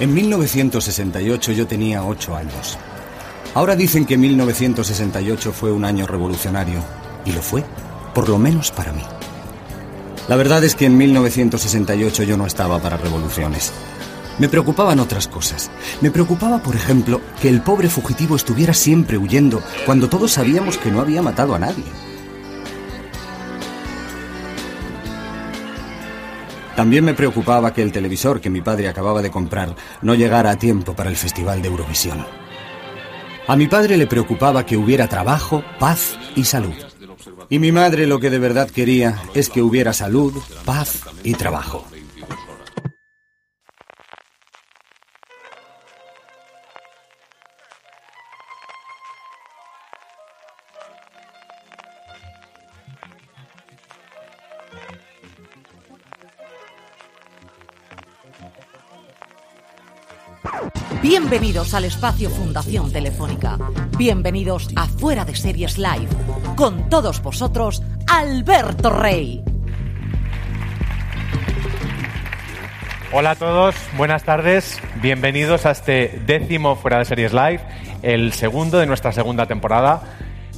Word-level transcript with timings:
En 0.00 0.14
1968 0.14 1.52
yo 1.52 1.66
tenía 1.66 2.04
8 2.04 2.36
años. 2.36 2.78
Ahora 3.54 3.76
dicen 3.76 4.06
que 4.06 4.16
1968 4.16 5.52
fue 5.52 5.70
un 5.70 5.84
año 5.84 6.06
revolucionario, 6.06 6.82
y 7.24 7.32
lo 7.32 7.42
fue, 7.42 7.64
por 8.14 8.28
lo 8.28 8.38
menos 8.38 8.70
para 8.70 8.92
mí. 8.92 9.02
La 10.28 10.36
verdad 10.36 10.64
es 10.64 10.74
que 10.74 10.86
en 10.86 10.96
1968 10.96 12.22
yo 12.22 12.36
no 12.36 12.46
estaba 12.46 12.78
para 12.78 12.96
revoluciones. 12.96 13.72
Me 14.38 14.48
preocupaban 14.48 15.00
otras 15.00 15.28
cosas. 15.28 15.70
Me 16.00 16.10
preocupaba, 16.10 16.62
por 16.62 16.74
ejemplo, 16.74 17.20
que 17.40 17.48
el 17.48 17.60
pobre 17.60 17.90
fugitivo 17.90 18.36
estuviera 18.36 18.72
siempre 18.72 19.18
huyendo 19.18 19.62
cuando 19.84 20.08
todos 20.08 20.32
sabíamos 20.32 20.78
que 20.78 20.90
no 20.90 21.00
había 21.00 21.22
matado 21.22 21.54
a 21.54 21.58
nadie. 21.58 21.84
También 26.76 27.04
me 27.04 27.14
preocupaba 27.14 27.74
que 27.74 27.82
el 27.82 27.92
televisor 27.92 28.40
que 28.40 28.50
mi 28.50 28.62
padre 28.62 28.88
acababa 28.88 29.20
de 29.22 29.30
comprar 29.30 29.74
no 30.00 30.14
llegara 30.14 30.50
a 30.50 30.58
tiempo 30.58 30.94
para 30.94 31.10
el 31.10 31.16
Festival 31.16 31.60
de 31.60 31.68
Eurovisión. 31.68 32.24
A 33.46 33.56
mi 33.56 33.66
padre 33.66 33.96
le 33.96 34.06
preocupaba 34.06 34.64
que 34.64 34.76
hubiera 34.76 35.08
trabajo, 35.08 35.62
paz 35.78 36.16
y 36.36 36.44
salud. 36.44 36.74
Y 37.50 37.58
mi 37.58 37.72
madre 37.72 38.06
lo 38.06 38.20
que 38.20 38.30
de 38.30 38.38
verdad 38.38 38.70
quería 38.70 39.20
es 39.34 39.50
que 39.50 39.60
hubiera 39.60 39.92
salud, 39.92 40.32
paz 40.64 41.02
y 41.22 41.34
trabajo. 41.34 41.84
Bienvenidos 61.02 61.74
al 61.74 61.84
espacio 61.84 62.30
Fundación 62.30 62.92
Telefónica. 62.92 63.58
Bienvenidos 63.98 64.68
a 64.76 64.86
Fuera 64.86 65.24
de 65.24 65.34
Series 65.34 65.76
Live. 65.76 66.06
Con 66.54 66.88
todos 66.88 67.20
vosotros, 67.20 67.82
Alberto 68.06 68.88
Rey. 68.88 69.42
Hola 73.12 73.32
a 73.32 73.34
todos, 73.34 73.74
buenas 73.96 74.22
tardes. 74.22 74.80
Bienvenidos 75.02 75.66
a 75.66 75.72
este 75.72 76.22
décimo 76.24 76.76
Fuera 76.76 76.98
de 76.98 77.04
Series 77.04 77.32
Live, 77.32 77.60
el 78.02 78.32
segundo 78.32 78.78
de 78.78 78.86
nuestra 78.86 79.10
segunda 79.10 79.46
temporada. 79.46 80.04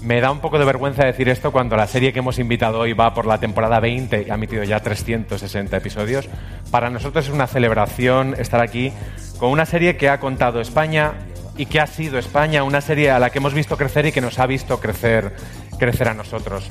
Me 0.04 0.20
da 0.20 0.30
un 0.30 0.40
poco 0.40 0.58
de 0.58 0.66
vergüenza 0.66 1.06
decir 1.06 1.30
esto 1.30 1.50
cuando 1.50 1.76
la 1.76 1.86
serie 1.86 2.12
que 2.12 2.18
hemos 2.18 2.38
invitado 2.38 2.78
hoy 2.78 2.92
va 2.92 3.14
por 3.14 3.24
la 3.24 3.40
temporada 3.40 3.80
20 3.80 4.26
y 4.26 4.30
ha 4.30 4.34
emitido 4.34 4.62
ya 4.62 4.78
360 4.78 5.74
episodios. 5.74 6.28
Para 6.70 6.90
nosotros 6.90 7.24
es 7.24 7.32
una 7.32 7.46
celebración 7.46 8.34
estar 8.38 8.60
aquí 8.60 8.92
con 9.38 9.50
una 9.50 9.64
serie 9.64 9.96
que 9.96 10.10
ha 10.10 10.20
contado 10.20 10.60
España 10.60 11.14
y 11.56 11.64
que 11.64 11.80
ha 11.80 11.86
sido 11.86 12.18
España, 12.18 12.64
una 12.64 12.82
serie 12.82 13.12
a 13.12 13.18
la 13.18 13.30
que 13.30 13.38
hemos 13.38 13.54
visto 13.54 13.78
crecer 13.78 14.04
y 14.04 14.12
que 14.12 14.20
nos 14.20 14.38
ha 14.38 14.46
visto 14.46 14.78
crecer, 14.78 15.36
crecer 15.78 16.08
a 16.08 16.12
nosotros. 16.12 16.68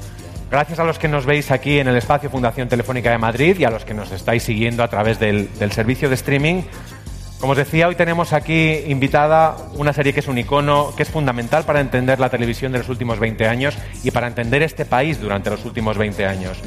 Gracias 0.51 0.77
a 0.77 0.83
los 0.83 0.99
que 0.99 1.07
nos 1.07 1.25
veis 1.25 1.49
aquí 1.49 1.79
en 1.79 1.87
el 1.87 1.95
espacio 1.95 2.29
Fundación 2.29 2.69
Telefónica 2.69 3.09
de 3.09 3.17
Madrid 3.17 3.57
y 3.57 3.63
a 3.63 3.71
los 3.71 3.83
que 3.83 3.95
nos 3.95 4.11
estáis 4.11 4.43
siguiendo 4.43 4.83
a 4.83 4.89
través 4.89 5.17
del, 5.17 5.49
del 5.57 5.71
servicio 5.71 6.07
de 6.07 6.13
streaming. 6.13 6.61
Como 7.43 7.51
os 7.51 7.57
decía, 7.57 7.89
hoy 7.89 7.95
tenemos 7.95 8.31
aquí 8.31 8.85
invitada 8.87 9.57
una 9.73 9.91
serie 9.91 10.13
que 10.13 10.21
es 10.21 10.29
un 10.29 10.37
icono, 10.37 10.93
que 10.95 11.03
es 11.03 11.09
fundamental 11.09 11.65
para 11.65 11.81
entender 11.81 12.17
la 12.17 12.29
televisión 12.29 12.71
de 12.71 12.77
los 12.77 12.87
últimos 12.87 13.19
20 13.19 13.45
años 13.49 13.77
y 14.01 14.11
para 14.11 14.27
entender 14.27 14.63
este 14.63 14.85
país 14.85 15.19
durante 15.19 15.49
los 15.49 15.65
últimos 15.65 15.97
20 15.97 16.25
años. 16.25 16.57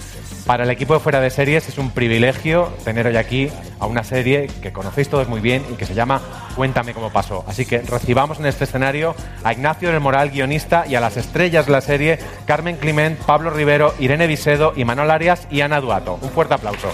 Para 0.44 0.64
el 0.64 0.70
equipo 0.70 0.92
de 0.92 1.00
Fuera 1.00 1.18
de 1.22 1.30
Series 1.30 1.66
es 1.66 1.78
un 1.78 1.92
privilegio 1.92 2.74
tener 2.84 3.06
hoy 3.06 3.16
aquí 3.16 3.48
a 3.80 3.86
una 3.86 4.04
serie 4.04 4.48
que 4.60 4.70
conocéis 4.70 5.08
todos 5.08 5.30
muy 5.30 5.40
bien 5.40 5.64
y 5.72 5.76
que 5.76 5.86
se 5.86 5.94
llama 5.94 6.20
Cuéntame 6.54 6.92
cómo 6.92 7.10
pasó. 7.10 7.42
Así 7.48 7.64
que 7.64 7.78
recibamos 7.78 8.38
en 8.38 8.44
este 8.44 8.64
escenario 8.64 9.14
a 9.44 9.54
Ignacio 9.54 9.90
del 9.90 10.00
Moral, 10.00 10.28
guionista, 10.28 10.84
y 10.86 10.94
a 10.94 11.00
las 11.00 11.16
estrellas 11.16 11.64
de 11.64 11.72
la 11.72 11.80
serie, 11.80 12.18
Carmen 12.44 12.76
Clement, 12.76 13.18
Pablo 13.20 13.48
Rivero, 13.48 13.94
Irene 13.98 14.26
Visedo, 14.26 14.74
Manuel 14.84 15.10
Arias 15.10 15.48
y 15.50 15.62
Ana 15.62 15.80
Duato. 15.80 16.18
Un 16.20 16.28
fuerte 16.28 16.52
aplauso. 16.52 16.88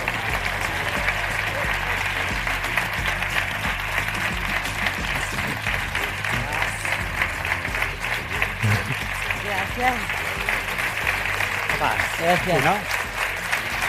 Gracias. 11.80 12.20
Gracias. 12.20 12.64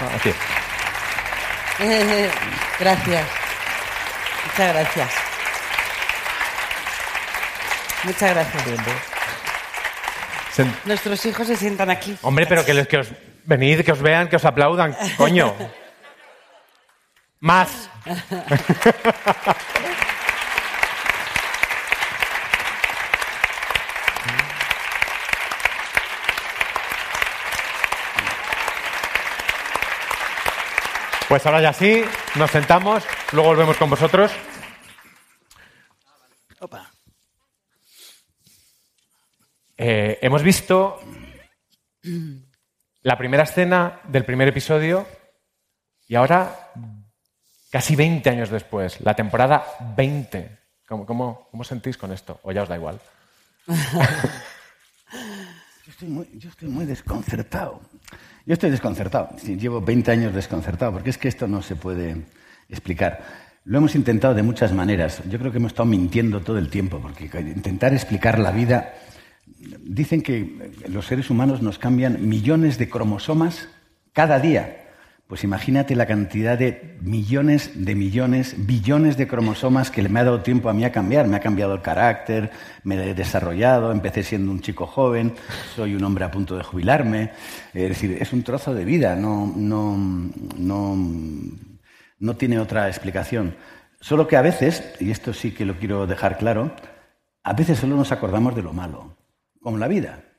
Ah, 0.01 0.09
Aquí. 0.15 0.33
gracias. 2.79 3.27
Muchas 4.45 4.73
gracias. 4.73 5.09
Muchas 8.03 8.33
gracias. 8.33 8.63
Sen- 10.55 10.75
Nuestros 10.85 11.25
hijos 11.25 11.47
se 11.47 11.55
sientan 11.55 11.89
aquí. 11.89 12.17
Hombre, 12.21 12.45
pero 12.47 12.65
que, 12.65 12.73
les- 12.73 12.87
que 12.87 12.97
os 12.97 13.07
venid, 13.45 13.83
que 13.85 13.91
os 13.91 14.01
vean, 14.01 14.27
que 14.29 14.35
os 14.35 14.45
aplaudan, 14.45 14.95
coño. 15.17 15.55
Más. 17.39 17.89
Pues 31.33 31.47
ahora 31.47 31.61
ya 31.63 31.73
sí, 31.73 32.03
nos 32.35 32.51
sentamos, 32.51 33.03
luego 33.31 33.49
volvemos 33.49 33.75
con 33.77 33.89
vosotros. 33.89 34.31
Opa. 36.59 36.91
Eh, 39.75 40.19
hemos 40.21 40.43
visto 40.43 40.99
la 43.01 43.17
primera 43.17 43.41
escena 43.41 43.99
del 44.03 44.25
primer 44.25 44.49
episodio 44.49 45.07
y 46.07 46.13
ahora, 46.13 46.71
casi 47.71 47.95
20 47.95 48.29
años 48.29 48.51
después, 48.51 49.01
la 49.01 49.15
temporada 49.15 49.65
20. 49.95 50.59
¿Cómo, 50.87 51.07
cómo, 51.07 51.47
cómo 51.49 51.63
sentís 51.63 51.97
con 51.97 52.11
esto? 52.11 52.39
¿O 52.43 52.51
ya 52.51 52.61
os 52.61 52.69
da 52.69 52.75
igual? 52.75 52.99
Yo 55.85 55.91
estoy 55.91 56.07
muy, 56.07 56.29
yo 56.37 56.49
estoy 56.49 56.69
muy 56.69 56.85
desconcertado. 56.85 57.81
Yo 58.45 58.53
estoy 58.53 58.69
desconcertado. 58.69 59.35
Llevo 59.45 59.81
20 59.81 60.11
años 60.11 60.33
desconcertado, 60.33 60.93
porque 60.93 61.09
es 61.09 61.17
que 61.17 61.27
esto 61.27 61.45
no 61.45 61.61
se 61.61 61.75
puede 61.75 62.23
explicar. 62.69 63.21
Lo 63.65 63.79
hemos 63.79 63.93
intentado 63.93 64.33
de 64.33 64.43
muchas 64.43 64.71
maneras. 64.71 65.21
Yo 65.29 65.37
creo 65.39 65.51
que 65.51 65.57
hemos 65.57 65.73
estado 65.73 65.85
mintiendo 65.85 66.39
todo 66.39 66.57
el 66.57 66.69
tiempo, 66.69 66.99
porque 67.01 67.25
intentar 67.41 67.93
explicar 67.93 68.39
la 68.39 68.51
vida... 68.51 68.93
Dicen 69.45 70.21
que 70.21 70.71
los 70.87 71.05
seres 71.05 71.29
humanos 71.29 71.61
nos 71.61 71.79
cambian 71.79 72.29
millones 72.29 72.77
de 72.77 72.89
cromosomas 72.89 73.67
cada 74.13 74.39
día. 74.39 74.82
Pues 75.27 75.43
imagínate 75.45 75.95
la 75.95 76.05
cantidad 76.05 76.57
de 76.57 76.97
millones 77.01 77.71
de 77.73 77.95
millones, 77.95 78.55
billones 78.67 79.15
de 79.17 79.27
cromosomas 79.27 79.89
que 79.89 80.07
me 80.07 80.19
ha 80.19 80.23
dado 80.25 80.41
tiempo 80.41 80.69
a 80.69 80.73
mí 80.73 80.83
a 80.83 80.91
cambiar. 80.91 81.27
Me 81.27 81.37
ha 81.37 81.39
cambiado 81.39 81.73
el 81.73 81.81
carácter, 81.81 82.51
me 82.83 82.95
he 82.95 83.13
desarrollado, 83.13 83.91
empecé 83.91 84.23
siendo 84.23 84.51
un 84.51 84.59
chico 84.59 84.85
joven, 84.85 85.33
soy 85.75 85.95
un 85.95 86.03
hombre 86.03 86.25
a 86.25 86.31
punto 86.31 86.57
de 86.57 86.63
jubilarme. 86.63 87.31
Es 87.73 87.89
decir, 87.89 88.17
es 88.19 88.33
un 88.33 88.43
trozo 88.43 88.73
de 88.73 88.83
vida, 88.85 89.15
no, 89.15 89.51
no, 89.55 89.97
no, 90.57 90.97
no 92.19 92.35
tiene 92.35 92.59
otra 92.59 92.87
explicación. 92.89 93.55
Solo 94.01 94.27
que 94.27 94.35
a 94.35 94.41
veces, 94.41 94.83
y 94.99 95.11
esto 95.11 95.33
sí 95.33 95.51
que 95.51 95.65
lo 95.65 95.75
quiero 95.79 96.05
dejar 96.05 96.37
claro, 96.37 96.75
a 97.43 97.53
veces 97.53 97.79
solo 97.79 97.95
nos 97.95 98.11
acordamos 98.11 98.55
de 98.55 98.61
lo 98.61 98.73
malo, 98.73 99.15
como 99.61 99.77
la 99.77 99.87
vida. 99.87 100.32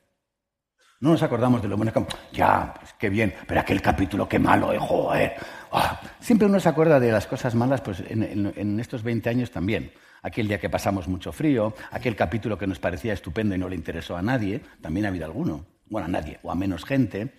No 1.05 1.11
nos 1.11 1.23
acordamos 1.23 1.61
de 1.61 1.69
lo 1.69 1.77
bueno, 1.77 1.93
como, 1.93 2.07
ya, 2.33 2.73
pues 2.81 2.95
qué 2.95 3.11
bien, 3.11 3.35
pero 3.47 3.61
aquel 3.61 3.83
capítulo, 3.83 4.27
qué 4.27 4.39
malo, 4.39 4.73
eh. 4.73 5.35
Ah, 5.71 6.01
Siempre 6.19 6.49
uno 6.49 6.59
se 6.59 6.71
acuerda 6.71 6.99
de 6.99 7.13
las 7.13 7.27
cosas 7.27 7.55
malas, 7.55 7.83
pues 7.83 8.03
en, 8.09 8.81
estos 8.81 9.03
20 9.03 9.29
años 9.29 9.51
también. 9.51 9.93
Aquel 10.23 10.49
día 10.49 10.59
que 10.59 10.71
pasamos 10.71 11.07
mucho 11.07 11.31
frío, 11.31 11.75
aquel 11.91 12.17
capítulo 12.17 12.57
que 12.57 12.67
nos 12.67 12.79
parecía 12.79 13.13
estupendo 13.13 13.55
y 13.55 13.59
no 13.59 13.69
le 13.69 13.77
interesó 13.77 14.17
a 14.17 14.23
nadie, 14.23 14.63
también 14.81 15.05
ha 15.05 15.11
habido 15.11 15.27
alguno. 15.27 15.67
Bueno, 15.91 16.07
a 16.07 16.09
nadie, 16.09 16.39
o 16.43 16.51
a 16.51 16.55
menos 16.55 16.87
gente. 16.87 17.35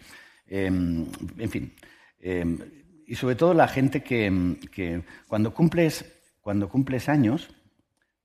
Eh, 0.45 0.67
en 0.67 1.49
fin, 1.49 1.73
eh, 2.19 2.45
y 3.07 3.15
sobre 3.15 3.33
todo 3.33 3.55
la 3.55 3.67
gente 3.67 4.03
que, 4.03 4.59
que 4.71 5.01
cuando, 5.27 5.55
cumples, 5.55 6.05
cuando 6.39 6.69
cumples 6.69 7.09
años, 7.09 7.49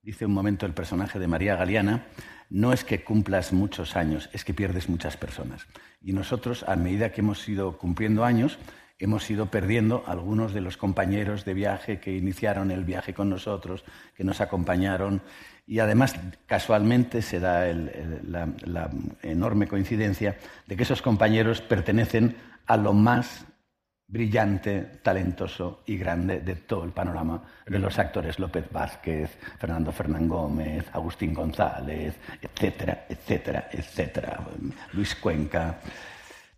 dice 0.03 0.27
un 0.27 0.33
momento 0.33 0.67
el 0.67 0.75
personaje 0.75 1.17
de 1.17 1.27
María 1.27 1.55
Galeana, 1.55 2.05
no 2.51 2.73
es 2.73 2.83
que 2.83 3.03
cumplas 3.03 3.53
muchos 3.53 3.95
años, 3.95 4.29
es 4.33 4.43
que 4.43 4.53
pierdes 4.53 4.89
muchas 4.89 5.15
personas. 5.15 5.65
Y 6.03 6.11
nosotros, 6.11 6.65
a 6.67 6.75
medida 6.75 7.11
que 7.11 7.21
hemos 7.21 7.47
ido 7.47 7.77
cumpliendo 7.77 8.25
años, 8.25 8.59
hemos 8.99 9.29
ido 9.31 9.45
perdiendo 9.45 10.03
algunos 10.05 10.53
de 10.53 10.59
los 10.59 10.75
compañeros 10.75 11.45
de 11.45 11.53
viaje 11.53 11.99
que 12.01 12.15
iniciaron 12.15 12.69
el 12.69 12.83
viaje 12.83 13.13
con 13.13 13.29
nosotros, 13.29 13.85
que 14.15 14.25
nos 14.25 14.41
acompañaron. 14.41 15.21
Y 15.65 15.79
además, 15.79 16.15
casualmente, 16.45 17.21
se 17.21 17.39
da 17.39 17.73
la, 17.73 18.49
la 18.65 18.91
enorme 19.23 19.67
coincidencia 19.67 20.37
de 20.67 20.75
que 20.75 20.83
esos 20.83 21.01
compañeros 21.01 21.61
pertenecen 21.61 22.35
a 22.67 22.75
lo 22.75 22.91
más 22.91 23.45
brillante, 24.11 24.81
talentoso 25.01 25.81
y 25.85 25.97
grande 25.97 26.41
de 26.41 26.55
todo 26.55 26.83
el 26.83 26.91
panorama 26.91 27.41
de 27.65 27.79
los 27.79 27.97
actores 27.97 28.37
López 28.39 28.65
Vázquez, 28.69 29.37
Fernando 29.57 29.91
Fernán 29.91 30.27
Gómez, 30.27 30.85
Agustín 30.91 31.33
González, 31.33 32.15
etcétera, 32.41 33.05
etcétera, 33.09 33.69
etcétera, 33.71 34.39
Luis 34.93 35.15
Cuenca. 35.15 35.79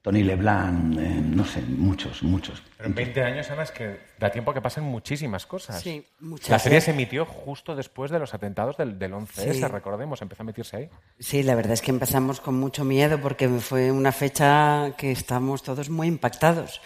Tony 0.02 0.22
Leblanc, 0.22 0.98
eh, 1.00 1.22
no 1.24 1.46
sé, 1.46 1.62
muchos, 1.62 2.24
muchos. 2.24 2.62
Pero 2.76 2.90
en 2.90 2.94
20 2.96 3.24
años, 3.24 3.50
Ana, 3.52 3.64
es 3.64 3.72
que 3.72 4.02
da 4.20 4.30
tiempo 4.30 4.52
a 4.52 4.54
que 4.54 4.60
pasen 4.60 4.84
muchísimas 4.84 5.46
cosas. 5.46 5.80
Sí, 5.82 6.06
muchas. 6.20 6.50
La 6.50 6.60
serie 6.60 6.82
se 6.82 6.92
emitió 6.92 7.26
justo 7.26 7.74
después 7.74 8.12
de 8.12 8.20
los 8.20 8.34
atentados 8.34 8.76
del, 8.76 9.00
del 9.00 9.14
11S, 9.14 9.54
Sí. 9.54 9.64
recordemos, 9.64 10.22
empezó 10.22 10.42
a 10.42 10.44
emitirse 10.44 10.76
ahí. 10.76 10.90
Sí, 11.20 11.42
la 11.42 11.56
verdad 11.56 11.72
es 11.72 11.82
que 11.82 11.92
empezamos 11.92 12.42
con 12.42 12.56
mucho 12.56 12.84
miedo 12.84 13.18
porque 13.22 13.48
fue 13.48 13.94
una 13.94 14.12
fecha 14.12 14.92
que 14.98 15.14
estamos 15.14 15.64
todos 15.64 15.90
muy 15.90 16.08
impactados. 16.10 16.82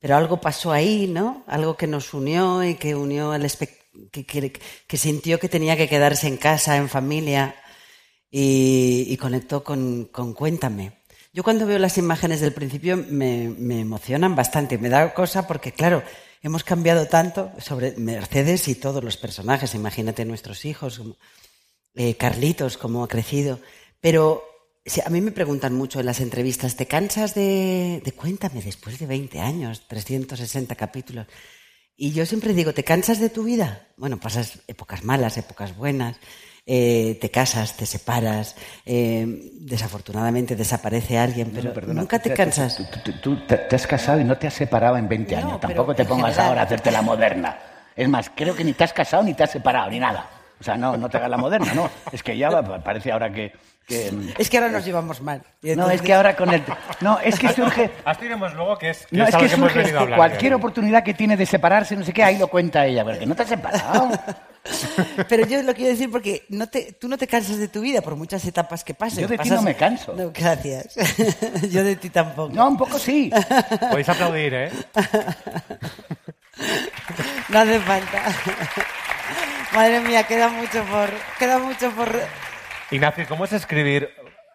Pero 0.00 0.16
algo 0.16 0.40
pasó 0.40 0.72
ahí, 0.72 1.08
¿no? 1.08 1.44
Algo 1.46 1.76
que 1.76 1.86
nos 1.86 2.14
unió 2.14 2.62
y 2.62 2.76
que 2.76 2.94
unió 2.94 3.32
al 3.32 3.50
que, 4.12 4.24
que, 4.24 4.96
sintió 4.96 5.40
que 5.40 5.48
tenía 5.48 5.76
que 5.76 5.88
quedarse 5.88 6.28
en 6.28 6.36
casa, 6.36 6.76
en 6.76 6.88
familia 6.88 7.56
y, 8.30 9.06
y 9.08 9.16
conectó 9.16 9.64
con, 9.64 10.04
con 10.06 10.34
Cuéntame. 10.34 10.98
Yo 11.32 11.44
cuando 11.44 11.66
veo 11.66 11.78
las 11.78 11.98
imágenes 11.98 12.40
del 12.40 12.52
principio 12.52 12.96
me, 12.96 13.44
emocionan 13.80 14.34
bastante, 14.34 14.78
me 14.78 14.88
da 14.88 15.14
cosa 15.14 15.46
porque, 15.46 15.72
claro, 15.72 16.02
hemos 16.42 16.64
cambiado 16.64 17.06
tanto 17.06 17.52
sobre 17.58 17.92
Mercedes 17.96 18.66
y 18.66 18.74
todos 18.74 19.04
los 19.04 19.16
personajes, 19.16 19.74
imagínate 19.74 20.24
nuestros 20.24 20.64
hijos, 20.64 21.00
eh, 21.94 22.16
Carlitos, 22.16 22.78
cómo 22.78 23.04
ha 23.04 23.08
crecido. 23.08 23.60
Pero 24.00 24.42
a 25.04 25.10
mí 25.10 25.20
me 25.20 25.32
preguntan 25.32 25.74
mucho 25.74 26.00
en 26.00 26.06
las 26.06 26.20
entrevistas, 26.20 26.76
¿te 26.76 26.86
cansas 26.86 27.34
de, 27.34 28.00
de 28.04 28.12
Cuéntame 28.12 28.62
después 28.62 28.98
de 28.98 29.06
20 29.06 29.40
años, 29.40 29.82
360 29.88 30.74
capítulos? 30.74 31.26
Y 31.96 32.12
yo 32.12 32.24
siempre 32.26 32.54
digo, 32.54 32.72
¿te 32.72 32.84
cansas 32.84 33.18
de 33.18 33.28
tu 33.28 33.42
vida? 33.44 33.88
Bueno, 33.96 34.18
pasas 34.20 34.60
épocas 34.68 35.02
malas, 35.02 35.36
épocas 35.36 35.76
buenas, 35.76 36.16
eh, 36.64 37.18
te 37.20 37.30
casas, 37.30 37.76
te 37.76 37.86
separas, 37.86 38.54
eh, 38.86 39.26
desafortunadamente 39.60 40.54
desaparece 40.54 41.18
alguien, 41.18 41.50
pero 41.52 41.68
No, 41.70 41.74
perdona, 41.74 42.00
nunca 42.00 42.18
te 42.20 42.32
cansas. 42.34 42.76
Tú, 42.76 42.84
tú- 43.04 43.20
tú 43.20 43.46
te, 43.46 43.74
has 43.74 43.86
casado 43.86 44.20
y 44.20 44.24
no 44.24 44.36
te 44.38 44.46
has 44.46 44.54
separado 44.54 44.96
en 44.96 45.08
20 45.08 45.34
No, 45.34 45.38
años. 45.48 45.60
Tampoco 45.60 45.94
te 45.94 46.04
pongas 46.04 46.30
general. 46.32 46.48
ahora 46.48 46.60
a 46.60 46.64
hacerte 46.64 46.90
la 46.92 47.02
moderna. 47.02 47.58
Es 47.96 48.08
más, 48.08 48.30
creo 48.34 48.54
que 48.54 48.62
ni 48.62 48.74
te 48.74 48.84
has 48.84 48.92
casado 48.92 49.24
ni 49.24 49.34
te 49.34 49.42
has 49.42 49.50
separado, 49.50 49.90
ni 49.90 49.98
nada. 49.98 50.30
O 50.60 50.64
sea, 50.64 50.76
no, 50.76 50.96
no 50.96 51.08
te 51.08 51.16
hagas 51.16 51.30
la 51.30 51.36
moderna, 51.36 51.74
no. 51.74 51.90
Es 52.12 52.22
que 52.22 52.36
ya 52.38 52.62
parece 52.82 53.10
ahora 53.12 53.32
que... 53.32 53.52
que- 53.88 54.12
Es 54.38 54.48
que 54.50 54.58
ahora 54.58 54.70
nos 54.70 54.84
llevamos 54.84 55.20
mal. 55.22 55.42
Y 55.62 55.74
no, 55.74 55.90
es 55.90 56.02
que 56.02 56.12
ahora 56.14 56.36
con 56.36 56.50
el... 56.52 56.62
No, 57.00 57.18
es 57.20 57.38
que 57.38 57.48
surge... 57.52 57.90
Hasta 58.04 58.24
iremos 58.24 58.54
luego, 58.54 58.78
que 58.78 58.90
es, 58.90 59.06
que 59.06 59.16
No, 59.16 59.24
es 59.26 59.34
que 59.34 59.46
que 59.48 59.54
hemos 59.54 59.68
surge 59.70 59.78
venido 59.78 59.98
a 59.98 60.02
hablar. 60.02 60.16
cualquier 60.18 60.54
oportunidad 60.54 61.02
que 61.02 61.14
tiene 61.14 61.36
de 61.36 61.46
separarse, 61.46 61.96
no 61.96 62.04
sé 62.04 62.12
qué, 62.12 62.22
ahí 62.22 62.38
lo 62.38 62.48
cuenta 62.48 62.86
ella. 62.86 63.04
Pero 63.04 63.18
que 63.18 63.26
no 63.26 63.34
te 63.34 63.42
has 63.42 63.48
separado. 63.48 64.10
Pero 65.28 65.46
yo 65.46 65.62
lo 65.62 65.72
quiero 65.74 65.90
decir 65.92 66.10
porque 66.10 66.44
no 66.50 66.66
te, 66.66 66.92
tú 66.92 67.08
no 67.08 67.16
te 67.16 67.26
cansas 67.26 67.56
de 67.56 67.68
tu 67.68 67.80
vida 67.80 68.02
por 68.02 68.16
muchas 68.16 68.44
etapas 68.44 68.84
que 68.84 68.92
pasen. 68.92 69.20
Yo 69.22 69.28
de 69.28 69.38
ti 69.38 69.48
no 69.48 69.62
me 69.62 69.74
canso. 69.74 70.12
No, 70.14 70.30
gracias. 70.34 70.94
yo 71.70 71.82
de 71.82 71.96
ti 71.96 72.10
tampoco. 72.10 72.52
No, 72.54 72.68
un 72.68 72.76
poco 72.76 72.98
sí. 72.98 73.30
Podéis 73.90 74.08
aplaudir, 74.10 74.52
¿eh? 74.54 74.70
No 77.48 77.58
hace 77.60 77.80
falta. 77.80 78.22
Madre 79.72 80.00
mía, 80.00 80.22
queda 80.24 80.48
mucho 80.48 80.82
por... 80.84 81.08
Queda 81.38 81.58
mucho 81.58 81.90
por... 81.92 82.08
Ignacio, 82.90 83.26
¿cómo 83.28 83.44
es 83.44 83.52
escribir 83.52 84.08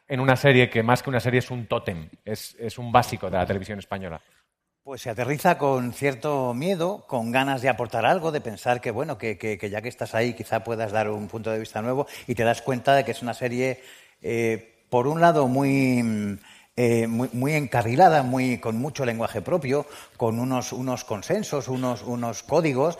en 0.07 0.19
una 0.19 0.35
serie 0.35 0.67
que 0.67 0.81
más 0.81 1.03
que 1.03 1.09
una 1.11 1.19
serie 1.19 1.37
es 1.37 1.51
un 1.51 1.67
tótem? 1.67 2.09
Es, 2.25 2.77
un 2.79 2.91
básico 2.91 3.29
de 3.29 3.37
la 3.37 3.45
televisión 3.45 3.77
española. 3.77 4.19
Pues 4.81 5.01
se 5.01 5.11
aterriza 5.11 5.59
con 5.59 5.93
cierto 5.93 6.55
miedo, 6.55 7.05
con 7.05 7.31
ganas 7.31 7.61
de 7.61 7.69
aportar 7.69 8.07
algo, 8.07 8.31
de 8.31 8.41
pensar 8.41 8.81
que, 8.81 8.89
bueno, 8.89 9.19
que, 9.19 9.37
ya 9.71 9.81
que 9.83 9.87
estás 9.87 10.15
ahí 10.15 10.33
quizá 10.33 10.63
puedas 10.63 10.91
dar 10.91 11.09
un 11.09 11.27
punto 11.27 11.51
de 11.51 11.59
vista 11.59 11.83
nuevo 11.83 12.07
y 12.25 12.33
te 12.33 12.43
das 12.43 12.63
cuenta 12.63 12.95
de 12.95 13.05
que 13.05 13.11
es 13.11 13.21
una 13.21 13.35
serie, 13.35 13.83
eh, 14.19 14.83
por 14.89 15.05
un 15.05 15.21
lado, 15.21 15.47
muy, 15.47 16.39
eh, 16.75 17.05
muy, 17.07 17.29
muy 17.33 17.53
encarrilada, 17.53 18.23
muy, 18.23 18.57
con 18.57 18.77
mucho 18.77 19.05
lenguaje 19.05 19.41
propio, 19.41 19.85
con 20.17 20.39
unos, 20.39 20.73
unos 20.73 21.03
consensos, 21.03 21.67
unos, 21.67 22.01
unos 22.01 22.41
códigos 22.41 22.97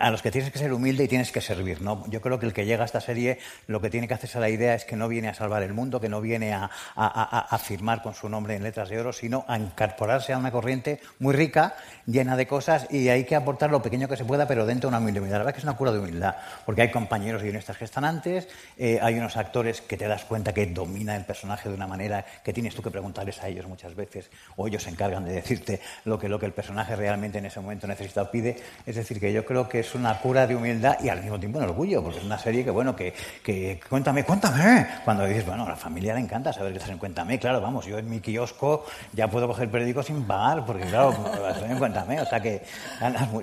a 0.00 0.10
los 0.10 0.22
que 0.22 0.30
tienes 0.30 0.52
que 0.52 0.58
ser 0.58 0.72
humilde 0.72 1.04
y 1.04 1.08
tienes 1.08 1.32
que 1.32 1.40
servir. 1.40 1.78
Yo 2.08 2.20
creo 2.20 2.38
que 2.38 2.46
el 2.46 2.52
que 2.52 2.64
llega 2.66 2.82
a 2.82 2.86
esta 2.86 3.00
serie 3.00 3.38
lo 3.66 3.80
que 3.80 3.90
tiene 3.90 4.06
que 4.06 4.14
hacerse 4.14 4.38
a 4.38 4.40
la 4.40 4.48
idea 4.48 4.74
es 4.74 4.84
que 4.84 4.94
no 4.94 5.08
viene 5.08 5.28
a 5.28 5.34
salvar 5.34 5.62
el 5.64 5.74
mundo, 5.74 6.00
que 6.00 6.08
no 6.08 6.20
viene 6.20 6.52
a, 6.52 6.64
a- 6.64 6.70
a- 6.94 7.40
a 7.50 7.58
firmar 7.58 8.02
con 8.02 8.14
su 8.14 8.28
nombre 8.28 8.54
en 8.54 8.62
letras 8.62 8.88
de 8.88 9.00
oro, 9.00 9.12
sino 9.12 9.44
a 9.48 9.58
incorporarse 9.58 10.32
a 10.32 10.38
una 10.38 10.52
corriente 10.52 11.00
muy 11.18 11.34
rica, 11.34 11.74
llena 12.06 12.36
de 12.36 12.46
cosas, 12.46 12.86
y 12.90 13.08
hay 13.08 13.24
que 13.24 13.34
aportar 13.34 13.70
lo 13.70 13.82
pequeño 13.82 14.06
que 14.08 14.16
se 14.16 14.24
pueda, 14.24 14.46
pero 14.46 14.66
dentro 14.66 14.88
de 14.88 14.96
una 14.96 15.04
humildad. 15.04 15.28
La 15.30 15.38
verdad 15.38 15.52
que 15.52 15.58
es 15.58 15.64
una 15.64 15.76
cura 15.76 15.90
de 15.92 15.98
humildad, 15.98 16.36
porque 16.64 16.82
hay 16.82 16.90
compañeros 16.92 17.42
guionistas 17.42 17.76
que 17.76 17.84
están 17.84 18.04
antes, 18.04 18.48
eh, 18.78 19.00
hay 19.02 19.18
unos 19.18 19.36
actores 19.36 19.80
que 19.80 19.96
te 19.96 20.06
das 20.06 20.24
cuenta 20.24 20.54
que 20.54 20.66
domina 20.66 21.16
el 21.16 21.24
personaje 21.24 21.68
de 21.68 21.74
una 21.74 21.86
manera 21.88 22.24
que 22.44 22.52
tienes 22.52 22.74
tú 22.74 22.82
que 22.82 22.90
preguntarles 23.16 23.42
a 23.42 23.48
ellos 23.48 23.66
muchas 23.66 23.94
veces, 23.94 24.30
o 24.56 24.66
ellos 24.66 24.82
se 24.82 24.90
encargan 24.90 25.24
de 25.24 25.32
decirte 25.32 25.80
lo 26.04 26.18
que, 26.18 26.28
lo 26.28 26.38
que 26.38 26.46
el 26.46 26.52
personaje 26.52 26.96
realmente 26.96 27.38
en 27.38 27.46
ese 27.46 27.60
momento 27.60 27.86
necesita 27.86 28.22
o 28.22 28.30
pide. 28.30 28.56
Es 28.84 28.96
decir, 28.96 29.18
que 29.18 29.32
yo 29.32 29.44
creo 29.44 29.68
que 29.68 29.80
es 29.80 29.94
una 29.94 30.18
cura 30.18 30.46
de 30.46 30.54
humildad 30.54 30.98
y 31.02 31.08
al 31.08 31.22
mismo 31.22 31.38
tiempo 31.38 31.58
un 31.58 31.64
orgullo, 31.64 32.02
porque 32.02 32.18
es 32.18 32.24
una 32.24 32.38
serie 32.38 32.64
que, 32.64 32.70
bueno, 32.70 32.94
que, 32.94 33.14
que 33.42 33.80
cuéntame, 33.88 34.24
cuéntame. 34.24 34.86
Cuando 35.04 35.24
dices, 35.24 35.46
bueno, 35.46 35.64
a 35.64 35.70
la 35.70 35.76
familia 35.76 36.14
le 36.14 36.20
encanta 36.20 36.52
saber 36.52 36.72
que 36.72 36.78
estás 36.78 36.90
en 36.90 36.98
Cuéntame. 36.98 37.38
Claro, 37.38 37.60
vamos, 37.60 37.86
yo 37.86 37.98
en 37.98 38.08
mi 38.08 38.20
kiosco 38.20 38.84
ya 39.12 39.28
puedo 39.28 39.46
coger 39.46 39.70
periódico 39.70 40.02
sin 40.02 40.24
pagar, 40.24 40.64
porque 40.66 40.84
claro, 40.84 41.16
estoy 41.50 41.70
en 41.70 41.78
Cuéntame. 41.78 42.20
O 42.20 42.26
sea 42.26 42.40
que 42.40 42.62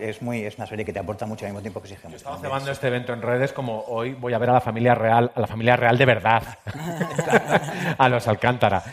es, 0.02 0.22
muy, 0.22 0.46
es 0.46 0.58
una 0.58 0.68
serie 0.68 0.86
que 0.86 0.94
te 0.94 1.00
aporta 1.00 1.26
mucho 1.26 1.46
al 1.46 1.52
mismo 1.52 1.62
tiempo 1.62 1.82
que 1.82 1.88
exige 1.88 2.08
mucho. 2.08 2.18
Estamos 2.18 2.42
cebando 2.42 2.72
este 2.72 2.88
evento 2.88 3.14
en 3.14 3.22
redes 3.22 3.54
como 3.54 3.84
hoy 3.88 4.14
voy 4.14 4.34
a 4.34 4.38
ver 4.38 4.50
a 4.50 4.54
la 4.54 4.62
familia 4.62 4.94
real, 4.94 5.32
a 5.34 5.40
la 5.40 5.48
familia 5.48 5.76
real 5.76 5.98
de 5.98 6.06
verdad, 6.06 6.44
a 7.98 8.10
los 8.10 8.28
Alcántara. 8.28 8.84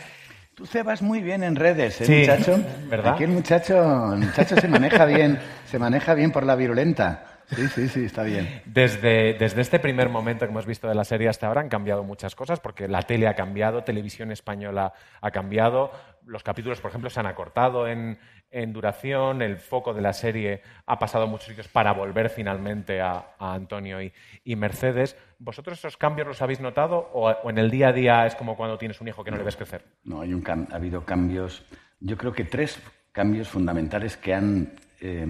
Tú 0.61 0.67
cebas 0.67 1.01
muy 1.01 1.23
bien 1.23 1.41
en 1.41 1.55
redes, 1.55 2.01
¿eh, 2.01 2.05
Sí, 2.05 2.19
muchacho? 2.19 2.63
¿verdad? 2.87 3.15
Aquí 3.15 3.23
el 3.23 3.31
muchacho, 3.31 4.13
el 4.13 4.19
muchacho 4.19 4.55
se 4.57 4.67
maneja 4.67 5.05
bien, 5.05 5.39
se 5.65 5.79
maneja 5.79 6.13
bien 6.13 6.31
por 6.31 6.45
la 6.45 6.55
virulenta. 6.55 7.23
Sí, 7.47 7.67
sí, 7.67 7.87
sí, 7.87 8.05
está 8.05 8.21
bien. 8.21 8.61
Desde, 8.65 9.33
desde 9.33 9.59
este 9.59 9.79
primer 9.79 10.09
momento 10.09 10.45
que 10.45 10.51
hemos 10.51 10.67
visto 10.67 10.87
de 10.87 10.93
la 10.93 11.03
serie 11.03 11.29
hasta 11.29 11.47
ahora 11.47 11.61
han 11.61 11.67
cambiado 11.67 12.03
muchas 12.03 12.35
cosas, 12.35 12.59
porque 12.59 12.87
la 12.87 13.01
tele 13.01 13.27
ha 13.27 13.33
cambiado, 13.33 13.83
televisión 13.83 14.31
española 14.31 14.93
ha 15.19 15.31
cambiado, 15.31 15.89
los 16.27 16.43
capítulos, 16.43 16.79
por 16.79 16.91
ejemplo, 16.91 17.09
se 17.09 17.19
han 17.19 17.25
acortado 17.25 17.87
en, 17.87 18.19
en 18.51 18.73
duración, 18.73 19.41
el 19.41 19.57
foco 19.57 19.93
de 19.93 20.01
la 20.01 20.13
serie 20.13 20.61
ha 20.85 20.99
pasado 20.99 21.23
a 21.23 21.27
muchos 21.27 21.47
sitios 21.47 21.67
para 21.69 21.93
volver 21.93 22.29
finalmente 22.29 22.99
a, 23.01 23.35
a 23.39 23.53
Antonio 23.53 24.01
y, 24.01 24.11
y 24.43 24.55
Mercedes. 24.55 25.15
¿Vosotros 25.39 25.79
esos 25.79 25.97
cambios 25.97 26.27
los 26.27 26.41
habéis 26.41 26.59
notado 26.59 27.09
o, 27.13 27.29
o 27.29 27.49
en 27.49 27.57
el 27.57 27.71
día 27.71 27.87
a 27.87 27.93
día 27.93 28.25
es 28.25 28.35
como 28.35 28.55
cuando 28.57 28.77
tienes 28.77 28.99
un 29.01 29.07
hijo 29.07 29.23
que 29.23 29.31
no 29.31 29.37
le 29.37 29.43
ves 29.43 29.55
crecer? 29.55 29.83
No, 30.03 30.21
hay 30.21 30.33
un 30.33 30.43
cam- 30.43 30.67
ha 30.71 30.75
habido 30.75 31.05
cambios, 31.05 31.63
yo 31.99 32.17
creo 32.17 32.33
que 32.33 32.43
tres 32.43 32.79
cambios 33.11 33.47
fundamentales 33.47 34.17
que 34.17 34.33
han, 34.33 34.73
eh, 34.99 35.25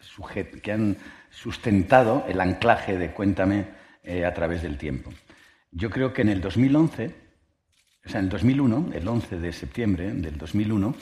sujet- 0.00 0.60
que 0.60 0.72
han 0.72 0.96
sustentado 1.30 2.24
el 2.28 2.40
anclaje 2.40 2.96
de 2.98 3.10
Cuéntame 3.12 3.66
eh, 4.02 4.24
a 4.24 4.34
través 4.34 4.62
del 4.62 4.76
tiempo. 4.78 5.10
Yo 5.72 5.88
creo 5.90 6.12
que 6.12 6.22
en 6.22 6.28
el 6.28 6.40
2011, 6.40 7.14
o 8.04 8.08
sea, 8.08 8.18
en 8.20 8.26
el 8.26 8.30
2001, 8.30 8.90
el 8.94 9.06
11 9.08 9.38
de 9.38 9.52
septiembre 9.52 10.12
del 10.12 10.36
2001, 10.38 10.94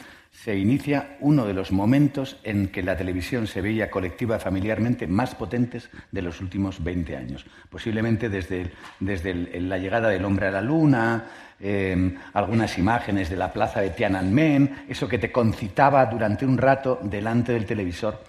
se 0.42 0.57
inicia 0.57 1.16
uno 1.21 1.47
de 1.47 1.52
los 1.52 1.73
momentos 1.73 2.38
en 2.45 2.68
que 2.68 2.83
la 2.83 2.97
televisión 2.97 3.49
se 3.49 3.61
veía 3.61 3.90
colectiva 3.90 4.38
familiarmente 4.38 5.09
más 5.09 5.35
potentes 5.35 5.90
de 6.12 6.23
los 6.23 6.40
últimos 6.40 6.83
20 6.83 7.16
años. 7.16 7.45
Posiblemente 7.68 8.28
desde, 8.28 8.71
desde 9.00 9.35
la 9.61 9.78
llegada 9.78 10.09
del 10.09 10.25
hombre 10.25 10.47
a 10.47 10.52
la 10.52 10.61
luna, 10.61 11.25
eh, 11.59 12.14
algunas 12.35 12.78
imágenes 12.78 13.30
de 13.30 13.37
la 13.37 13.52
plaza 13.52 13.80
de 13.80 13.90
Tiananmen, 13.90 14.85
eso 14.88 15.09
que 15.09 15.18
te 15.18 15.33
concitaba 15.33 16.07
durante 16.07 16.47
un 16.47 16.57
rato 16.57 17.00
delante 17.02 17.52
del 17.52 17.66
televisor. 17.66 18.23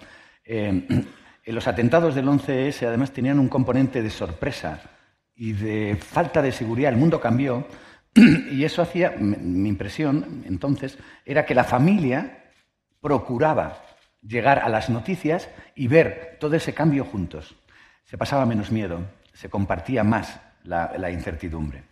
Eh, 0.52 1.52
los 1.52 1.68
atentados 1.68 2.16
del 2.16 2.26
11S 2.26 2.84
además 2.84 3.12
tenían 3.12 3.38
un 3.38 3.48
componente 3.48 4.02
de 4.02 4.10
sorpresa 4.10 4.82
y 5.36 5.52
de 5.52 5.96
falta 5.96 6.42
de 6.42 6.50
seguridad. 6.50 6.92
El 6.92 6.98
mundo 6.98 7.20
cambió 7.20 7.66
y 8.14 8.64
eso 8.64 8.82
hacía, 8.82 9.14
mi 9.18 9.68
impresión 9.68 10.44
entonces, 10.46 10.98
era 11.24 11.44
que 11.46 11.54
la 11.54 11.64
familia 11.64 12.50
procuraba 13.00 13.82
llegar 14.22 14.58
a 14.58 14.68
las 14.68 14.90
noticias 14.90 15.48
y 15.74 15.88
ver 15.88 16.36
todo 16.40 16.56
ese 16.56 16.74
cambio 16.74 17.04
juntos. 17.04 17.56
Se 18.04 18.18
pasaba 18.18 18.46
menos 18.46 18.70
miedo, 18.70 19.00
se 19.32 19.48
compartía 19.48 20.04
más 20.04 20.40
la, 20.64 21.10
incertidumbre. 21.10 21.84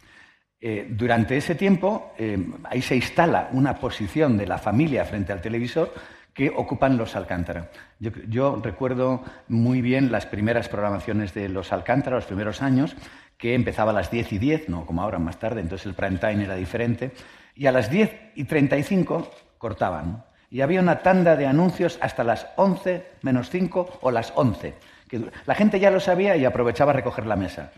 Eh, 0.61 0.89
durante 0.91 1.37
ese 1.37 1.55
tiempo, 1.55 2.13
eh, 2.19 2.39
ahí 2.65 2.83
se 2.83 2.97
instala 2.97 3.49
una 3.53 3.77
posición 3.77 4.37
de 4.37 4.47
la 4.47 4.59
familia 4.59 5.05
frente 5.05 5.33
al 5.33 5.41
televisor 5.41 5.95
que 6.35 6.51
ocupan 6.51 6.97
los 6.97 7.17
Alcántara. 7.17 7.71
Yo, 7.99 8.61
recuerdo 8.63 9.25
muy 9.49 9.81
bien 9.81 10.13
las 10.13 10.27
primeras 10.27 10.69
programaciones 10.69 11.35
de 11.35 11.49
los 11.49 11.73
Alcántara, 11.73 12.17
los 12.17 12.27
primeros 12.27 12.63
años, 12.63 12.95
que 13.39 13.55
empezaba 13.55 13.93
a 13.93 13.95
las 13.95 14.11
10 14.11 14.33
y 14.33 14.39
10, 14.39 14.69
no 14.69 14.85
como 14.85 15.01
ahora 15.01 15.19
más 15.19 15.39
tarde, 15.39 15.61
entonces 15.61 15.87
el 15.87 15.95
prime 15.95 16.19
time 16.19 16.45
era 16.45 16.57
diferente, 16.57 17.13
y 17.55 17.67
a 17.67 17.73
las 17.73 17.89
10 17.89 18.33
y 18.35 18.45
35 18.45 19.31
cortaban. 19.57 20.25
Y 20.51 20.61
había 20.61 20.81
una 20.81 21.01
tanda 21.01 21.37
de 21.37 21.47
anuncios 21.47 21.99
hasta 22.01 22.25
las 22.25 22.49
11 22.57 23.07
menos 23.23 23.49
5 23.51 24.01
o 24.01 24.11
las 24.11 24.33
11. 24.35 24.75
Que 25.09 25.31
la 25.47 25.55
gente 25.55 25.79
ya 25.79 25.91
lo 25.91 26.01
sabía 26.01 26.37
y 26.37 26.45
aprovechaba 26.45 26.93
a 26.93 26.95
recoger 26.95 27.27
la 27.27 27.37
mesa. 27.37 27.73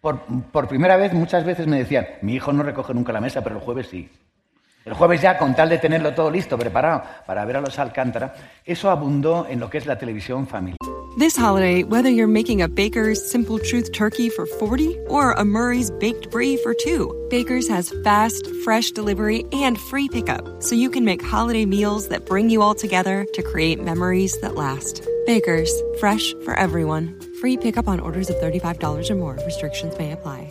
Por, 0.00 0.20
por 0.50 0.66
primera 0.66 0.96
vez, 0.96 1.12
muchas 1.12 1.44
veces 1.44 1.66
me 1.66 1.78
decían, 1.78 2.06
mi 2.22 2.34
hijo 2.34 2.52
no 2.52 2.62
recoge 2.62 2.94
nunca 2.94 3.12
la 3.12 3.20
mesa, 3.20 3.42
pero 3.42 3.56
el 3.56 3.62
jueves 3.62 3.88
sí. 3.88 4.10
El 4.84 4.94
jueves 4.94 5.22
ya, 5.22 5.38
con 5.38 5.54
tal 5.54 5.68
de 5.68 5.78
tenerlo 5.78 6.12
todo 6.12 6.30
listo, 6.30 6.58
preparado 6.58 7.02
para 7.26 7.44
ver 7.44 7.56
a 7.56 7.60
los 7.60 7.78
Alcántara, 7.78 8.34
eso 8.64 8.90
abundó 8.90 9.46
en 9.48 9.60
lo 9.60 9.70
que 9.70 9.78
es 9.78 9.86
la 9.86 9.98
televisión 9.98 10.46
familiar. 10.46 10.76
This 11.18 11.36
holiday, 11.36 11.84
whether 11.84 12.08
you're 12.08 12.26
making 12.26 12.62
a 12.62 12.68
Baker's 12.68 13.20
Simple 13.30 13.58
Truth 13.58 13.92
turkey 13.92 14.30
for 14.30 14.46
40 14.46 14.98
or 15.08 15.32
a 15.32 15.44
Murray's 15.44 15.90
Baked 16.00 16.30
Brie 16.30 16.56
for 16.56 16.72
2, 16.72 17.28
Baker's 17.28 17.68
has 17.68 17.92
fast, 18.02 18.48
fresh 18.64 18.90
delivery 18.92 19.44
and 19.52 19.78
free 19.78 20.08
pickup, 20.08 20.62
so 20.62 20.74
you 20.74 20.88
can 20.88 21.04
make 21.04 21.22
holiday 21.22 21.66
meals 21.66 22.08
that 22.08 22.24
bring 22.24 22.48
you 22.48 22.62
all 22.62 22.74
together 22.74 23.26
to 23.34 23.42
create 23.42 23.78
memories 23.78 24.40
that 24.40 24.54
last. 24.54 25.06
Baker's, 25.26 25.70
fresh 26.00 26.32
for 26.44 26.58
everyone. 26.58 27.20
Free 27.40 27.58
pickup 27.58 27.88
on 27.88 28.00
orders 28.00 28.30
of 28.30 28.36
$35 28.36 29.10
or 29.10 29.14
more. 29.14 29.38
Restrictions 29.44 29.96
may 29.98 30.12
apply. 30.12 30.50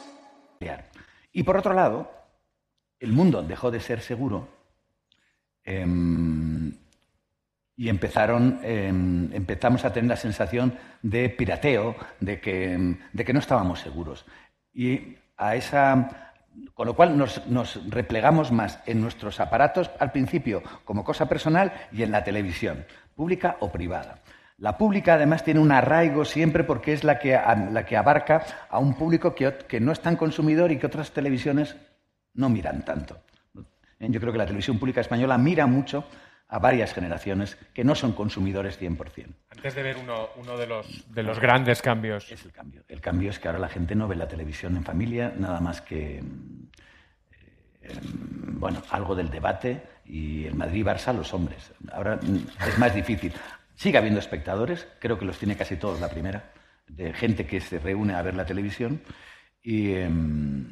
Y 1.31 1.43
por 1.43 1.57
otro 1.57 1.73
lado, 1.73 2.11
el 2.99 3.11
mundo 3.11 3.41
dejó 3.41 3.71
de 3.71 3.79
ser 3.79 4.01
seguro 4.01 4.47
em, 5.63 6.71
y 7.75 7.89
empezaron, 7.89 8.59
em, 8.63 9.33
empezamos 9.33 9.85
a 9.85 9.93
tener 9.93 10.09
la 10.09 10.17
sensación 10.17 10.77
de 11.01 11.29
pirateo, 11.29 11.95
de 12.19 12.39
que, 12.39 12.97
de 13.11 13.25
que 13.25 13.33
no 13.33 13.39
estábamos 13.39 13.79
seguros. 13.79 14.25
Y 14.73 15.17
a 15.37 15.55
esa, 15.55 16.33
con 16.75 16.85
lo 16.85 16.95
cual 16.95 17.17
nos, 17.17 17.89
replegamos 17.89 18.51
más 18.51 18.79
en 18.85 19.01
nuestros 19.01 19.39
aparatos 19.39 19.89
al 19.99 20.11
principio 20.11 20.61
como 20.85 21.03
cosa 21.03 21.27
personal 21.27 21.73
y 21.91 22.03
en 22.03 22.11
la 22.11 22.23
televisión, 22.23 22.85
pública 23.15 23.57
o 23.59 23.71
privada. 23.71 24.20
La 24.61 24.77
pública 24.77 25.15
además 25.15 25.43
tiene 25.43 25.59
un 25.59 25.71
arraigo 25.71 26.23
siempre 26.23 26.63
porque 26.63 26.93
es 26.93 27.03
la 27.03 27.17
que, 27.17 27.31
la 27.31 27.83
que 27.83 27.97
abarca 27.97 28.45
a 28.69 28.77
un 28.77 28.93
público 28.93 29.33
que, 29.33 29.57
que, 29.67 29.79
no 29.79 29.91
es 29.91 29.99
tan 30.01 30.15
consumidor 30.15 30.71
y 30.71 30.77
que 30.77 30.85
otras 30.85 31.09
televisiones 31.11 31.75
no 32.35 32.47
miran 32.47 32.85
tanto. 32.85 33.17
Yo 33.97 34.19
creo 34.19 34.31
que 34.31 34.37
la 34.37 34.45
televisión 34.45 34.77
pública 34.77 35.01
española 35.01 35.39
mira 35.39 35.65
mucho 35.65 36.05
a 36.47 36.59
varias 36.59 36.93
generaciones 36.93 37.57
que 37.73 37.83
no 37.83 37.95
son 37.95 38.11
consumidores 38.11 38.79
100%. 38.79 39.33
Antes 39.49 39.73
de 39.73 39.81
ver 39.81 39.97
uno, 39.97 40.29
uno 40.35 40.55
de, 40.55 40.67
los, 40.67 41.11
de 41.11 41.23
los 41.23 41.39
grandes 41.39 41.81
cambios. 41.81 42.31
Es 42.31 42.45
el 42.45 42.51
cambio. 42.51 42.83
El 42.87 43.01
cambio 43.01 43.31
es 43.31 43.39
que 43.39 43.47
ahora 43.47 43.59
la 43.59 43.69
gente 43.69 43.95
no 43.95 44.07
ve 44.07 44.15
la 44.15 44.27
televisión 44.27 44.77
en 44.77 44.83
familia, 44.83 45.33
nada 45.35 45.59
más 45.59 45.81
que 45.81 46.17
eh, 47.81 47.99
bueno, 48.03 48.83
algo 48.91 49.15
del 49.15 49.31
debate 49.31 49.81
y 50.05 50.45
el 50.45 50.53
Madrid-Barça 50.53 51.15
los 51.15 51.33
hombres. 51.33 51.71
Ahora 51.91 52.19
es 52.67 52.77
más 52.77 52.93
difícil. 52.93 53.33
Sigue 53.81 53.97
habiendo 53.97 54.19
espectadores, 54.19 54.87
creo 54.99 55.17
que 55.17 55.25
los 55.25 55.39
tiene 55.39 55.57
casi 55.57 55.75
todos 55.75 55.99
la 55.99 56.07
primera, 56.07 56.51
de 56.87 57.13
gente 57.13 57.47
que 57.47 57.59
se 57.59 57.79
reúne 57.79 58.13
a 58.13 58.21
ver 58.21 58.35
la 58.35 58.45
televisión 58.45 59.01
y, 59.63 59.93
em, 59.95 60.71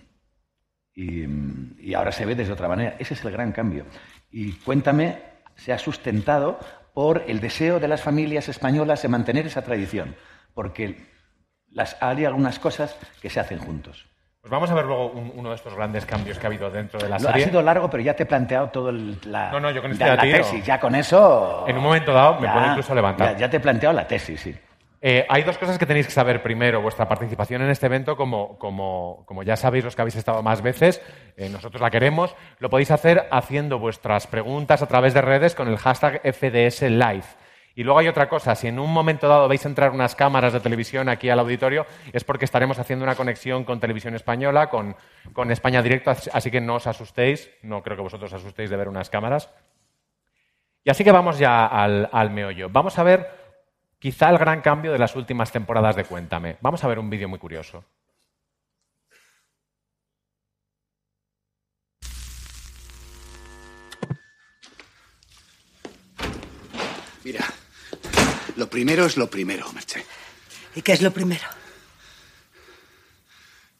em, 0.94 1.74
y, 1.80 1.96
ahora 1.96 2.12
se 2.12 2.28
ve 2.28 2.36
desde 2.36 2.54
otra 2.54 2.68
manera. 2.68 2.98
Ese 3.00 3.16
es 3.16 3.26
el 3.26 3.32
gran 3.32 3.52
cambio. 3.52 3.88
Y 4.30 4.52
cuéntame, 4.52 5.24
se 5.56 5.74
ha 5.74 5.80
sustentado 5.80 6.60
por 6.94 7.24
el 7.26 7.40
deseo 7.40 7.80
de 7.80 7.88
las 7.88 8.04
familias 8.04 8.48
españolas 8.48 9.02
de 9.02 9.08
mantener 9.08 9.48
esa 9.48 9.64
tradición, 9.64 10.16
porque 10.54 11.08
las, 11.72 11.98
hay 12.02 12.26
algunas 12.26 12.60
cosas 12.60 12.96
que 13.24 13.32
se 13.32 13.40
hacen 13.40 13.58
juntos. 13.58 14.06
Pues 14.50 14.58
vamos 14.62 14.72
a 14.72 14.74
ver 14.74 14.86
luego 14.86 15.12
uno 15.12 15.50
de 15.50 15.56
estos 15.56 15.76
grandes 15.76 16.08
cambios 16.08 16.40
que 16.40 16.48
ha 16.48 16.50
habido 16.50 16.72
dentro 16.72 17.00
de 17.00 17.08
la 17.08 17.20
serie. 17.20 17.44
Ha 17.44 17.48
sido 17.50 17.62
largo, 17.62 17.88
pero 17.88 18.02
ya 18.02 18.16
te 18.16 18.24
he 18.24 18.26
planteado 18.26 18.70
todo 18.70 18.90
el, 18.90 19.16
la, 19.26 19.52
no, 19.52 19.60
no, 19.60 19.70
yo 19.70 19.80
con 19.80 19.92
este 19.92 20.04
la, 20.04 20.18
tesis. 20.18 20.66
Ya 20.66 20.80
con 20.80 20.96
eso... 20.96 21.66
En 21.68 21.78
un 21.78 21.84
momento 21.84 22.12
dado 22.12 22.40
me 22.40 22.50
puedo 22.50 22.66
incluso 22.66 22.96
levantar. 22.96 23.38
Ya, 23.38 23.48
te 23.48 23.58
he 23.58 23.60
planteado 23.60 23.94
la 23.94 24.08
tesis, 24.08 24.42
sí. 24.42 24.56
Eh, 25.04 25.24
hay 25.30 25.44
dos 25.44 25.60
cosas 25.60 25.78
que 25.78 25.86
tenéis 25.86 26.08
que 26.08 26.12
saber. 26.12 26.42
Primero, 26.42 26.82
vuestra 26.82 27.08
participación 27.08 27.62
en 27.62 27.70
este 27.70 27.86
evento, 27.86 28.18
como, 28.18 28.58
como, 28.58 29.22
como 29.28 29.44
ya 29.44 29.56
sabéis 29.56 29.84
los 29.84 29.96
que 29.96 30.02
habéis 30.02 30.16
estado 30.16 30.42
más 30.42 30.64
veces, 30.64 31.00
eh, 31.38 31.48
nosotros 31.50 31.80
la 31.80 31.92
queremos, 31.92 32.36
lo 32.58 32.72
podéis 32.72 32.90
hacer 32.90 33.28
haciendo 33.30 33.78
vuestras 33.78 34.26
preguntas 34.26 34.82
a 34.82 34.88
través 34.88 35.14
de 35.14 35.22
redes 35.22 35.54
con 35.54 35.68
el 35.68 35.78
hashtag 35.78 36.22
FDS 36.24 36.90
Live. 36.90 37.26
Y 37.80 37.84
luego 37.86 38.00
hay 38.00 38.10
otra 38.10 38.28
cosa, 38.28 38.56
si 38.56 38.68
en 38.68 38.78
un 38.78 38.92
momento 38.92 39.30
dado 39.30 39.48
veis 39.48 39.66
entrar 39.66 39.92
unas 39.92 40.14
cámaras 40.14 40.52
de 40.52 40.60
televisión 40.60 41.08
aquí 41.08 41.30
al 41.30 41.40
auditorio, 41.40 41.86
es 42.12 42.26
porque 42.26 42.44
estaremos 42.44 42.78
haciendo 42.78 43.06
una 43.06 43.16
conexión 43.16 43.64
con 43.64 43.80
Televisión 43.80 44.16
Española, 44.16 44.70
con, 44.70 44.98
España 45.50 45.82
Directo, 45.82 46.12
así 46.12 46.52
que 46.52 46.60
no 46.60 46.76
os 46.76 46.88
asustéis, 46.88 47.50
no 47.62 47.82
creo 47.82 47.96
que 47.96 48.04
vosotros 48.04 48.34
os 48.34 48.42
asustéis 48.42 48.70
de 48.70 48.76
ver 48.76 48.90
unas 48.90 49.10
cámaras. 49.10 49.50
Y 50.84 50.90
así 50.90 51.06
que 51.06 51.14
vamos 51.14 51.40
ya 51.40 51.68
al, 51.68 52.10
al 52.12 52.32
meollo. 52.32 52.68
Vamos 52.70 53.00
a 53.00 53.04
ver 53.04 53.32
quizá 53.98 54.30
el 54.30 54.38
gran 54.38 54.60
cambio 54.60 54.92
de 54.92 55.00
las 55.00 55.16
últimas 55.16 55.50
temporadas 55.50 55.96
de 55.96 56.04
Cuéntame. 56.04 56.58
Vamos 56.60 56.84
a 56.84 56.88
ver 56.90 57.00
un 57.00 57.10
vídeo 57.10 57.30
muy 57.30 57.40
curioso. 57.40 57.86
Lo 68.60 68.70
primero 68.70 69.06
es 69.06 69.16
lo 69.16 69.30
primero, 69.30 69.72
Merche. 69.72 70.06
¿Y 70.76 70.82
qué 70.82 70.92
es 70.92 71.02
lo 71.02 71.12
primero? 71.12 71.48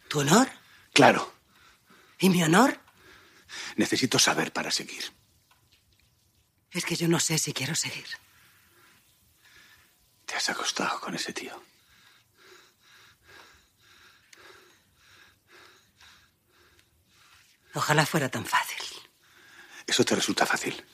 ¿Tu 0.08 0.22
honor? 0.22 0.50
Claro. 0.94 1.34
¿Y 2.18 2.30
mi 2.30 2.42
honor? 2.42 2.80
Necesito 3.76 4.18
saber 4.18 4.54
para 4.54 4.72
seguir. 4.72 5.12
Es 6.72 6.86
que 6.86 6.96
yo 6.96 7.10
no 7.10 7.20
sé 7.20 7.38
si 7.38 7.52
quiero 7.52 7.76
seguir. 7.76 8.08
Te 10.26 10.36
has 10.36 10.50
acostado 10.50 11.00
con 11.02 11.14
ese 11.14 11.34
tío. 11.34 11.62
Ojalá 17.74 18.06
fuera 18.06 18.30
tan 18.30 18.46
fácil. 18.46 18.82
Eso 19.86 20.06
te 20.06 20.16
resulta 20.16 20.46
fácil. 20.46 20.86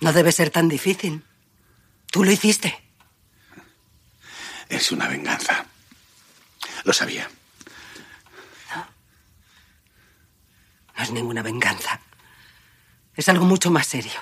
No 0.00 0.12
debe 0.12 0.32
ser 0.32 0.50
tan 0.50 0.68
difícil. 0.68 1.22
Tú 2.10 2.24
lo 2.24 2.30
hiciste. 2.30 2.82
Es 4.68 4.92
una 4.92 5.08
venganza. 5.08 5.66
Lo 6.84 6.92
sabía. 6.92 7.28
No. 8.74 8.86
No 10.96 11.02
es 11.02 11.10
ninguna 11.10 11.42
venganza. 11.42 12.00
Es 13.14 13.28
algo 13.28 13.44
mucho 13.44 13.70
más 13.70 13.86
serio. 13.86 14.20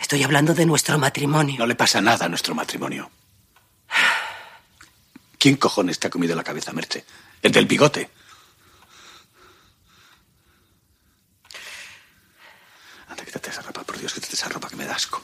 Estoy 0.00 0.22
hablando 0.24 0.52
de 0.52 0.66
nuestro 0.66 0.98
matrimonio. 0.98 1.58
No 1.58 1.66
le 1.66 1.74
pasa 1.74 2.00
nada 2.00 2.26
a 2.26 2.28
nuestro 2.28 2.54
matrimonio. 2.54 3.10
¿Quién 5.38 5.56
cojones 5.56 5.98
te 5.98 6.08
ha 6.08 6.10
comido 6.10 6.36
la 6.36 6.44
cabeza, 6.44 6.72
Merche? 6.72 7.04
¿El 7.40 7.50
del 7.50 7.66
bigote? 7.66 8.10
Quítate 13.32 13.48
esa 13.48 13.62
ropa, 13.62 13.82
por 13.82 13.96
Dios, 13.96 14.12
quítate 14.12 14.34
esa 14.34 14.50
ropa 14.50 14.68
que 14.68 14.76
me 14.76 14.84
da 14.84 14.94
asco. 14.94 15.22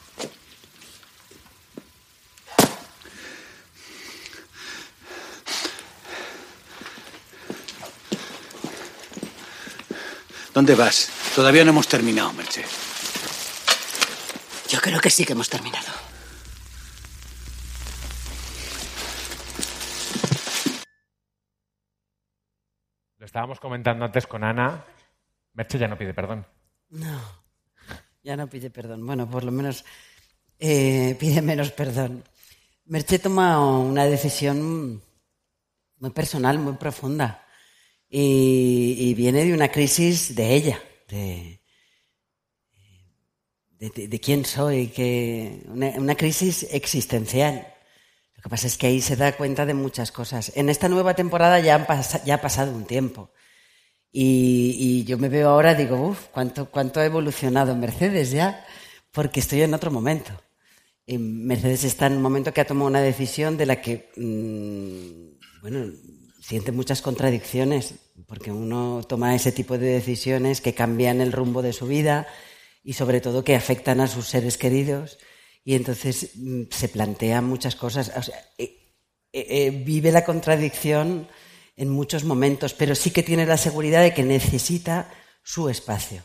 ¿Dónde 10.54 10.74
vas? 10.74 11.10
Todavía 11.34 11.66
no 11.66 11.72
hemos 11.72 11.86
terminado, 11.86 12.32
Merche. 12.32 12.64
Yo 14.70 14.80
creo 14.80 15.02
que 15.02 15.10
sí 15.10 15.26
que 15.26 15.34
hemos 15.34 15.50
terminado. 15.50 15.92
Lo 23.18 23.26
estábamos 23.26 23.60
comentando 23.60 24.06
antes 24.06 24.26
con 24.26 24.44
Ana. 24.44 24.82
Merche 25.52 25.78
ya 25.78 25.88
no 25.88 25.98
pide 25.98 26.14
perdón. 26.14 26.46
No 26.88 27.47
ya 28.28 28.36
no 28.36 28.46
pide 28.50 28.68
perdón. 28.68 29.06
Bueno, 29.06 29.30
por 29.30 29.42
lo 29.42 29.50
menos 29.50 29.86
eh, 30.58 31.16
pide 31.18 31.40
menos 31.40 31.72
perdón. 31.72 32.24
Merche 32.84 33.18
toma 33.18 33.58
una 33.80 34.04
decisión 34.04 35.02
muy 35.96 36.10
personal, 36.10 36.58
muy 36.58 36.74
profunda. 36.74 37.46
Y, 38.10 39.14
viene 39.14 39.44
de 39.44 39.54
una 39.54 39.68
crisis 39.68 40.34
de 40.34 40.54
ella, 40.54 40.78
de, 41.08 41.60
de, 43.78 44.08
de 44.08 44.20
quién 44.20 44.44
soy, 44.44 44.88
que 44.88 45.62
una, 45.66 45.88
una, 45.96 46.14
crisis 46.14 46.66
existencial. 46.70 47.66
Lo 48.36 48.42
que 48.42 48.48
pasa 48.48 48.66
es 48.66 48.78
que 48.78 48.88
ahí 48.88 49.00
se 49.00 49.16
da 49.16 49.36
cuenta 49.36 49.64
de 49.66 49.74
muchas 49.74 50.12
cosas. 50.12 50.52
En 50.54 50.68
esta 50.68 50.88
nueva 50.88 51.14
temporada 51.14 51.60
ya, 51.60 51.74
han 51.74 51.86
pas, 51.86 52.24
ya 52.24 52.36
ha 52.36 52.40
pasado 52.40 52.72
un 52.72 52.84
tiempo. 52.84 53.30
Y, 54.10 55.04
yo 55.04 55.18
me 55.18 55.28
veo 55.28 55.50
ahora, 55.50 55.74
digo, 55.74 56.00
uff, 56.00 56.28
¿cuánto, 56.32 56.70
¿cuánto 56.70 57.00
ha 57.00 57.04
evolucionado 57.04 57.76
Mercedes 57.76 58.30
ya? 58.30 58.64
Porque 59.12 59.40
estoy 59.40 59.62
en 59.62 59.74
otro 59.74 59.90
momento. 59.90 60.32
Y 61.06 61.18
Mercedes 61.18 61.84
está 61.84 62.06
en 62.06 62.14
un 62.14 62.22
momento 62.22 62.52
que 62.52 62.60
ha 62.60 62.66
tomado 62.66 62.88
una 62.88 63.00
decisión 63.00 63.56
de 63.56 63.66
la 63.66 63.80
que, 63.80 64.10
mmm, 64.16 65.60
bueno, 65.62 65.92
siente 66.40 66.72
muchas 66.72 67.02
contradicciones, 67.02 67.94
porque 68.26 68.50
uno 68.50 69.02
toma 69.06 69.34
ese 69.34 69.52
tipo 69.52 69.78
de 69.78 69.86
decisiones 69.86 70.60
que 70.60 70.74
cambian 70.74 71.20
el 71.20 71.32
rumbo 71.32 71.62
de 71.62 71.72
su 71.72 71.86
vida 71.86 72.26
y 72.82 72.94
sobre 72.94 73.20
todo 73.20 73.44
que 73.44 73.54
afectan 73.54 74.00
a 74.00 74.06
sus 74.06 74.28
seres 74.28 74.56
queridos 74.56 75.18
y 75.64 75.74
entonces 75.74 76.30
mm, 76.36 76.62
se 76.70 76.88
plantean 76.88 77.44
muchas 77.44 77.76
cosas. 77.76 78.10
O 78.16 78.22
sea, 78.22 78.36
eh, 78.56 78.74
eh, 79.32 79.70
vive 79.84 80.10
la 80.10 80.24
contradicción 80.24 81.28
en 81.78 81.88
muchos 81.88 82.24
momentos, 82.24 82.74
pero 82.74 82.94
sí 82.94 83.10
que 83.10 83.22
tiene 83.22 83.46
la 83.46 83.56
seguridad 83.56 84.02
de 84.02 84.12
que 84.12 84.24
necesita 84.24 85.10
su 85.42 85.70
espacio 85.70 86.22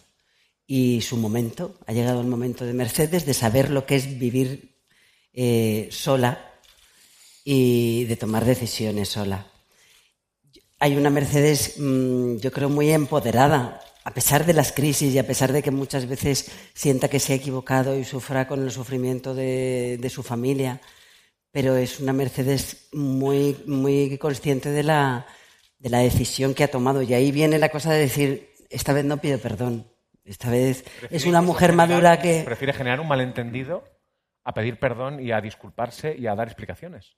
y 0.68 1.00
su 1.02 1.16
momento. 1.16 1.80
Ha 1.88 1.94
llegado 1.94 2.20
el 2.20 2.28
momento 2.28 2.66
de 2.66 2.74
Mercedes 2.74 3.26
de 3.26 3.34
saber 3.34 3.70
lo 3.70 3.86
que 3.86 3.96
es 3.96 4.20
vivir 4.20 4.76
eh, 5.32 5.88
sola 5.92 6.52
y 7.46 8.04
de 8.04 8.18
tomar 8.18 8.44
decisiones 8.44 9.10
sola 9.10 9.48
hay 10.84 10.98
una 10.98 11.10
Mercedes, 11.10 11.76
mmm, 11.78 12.36
yo 12.40 12.52
creo, 12.52 12.68
muy 12.68 12.92
empoderada, 12.92 13.80
a 14.04 14.14
pesar 14.14 14.46
de 14.46 14.52
las 14.52 14.74
crisis 14.74 15.14
y 15.14 15.18
a 15.18 15.26
pesar 15.26 15.54
de 15.54 15.64
que 15.64 15.72
muchas 15.72 16.10
veces 16.10 16.52
sienta 16.74 17.08
que 17.08 17.22
se 17.22 17.32
ha 17.32 17.38
equivocado 17.38 17.98
y 17.98 18.04
sufra 18.04 18.50
con 18.50 18.62
el 18.62 18.70
sufrimiento 18.70 19.34
de, 19.34 19.98
de 19.98 20.10
su 20.10 20.24
familia, 20.24 20.82
pero 21.52 21.78
es 21.78 22.02
una 22.02 22.12
Mercedes 22.12 22.90
muy, 22.92 23.56
muy 23.66 24.18
consciente 24.18 24.72
de 24.72 24.84
la, 24.84 25.26
de 25.84 25.90
la 25.90 26.00
decisión 26.00 26.54
que 26.54 26.64
ha 26.64 26.72
tomado. 26.72 27.02
Y 27.02 27.14
ahí 27.14 27.32
viene 27.32 27.60
la 27.60 27.70
cosa 27.70 27.92
de 27.92 28.00
decir, 28.00 28.50
esta 28.70 28.94
vez 28.94 29.04
no 29.04 29.18
pido 29.18 29.38
perdón, 29.38 29.86
esta 30.24 30.50
vez 30.50 30.86
es 31.12 31.26
una 31.26 31.42
mujer 31.42 31.72
generar, 31.72 31.90
madura 31.90 32.20
que... 32.20 32.44
Prefiere 32.46 32.72
generar 32.72 33.02
un 33.02 33.08
malentendido 33.10 33.84
a 34.46 34.54
pedir 34.54 34.80
perdón 34.80 35.20
y 35.20 35.34
a 35.34 35.42
disculparse 35.42 36.16
y 36.18 36.28
a 36.28 36.36
dar 36.36 36.48
explicaciones. 36.48 37.18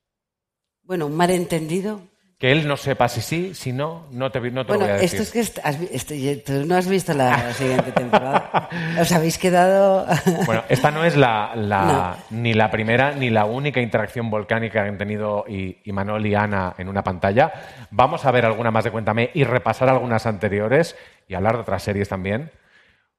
Bueno, 0.82 1.06
un 1.06 1.16
malentendido 1.16 2.10
que 2.46 2.52
él 2.52 2.68
no 2.68 2.78
sepa 2.78 3.10
si 3.10 3.22
sí, 3.22 3.56
si 3.56 3.74
no, 3.74 4.06
no 4.12 4.32
te, 4.32 4.40
no 4.40 4.64
te 4.68 4.74
bueno, 4.74 4.74
lo 4.74 4.80
voy 4.82 4.90
a 5.00 5.02
decir. 5.02 5.20
esto 5.20 5.24
es 5.24 5.52
que 5.52 5.62
has, 5.64 5.82
esto, 5.82 6.14
tú 6.46 6.68
no 6.68 6.76
has 6.76 6.88
visto 6.88 7.12
la 7.16 7.52
siguiente 7.54 7.92
temporada. 7.92 8.70
Os 9.02 9.12
habéis 9.12 9.40
quedado. 9.40 10.06
bueno, 10.46 10.64
esta 10.70 10.92
no 10.92 11.04
es 11.04 11.18
la, 11.18 11.54
la 11.56 12.18
no. 12.30 12.38
ni 12.38 12.54
la 12.54 12.70
primera 12.70 13.14
ni 13.14 13.32
la 13.32 13.46
única 13.46 13.82
interacción 13.82 14.30
volcánica 14.30 14.84
que 14.84 14.90
han 14.90 14.98
tenido 15.00 15.46
y, 15.48 15.80
y 15.84 15.92
Manol 15.92 16.24
y 16.24 16.36
Ana 16.36 16.76
en 16.78 16.88
una 16.88 17.04
pantalla. 17.04 17.52
Vamos 17.90 18.26
a 18.26 18.32
ver 18.32 18.46
alguna 18.46 18.70
más 18.70 18.84
de 18.84 18.92
Cuéntame 18.92 19.32
y 19.34 19.44
repasar 19.44 19.90
algunas 19.90 20.28
anteriores 20.28 20.96
y 21.28 21.34
hablar 21.34 21.56
de 21.56 21.62
otras 21.62 21.82
series 21.82 22.10
también 22.10 22.52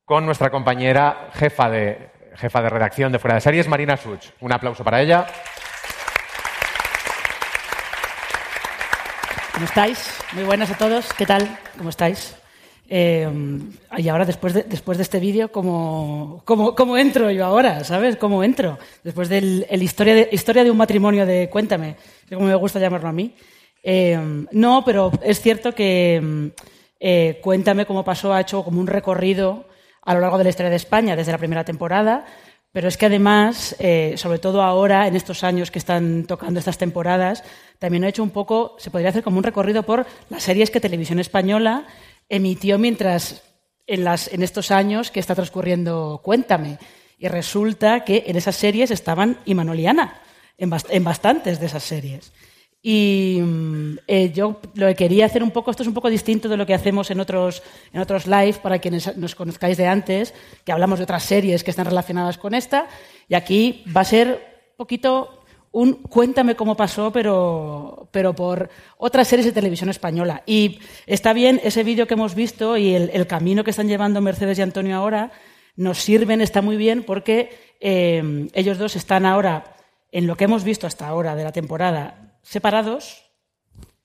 con 0.05 0.25
nuestra 0.25 0.51
compañera 0.51 1.31
jefa 1.35 1.69
de, 1.69 2.11
jefa 2.37 2.63
de 2.63 2.71
redacción 2.71 3.11
de 3.11 3.19
Fuera 3.19 3.35
de 3.35 3.41
Series, 3.41 3.67
Marina 3.67 3.97
Such. 3.97 4.27
Un 4.41 4.53
aplauso 4.53 4.85
para 4.85 5.01
ella. 5.01 5.27
¿Cómo 9.57 9.65
estáis? 9.65 10.11
Muy 10.35 10.45
buenas 10.45 10.71
a 10.71 10.77
todos. 10.77 11.11
¿Qué 11.15 11.25
tal? 11.25 11.59
¿Cómo 11.79 11.89
estáis? 11.89 12.37
Eh, 12.91 13.27
y 13.97 14.09
ahora, 14.11 14.27
después 14.27 14.53
de, 14.53 14.65
después 14.65 14.99
de 14.99 15.03
este 15.03 15.19
vídeo, 15.19 15.51
¿cómo, 15.51 16.43
¿cómo, 16.45 16.75
¿cómo, 16.75 16.99
entro 16.99 17.31
yo 17.31 17.43
ahora? 17.47 17.83
¿Sabes? 17.83 18.17
¿Cómo 18.17 18.45
entro? 18.45 18.79
Después 19.03 19.31
del 19.31 19.65
el 19.71 19.83
historia, 19.83 20.15
de, 20.15 20.29
historia 20.31 20.63
de 20.63 20.71
un 20.71 20.77
matrimonio 20.77 21.25
de 21.25 21.49
Cuéntame, 21.49 21.97
como 22.29 22.49
me 22.49 22.55
gusta 22.55 22.79
llamarlo 22.79 23.09
a 23.09 23.13
mí. 23.13 23.35
Eh, 23.83 24.45
no, 24.53 24.85
pero 24.85 25.11
es 25.23 25.41
cierto 25.41 25.73
que 25.73 26.53
eh, 27.01 27.41
Cuéntame 27.43 27.87
cómo 27.87 28.05
pasó 28.05 28.35
ha 28.35 28.43
hecho 28.43 28.63
como 28.63 28.79
un 28.79 28.87
recorrido 28.87 29.65
a 30.03 30.13
lo 30.13 30.21
largo 30.21 30.37
de 30.37 30.45
la 30.45 30.51
historia 30.51 30.69
de 30.69 30.77
España 30.77 31.17
desde 31.17 31.33
la 31.33 31.39
primera 31.39 31.65
temporada. 31.65 32.27
Pero 32.77 32.89
es 32.89 32.99
que 32.99 33.07
además, 33.07 33.75
eh, 33.79 34.17
sobre 34.19 34.39
todo 34.39 34.61
ahora, 34.61 35.07
en 35.07 35.17
estos 35.17 35.45
años 35.45 35.71
que 35.71 35.79
están 35.79 36.27
tocando 36.27 36.61
estas 36.61 36.77
temporadas, 36.77 37.43
también 37.79 38.05
ha 38.05 38.09
hecho 38.11 38.23
un 38.23 38.29
poco, 38.29 38.77
se 38.79 38.91
podría 38.91 39.09
hacer 39.09 39.23
como 39.23 39.39
un 39.39 39.45
recorrido 39.45 39.83
por 39.83 40.05
las 40.29 40.43
series 40.43 40.71
que 40.71 40.79
Televisión 40.79 41.19
Española 41.19 41.87
emitió 42.29 42.79
mientras, 42.79 43.43
en, 43.87 44.43
estos 44.43 44.71
años 44.71 45.11
que 45.11 45.21
está 45.21 45.35
transcurriendo 45.35 46.21
Cuéntame. 46.23 46.79
Y 47.17 47.29
resulta 47.29 48.05
que 48.05 48.25
en 48.27 48.37
esas 48.37 48.57
series 48.57 48.91
estaban 48.91 49.39
Imanol 49.47 49.81
y 49.81 49.87
Ana, 49.87 50.21
en, 50.59 50.71
en 50.91 51.03
bastantes 51.03 51.59
de 51.59 51.65
esas 51.65 51.83
series. 51.83 52.31
Y 52.89 53.43
eh, 54.07 54.31
yo 54.33 54.61
lo 54.75 54.87
que 54.87 54.95
quería 54.95 55.27
hacer 55.27 55.43
un 55.43 55.51
poco, 55.51 55.73
esto 55.73 55.83
es 55.83 55.89
un 55.89 55.93
poco 55.93 56.09
distinto 56.09 56.49
de 56.49 56.57
lo 56.57 56.67
que 56.67 56.73
hacemos 56.73 57.11
en 57.11 57.19
otros, 57.19 57.65
en 57.93 58.01
otros 58.01 58.29
live, 58.29 58.61
para 58.63 58.79
quienes 58.79 59.17
nos 59.17 59.35
conozcáis 59.35 59.77
de 59.77 59.89
antes, 59.89 60.33
que 60.65 60.71
hablamos 60.71 61.01
de 61.01 61.03
otras 61.03 61.25
series 61.25 61.65
que 61.65 61.73
están 61.73 61.87
relacionadas 61.87 62.39
con 62.39 62.55
esta. 62.55 62.87
Y 63.29 63.35
aquí 63.35 63.83
va 63.95 64.03
a 64.03 64.05
ser 64.05 64.29
un 64.29 64.77
poquito 64.77 65.43
un 65.73 65.95
cuéntame 65.95 66.55
cómo 66.55 66.77
pasó, 66.77 67.11
pero, 67.11 68.09
pero 68.13 68.37
por 68.37 68.71
otras 68.99 69.27
series 69.27 69.47
de 69.47 69.53
televisión 69.53 69.91
española. 69.91 70.45
Y 70.47 70.79
está 71.09 71.33
bien 71.33 71.61
ese 71.65 71.83
vídeo 71.83 72.07
que 72.07 72.15
hemos 72.15 72.37
visto 72.37 72.77
y 72.77 72.95
el, 72.95 73.11
el, 73.13 73.27
camino 73.27 73.65
que 73.65 73.71
están 73.71 73.89
llevando 73.89 74.21
Mercedes 74.21 74.61
y 74.61 74.63
Antonio 74.63 74.95
ahora, 74.95 75.33
nos 75.75 75.99
sirven, 75.99 76.41
está 76.41 76.63
muy 76.63 76.77
bien, 76.77 77.03
porque 77.03 77.51
eh, 77.81 78.47
ellos 78.55 78.79
dos 78.79 78.95
están 78.95 79.27
ahora, 79.27 79.75
en 80.13 80.29
lo 80.29 80.37
que 80.37 80.45
hemos 80.45 80.63
visto 80.63 80.87
hasta 80.87 81.09
ahora 81.09 81.35
de 81.35 81.43
la 81.43 81.51
temporada, 81.51 82.26
separados, 82.47 83.23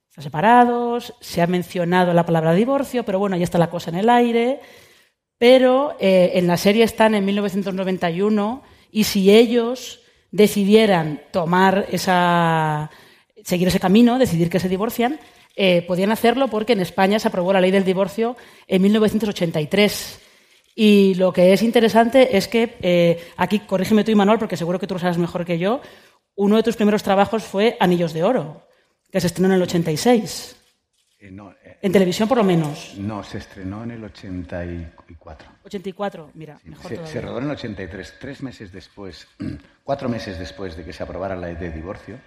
están 0.09 0.23
separados, 0.23 1.13
se 1.21 1.41
ha 1.41 1.47
mencionado 1.47 2.13
la 2.13 2.25
palabra 2.25 2.53
divorcio, 2.53 3.03
pero 3.03 3.19
bueno, 3.19 3.37
ya 3.37 3.43
está 3.43 3.57
la 3.57 3.69
cosa 3.69 3.91
en 3.91 3.97
el 3.97 4.09
aire. 4.09 4.59
Pero 5.37 5.95
eh, 5.99 6.31
en 6.35 6.47
la 6.47 6.57
serie 6.57 6.83
están 6.83 7.15
en 7.15 7.25
1991 7.25 8.63
y 8.91 9.05
si 9.05 9.31
ellos 9.31 10.01
decidieran 10.31 11.21
tomar 11.31 11.87
esa, 11.91 12.91
seguir 13.43 13.67
ese 13.67 13.79
camino, 13.79 14.19
decidir 14.19 14.49
que 14.49 14.59
se 14.59 14.69
divorcian, 14.69 15.19
eh, 15.55 15.83
podían 15.87 16.11
hacerlo 16.11 16.47
porque 16.47 16.73
en 16.73 16.81
España 16.81 17.19
se 17.19 17.27
aprobó 17.27 17.53
la 17.53 17.61
ley 17.61 17.71
del 17.71 17.85
divorcio 17.85 18.35
en 18.67 18.81
1983. 18.81 20.19
Y 20.75 21.15
lo 21.15 21.33
que 21.33 21.53
es 21.53 21.63
interesante 21.63 22.37
es 22.37 22.47
que, 22.47 22.77
eh, 22.81 23.23
aquí 23.37 23.59
corrígeme 23.59 24.03
tú 24.03 24.15
Manuel, 24.15 24.39
porque 24.39 24.57
seguro 24.57 24.79
que 24.79 24.87
tú 24.87 24.95
lo 24.95 24.99
sabes 24.99 25.17
mejor 25.17 25.45
que 25.45 25.57
yo, 25.57 25.81
uno 26.35 26.55
de 26.57 26.63
tus 26.63 26.75
primeros 26.75 27.03
trabajos 27.03 27.43
fue 27.43 27.77
Anillos 27.79 28.13
de 28.13 28.23
Oro, 28.23 28.67
que 29.11 29.19
se 29.19 29.27
estrenó 29.27 29.49
en 29.49 29.55
el 29.55 29.61
86. 29.63 30.57
Eh, 31.19 31.29
no, 31.29 31.51
eh, 31.51 31.77
en 31.81 31.91
televisión, 31.91 32.27
por 32.27 32.37
lo 32.37 32.43
menos. 32.43 32.95
No, 32.97 33.23
se 33.23 33.37
estrenó 33.37 33.83
en 33.83 33.91
el 33.91 34.03
84. 34.03 35.49
84, 35.63 36.31
mira, 36.33 36.57
sí, 36.57 36.69
mejor 36.69 36.87
se, 36.89 36.95
todavía. 36.95 37.13
se 37.13 37.21
rodó 37.21 37.37
en 37.37 37.43
el 37.43 37.51
83, 37.51 38.15
tres 38.19 38.41
meses 38.41 38.71
después, 38.71 39.27
cuatro 39.83 40.09
meses 40.09 40.39
después 40.39 40.75
de 40.75 40.83
que 40.83 40.93
se 40.93 41.03
aprobara 41.03 41.35
la 41.35 41.47
ley 41.47 41.55
de 41.57 41.71
divorcio, 41.71 42.19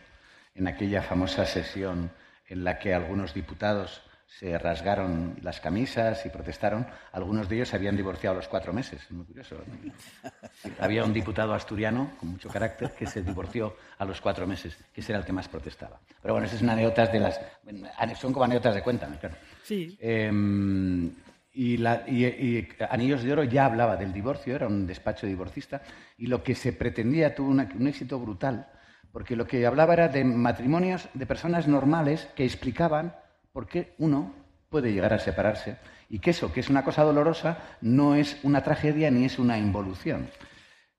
en 0.54 0.68
aquella 0.68 1.02
famosa 1.02 1.44
sesión 1.44 2.12
en 2.46 2.62
la 2.62 2.78
que 2.78 2.94
algunos 2.94 3.34
diputados 3.34 4.02
se 4.38 4.58
rasgaron 4.58 5.36
las 5.42 5.60
camisas 5.60 6.26
y 6.26 6.28
protestaron. 6.28 6.86
Algunos 7.12 7.48
de 7.48 7.56
ellos 7.56 7.68
se 7.68 7.76
habían 7.76 7.96
divorciado 7.96 8.34
a 8.34 8.38
los 8.38 8.48
cuatro 8.48 8.72
meses. 8.72 9.00
Muy 9.10 9.24
curioso. 9.24 9.56
Había 10.80 11.04
un 11.04 11.12
diputado 11.12 11.54
asturiano 11.54 12.12
con 12.18 12.30
mucho 12.30 12.48
carácter 12.48 12.92
que 12.92 13.06
se 13.06 13.22
divorció 13.22 13.76
a 13.98 14.04
los 14.04 14.20
cuatro 14.20 14.46
meses, 14.46 14.76
que 14.92 15.00
ese 15.00 15.12
era 15.12 15.20
el 15.20 15.24
que 15.24 15.32
más 15.32 15.48
protestaba. 15.48 16.00
Pero 16.20 16.34
bueno, 16.34 16.46
esas 16.46 16.58
son 16.58 16.70
anécdotas 16.70 17.12
de 17.12 17.20
las. 17.20 17.40
Son 18.18 18.32
como 18.32 18.44
anécdotas 18.44 18.74
de 18.74 18.82
cuéntame, 18.82 19.18
claro. 19.18 19.36
Sí. 19.62 19.96
Eh, 20.00 20.30
y, 21.56 21.76
la, 21.76 22.02
y, 22.08 22.24
y, 22.24 22.68
Anillos 22.90 23.22
de 23.22 23.32
Oro 23.32 23.44
ya 23.44 23.66
hablaba 23.66 23.96
del 23.96 24.12
divorcio, 24.12 24.56
era 24.56 24.66
un 24.66 24.88
despacho 24.88 25.28
divorcista, 25.28 25.82
y 26.18 26.26
lo 26.26 26.42
que 26.42 26.56
se 26.56 26.72
pretendía 26.72 27.36
tuvo 27.36 27.50
una, 27.50 27.68
un 27.78 27.86
éxito 27.86 28.18
brutal, 28.18 28.66
porque 29.12 29.36
lo 29.36 29.46
que 29.46 29.64
hablaba 29.64 29.92
era 29.92 30.08
de 30.08 30.24
matrimonios 30.24 31.08
de 31.14 31.26
personas 31.26 31.68
normales 31.68 32.26
que 32.34 32.44
explicaban 32.44 33.14
por 33.54 33.68
qué 33.68 33.94
uno 33.98 34.34
puede 34.68 34.92
llegar 34.92 35.14
a 35.14 35.20
separarse 35.20 35.78
Y 36.10 36.18
que 36.18 36.30
eso, 36.30 36.52
que 36.52 36.58
es 36.58 36.68
una 36.68 36.82
cosa 36.82 37.04
dolorosa, 37.04 37.56
no 37.80 38.16
es 38.16 38.36
una 38.42 38.64
tragedia 38.64 39.12
ni 39.12 39.24
es 39.24 39.38
una 39.38 39.56
involución. 39.56 40.28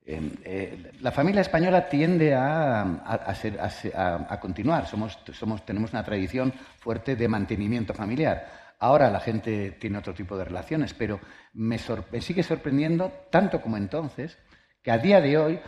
Eh, 0.06 0.32
eh, 0.44 0.91
la 1.02 1.12
familia 1.12 1.41
española 1.41 1.89
tiende 1.89 2.34
a, 2.34 2.82
a, 3.06 4.39
continuar. 4.39 4.88
Somos, 4.88 5.20
tenemos 5.65 5.91
una 5.91 6.04
tradición 6.04 6.54
fuerte 6.80 7.18
de 7.18 7.28
mantenimiento 7.28 7.94
familiar. 7.94 8.48
Ahora 8.80 9.12
la 9.12 9.20
gente 9.20 9.72
tiene 9.72 9.98
otro 9.98 10.13
tipo 10.13 10.38
de 10.38 10.46
relaciones, 10.46 10.94
pero 10.94 11.20
me, 11.54 11.78
me 12.12 12.22
sigue 12.22 12.44
sorprendiendo, 12.44 13.12
tanto 13.30 13.62
como 13.62 13.76
entonces, 13.76 14.38
que 14.82 14.91
a 14.91 14.98
día 14.98 15.20
de 15.20 15.38
hoy 15.38 15.60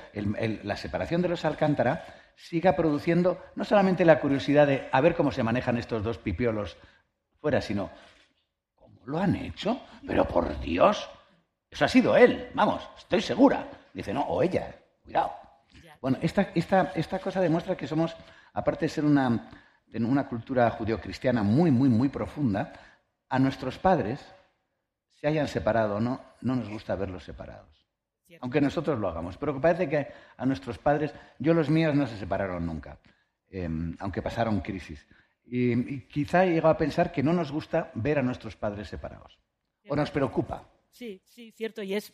la 0.63 0.77
separación 0.77 1.21
de 1.21 1.29
los 1.29 1.43
Alcántara 1.43 2.05
siga 2.37 2.75
produciendo 2.75 3.43
no 3.55 3.65
solamente 3.65 4.05
la 4.05 4.19
curiosidad 4.19 4.67
de 4.67 4.87
a 4.91 5.01
ver 5.01 5.15
cómo 5.15 5.31
se 5.31 5.43
manejan 5.43 5.77
estos 5.77 6.03
dos 6.03 6.19
pipiolos 6.19 6.77
fuera, 7.41 7.61
sino 7.61 7.89
¿cómo 8.75 9.01
lo 9.05 9.17
han 9.17 9.35
hecho? 9.35 9.81
Pero 10.05 10.25
por 10.27 10.59
Dios, 10.59 11.09
eso 11.69 11.85
ha 11.85 11.87
sido 11.87 12.15
él, 12.15 12.49
vamos, 12.53 12.87
estoy 12.97 13.21
segura. 13.21 13.67
Dice, 13.91 14.13
no, 14.13 14.21
o 14.21 14.43
ella, 14.43 14.75
cuidado. 15.03 15.33
Bueno, 15.99 16.19
esta, 16.21 16.51
esta, 16.53 16.91
esta 16.93 17.17
cosa 17.17 17.41
demuestra 17.41 17.75
que 17.75 17.87
somos, 17.87 18.15
aparte 18.53 18.85
de 18.85 18.89
ser 18.89 19.03
una, 19.03 19.49
de 19.87 20.05
una 20.05 20.27
cultura 20.27 20.69
judeocristiana 20.69 21.41
muy, 21.41 21.71
muy, 21.71 21.89
muy 21.89 22.09
profunda, 22.09 22.71
a 23.29 23.39
nuestros 23.39 23.79
padres, 23.79 24.23
se 25.15 25.27
hayan 25.27 25.47
separado 25.47 25.95
o 25.95 25.99
no, 25.99 26.21
no 26.41 26.55
nos 26.55 26.69
gusta 26.69 26.95
verlos 26.95 27.23
separados. 27.23 27.76
Aunque 28.41 28.61
nosotros 28.61 28.99
lo 28.99 29.07
hagamos. 29.07 29.37
Pero 29.37 29.59
parece 29.59 29.87
que 29.87 30.07
a 30.35 30.45
nuestros 30.45 30.77
padres, 30.77 31.13
yo 31.39 31.53
los 31.53 31.69
míos 31.69 31.95
no 31.95 32.07
se 32.07 32.17
separaron 32.17 32.65
nunca, 32.65 32.99
em, 33.49 33.95
aunque 33.99 34.21
pasaron 34.21 34.59
crisis. 34.61 35.07
Y, 35.45 36.01
quizá 36.01 36.45
he 36.45 36.49
llegado 36.49 36.69
a 36.69 36.77
pensar 36.77 37.11
que 37.11 37.23
no 37.23 37.33
nos 37.33 37.51
gusta 37.51 37.91
ver 37.95 38.19
a 38.19 38.21
nuestros 38.21 38.55
padres 38.55 38.89
separados. 38.89 39.39
O 39.87 39.95
nos 39.95 40.11
preocupa. 40.11 40.67
Sí, 40.91 41.21
sí, 41.23 41.51
cierto. 41.51 41.81
Y 41.81 41.93
es, 41.93 42.11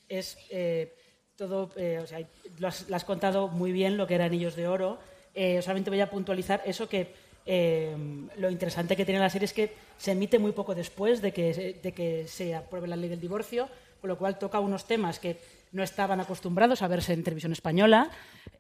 eh, 0.50 0.94
todo, 1.36 1.72
eh, 1.76 2.00
o 2.04 2.06
sea, 2.06 2.20
lo 2.60 2.68
has, 2.68 3.04
contado 3.04 3.48
muy 3.48 3.72
bien 3.72 3.98
lo 3.98 4.06
que 4.06 4.14
eran 4.14 4.28
Anillos 4.28 4.56
de 4.56 4.68
Oro. 4.68 5.00
Eh, 5.34 5.62
solamente 5.64 5.90
voy 5.90 6.02
a 6.02 6.10
puntualizar 6.10 6.62
eso 6.66 6.88
que 6.88 7.34
lo 7.46 8.50
interesante 8.50 8.96
que 8.96 9.04
tiene 9.04 9.20
la 9.20 9.30
serie 9.30 9.46
es 9.46 9.54
que 9.54 9.74
se 9.98 10.12
emite 10.12 10.40
muy 10.40 10.54
poco 10.54 10.76
después 10.76 11.22
de 11.22 11.34
que, 11.34 11.80
de 11.82 11.92
que 11.92 12.26
se 12.26 12.56
apruebe 12.56 12.88
la 12.88 12.96
ley 12.96 13.10
del 13.10 13.20
divorcio, 13.20 13.68
con 14.00 14.10
lo 14.10 14.18
cual 14.18 14.38
toca 14.38 14.62
unos 14.62 14.86
temas 14.86 15.20
que 15.20 15.38
no 15.74 15.84
estaban 15.84 16.22
acostumbrados 16.22 16.82
a 16.82 16.88
verse 16.88 17.14
en 17.14 17.24
televisión 17.24 17.52
española. 17.52 18.10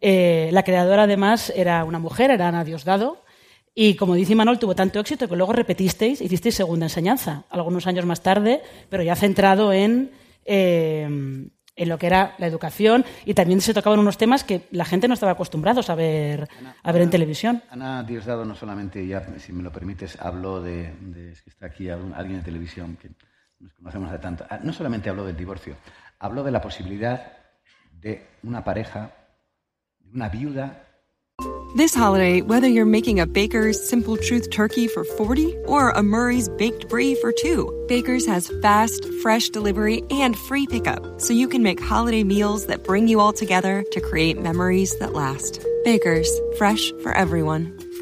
Eh, 0.01 0.49
la 0.51 0.63
creadora, 0.63 1.03
además, 1.03 1.53
era 1.55 1.85
una 1.85 1.99
mujer, 1.99 2.31
era 2.31 2.47
Ana 2.49 2.65
Diosdado. 2.65 3.23
Y 3.75 3.95
como 3.95 4.15
dice 4.15 4.35
Manuel, 4.35 4.59
tuvo 4.59 4.75
tanto 4.75 4.99
éxito 4.99 5.29
que 5.29 5.35
luego 5.35 5.53
repetisteis, 5.53 6.21
hicisteis 6.21 6.55
segunda 6.55 6.87
enseñanza, 6.87 7.45
algunos 7.49 7.87
años 7.87 8.05
más 8.05 8.21
tarde, 8.21 8.61
pero 8.89 9.01
ya 9.01 9.15
centrado 9.15 9.73
en, 9.73 10.11
eh, 10.45 11.07
en 11.75 11.89
lo 11.89 11.97
que 11.97 12.05
era 12.05 12.35
la 12.37 12.47
educación 12.47 13.03
y 13.25 13.33
también 13.33 13.61
se 13.61 13.73
tocaban 13.73 13.99
unos 13.99 14.17
temas 14.17 14.43
que 14.43 14.67
la 14.71 14.85
gente 14.85 15.07
no 15.07 15.15
estaba 15.15 15.31
acostumbrada 15.31 15.81
a 15.87 15.95
ver, 15.95 16.47
a 16.83 16.91
ver 16.91 17.01
en 17.01 17.09
televisión. 17.09 17.63
Ana 17.69 18.03
Diosdado 18.03 18.45
no 18.45 18.53
solamente, 18.53 19.05
ya, 19.07 19.25
si 19.39 19.53
me 19.53 19.63
lo 19.63 19.71
permites, 19.71 20.19
habló 20.19 20.61
de, 20.61 20.93
de 20.99 21.33
que 21.33 21.49
está 21.49 21.65
aquí 21.67 21.89
alguien 21.89 22.37
de 22.37 22.43
televisión 22.43 22.95
que 22.97 23.09
nos 23.59 23.73
conocemos 23.73 24.11
de 24.11 24.19
tanto, 24.19 24.45
ah, 24.49 24.59
no 24.61 24.73
solamente 24.73 25.09
habló 25.09 25.25
del 25.25 25.37
divorcio, 25.37 25.77
habló 26.19 26.43
de 26.43 26.51
la 26.51 26.61
posibilidad 26.61 27.33
de 28.01 28.25
una 28.43 28.63
pareja, 28.63 29.11
de 29.99 30.11
una 30.11 30.29
viuda. 30.29 30.79
This 31.75 31.95
holiday, 31.95 32.41
whether 32.41 32.67
you're 32.67 32.85
making 32.85 33.19
a 33.19 33.25
Baker's 33.25 33.81
Simple 33.89 34.15
Truth 34.15 34.51
turkey 34.51 34.87
for 34.87 35.03
40 35.03 35.57
or 35.65 35.89
a 35.89 36.03
Murray's 36.03 36.47
Baked 36.47 36.87
Brie 36.87 37.15
for 37.15 37.31
2, 37.31 37.85
Baker's 37.87 38.27
has 38.27 38.51
fast, 38.61 39.03
fresh 39.23 39.49
delivery 39.49 40.03
and 40.11 40.37
free 40.37 40.67
pickup, 40.67 41.19
so 41.19 41.33
you 41.33 41.47
can 41.47 41.63
make 41.63 41.81
holiday 41.81 42.23
meals 42.23 42.67
that 42.67 42.83
bring 42.83 43.07
you 43.07 43.19
all 43.19 43.33
together 43.33 43.83
to 43.91 44.01
create 44.01 44.39
memories 44.39 44.95
that 44.99 45.13
last. 45.13 45.65
Baker's, 45.83 46.29
fresh 46.59 46.91
for 47.01 47.11
everyone. 47.13 47.82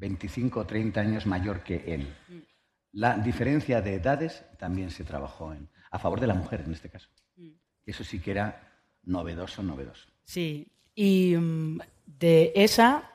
25 0.00 0.60
o 0.60 0.66
30 0.66 1.00
años 1.00 1.26
mayor 1.26 1.62
que 1.62 1.84
él. 1.86 2.08
La 2.92 3.16
diferencia 3.18 3.80
de 3.80 3.94
edades 3.94 4.44
también 4.58 4.90
se 4.90 5.04
trabajó 5.04 5.52
en, 5.52 5.68
a 5.90 5.98
favor 5.98 6.20
de 6.20 6.26
la 6.26 6.34
mujer 6.34 6.62
en 6.66 6.72
este 6.72 6.88
caso. 6.88 7.08
Eso 7.84 8.02
sí 8.02 8.18
que 8.20 8.32
era 8.32 8.60
novedoso, 9.04 9.62
novedoso. 9.62 10.08
Sí, 10.24 10.66
y 10.94 11.36
mm, 11.36 11.78
de 12.06 12.52
esa, 12.54 13.12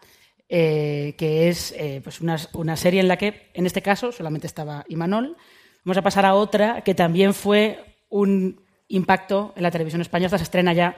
eh, 0.47 1.15
que 1.17 1.49
es 1.49 1.73
eh, 1.77 2.01
pues 2.03 2.21
una, 2.21 2.37
una, 2.53 2.75
serie 2.75 2.99
en 2.99 3.07
la 3.07 3.17
que, 3.17 3.51
en 3.53 3.65
este 3.65 3.81
caso, 3.81 4.11
solamente 4.11 4.47
estaba 4.47 4.85
Imanol, 4.89 5.35
vamos 5.83 5.97
a 5.97 6.01
pasar 6.01 6.25
a 6.25 6.35
otra 6.35 6.81
que 6.81 6.95
también 6.95 7.33
fue 7.33 7.83
un 8.09 8.61
impacto 8.87 9.53
en 9.55 9.63
la 9.63 9.71
televisión 9.71 10.01
española, 10.01 10.37
se 10.37 10.43
estrena 10.43 10.73
ya 10.73 10.95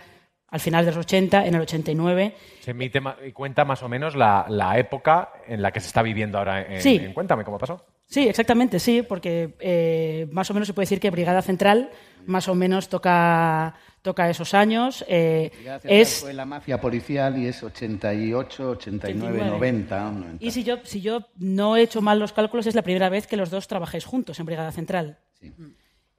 al 0.49 0.59
final 0.59 0.85
de 0.85 0.91
los 0.91 1.05
80, 1.05 1.45
en 1.45 1.55
el 1.55 1.61
89. 1.61 2.35
Se 2.61 2.71
emite 2.71 3.01
y 3.25 3.31
cuenta 3.31 3.65
más 3.65 3.83
o 3.83 3.89
menos 3.89 4.15
la, 4.15 4.73
época 4.77 5.33
en 5.47 5.61
la 5.61 5.71
que 5.71 5.79
se 5.79 5.87
está 5.87 6.01
viviendo 6.01 6.37
ahora 6.37 6.61
en, 6.61 6.81
sí. 6.81 7.11
Cuéntame 7.13 7.43
cómo 7.43 7.57
pasó. 7.57 7.85
Sí, 8.05 8.27
exactamente, 8.27 8.79
sí, 8.79 9.01
porque 9.01 9.55
eh, 9.59 10.27
más 10.31 10.49
o 10.49 10.53
menos 10.53 10.67
se 10.67 10.73
puede 10.73 10.85
decir 10.85 11.01
que 11.01 11.11
Brigada 11.11 11.41
Central 11.41 11.91
más 12.25 12.47
o 12.47 12.55
menos 12.55 12.87
toca, 12.87 13.75
toca 14.01 14.29
esos 14.29 14.53
años. 14.53 15.03
Eh, 15.09 15.51
Brigada 15.55 15.79
Central 15.79 16.01
es... 16.01 16.19
fue 16.21 16.33
la 16.33 16.45
mafia 16.45 16.79
policial 16.79 17.37
y 17.37 17.47
es 17.47 17.61
88, 17.63 18.69
89, 18.71 19.45
90, 19.45 20.13
Y 20.39 20.51
si 20.51 20.63
yo, 20.63 20.77
si 20.83 21.01
yo 21.01 21.27
no 21.37 21.75
he 21.75 21.81
hecho 21.81 22.01
mal 22.01 22.19
los 22.19 22.31
cálculos, 22.31 22.67
es 22.67 22.75
la 22.75 22.81
primera 22.81 23.09
vez 23.09 23.27
que 23.27 23.35
los 23.35 23.49
dos 23.49 23.67
trabajáis 23.67 24.05
juntos 24.05 24.39
en 24.39 24.45
Brigada 24.45 24.71
Central. 24.71 25.17
Sí. 25.33 25.53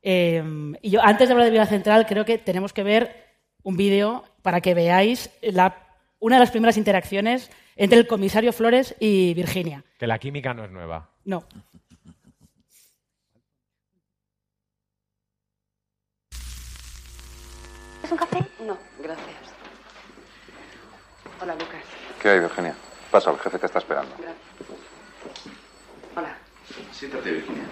Eh, 0.03 0.43
y 0.83 0.91
yo, 0.91 1.03
antes 1.03 1.29
de 1.29 1.33
hablar 1.33 1.47
de 1.47 1.51
Brigada 1.51 1.71
Central, 1.71 2.07
creo 2.07 2.25
que 2.25 2.39
tenemos 2.39 2.73
que 2.73 2.83
ver 2.83 3.28
un 3.63 3.77
vídeo 3.77 4.25
para 4.43 4.61
que 4.61 4.75
veáis 4.75 5.31
una 6.21 6.37
de 6.37 6.41
las 6.41 6.51
primeras 6.51 6.77
interacciones 6.77 7.51
entre 7.77 7.99
el 7.99 8.07
comisario 8.07 8.53
Flores 8.53 8.95
y 8.99 9.35
Virginia. 9.35 9.85
Que 9.99 10.07
la 10.07 10.19
química 10.19 10.55
no 10.55 10.65
es 10.65 10.71
nueva. 10.71 11.11
No. 11.25 11.45
¿Es 18.03 18.11
un 18.13 18.19
café? 18.19 18.39
No, 18.61 18.79
gracias. 19.01 19.37
Hola, 21.41 21.55
Lucas. 21.55 21.83
¿Qué 22.23 22.29
hay, 22.31 22.41
Virginia? 22.41 22.75
Pasa, 23.11 23.31
el 23.31 23.39
jefe 23.39 23.59
te 23.59 23.67
está 23.67 23.79
esperando. 23.79 24.15
Gracias. 24.19 24.39
Hola. 26.17 26.37
Siéntate, 26.93 27.31
Virginia. 27.33 27.65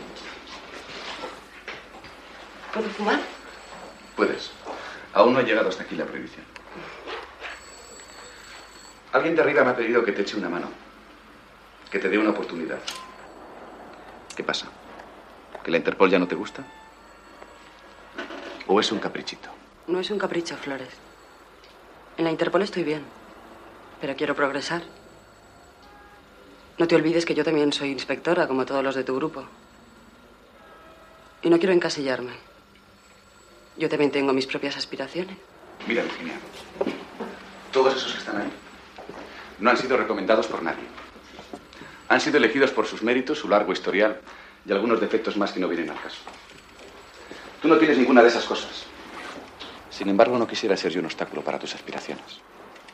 ¿Puedo 2.72 2.88
fumar? 2.90 3.18
Puedes. 4.14 4.53
Aún 5.16 5.33
no 5.33 5.38
ha 5.38 5.42
llegado 5.42 5.70
hasta 5.70 5.83
aquí 5.83 5.96
la 5.96 6.05
prohibición. 6.05 6.44
Alguien 9.14 9.35
de 9.35 9.40
arriba 9.40 9.64
me 9.64 9.70
ha 9.70 9.76
pedido 9.76 10.05
que 10.05 10.12
te 10.12 10.20
eche 10.20 10.37
una 10.37 10.50
mano, 10.50 10.68
que 11.90 11.98
te 11.98 12.11
dé 12.11 12.18
una 12.18 12.31
oportunidad. 12.31 12.79
¿Qué 14.37 14.44
pasa? 14.44 14.66
¿Que 15.64 15.70
la 15.70 15.79
Interpol 15.79 16.11
ya 16.11 16.18
no 16.18 16.29
te 16.29 16.35
gusta? 16.35 16.62
¿O 18.66 18.79
es 18.79 18.92
un 18.92 18.98
caprichito? 18.98 19.48
No 19.87 20.00
es 20.00 20.11
un 20.11 20.18
capricho, 20.18 20.55
Flores. 20.59 20.90
En 22.18 22.24
la 22.24 22.31
Interpol 22.31 22.61
estoy 22.61 22.85
bien, 22.85 23.02
pero 24.02 24.16
quiero 24.16 24.35
progresar. 24.35 24.83
No 26.76 26.87
te 26.87 26.94
olvides 26.94 27.24
que 27.24 27.35
yo 27.35 27.42
también 27.42 27.72
soy 27.72 27.90
inspectora, 27.90 28.46
como 28.46 28.66
todos 28.66 28.85
los 28.85 28.94
de 28.94 29.05
tu 29.05 29.16
grupo. 29.16 29.46
Y 31.40 31.48
no 31.48 31.57
quiero 31.57 31.72
encasillarme. 31.72 32.33
Yo 33.79 33.89
también 33.89 34.11
tengo 34.11 34.33
mis 34.33 34.47
propias 34.47 34.77
aspiraciones. 34.77 35.37
Mira, 35.87 36.03
Virginia, 36.03 36.35
todos 37.73 37.97
esos 37.97 38.12
que 38.12 38.19
están 38.19 38.41
ahí 38.41 38.49
no 39.59 39.71
han 39.71 39.77
sido 39.77 39.97
recomendados 39.97 40.47
por 40.47 40.62
nadie. 40.62 40.85
Han 42.09 42.21
sido 42.21 42.39
elegidos 42.39 42.71
por 42.71 42.87
sus 42.87 43.03
méritos, 43.03 43.39
su 43.39 43.49
largo 43.49 43.73
historial 43.73 44.21
y 44.65 44.73
algunos 44.73 45.01
defectos 45.01 45.37
más 45.37 45.53
que 45.53 45.61
no 45.61 45.69
vienen 45.69 45.91
al 45.91 46.01
caso. 46.01 46.19
Tú 47.61 47.69
no 47.69 47.79
tienes 47.79 47.99
ninguna 47.99 48.23
de 48.23 48.29
esas 48.29 48.45
cosas. 48.45 48.85
Sin 49.91 50.09
embargo, 50.09 50.39
no 50.39 50.47
quisiera 50.47 50.77
ser 50.77 50.93
yo 50.93 51.01
un 51.01 51.07
obstáculo 51.07 51.43
para 51.43 51.59
tus 51.59 51.75
aspiraciones. 51.75 52.41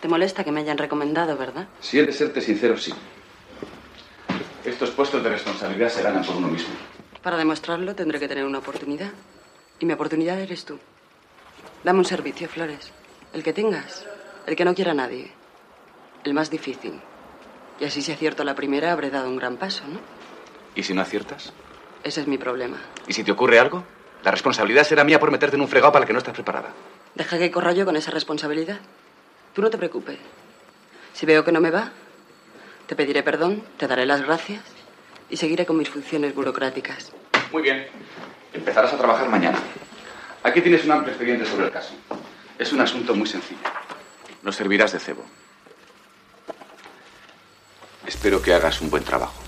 Te 0.01 0.09
molesta 0.09 0.45
que 0.45 0.53
me 0.53 0.61
hayan 0.61 0.79
recomendado, 0.79 1.37
¿verdad? 1.37 1.69
Si 1.81 1.99
he 1.99 2.07
de 2.07 2.13
serte 2.13 2.41
sincero, 2.41 2.77
sí. 2.77 2.93
Estos 4.65 4.91
puestos 4.91 5.23
de 5.23 5.31
responsabilidad 5.31 5.89
se 5.89 6.03
ganan 6.03 6.25
por 6.25 6.37
uno 6.37 6.49
mismo. 6.49 6.75
Para 7.23 7.37
demostrarlo 7.37 7.95
tendré 7.95 8.19
que 8.19 8.29
tener 8.29 8.45
una 8.45 8.59
oportunidad. 8.59 9.11
Y 9.83 9.85
mi 9.85 9.95
oportunidad 9.95 10.39
eres 10.39 10.65
tú. 10.65 10.79
Dame 11.83 11.99
un 11.99 12.05
servicio, 12.05 12.49
Flores. 12.49 12.93
El 13.33 13.43
que 13.43 13.53
tengas. 13.53 14.07
El 14.47 14.55
que 14.55 14.65
no 14.65 14.77
quiera 14.77 14.95
nadie. 14.95 15.33
El 16.23 16.35
más 16.35 16.51
difícil. 16.51 17.01
Y 17.81 17.85
así 17.85 18.01
si 18.01 18.13
acierto 18.13 18.45
la 18.45 18.55
primera, 18.55 18.93
habré 18.93 19.11
dado 19.11 19.29
un 19.29 19.37
gran 19.37 19.57
paso, 19.57 19.83
¿no? 19.89 19.99
¿Y 20.77 20.85
si 20.85 20.95
no 20.95 21.01
aciertas? 21.01 21.53
Ese 22.05 22.21
es 22.21 22.29
mi 22.29 22.39
problema. 22.39 22.77
¿Y 23.09 23.13
si 23.13 23.25
te 23.25 23.33
ocurre 23.33 23.59
algo? 23.59 23.83
La 24.23 24.31
responsabilidad 24.31 24.85
será 24.85 25.03
mía 25.03 25.19
por 25.19 25.33
meterte 25.33 25.57
en 25.57 25.63
un 25.63 25.69
fregado 25.69 25.91
para 25.91 26.05
el 26.05 26.07
que 26.07 26.13
no 26.13 26.21
estás 26.21 26.35
preparada. 26.35 26.69
Deja 27.17 27.37
que 27.37 27.51
corra 27.51 27.73
yo 27.73 27.85
con 27.85 27.97
esa 27.97 28.13
responsabilidad. 28.13 28.79
Tú 29.53 29.63
no 29.63 29.71
te 29.71 29.79
preocupes. 29.79 30.19
Si 31.13 31.27
veo 31.27 31.45
que 31.45 31.51
no 31.51 31.61
me 31.61 31.73
va, 31.73 31.91
te 32.87 32.95
pediré 32.95 33.25
perdón, 33.25 33.65
te 33.79 33.89
daré 33.89 34.07
las 34.07 34.23
gracias 34.23 34.63
y 35.29 35.39
seguiré 35.39 35.67
con 35.67 35.77
mis 35.77 35.91
funciones 35.91 36.37
burocráticas. 36.37 37.11
Muy 37.51 37.63
bien. 37.63 37.89
Empezarás 38.53 38.93
a 38.93 38.99
trabajar 38.99 39.29
mañana. 39.29 39.59
Aquí 40.43 40.61
tienes 40.61 40.85
un 40.85 40.93
amplio 40.93 41.13
expediente 41.13 41.47
sobre 41.47 41.67
el 41.67 41.71
caso. 41.73 41.95
Es 42.59 42.73
un 42.73 42.81
asunto 42.81 43.15
muy 43.15 43.27
sencillo. 43.27 43.61
Nos 44.43 44.57
servirás 44.57 44.93
de 44.93 44.99
cebo. 44.99 45.25
Espero 48.07 48.43
que 48.43 48.53
hagas 48.53 48.81
un 48.81 48.91
buen 48.91 49.05
trabajo. 49.05 49.41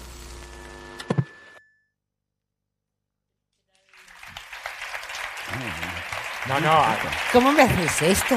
No, 6.49 6.61
no. 6.61 6.83
¿Cómo 7.33 7.53
me 7.53 7.63
haces 7.63 8.03
esto? 8.03 8.37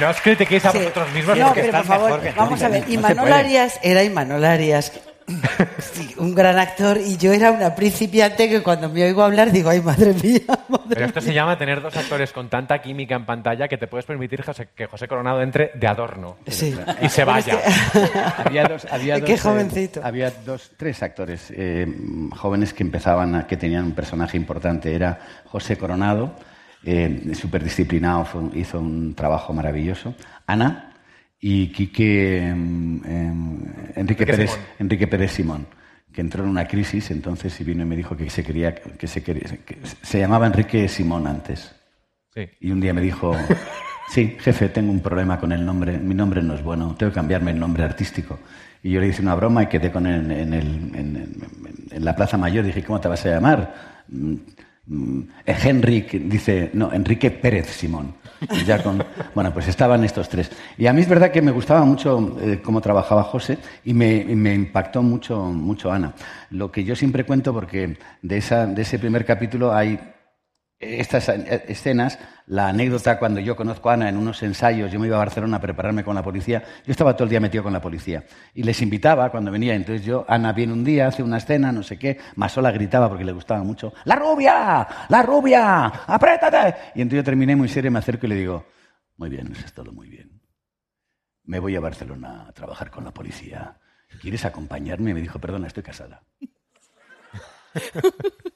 No 0.00 0.10
os 0.10 0.20
critiquéis 0.20 0.64
a 0.66 0.72
Sí. 0.72 0.78
vosotros 0.78 1.10
mismos 1.12 1.38
No, 1.38 1.46
porque 1.46 1.60
pero 1.62 1.72
por 1.72 1.80
están 1.80 1.96
favor, 1.98 2.10
mejor 2.10 2.22
que 2.34 2.38
vamos 2.38 2.62
a 2.62 2.68
ver. 2.68 2.84
Imanol. 2.88 3.32
Arias 3.32 3.78
era 3.82 4.02
Imanol 4.02 4.44
Arias. 4.44 4.92
Sí, 5.78 6.14
un 6.18 6.34
gran 6.34 6.58
actor 6.58 6.98
y 6.98 7.16
yo 7.16 7.32
era 7.32 7.50
una 7.50 7.74
principiante 7.74 8.48
que 8.48 8.62
cuando 8.62 8.88
me 8.88 9.02
oigo 9.04 9.22
hablar 9.22 9.50
digo, 9.50 9.70
ay, 9.70 9.80
madre 9.80 10.14
mía. 10.14 10.40
Pero 10.88 11.04
esto 11.06 11.20
se 11.20 11.34
llama 11.34 11.58
tener 11.58 11.80
dos 11.82 11.96
actores 11.96 12.32
con 12.32 12.48
tanta 12.48 12.80
química 12.80 13.16
en 13.16 13.24
pantalla 13.26 13.66
que 13.68 13.76
te 13.76 13.86
puedes 13.86 14.06
permitir 14.06 14.42
José- 14.42 14.68
que 14.74 14.86
José 14.86 15.08
Coronado 15.08 15.42
entre 15.42 15.72
de 15.74 15.86
adorno 15.86 16.36
Sí. 16.46 16.74
y 17.02 17.08
se 17.08 17.22
es 17.22 17.26
vaya. 17.26 17.58
había 18.44 18.64
dos, 18.64 18.86
había 18.90 19.16
Qué 19.20 19.32
dos, 19.32 19.40
eh, 19.40 19.48
jovencito. 19.48 20.00
había 20.04 20.30
dos, 20.30 20.70
tres 20.76 21.02
actores 21.02 21.52
eh, 21.56 21.86
jóvenes 22.36 22.72
que 22.72 22.82
empezaban, 22.84 23.34
a- 23.34 23.46
que 23.46 23.56
tenían 23.56 23.84
un 23.84 23.92
personaje 23.92 24.36
importante. 24.36 24.94
Era 24.94 25.18
José 25.46 25.76
Coronado, 25.76 26.36
eh, 26.84 27.32
súper 27.34 27.64
disciplinado, 27.64 28.26
hizo 28.54 28.78
un 28.78 29.14
trabajo 29.14 29.52
maravilloso. 29.52 30.14
Ana 30.46 30.85
y 31.48 31.68
Quique 31.68 32.38
em, 32.48 33.00
Enrique, 33.04 33.92
Enrique 34.00 34.26
Pérez, 34.26 34.50
Simón. 34.50 34.66
Enrique 34.80 35.06
Pérez 35.06 35.30
Simón, 35.32 35.66
que 36.12 36.20
entró 36.20 36.42
en 36.42 36.50
una 36.50 36.66
crisis 36.66 37.10
entonces 37.12 37.60
y 37.60 37.64
vino 37.64 37.82
y 37.82 37.86
me 37.86 37.94
dijo 37.94 38.16
que 38.16 38.28
se 38.30 38.42
quería, 38.42 38.74
que 38.74 39.06
se 39.06 39.22
quería, 39.22 39.44
que 39.64 39.78
se 40.02 40.18
llamaba 40.18 40.46
Enrique 40.48 40.88
Simón 40.88 41.26
antes. 41.28 41.72
Sí. 42.34 42.48
Y 42.60 42.70
un 42.72 42.80
día 42.80 42.92
me 42.92 43.00
dijo, 43.00 43.32
sí, 44.08 44.36
jefe, 44.40 44.70
tengo 44.70 44.90
un 44.90 45.00
problema 45.00 45.38
con 45.38 45.52
el 45.52 45.64
nombre, 45.64 45.96
mi 45.98 46.14
nombre 46.16 46.42
no 46.42 46.54
es 46.54 46.62
bueno, 46.64 46.96
tengo 46.98 47.12
que 47.12 47.14
cambiarme 47.14 47.52
el 47.52 47.60
nombre 47.60 47.84
artístico. 47.84 48.40
Y 48.82 48.90
yo 48.90 49.00
le 49.00 49.06
hice 49.08 49.22
una 49.22 49.34
broma 49.36 49.62
y 49.62 49.66
quedé 49.68 49.92
con 49.92 50.04
él 50.06 50.30
en, 50.30 50.32
en 50.32 50.52
el- 50.54 50.94
en- 50.96 51.36
en 51.92 52.04
la 52.04 52.14
Plaza 52.16 52.36
Mayor. 52.36 52.64
Dije, 52.64 52.82
¿cómo 52.82 53.00
te 53.00 53.06
vas 53.08 53.24
a 53.24 53.30
llamar? 53.30 54.04
Mm, 54.86 55.20
eh, 55.44 55.56
Henrik, 55.64 56.12
dice, 56.12 56.70
no, 56.74 56.92
Enrique 56.92 57.30
Pérez 57.30 57.66
Simón. 57.68 58.14
Ya 58.66 58.82
con, 58.82 59.02
bueno, 59.34 59.52
pues 59.52 59.66
estaban 59.68 60.04
estos 60.04 60.28
tres. 60.28 60.50
Y 60.78 60.86
a 60.86 60.92
mí 60.92 61.00
es 61.00 61.08
verdad 61.08 61.30
que 61.30 61.42
me 61.42 61.50
gustaba 61.50 61.84
mucho 61.84 62.36
eh, 62.40 62.60
cómo 62.62 62.80
trabajaba 62.80 63.24
José 63.24 63.58
y 63.84 63.94
me, 63.94 64.16
y 64.16 64.36
me 64.36 64.54
impactó 64.54 65.02
mucho, 65.02 65.42
mucho 65.42 65.90
Ana. 65.90 66.14
Lo 66.50 66.70
que 66.70 66.84
yo 66.84 66.94
siempre 66.94 67.24
cuento, 67.24 67.52
porque 67.52 67.98
de, 68.22 68.36
esa, 68.36 68.66
de 68.66 68.82
ese 68.82 68.98
primer 68.98 69.24
capítulo 69.24 69.72
hay 69.72 69.98
estas 70.78 71.28
eh, 71.28 71.64
escenas, 71.68 72.18
la 72.46 72.68
anécdota 72.68 73.18
cuando 73.18 73.40
yo 73.40 73.56
conozco 73.56 73.90
a 73.90 73.94
Ana 73.94 74.08
en 74.08 74.16
unos 74.16 74.42
ensayos, 74.42 74.92
yo 74.92 75.00
me 75.00 75.06
iba 75.06 75.16
a 75.16 75.20
Barcelona 75.20 75.56
a 75.56 75.60
prepararme 75.60 76.04
con 76.04 76.14
la 76.14 76.22
policía, 76.22 76.62
yo 76.84 76.90
estaba 76.90 77.14
todo 77.14 77.24
el 77.24 77.30
día 77.30 77.40
metido 77.40 77.64
con 77.64 77.72
la 77.72 77.80
policía 77.80 78.24
y 78.54 78.62
les 78.62 78.80
invitaba 78.82 79.30
cuando 79.30 79.50
venía, 79.50 79.74
entonces 79.74 80.04
yo, 80.04 80.24
Ana 80.28 80.52
viene 80.52 80.72
un 80.72 80.84
día, 80.84 81.06
hace 81.06 81.22
una 81.22 81.38
escena, 81.38 81.72
no 81.72 81.82
sé 81.82 81.98
qué, 81.98 82.18
Masola 82.36 82.70
gritaba 82.70 83.08
porque 83.08 83.24
le 83.24 83.32
gustaba 83.32 83.62
mucho, 83.62 83.92
¡La 84.04 84.16
rubia! 84.16 84.86
¡La 85.08 85.22
rubia! 85.22 85.86
¡Apriétate! 85.86 86.92
Y 86.94 87.02
entonces 87.02 87.18
yo 87.18 87.24
terminé 87.24 87.56
muy 87.56 87.68
serio, 87.68 87.90
me 87.90 87.98
acerco 87.98 88.26
y 88.26 88.28
le 88.30 88.34
digo, 88.36 88.66
muy 89.16 89.30
bien, 89.30 89.50
eso 89.52 89.64
es 89.64 89.72
todo 89.72 89.92
muy 89.92 90.08
bien. 90.08 90.42
Me 91.44 91.58
voy 91.58 91.76
a 91.76 91.80
Barcelona 91.80 92.46
a 92.48 92.52
trabajar 92.52 92.90
con 92.90 93.04
la 93.04 93.12
policía. 93.12 93.78
¿Quieres 94.20 94.44
acompañarme? 94.44 95.14
Me 95.14 95.20
dijo, 95.20 95.38
perdona, 95.38 95.68
estoy 95.68 95.84
casada. 95.84 96.22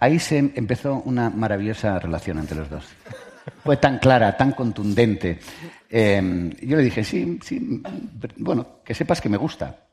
Ahí 0.00 0.18
se 0.18 0.38
empezó 0.38 1.02
una 1.04 1.30
maravillosa 1.30 1.98
relación 1.98 2.38
entre 2.38 2.58
los 2.58 2.68
dos. 2.70 2.84
Fue 3.62 3.76
tan 3.76 3.98
clara, 3.98 4.36
tan 4.36 4.52
contundente. 4.52 5.38
Eh, 5.90 6.50
yo 6.62 6.76
le 6.76 6.82
dije, 6.82 7.04
sí, 7.04 7.38
sí, 7.42 7.82
bueno, 8.36 8.80
que 8.84 8.94
sepas 8.94 9.20
que 9.20 9.28
me 9.28 9.36
gusta. 9.36 9.86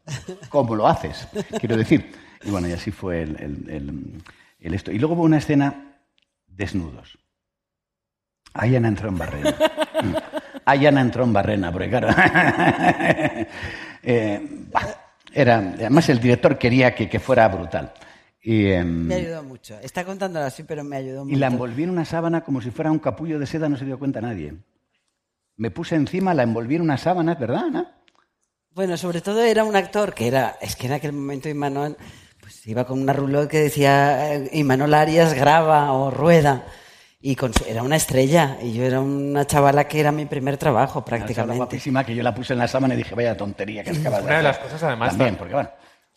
¿Cómo 0.50 0.76
lo 0.76 0.88
haces? 0.88 1.28
Quiero 1.60 1.78
decir. 1.78 2.12
Y 2.44 2.50
bueno, 2.50 2.68
y 2.68 2.72
así 2.72 2.92
fue 2.92 3.22
el, 3.22 3.36
el- 3.70 4.74
esto. 4.74 4.92
Y 4.92 5.00
luego 5.00 5.16
hubo 5.16 5.24
una 5.24 5.38
escena 5.38 5.98
desnudos. 6.48 7.18
Ahí 8.54 8.76
Ana 8.76 8.88
entró 8.90 9.10
en 9.10 9.18
barrena. 9.18 9.56
Ahí 10.66 10.86
Ana 10.86 11.02
entró 11.02 11.24
en 11.24 11.34
barrena, 11.34 11.72
porque 11.72 11.90
claro. 11.90 12.10
eh, 14.04 14.48
bah, 14.72 14.88
era, 15.34 15.58
además, 15.58 16.10
el 16.10 16.20
director 16.20 16.58
quería 16.58 16.94
que, 16.94 17.10
que 17.10 17.20
fuera 17.20 17.48
brutal. 17.48 17.94
Y, 18.41 18.67
em, 18.71 19.08
Me 19.08 19.15
ayudó 19.15 19.43
mucho. 19.43 19.77
Está 19.82 20.04
contándolo 20.04 20.45
así, 20.45 20.63
pero 20.63 20.84
me 20.84 20.95
ayudó 20.97 21.23
mucho. 21.25 21.36
y 21.36 21.39
la 21.39 21.47
envolví 21.47 21.84
en 21.84 21.91
una 21.91 22.06
sábana 22.06 22.43
como 22.43 22.62
si 22.62 22.71
fuera 22.71 22.91
un 22.91 22.99
capullo 22.99 23.38
de 23.39 23.45
seda, 23.45 23.69
no 23.69 23.77
se 23.77 23.86
dio 23.86 23.99
cuenta 23.99 24.19
nadie. 24.21 24.54
Me 25.58 25.69
puse 25.69 25.95
encima, 25.95 26.34
la 26.34 26.43
envolví 26.43 26.75
en 26.75 26.82
una 26.82 26.97
sábana, 26.97 27.36
¿verdad, 27.36 27.65
Ana? 27.65 27.97
Bueno, 28.73 28.97
sobre 28.97 29.21
todo 29.21 29.43
era 29.43 29.63
un 29.63 29.75
actor 29.75 30.13
que 30.13 30.27
era, 30.27 30.56
es 30.62 30.75
que 30.75 30.88
en 30.88 30.93
aquel 30.93 31.12
momento 31.13 31.49
Imanol 31.49 31.97
pues 32.39 32.65
iba 32.67 32.86
con 32.86 32.99
una 33.01 33.13
rouleau 33.13 33.47
que 33.47 33.60
decía 33.60 34.34
eh, 34.34 34.49
Imanol 34.54 34.93
Arias 34.93 35.34
graba 35.36 35.91
o 35.91 36.10
rueda 36.10 36.65
y 37.19 37.36
con 37.36 37.54
su- 37.54 37.65
era 37.65 37.84
una 37.84 37.97
estrella 37.97 38.58
y 38.63 38.73
yo 38.73 38.84
era 38.84 39.01
una 39.01 39.45
chavala 39.45 39.88
que 39.88 39.99
era 39.99 40.12
mi 40.12 40.25
primer 40.25 40.58
trabajo 40.58 40.99
Una 40.99 41.06
prácticamente. 41.06 41.58
guapísima 41.58 42.04
que 42.06 42.15
yo 42.15 42.23
la 42.23 42.34
puse 42.34 42.54
en 42.54 42.60
la 42.60 42.67
sábana 42.67 42.93
y 42.95 42.97
dije, 42.97 43.13
vaya 43.13 43.36
tontería 43.38 43.84
que 43.84 43.91
acabas 43.91 44.19
de 44.21 44.25
Una 44.25 44.38
de 44.38 44.43
las 44.43 44.56
hacer". 44.58 44.65
cosas, 44.67 44.84
además, 44.84 45.10
También, 45.10 45.34
ta- 45.34 45.38
porque 45.38 45.54
bueno. 45.54 45.69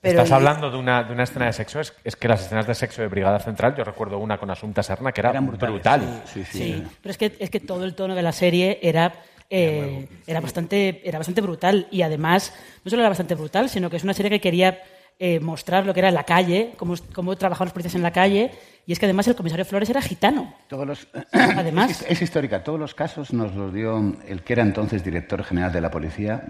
Pero 0.05 0.21
Estás 0.23 0.31
y- 0.31 0.33
hablando 0.35 0.71
de 0.71 0.77
una, 0.77 1.03
de 1.03 1.15
una 1.15 1.23
escena 1.23 1.47
de 1.47 1.53
sexo, 1.55 1.81
es, 1.81 1.95
es 2.05 2.15
que 2.15 2.29
las 2.29 2.43
escenas 2.43 2.67
de 2.67 2.75
sexo 2.75 3.01
de 3.01 3.09
Brigada 3.09 3.39
Central, 3.41 3.75
yo 3.75 3.85
recuerdo 3.85 4.19
una 4.19 4.37
con 4.37 4.51
Asunta 4.51 4.83
Serna 4.83 5.13
que 5.13 5.23
era 5.23 5.33
brutal. 5.41 6.23
Sí, 6.27 6.45
sí. 6.45 6.59
Sí, 6.59 6.85
pero 7.01 7.11
es 7.11 7.17
que, 7.17 7.35
es 7.39 7.49
que 7.49 7.59
todo 7.61 7.85
el 7.85 7.95
tono 7.95 8.15
de 8.15 8.23
la 8.23 8.33
serie 8.33 8.79
era, 8.83 9.15
eh, 9.49 10.07
era, 10.27 10.41
bastante, 10.41 11.01
era 11.09 11.17
bastante 11.19 11.41
brutal 11.41 11.87
y 11.91 12.03
además 12.03 12.53
no 12.85 12.91
solo 12.91 13.01
era 13.01 13.09
bastante 13.09 13.35
brutal, 13.35 13.71
sino 13.71 13.89
que 13.89 13.97
es 13.97 14.05
una 14.05 14.13
serie 14.13 14.31
que 14.31 14.41
quería 14.43 14.79
eh, 15.19 15.41
mostrar 15.41 15.87
lo 15.87 15.95
que 15.95 16.01
era 16.01 16.11
la 16.11 16.25
calle, 16.25 16.73
cómo, 16.77 16.95
cómo 17.15 17.35
trabajaban 17.37 17.69
los 17.69 17.73
policías 17.73 17.95
en 17.95 18.03
la 18.03 18.11
calle 18.13 18.51
y 18.87 18.93
es 18.93 18.99
que 18.99 19.07
además 19.07 19.27
el 19.29 19.35
comisario 19.37 19.65
Flores 19.65 19.89
era 19.89 20.03
gitano. 20.03 20.55
Todos 20.69 20.87
los, 20.87 21.09
Además- 21.33 22.03
es, 22.03 22.05
es 22.11 22.21
histórica. 22.21 22.63
Todos 22.63 22.79
los 22.79 22.95
casos 22.95 23.33
nos 23.33 23.55
los 23.55 23.73
dio 23.73 23.97
el 24.29 24.43
que 24.43 24.53
era 24.53 24.63
entonces 24.63 25.03
director 25.03 25.43
general 25.45 25.73
de 25.73 25.81
la 25.81 25.91
policía, 25.91 26.43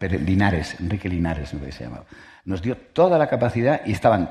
Linares, 0.00 0.76
Enrique 0.80 1.08
Linares, 1.08 1.54
me 1.54 1.70
se 1.72 1.84
llamaba. 1.84 2.04
Nos 2.44 2.62
dio 2.62 2.76
toda 2.76 3.18
la 3.18 3.28
capacidad 3.28 3.80
y 3.86 3.92
estaban 3.92 4.30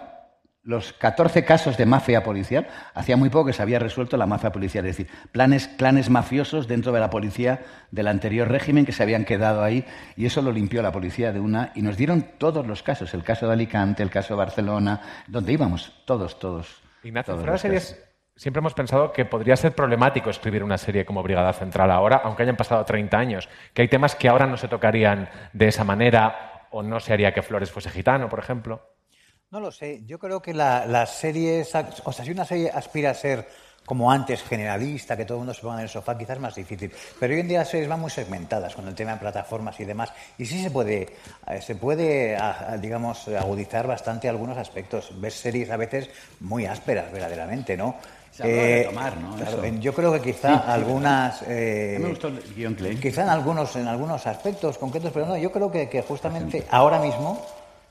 los 0.64 0.94
14 0.94 1.44
casos 1.44 1.78
de 1.78 1.86
mafia 1.86 2.24
policial. 2.24 2.68
Hacía 2.94 3.18
muy 3.18 3.30
poco 3.30 3.48
que 3.48 3.54
se 3.54 3.62
había 3.62 3.80
resuelto 3.80 4.16
la 4.18 4.26
mafia 4.26 4.52
policial, 4.52 4.86
es 4.86 4.98
decir, 4.98 5.14
planes, 5.32 5.68
clanes 5.68 6.10
mafiosos 6.10 6.68
dentro 6.68 6.92
de 6.92 7.00
la 7.00 7.10
policía 7.10 7.62
del 7.92 8.08
anterior 8.08 8.48
régimen 8.48 8.86
que 8.86 8.94
se 8.94 9.04
habían 9.04 9.26
quedado 9.26 9.62
ahí 9.62 9.86
y 10.16 10.26
eso 10.26 10.42
lo 10.42 10.52
limpió 10.52 10.82
la 10.82 10.92
policía 10.92 11.34
de 11.34 11.40
una 11.40 11.72
y 11.76 11.82
nos 11.82 11.98
dieron 11.98 12.26
todos 12.38 12.66
los 12.66 12.82
casos, 12.82 13.14
el 13.14 13.24
caso 13.24 13.48
de 13.48 13.54
Alicante, 13.54 14.04
el 14.04 14.10
caso 14.10 14.36
de 14.36 14.38
Barcelona, 14.38 15.02
donde 15.28 15.52
íbamos, 15.52 16.02
todos, 16.06 16.40
todos. 16.40 16.82
Ignacio, 17.04 17.36
todos 17.36 17.60
series, 17.60 18.02
siempre 18.36 18.60
hemos 18.60 18.74
pensado 18.74 19.12
que 19.12 19.26
podría 19.26 19.58
ser 19.58 19.74
problemático 19.74 20.30
escribir 20.30 20.64
una 20.64 20.78
serie 20.78 21.04
como 21.04 21.22
Brigada 21.22 21.52
Central 21.52 21.92
ahora, 21.92 22.22
aunque 22.24 22.44
hayan 22.44 22.56
pasado 22.56 22.86
30 22.86 23.18
años, 23.18 23.50
que 23.74 23.82
hay 23.82 23.90
temas 23.90 24.16
que 24.16 24.30
ahora 24.30 24.48
no 24.48 24.56
se 24.56 24.70
tocarían 24.70 25.30
de 25.52 25.68
esa 25.68 25.84
manera 25.84 26.53
o 26.74 26.84
no 26.84 27.00
se 27.00 27.14
haría 27.14 27.34
que 27.34 27.42
Flores 27.42 27.72
fuese 27.72 27.90
gitano, 27.90 28.28
por 28.28 28.40
ejemplo. 28.40 28.82
No 29.52 29.60
lo 29.60 29.72
sé. 29.72 30.02
Yo 30.06 30.18
creo 30.20 30.42
que 30.42 30.54
la- 30.54 30.86
las 30.86 31.16
series, 31.16 31.74
o 32.04 32.12
sea, 32.12 32.26
si 32.26 32.32
una 32.32 32.44
serie 32.44 32.70
aspira 32.72 33.12
a 33.12 33.14
ser 33.14 33.48
como 33.86 34.12
antes, 34.12 34.42
generalista, 34.44 35.16
que 35.18 35.26
todo 35.26 35.38
el 35.38 35.40
mundo 35.40 35.54
se 35.54 35.62
ponga 35.62 35.76
en 35.76 35.82
el 35.82 35.90
sofá, 35.90 36.18
quizás 36.18 36.40
más 36.40 36.56
difícil. 36.56 36.92
Pero 37.20 37.34
hoy 37.34 37.42
en 37.42 37.48
día 37.50 37.60
las 37.60 37.70
series 37.70 37.90
van 37.90 38.00
muy 38.00 38.10
segmentadas 38.10 38.74
con 38.76 38.88
el 38.88 38.96
tema 38.96 39.12
de 39.14 39.20
plataformas 39.20 39.78
y 39.80 39.86
demás. 39.86 40.12
Y 40.38 40.46
sí 40.46 40.64
se 40.64 40.72
puede, 40.72 41.10
eh, 41.48 41.62
se 41.62 41.76
puede 41.76 42.38
digamos, 42.80 43.28
agudizar 43.28 43.86
bastante 43.86 44.30
algunos 44.30 44.58
aspectos. 44.58 45.12
Ves 45.20 45.34
series 45.36 45.70
a 45.70 45.78
veces 45.78 46.10
muy 46.40 46.66
ásperas, 46.66 47.12
verdaderamente, 47.12 47.76
¿no? 47.78 47.98
Se 48.34 48.48
de 48.48 48.78
retomar, 48.80 49.18
¿no? 49.18 49.36
claro, 49.36 49.64
yo 49.80 49.94
creo 49.94 50.12
que 50.14 50.22
quizá 50.22 50.56
Sí, 50.56 50.62
sí. 50.66 50.72
algunas... 50.72 51.42
eh, 51.44 51.94
A 51.96 52.00
mí 52.00 52.04
me 52.06 52.10
gustó 52.10 52.30
el 52.30 52.42
guion 52.56 52.76
leí. 52.80 52.96
Quizá 52.98 53.22
en 53.24 53.30
algunos, 53.30 53.76
en 53.76 53.88
algunos 53.88 54.26
aspectos 54.26 54.80
concretos, 54.80 55.12
pero 55.14 55.28
no, 55.28 55.38
yo 55.38 55.52
creo 55.52 55.72
que, 55.72 55.88
que 55.88 56.02
justamente 56.02 56.66
ahora 56.72 56.98
mismo 57.00 57.46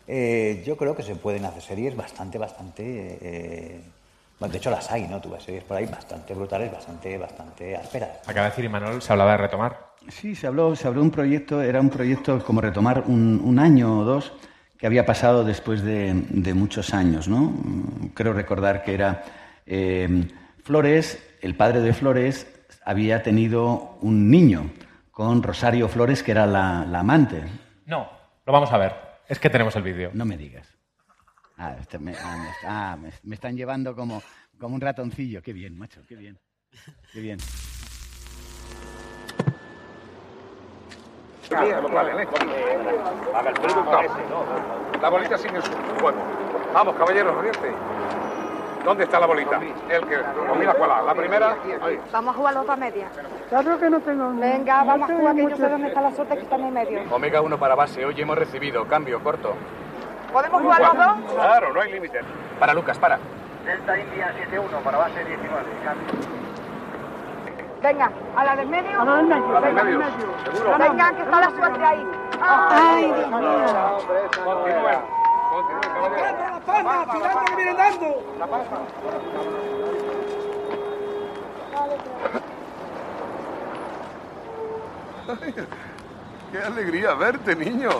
eh, 0.08 0.62
yo 0.66 0.76
creo 0.76 0.96
que 0.96 1.04
se 1.04 1.14
pueden 1.14 1.44
hacer 1.44 1.62
series 1.62 1.96
bastante, 1.96 2.38
bastante... 2.38 2.82
eh, 3.20 3.80
bueno, 4.40 4.50
de 4.52 4.58
hecho 4.58 4.70
las 4.70 4.90
hay, 4.90 5.06
¿no? 5.06 5.20
Tú 5.20 5.30
ves 5.30 5.44
series 5.44 5.62
por 5.62 5.76
ahí 5.76 5.86
bastante 5.86 6.34
brutales, 6.34 6.72
bastante, 6.72 7.16
bastante 7.16 7.76
ásperas. 7.76 8.10
Acaba 8.26 8.46
de 8.46 8.50
decir 8.50 8.64
Imanol, 8.64 9.00
se 9.00 9.12
hablaba 9.12 9.30
de 9.32 9.36
retomar. 9.36 9.92
Sí, 10.08 10.34
se 10.34 10.48
habló, 10.48 10.74
se 10.74 10.88
habló 10.88 11.02
de 11.02 11.06
un 11.06 11.12
proyecto, 11.12 11.62
era 11.62 11.80
un 11.80 11.90
proyecto 11.90 12.44
como 12.44 12.60
retomar 12.60 13.04
un, 13.06 13.40
un 13.44 13.58
año 13.60 14.00
o 14.00 14.04
dos 14.04 14.32
que 14.76 14.88
había 14.88 15.06
pasado 15.06 15.44
después 15.44 15.82
de, 15.84 16.12
de 16.30 16.54
muchos 16.54 16.92
años, 16.92 17.28
¿no? 17.28 17.52
Creo 18.14 18.32
recordar 18.32 18.82
que 18.82 18.94
era 18.94 19.22
eh, 19.66 20.28
Flores, 20.62 21.36
el 21.40 21.54
padre 21.56 21.80
de 21.80 21.92
Flores, 21.92 22.46
había 22.84 23.22
tenido 23.22 23.96
un 24.00 24.30
niño 24.30 24.70
con 25.10 25.42
Rosario 25.42 25.88
Flores, 25.88 26.22
que 26.22 26.30
era 26.32 26.46
la, 26.46 26.84
la 26.86 27.00
amante. 27.00 27.42
No, 27.86 28.08
lo 28.46 28.52
vamos 28.52 28.72
a 28.72 28.78
ver. 28.78 28.94
Es 29.28 29.38
que 29.38 29.50
tenemos 29.50 29.74
el 29.76 29.82
vídeo. 29.82 30.10
No 30.14 30.24
me 30.24 30.36
digas. 30.36 30.66
Ah, 31.58 31.76
este 31.80 31.98
me, 31.98 32.14
ah, 32.16 32.36
me- 32.38 32.68
ah, 32.68 32.96
me- 33.00 33.12
me 33.22 33.34
están 33.34 33.56
llevando 33.56 33.94
como, 33.94 34.22
como 34.58 34.74
un 34.74 34.80
ratoncillo. 34.80 35.42
Qué 35.42 35.52
bien, 35.52 35.76
macho, 35.78 36.00
qué 36.08 36.16
bien. 36.16 36.38
Qué 37.12 37.20
bien. 37.20 37.38
La 45.00 45.08
bolita 45.10 45.36
sigue 45.38 45.60
su 45.62 45.72
juego. 46.00 46.18
Vamos, 46.72 46.94
caballeros, 46.96 47.36
oriente. 47.36 47.68
¿Dónde 48.84 49.04
está 49.04 49.20
la 49.20 49.26
bolita? 49.26 49.60
El 49.88 50.06
que. 50.06 50.16
Pues 50.18 50.58
mira 50.58 50.74
cuál 50.74 50.90
es. 50.98 51.06
La 51.06 51.14
primera. 51.14 51.56
Ahí. 51.82 52.00
Vamos 52.12 52.34
a 52.34 52.38
jugar 52.38 52.54
los 52.54 52.62
otra 52.64 52.76
media. 52.76 53.06
Claro 53.48 53.78
que 53.78 53.90
no 53.90 54.00
tengo 54.00 54.30
Venga, 54.34 54.84
vamos 54.84 55.10
a 55.10 55.14
jugar, 55.14 55.34
que 55.34 55.40
tengo 55.42 55.50
yo 55.50 55.56
sé 55.56 55.62
mucho- 55.62 55.72
dónde 55.72 55.88
está 55.88 56.00
la 56.00 56.10
suerte 56.12 56.34
que 56.36 56.42
está 56.42 56.56
en 56.56 56.64
el 56.64 56.72
medio. 56.72 57.02
Omega 57.14 57.40
1 57.40 57.58
para 57.58 57.74
base. 57.74 58.04
Hoy 58.04 58.20
hemos 58.20 58.36
recibido. 58.36 58.84
Cambio, 58.86 59.22
corto. 59.22 59.54
¿Podemos 60.32 60.62
jugar 60.62 60.80
los 60.80 60.96
dos? 60.96 61.32
Claro, 61.34 61.72
no 61.72 61.80
hay 61.80 61.92
límite. 61.92 62.20
Para 62.58 62.74
Lucas, 62.74 62.98
para. 62.98 63.18
Delta 63.64 63.98
India 63.98 64.32
7-1 64.50 64.80
para 64.82 64.98
base 64.98 65.24
19. 65.24 65.62
Venga, 67.82 68.10
a 68.36 68.44
la 68.44 68.56
del 68.56 68.68
medio. 68.68 69.00
A 69.00 69.04
la 69.04 69.16
del 69.16 69.26
medio, 69.26 69.48
A 69.48 69.52
la 69.52 69.60
del 69.60 69.74
Venga, 69.74 69.84
medio. 69.84 70.00
¿Seguro? 70.52 70.78
Venga, 70.78 71.12
que 71.12 71.22
está 71.22 71.40
la 71.40 71.50
suerte 71.50 71.84
ahí. 71.84 72.06
Ay, 72.40 73.12
Dios 73.12 73.30
mío. 73.30 73.66
¡La 75.52 76.60
palma! 76.64 77.06
¡Cuidado 77.12 77.44
que 77.44 77.56
vienen 77.56 77.76
dando! 77.76 78.34
La 78.38 78.46
palma. 78.46 78.78
¡Qué 86.50 86.58
alegría 86.58 87.14
verte, 87.14 87.54
niño! 87.54 87.90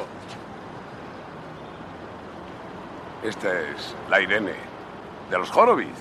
Esta 3.23 3.61
es 3.61 3.95
la 4.09 4.21
Irene, 4.21 4.55
de 5.31 5.39
los 5.39 5.55
Horowitz. 5.55 5.99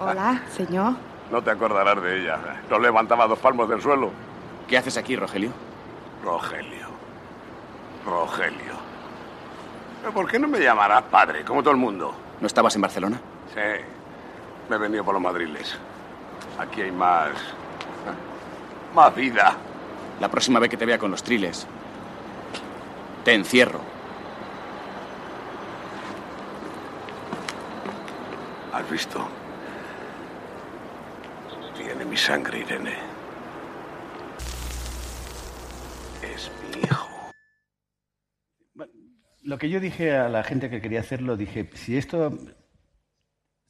Hola, 0.00 0.40
señor. 0.50 0.94
No 1.30 1.42
te 1.42 1.50
acordarás 1.50 2.02
de 2.02 2.22
ella. 2.22 2.38
No 2.70 2.78
levantaba 2.78 3.26
dos 3.26 3.38
palmos 3.38 3.68
del 3.68 3.82
suelo. 3.82 4.12
¿Qué 4.66 4.78
haces 4.78 4.96
aquí, 4.96 5.14
Rogelio? 5.14 5.52
Rogelio. 6.24 6.86
Rogelio. 8.06 8.85
¿Pero 10.06 10.14
¿Por 10.14 10.30
qué 10.30 10.38
no 10.38 10.46
me 10.46 10.60
llamarás 10.60 11.02
padre, 11.02 11.44
como 11.44 11.64
todo 11.64 11.72
el 11.72 11.78
mundo? 11.78 12.14
¿No 12.40 12.46
estabas 12.46 12.76
en 12.76 12.80
Barcelona? 12.80 13.20
Sí. 13.52 13.82
Me 14.70 14.76
he 14.76 14.78
venido 14.78 15.04
por 15.04 15.12
los 15.14 15.20
madriles. 15.20 15.76
Aquí 16.60 16.80
hay 16.80 16.92
más... 16.92 17.30
Más 18.94 19.12
vida. 19.16 19.56
La 20.20 20.28
próxima 20.28 20.60
vez 20.60 20.70
que 20.70 20.76
te 20.76 20.86
vea 20.86 20.96
con 20.96 21.10
los 21.10 21.24
triles, 21.24 21.66
te 23.24 23.34
encierro. 23.34 23.80
¿Has 28.74 28.88
visto? 28.88 29.26
Tiene 31.76 32.04
mi 32.04 32.16
sangre, 32.16 32.60
Irene. 32.60 32.96
Es 36.22 36.48
mi 36.72 36.82
hijo. 36.82 37.15
Lo 39.46 39.58
que 39.58 39.68
yo 39.68 39.78
dije 39.78 40.16
a 40.16 40.28
la 40.28 40.42
gente 40.42 40.68
que 40.68 40.80
quería 40.80 40.98
hacerlo, 40.98 41.36
dije, 41.36 41.70
si 41.74 41.96
esto 41.96 42.36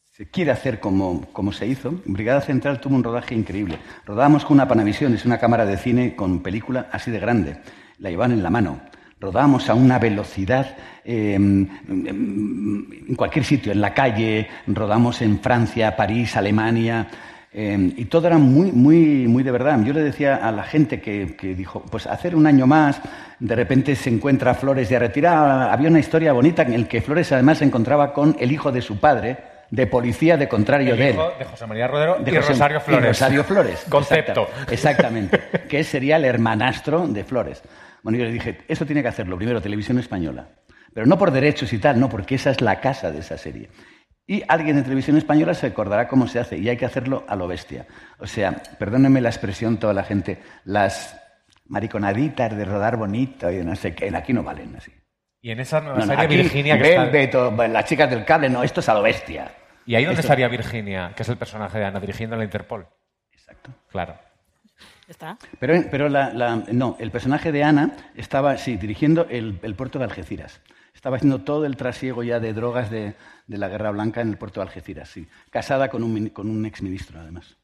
se 0.04 0.30
quiere 0.30 0.50
hacer 0.50 0.80
como, 0.80 1.26
como 1.34 1.52
se 1.52 1.66
hizo, 1.66 2.00
Brigada 2.06 2.40
Central 2.40 2.80
tuvo 2.80 2.94
un 2.94 3.04
rodaje 3.04 3.34
increíble. 3.34 3.78
Rodábamos 4.06 4.46
con 4.46 4.54
una 4.54 4.66
Panavision, 4.66 5.12
es 5.12 5.26
una 5.26 5.36
cámara 5.36 5.66
de 5.66 5.76
cine 5.76 6.16
con 6.16 6.42
película 6.42 6.88
así 6.92 7.10
de 7.10 7.20
grande. 7.20 7.60
La 7.98 8.08
llevaban 8.08 8.32
en 8.32 8.42
la 8.42 8.48
mano. 8.48 8.80
Rodábamos 9.20 9.68
a 9.68 9.74
una 9.74 9.98
velocidad 9.98 10.78
eh, 11.04 11.34
en 11.34 13.14
cualquier 13.14 13.44
sitio, 13.44 13.70
en 13.70 13.82
la 13.82 13.92
calle, 13.92 14.48
rodamos 14.66 15.20
en 15.20 15.40
Francia, 15.40 15.94
París, 15.94 16.36
Alemania. 16.36 17.06
Eh, 17.52 17.92
y 17.96 18.04
todo 18.06 18.26
era 18.26 18.38
muy, 18.38 18.70
muy, 18.72 19.26
muy 19.26 19.42
de 19.42 19.50
verdad. 19.50 19.80
Yo 19.82 19.92
le 19.92 20.02
decía 20.02 20.36
a 20.36 20.52
la 20.52 20.62
gente 20.64 21.00
que, 21.00 21.36
que 21.36 21.54
dijo, 21.54 21.82
pues 21.90 22.06
hacer 22.06 22.34
un 22.36 22.46
año 22.46 22.66
más, 22.66 23.00
de 23.40 23.54
repente 23.54 23.94
se 23.96 24.10
encuentra 24.10 24.54
Flores 24.54 24.88
de 24.88 24.98
retirada. 24.98 25.72
Había 25.72 25.88
una 25.88 25.98
historia 26.00 26.32
bonita 26.32 26.62
en 26.62 26.82
la 26.82 26.88
que 26.88 27.00
Flores 27.00 27.32
además 27.32 27.58
se 27.58 27.64
encontraba 27.64 28.12
con 28.12 28.36
el 28.38 28.52
hijo 28.52 28.72
de 28.72 28.82
su 28.82 28.98
padre, 28.98 29.38
de 29.70 29.86
policía 29.86 30.36
de 30.36 30.48
contrario 30.48 30.92
El 30.92 30.98
de 30.98 31.08
él. 31.08 31.14
hijo 31.14 31.32
de 31.38 31.44
José 31.44 31.66
María 31.66 31.88
Rodero 31.88 32.16
De 32.20 32.30
y 32.30 32.36
José- 32.36 32.48
Rosario 32.50 32.80
Flores. 32.80 33.04
y 33.04 33.08
Rosario 33.08 33.44
Flores. 33.44 33.84
Concepto. 33.88 34.42
Exacta- 34.68 34.72
exactamente. 34.72 35.40
que 35.68 35.82
sería 35.82 36.16
el 36.16 36.24
hermanastro 36.24 37.08
de 37.08 37.24
Flores. 37.24 37.62
Bueno, 38.02 38.18
yo 38.18 38.24
le 38.26 38.32
dije, 38.32 38.58
eso 38.68 38.86
tiene 38.86 39.02
que 39.02 39.08
hacerlo 39.08 39.36
primero 39.36 39.60
Televisión 39.60 39.98
Española. 39.98 40.46
Pero 40.94 41.06
no 41.06 41.18
por 41.18 41.30
derechos 41.30 41.72
y 41.72 41.78
tal, 41.78 41.98
no, 41.98 42.08
porque 42.08 42.36
esa 42.36 42.50
es 42.50 42.60
la 42.60 42.80
casa 42.80 43.10
de 43.10 43.18
esa 43.18 43.36
serie. 43.36 43.68
Y 44.26 44.42
alguien 44.48 44.76
de 44.76 44.82
Televisión 44.82 45.16
Española 45.16 45.54
se 45.54 45.68
acordará 45.68 46.08
cómo 46.08 46.26
se 46.26 46.40
hace 46.40 46.58
y 46.58 46.68
hay 46.68 46.76
que 46.76 46.84
hacerlo 46.84 47.24
a 47.28 47.36
lo 47.36 47.46
bestia. 47.46 47.86
O 48.18 48.26
sea, 48.26 48.60
perdónenme 48.78 49.20
la 49.20 49.28
expresión 49.28 49.76
toda 49.78 49.92
la 49.94 50.02
gente, 50.02 50.42
las 50.64 51.16
mariconaditas 51.66 52.56
de 52.56 52.64
rodar 52.64 52.96
bonito 52.96 53.50
y 53.50 53.64
no 53.64 53.76
sé 53.76 53.94
qué, 53.94 54.14
aquí 54.16 54.32
no 54.32 54.42
valen 54.42 54.74
así. 54.76 54.92
Y 55.40 55.50
en 55.50 55.60
esa 55.60 55.80
nueva 55.80 55.98
No, 55.98 56.06
no, 56.06 56.12
serie 56.12 56.24
aquí, 56.24 56.36
Virginia 56.36 56.78
que 56.78 57.22
está- 57.24 57.48
bueno, 57.50 57.74
las 57.74 57.84
chicas 57.84 58.10
del 58.10 58.24
cable, 58.24 58.48
no, 58.48 58.62
esto 58.64 58.80
es 58.80 58.88
a 58.88 58.94
lo 58.94 59.02
bestia. 59.02 59.52
¿Y 59.84 59.94
ahí 59.94 60.04
dónde 60.04 60.20
Esto- 60.20 60.32
estaría 60.32 60.48
Virginia, 60.48 61.12
que 61.14 61.22
es 61.22 61.28
el 61.28 61.36
personaje 61.36 61.78
de 61.78 61.84
Ana 61.84 62.00
dirigiendo 62.00 62.34
la 62.36 62.42
Interpol? 62.44 62.86
Exacto. 63.32 63.70
Claro. 63.90 64.16
¿Está? 65.06 65.38
Pero, 65.60 65.74
pero 65.88 66.08
la, 66.08 66.32
la- 66.32 66.56
no, 66.72 66.96
el 66.98 67.12
personaje 67.12 67.52
de 67.52 67.62
Ana 67.62 67.92
estaba, 68.16 68.56
sí, 68.56 68.76
dirigiendo 68.76 69.26
el, 69.30 69.60
el 69.62 69.74
puerto 69.76 70.00
de 70.00 70.04
Algeciras. 70.06 70.60
Estaba 70.92 71.16
haciendo 71.16 71.42
todo 71.42 71.64
el 71.66 71.76
trasiego 71.76 72.24
ya 72.24 72.40
de 72.40 72.52
drogas 72.52 72.90
de, 72.90 73.14
de 73.46 73.58
la 73.58 73.68
Guerra 73.68 73.90
Blanca 73.90 74.20
en 74.20 74.28
el 74.30 74.38
puerto 74.38 74.60
de 74.60 74.66
Algeciras, 74.66 75.08
sí. 75.08 75.26
Casada 75.50 75.88
con 75.88 76.02
un, 76.02 76.28
con 76.30 76.48
un 76.50 76.66
exministro, 76.66 77.20
además. 77.20 77.56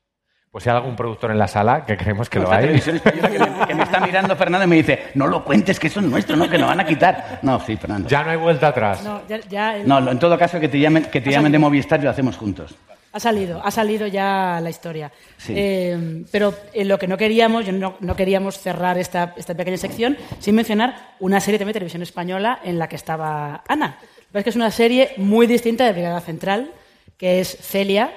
Pues 0.50 0.64
si 0.64 0.70
hay 0.70 0.76
algún 0.76 0.94
productor 0.96 1.30
en 1.30 1.38
la 1.38 1.48
sala, 1.48 1.86
que 1.86 1.96
creemos 1.96 2.28
que 2.28 2.38
No, 2.38 2.44
lo 2.44 2.52
hay. 2.52 2.60
televisión 2.62 2.96
española 2.96 3.30
que 3.30 3.38
me, 3.38 3.66
que 3.68 3.74
me 3.74 3.82
está 3.84 4.00
mirando 4.00 4.36
Fernando 4.36 4.66
y 4.66 4.68
me 4.68 4.76
dice, 4.76 5.04
no 5.14 5.26
lo 5.26 5.42
cuentes, 5.44 5.80
que 5.80 5.86
eso 5.86 6.00
es 6.00 6.06
nuestro, 6.06 6.36
no, 6.36 6.48
que 6.48 6.58
nos 6.58 6.68
van 6.68 6.80
a 6.80 6.84
quitar. 6.84 7.38
No, 7.42 7.58
sí, 7.60 7.76
Fernando. 7.78 8.06
Ya 8.08 8.22
no 8.22 8.30
hay 8.30 8.36
vuelta 8.36 8.68
atrás. 8.68 9.02
No, 9.02 9.22
ya, 9.26 9.40
ya, 9.48 9.78
eh, 9.78 9.84
No, 9.86 10.10
en 10.10 10.18
todo 10.18 10.38
caso, 10.38 10.60
que 10.60 10.68
te 10.68 10.78
llamen, 10.78 11.04
que 11.06 11.22
te 11.22 11.30
llamen 11.30 11.50
de 11.52 11.58
Movistar 11.58 12.00
y 12.00 12.04
lo 12.04 12.10
hacemos 12.10 12.36
juntos. 12.36 12.74
Ha 13.14 13.20
salido, 13.20 13.62
ha 13.64 13.70
salido 13.70 14.06
ya 14.06 14.58
la 14.62 14.70
historia. 14.70 15.10
Sí. 15.38 15.52
Eh, 15.56 16.24
pero 16.30 16.54
eh, 16.72 16.84
lo 16.84 16.98
que 16.98 17.06
no 17.08 17.16
queríamos, 17.18 17.64
yo 17.66 17.72
no, 17.72 17.96
no 18.00 18.14
queríamos 18.16 18.58
cerrar 18.58 18.96
esta, 18.98 19.34
esta 19.36 19.54
pequeña 19.54 19.76
sección 19.78 20.16
sin 20.38 20.54
mencionar 20.54 21.14
una 21.18 21.40
serie 21.40 21.58
también 21.58 21.72
de 21.72 21.78
televisión 21.80 22.02
española 22.02 22.60
en 22.62 22.78
la 22.78 22.88
que 22.88 22.96
estaba 22.96 23.62
Ana. 23.68 23.98
Lo 24.32 24.42
que 24.42 24.50
es 24.50 24.56
una 24.56 24.70
serie 24.70 25.10
muy 25.16 25.46
distinta 25.46 25.84
de 25.84 25.92
Brigada 25.92 26.20
Central, 26.20 26.72
que 27.18 27.40
es 27.40 27.56
Celia. 27.60 28.12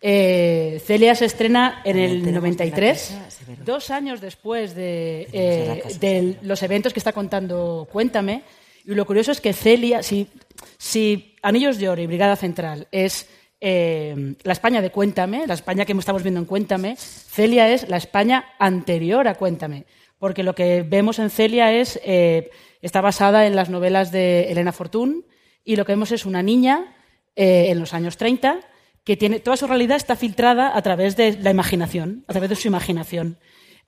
Eh, 0.00 0.82
Celia 0.84 1.14
se 1.14 1.24
estrena 1.24 1.80
en 1.84 1.98
el 1.98 2.10
Tenemos 2.20 2.26
la 2.26 2.40
93, 2.40 2.98
casa, 2.98 3.28
es 3.28 3.46
verdad. 3.46 3.64
dos 3.64 3.90
años 3.90 4.20
después 4.20 4.74
de, 4.74 5.26
eh, 5.32 5.82
de 5.98 6.36
los 6.42 6.62
eventos 6.62 6.92
que 6.92 7.00
está 7.00 7.12
contando 7.12 7.88
Cuéntame. 7.90 8.42
Y 8.84 8.94
lo 8.94 9.06
curioso 9.06 9.32
es 9.32 9.40
que 9.40 9.54
Celia, 9.54 10.02
si, 10.02 10.28
si 10.76 11.34
Anillos 11.40 11.78
de 11.78 11.88
Oro 11.88 12.02
y 12.02 12.06
Brigada 12.06 12.36
Central 12.36 12.86
es 12.92 13.26
eh, 13.62 14.34
la 14.42 14.52
España 14.52 14.82
de 14.82 14.90
Cuéntame, 14.90 15.46
la 15.46 15.54
España 15.54 15.86
que 15.86 15.94
estamos 15.94 16.22
viendo 16.22 16.40
en 16.40 16.44
Cuéntame, 16.44 16.96
Celia 16.98 17.70
es 17.70 17.88
la 17.88 17.96
España 17.96 18.44
anterior 18.58 19.26
a 19.26 19.36
Cuéntame. 19.36 19.86
Porque 20.18 20.42
lo 20.42 20.54
que 20.54 20.82
vemos 20.82 21.18
en 21.18 21.30
Celia 21.30 21.72
es, 21.72 21.98
eh, 22.04 22.50
está 22.82 23.00
basada 23.00 23.46
en 23.46 23.56
las 23.56 23.70
novelas 23.70 24.12
de 24.12 24.52
Elena 24.52 24.72
Fortún 24.72 25.24
y 25.64 25.76
lo 25.76 25.84
que 25.84 25.92
vemos 25.92 26.12
es 26.12 26.26
una 26.26 26.42
niña 26.42 26.94
eh, 27.36 27.66
en 27.70 27.80
los 27.80 27.94
años 27.94 28.16
30 28.16 28.60
que 29.04 29.16
tiene 29.16 29.40
toda 29.40 29.56
su 29.56 29.66
realidad 29.66 29.96
está 29.96 30.16
filtrada 30.16 30.76
a 30.76 30.82
través 30.82 31.16
de 31.16 31.36
la 31.38 31.50
imaginación, 31.50 32.24
a 32.26 32.32
través 32.32 32.50
de 32.50 32.56
su 32.56 32.68
imaginación. 32.68 33.38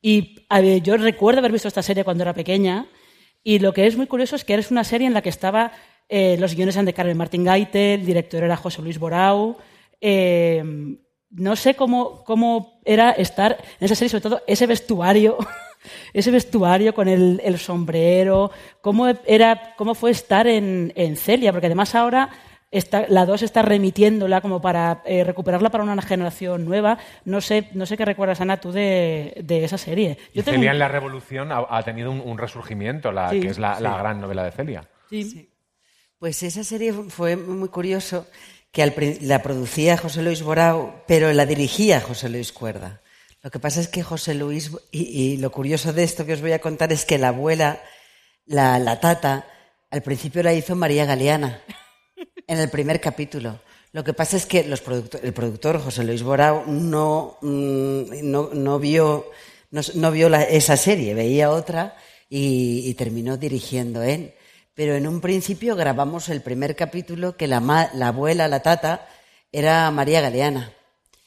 Y 0.03 0.43
yo 0.83 0.97
recuerdo 0.99 1.39
haber 1.39 1.53
visto 1.53 1.69
esta 1.69 1.83
serie 1.83 2.05
cuando 2.05 2.23
era 2.23 2.35
pequeña 2.35 2.87
y 3.43 3.59
lo 3.61 3.73
que 3.73 3.87
es 3.87 3.97
muy 3.97 4.07
curioso 4.07 4.37
es 4.37 4.45
que 4.45 4.55
es 4.55 4.71
una 4.71 4.85
serie 4.85 5.07
en 5.07 5.15
la 5.15 5.23
que 5.23 5.31
estaba 5.31 5.73
eh, 6.09 6.37
los 6.39 6.55
guiones 6.55 6.77
eran 6.77 6.85
de 6.85 6.93
Carmen 6.93 7.17
Martín 7.17 7.45
Gaite, 7.45 7.95
el 7.95 8.05
director 8.05 8.45
era 8.45 8.57
José 8.57 8.83
Luis 8.83 8.99
Borau. 8.99 9.57
eh, 10.01 10.63
no 11.31 11.57
sé 11.57 11.75
cómo, 11.75 12.25
cómo 12.25 12.81
era 12.85 13.11
estar 13.11 13.59
en 13.81 13.85
esa 13.85 13.95
serie, 13.95 14.09
sobre 14.11 14.23
todo 14.23 14.43
ese 14.47 14.67
vestuario, 14.67 15.37
ese 16.13 16.31
vestuario 16.31 16.95
con 16.95 17.09
el, 17.09 17.41
el 17.45 17.59
sombrero, 17.59 18.51
cómo, 18.81 19.07
era, 19.27 19.75
cómo 19.77 19.95
fue 19.95 20.11
estar 20.11 20.47
en, 20.47 20.93
en 20.97 21.17
Celia, 21.17 21.53
porque 21.53 21.67
además 21.67 21.95
ahora 21.95 22.29
está, 22.71 23.07
la 23.09 23.25
2 23.25 23.43
está 23.43 23.63
remitiéndola 23.63 24.41
como 24.41 24.61
para 24.61 25.03
eh, 25.07 25.25
recuperarla 25.25 25.71
para 25.71 25.85
una 25.85 26.01
generación 26.03 26.65
nueva. 26.65 26.99
No 27.25 27.41
sé, 27.41 27.69
no 27.75 27.87
sé 27.87 27.97
qué 27.97 28.05
recuerdas, 28.05 28.41
Ana, 28.41 28.59
tú 28.61 28.73
de, 28.73 29.41
de 29.45 29.65
esa 29.65 29.79
serie. 29.79 30.19
Y 30.33 30.43
tengo 30.43 30.57
Celia 30.57 30.71
un- 30.71 30.75
en 30.75 30.79
la 30.81 30.89
Revolución 30.89 31.53
ha, 31.53 31.65
ha 31.71 31.83
tenido 31.85 32.11
un, 32.11 32.21
un 32.21 32.37
resurgimiento, 32.39 33.13
la, 33.13 33.31
Sí, 33.31 33.41
que 33.41 33.49
es 33.49 33.59
la, 33.59 33.77
sí. 33.77 33.83
la 33.83 33.97
gran 33.99 34.21
novela 34.21 34.45
de 34.45 34.51
Celia. 34.53 34.89
Sí. 35.09 35.49
Pues 36.19 36.43
esa 36.43 36.65
serie 36.65 36.93
fue 36.93 37.37
muy 37.37 37.69
curioso 37.69 38.27
que 38.73 38.83
al 38.83 38.93
la 39.23 39.43
producía 39.43 39.97
José 39.97 40.23
Luis 40.23 40.43
Borao, 40.43 41.03
pero 41.07 41.33
la 41.33 41.47
dirigía 41.47 42.01
José 42.01 42.29
Luis 42.29 42.53
Cuerda. 42.53 43.01
Lo 43.47 43.51
que 43.53 43.61
pasa 43.61 43.79
es 43.81 43.87
que 43.87 44.03
José 44.03 44.35
Luis, 44.35 44.73
y, 44.91 45.03
y 45.03 45.37
lo 45.37 45.53
curioso 45.53 45.93
de 45.93 46.03
esto 46.03 46.27
que 46.27 46.33
os 46.33 46.41
voy 46.41 46.51
a 46.51 46.59
contar 46.59 46.93
es 46.93 47.05
que 47.05 47.17
la 47.17 47.29
abuela, 47.29 47.81
la, 48.45 48.81
la 48.81 48.99
tata, 48.99 49.47
al 49.89 50.03
principio 50.03 50.43
la 50.43 50.53
hizo 50.53 50.75
María 50.75 51.05
Galeana, 51.05 51.63
en 52.49 52.59
el 52.59 52.69
primer 52.71 53.01
capítulo. 53.01 53.61
Lo 53.93 54.03
que 54.03 54.15
pasa 54.15 54.37
es 54.37 54.47
que 54.47 54.65
los 54.65 54.83
producto- 54.83 55.21
el 55.23 55.33
productor 55.33 55.81
José 55.81 56.03
Luis 56.03 56.25
Borao 56.25 56.65
no, 56.67 57.39
mm, 57.41 58.03
no, 58.29 58.51
no 58.53 58.81
vio, 58.81 59.31
no, 59.71 59.79
s- 59.79 59.93
no 59.95 60.11
vio 60.11 60.29
la- 60.29 60.43
esa 60.43 60.77
serie, 60.77 61.15
veía 61.15 61.53
otra 61.53 61.97
y, 62.29 62.83
y 62.85 62.95
terminó 62.95 63.37
dirigiendo 63.37 64.03
él. 64.03 64.35
Pero 64.75 64.97
en 64.97 65.07
un 65.07 65.21
principio 65.21 65.77
grabamos 65.77 66.29
el 66.31 66.43
primer 66.43 66.75
capítulo 66.75 67.37
que 67.37 67.47
la, 67.47 67.61
la 67.95 68.09
abuela, 68.09 68.49
la 68.49 68.59
tata, 68.63 69.07
era 69.53 69.89
María 69.93 70.21
Galeana. 70.21 70.73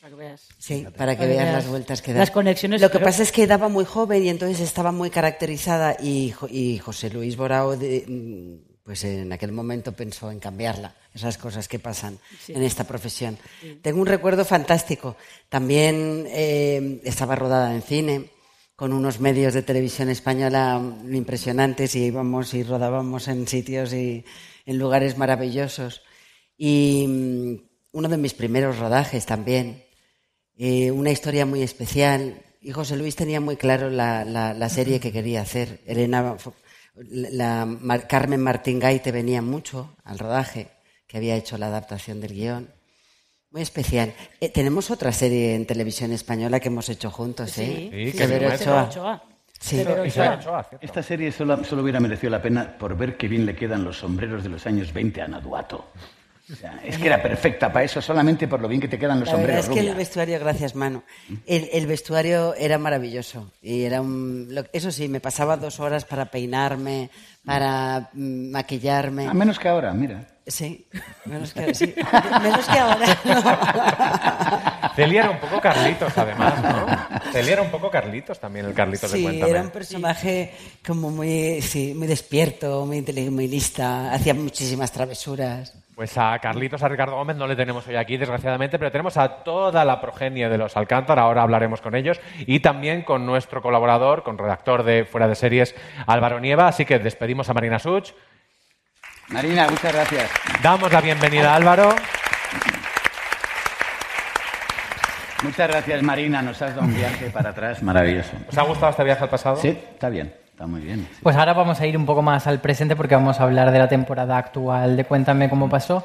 Para 0.10 0.18
que 0.18 0.26
veas. 0.28 0.48
Sí, 0.58 0.86
para 0.98 1.14
que 1.14 1.18
Para 1.20 1.30
veas 1.30 1.44
veas 1.44 1.54
las 1.56 1.68
vueltas 1.68 2.02
que 2.02 2.14
da. 2.14 2.20
las 2.20 2.32
conexiones, 2.32 2.82
Lo 2.82 2.90
que 2.90 2.94
pero- 3.00 3.06
pasa 3.06 3.24
es 3.24 3.32
que 3.32 3.48
daba 3.48 3.70
muy 3.70 3.86
joven 3.86 4.24
y 4.24 4.30
entonces 4.30 4.60
estaba 4.60 4.92
muy 4.92 5.10
caracterizada 5.10 5.96
y, 6.02 6.34
y 6.50 6.78
José 6.80 7.10
Luis 7.10 7.36
Borao, 7.38 7.78
de- 7.78 8.06
mm, 8.08 8.70
pues 8.84 9.04
en 9.04 9.32
aquel 9.32 9.52
momento 9.52 9.92
pensó 9.92 10.32
en 10.32 10.40
cambiarla. 10.40 10.96
Esas 11.14 11.38
cosas 11.38 11.68
que 11.68 11.78
pasan 11.80 12.18
Sí. 12.44 12.54
en 12.54 12.64
esta 12.64 12.84
profesión. 12.86 13.38
Sí. 13.62 13.80
Tengo 13.82 14.02
un 14.02 14.08
recuerdo 14.08 14.46
fantástico. 14.46 15.16
También 15.50 16.26
eh, 16.30 17.00
estaba 17.04 17.36
rodada 17.36 17.74
en 17.76 17.82
cine 17.84 18.30
con 18.76 18.94
unos 18.94 19.20
medios 19.20 19.54
de 19.54 19.62
televisión 19.62 20.10
española 20.10 20.82
impresionantes 21.12 21.96
y 21.96 22.06
íbamos 22.06 22.54
y 22.54 22.64
rodábamos 22.64 23.28
en 23.28 23.48
sitios 23.48 23.94
y 23.94 24.24
en 24.66 24.78
lugares 24.80 25.18
maravillosos. 25.18 26.02
Y 26.58 27.06
mm, 27.08 27.70
uno 27.92 28.08
de 28.10 28.18
mis 28.18 28.34
primeros 28.34 28.80
rodajes 28.80 29.26
también, 29.26 29.84
eh, 30.60 30.92
una 30.92 31.10
historia 31.10 31.46
muy 31.48 31.64
especial. 31.64 32.42
Y 32.62 32.72
José 32.72 32.98
Luis 32.98 33.16
tenía 33.16 33.40
muy 33.42 33.56
claro 33.56 33.90
la, 33.90 34.24
la- 34.26 34.54
la 34.54 34.70
serie 34.70 35.00
que 35.00 35.12
quería 35.12 35.42
hacer. 35.42 35.80
Elena, 35.86 36.36
la, 36.96 37.66
Mar- 37.66 38.08
Carmen 38.08 38.42
Martín 38.42 38.80
Gaite 38.80 39.12
venía 39.12 39.42
mucho 39.42 39.96
al 40.04 40.20
rodaje, 40.20 40.68
que 41.08 41.18
había 41.18 41.36
hecho 41.36 41.58
la 41.58 41.68
adaptación 41.68 42.20
del 42.22 42.34
guion. 42.34 42.70
Muy 43.52 43.62
especial. 43.64 44.14
Eh, 44.42 44.50
tenemos 44.50 44.92
otra 44.92 45.12
serie 45.12 45.56
en 45.56 45.66
televisión 45.66 46.12
española 46.12 46.60
que 46.60 46.68
hemos 46.68 46.88
hecho 46.90 47.10
juntos, 47.10 47.58
¿eh? 47.58 47.90
Sí, 48.12 48.12
Severo 48.18 48.50
Severo 48.52 48.56
Ochoa. 48.56 48.84
Ochoa. 48.84 49.24
Sí. 49.60 49.78
Severo 49.78 50.04
Ochoa. 50.04 50.70
Esta 50.82 51.02
serie 51.02 51.32
solo, 51.32 51.64
solo 51.64 51.82
hubiera 51.82 52.00
merecido 52.00 52.30
la 52.30 52.42
pena 52.42 52.78
por 52.78 52.96
ver 52.98 53.18
qué 53.18 53.28
bien 53.28 53.46
le 53.46 53.56
quedan 53.56 53.84
los 53.84 53.98
sombreros 53.98 54.44
de 54.44 54.50
los 54.50 54.66
años 54.68 54.94
20 54.94 55.22
a 55.22 55.28
Naduato. 55.28 55.86
O 56.52 56.56
sea, 56.56 56.80
es 56.84 56.98
que 56.98 57.06
era 57.08 57.22
perfecta 57.22 57.72
para 57.72 57.86
eso, 57.86 58.02
solamente 58.02 58.48
por 58.48 58.60
lo 58.60 58.68
bien 58.68 58.82
que 58.82 58.88
te 58.88 58.98
quedan 58.98 59.20
los 59.20 59.28
La 59.30 59.36
verdad 59.36 59.48
sombreros. 59.62 59.66
es 59.66 59.72
que 59.72 59.80
el 59.90 59.96
vestuario, 59.96 60.40
gracias 60.40 60.76
Manu, 60.76 61.04
el, 61.46 61.70
el 61.72 61.86
vestuario 61.86 62.56
era 62.56 62.78
maravilloso. 62.80 63.52
Y 63.62 63.84
era 63.84 64.02
un, 64.02 64.48
lo- 64.50 64.66
eso 64.74 64.92
sí, 64.92 65.08
me 65.08 65.20
pasaba 65.20 65.58
dos 65.58 65.80
horas 65.80 66.06
para 66.06 66.26
peinarme, 66.26 67.12
para 67.46 68.10
mm, 68.14 68.50
maquillarme. 68.52 69.28
A 69.28 69.34
menos 69.34 69.60
que 69.60 69.68
ahora, 69.68 69.94
mira. 69.94 70.26
Sí, 70.48 70.88
menos 71.26 71.54
que, 71.54 71.76
sí, 71.76 71.94
menos 72.42 72.66
que 72.66 72.80
ahora. 72.80 73.06
Celia 74.96 75.22
era 75.22 75.30
un 75.32 75.40
poco 75.40 75.62
Carlitos, 75.62 76.18
además, 76.18 76.62
¿no? 76.64 77.32
Celia 77.32 77.54
era 77.54 77.62
un 77.62 77.70
poco 77.70 77.92
Carlitos 77.92 78.40
también, 78.40 78.66
el 78.66 78.74
Carlitos 78.74 79.12
de 79.12 79.18
Sí, 79.18 79.24
Cuéntame. 79.24 79.52
era 79.52 79.62
un 79.62 79.70
personaje 79.70 80.52
como 80.86 81.12
muy, 81.12 81.62
sí, 81.62 81.94
muy 81.96 82.08
despierto, 82.08 82.86
muy 82.86 82.98
inteligente, 82.98 83.36
muy 83.36 83.48
lista, 83.48 84.12
hacía 84.14 84.34
muchísimas 84.34 84.92
travesuras. 84.92 85.74
Pues 86.00 86.18
a 86.18 86.40
Carlitos, 86.40 86.82
a 86.82 86.88
Ricardo 86.88 87.18
Gómez 87.18 87.36
no 87.36 87.46
le 87.46 87.58
tenemos 87.58 87.86
hoy 87.86 87.98
aquí, 87.98 88.16
desgraciadamente, 88.16 88.80
pero 88.80 88.90
tenemos 88.90 89.18
a 89.18 89.44
toda 89.44 89.84
la 89.84 90.00
progenie 90.00 90.48
de 90.48 90.58
los 90.58 90.78
Alcántara, 90.78 91.24
ahora 91.24 91.42
hablaremos 91.42 91.82
con 91.82 91.94
ellos, 91.94 92.22
y 92.38 92.62
también 92.62 93.02
con 93.02 93.26
nuestro 93.26 93.62
colaborador, 93.62 94.24
con 94.24 94.38
redactor 94.38 94.84
de 94.84 95.04
Fuera 95.04 95.28
de 95.28 95.36
Series, 95.36 95.76
Álvaro 96.08 96.40
Nieva, 96.40 96.70
así 96.70 96.86
que 96.86 97.00
despedimos 97.00 97.50
a 97.50 97.54
Marina 97.54 97.80
Such. 97.80 98.12
Marina, 99.28 99.68
muchas 99.70 99.92
gracias. 99.92 100.32
Damos 100.64 100.90
la 100.90 101.02
bienvenida 101.02 101.52
a 101.52 101.56
Álvaro. 101.58 101.94
Muchas 105.44 105.68
gracias, 105.68 106.02
Marina. 106.02 106.42
Nos 106.42 106.62
has 106.62 106.76
dado 106.76 106.88
un 106.88 106.96
viaje 106.96 107.30
para 107.30 107.50
atrás 107.50 107.84
maravilloso. 107.84 108.32
¿Os 108.48 108.58
ha 108.58 108.62
gustado 108.62 108.92
este 108.92 109.04
viaje 109.04 109.26
al 109.26 109.30
pasado? 109.30 109.58
Sí, 109.58 109.68
está 109.68 110.08
bien, 110.08 110.34
está 110.60 110.68
muy 110.68 110.82
bien. 110.82 111.08
Pues 111.24 111.38
ahora 111.38 111.54
vamos 111.54 111.80
a 111.80 111.88
ir 111.88 111.96
un 111.96 112.06
poco 112.06 112.22
más 112.22 112.46
al 112.46 112.60
presente 112.60 112.98
porque 112.98 113.16
vamos 113.16 113.40
a 113.40 113.44
hablar 113.44 113.72
de 113.72 113.80
la 113.80 113.88
temporada 113.88 114.38
actual 114.38 114.98
de 114.98 115.06
Cuéntame 115.06 115.50
cómo 115.50 115.70
pasó. 115.70 116.04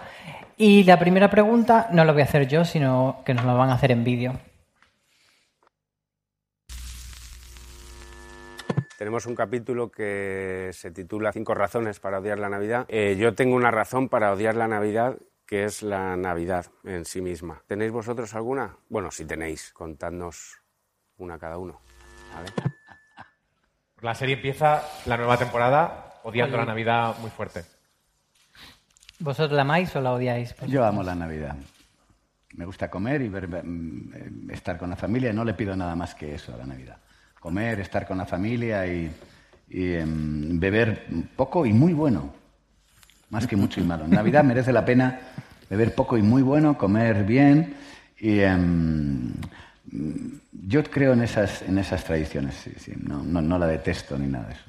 Y 0.56 0.84
la 0.84 0.96
primera 0.96 1.28
pregunta 1.28 1.88
no 1.90 2.04
la 2.04 2.12
voy 2.12 2.22
a 2.22 2.24
hacer 2.24 2.46
yo, 2.46 2.64
sino 2.64 3.20
que 3.24 3.34
nos 3.34 3.44
la 3.44 3.54
van 3.54 3.70
a 3.70 3.74
hacer 3.74 3.90
en 3.90 4.04
vídeo. 4.04 4.38
Tenemos 8.96 9.26
un 9.26 9.34
capítulo 9.34 9.90
que 9.90 10.70
se 10.72 10.92
titula 10.92 11.32
Cinco 11.32 11.54
razones 11.54 11.98
para 11.98 12.20
odiar 12.20 12.38
la 12.38 12.48
Navidad. 12.48 12.86
Eh, 12.86 13.16
yo 13.18 13.34
tengo 13.34 13.56
una 13.56 13.72
razón 13.72 14.08
para 14.08 14.32
odiar 14.32 14.54
la 14.54 14.68
Navidad, 14.68 15.16
que 15.46 15.64
es 15.64 15.82
la 15.82 16.16
Navidad 16.16 16.66
en 16.84 17.04
sí 17.04 17.20
misma. 17.20 17.60
¿Tenéis 17.66 17.90
vosotros 17.90 18.32
alguna? 18.34 18.76
Bueno, 18.88 19.10
si 19.10 19.24
tenéis, 19.24 19.72
contadnos 19.72 20.62
una 21.16 21.40
cada 21.40 21.58
uno. 21.58 21.80
La 24.04 24.14
serie 24.14 24.34
empieza 24.34 24.82
la 25.06 25.16
nueva 25.16 25.38
temporada 25.38 26.12
odiando 26.24 26.56
Oye. 26.56 26.66
la 26.66 26.70
Navidad 26.72 27.14
muy 27.22 27.30
fuerte. 27.30 27.64
¿Vosotros 29.18 29.52
la 29.56 29.62
amáis 29.62 29.96
o 29.96 30.00
la 30.02 30.12
odiáis? 30.12 30.54
Yo 30.66 30.84
amo 30.84 31.02
la 31.02 31.14
Navidad. 31.14 31.56
Me 32.54 32.66
gusta 32.66 32.90
comer 32.90 33.22
y 33.22 33.28
ver- 33.30 33.64
mm, 33.64 34.50
estar 34.50 34.76
con 34.76 34.90
la 34.90 34.96
familia. 34.96 35.32
No 35.32 35.42
le 35.42 35.54
pido 35.54 35.74
nada 35.74 35.94
más 35.96 36.14
que 36.14 36.34
eso 36.34 36.52
a 36.52 36.58
la 36.58 36.66
Navidad. 36.66 36.98
Comer, 37.40 37.80
estar 37.80 38.06
con 38.06 38.18
la 38.18 38.26
familia 38.26 38.86
y, 38.86 39.10
y, 39.70 39.94
em, 39.94 40.60
beber 40.60 41.06
poco 41.34 41.64
y 41.64 41.72
muy 41.72 41.94
bueno. 41.94 42.30
Más 43.30 43.46
que 43.46 43.56
mucho 43.56 43.80
y 43.80 43.84
malo. 43.84 44.04
En 44.04 44.10
Navidad 44.10 44.44
merece 44.44 44.70
la 44.70 44.84
pena 44.84 45.18
beber 45.70 45.94
poco 45.94 46.18
y 46.18 46.22
muy 46.22 46.42
bueno, 46.42 46.76
comer 46.76 47.24
bien. 47.24 47.74
Y 48.18 48.40
em, 48.40 49.32
yo 50.52 50.82
creo 50.84 51.12
en 51.12 51.22
esas, 51.22 51.62
en 51.62 51.78
esas 51.78 52.04
tradiciones. 52.04 52.54
sí, 52.62 52.72
sí. 52.78 52.92
No, 53.00 53.22
no, 53.22 53.40
no 53.40 53.58
la 53.58 53.66
detesto 53.66 54.18
ni 54.18 54.26
nada 54.26 54.48
de 54.48 54.54
eso. 54.54 54.62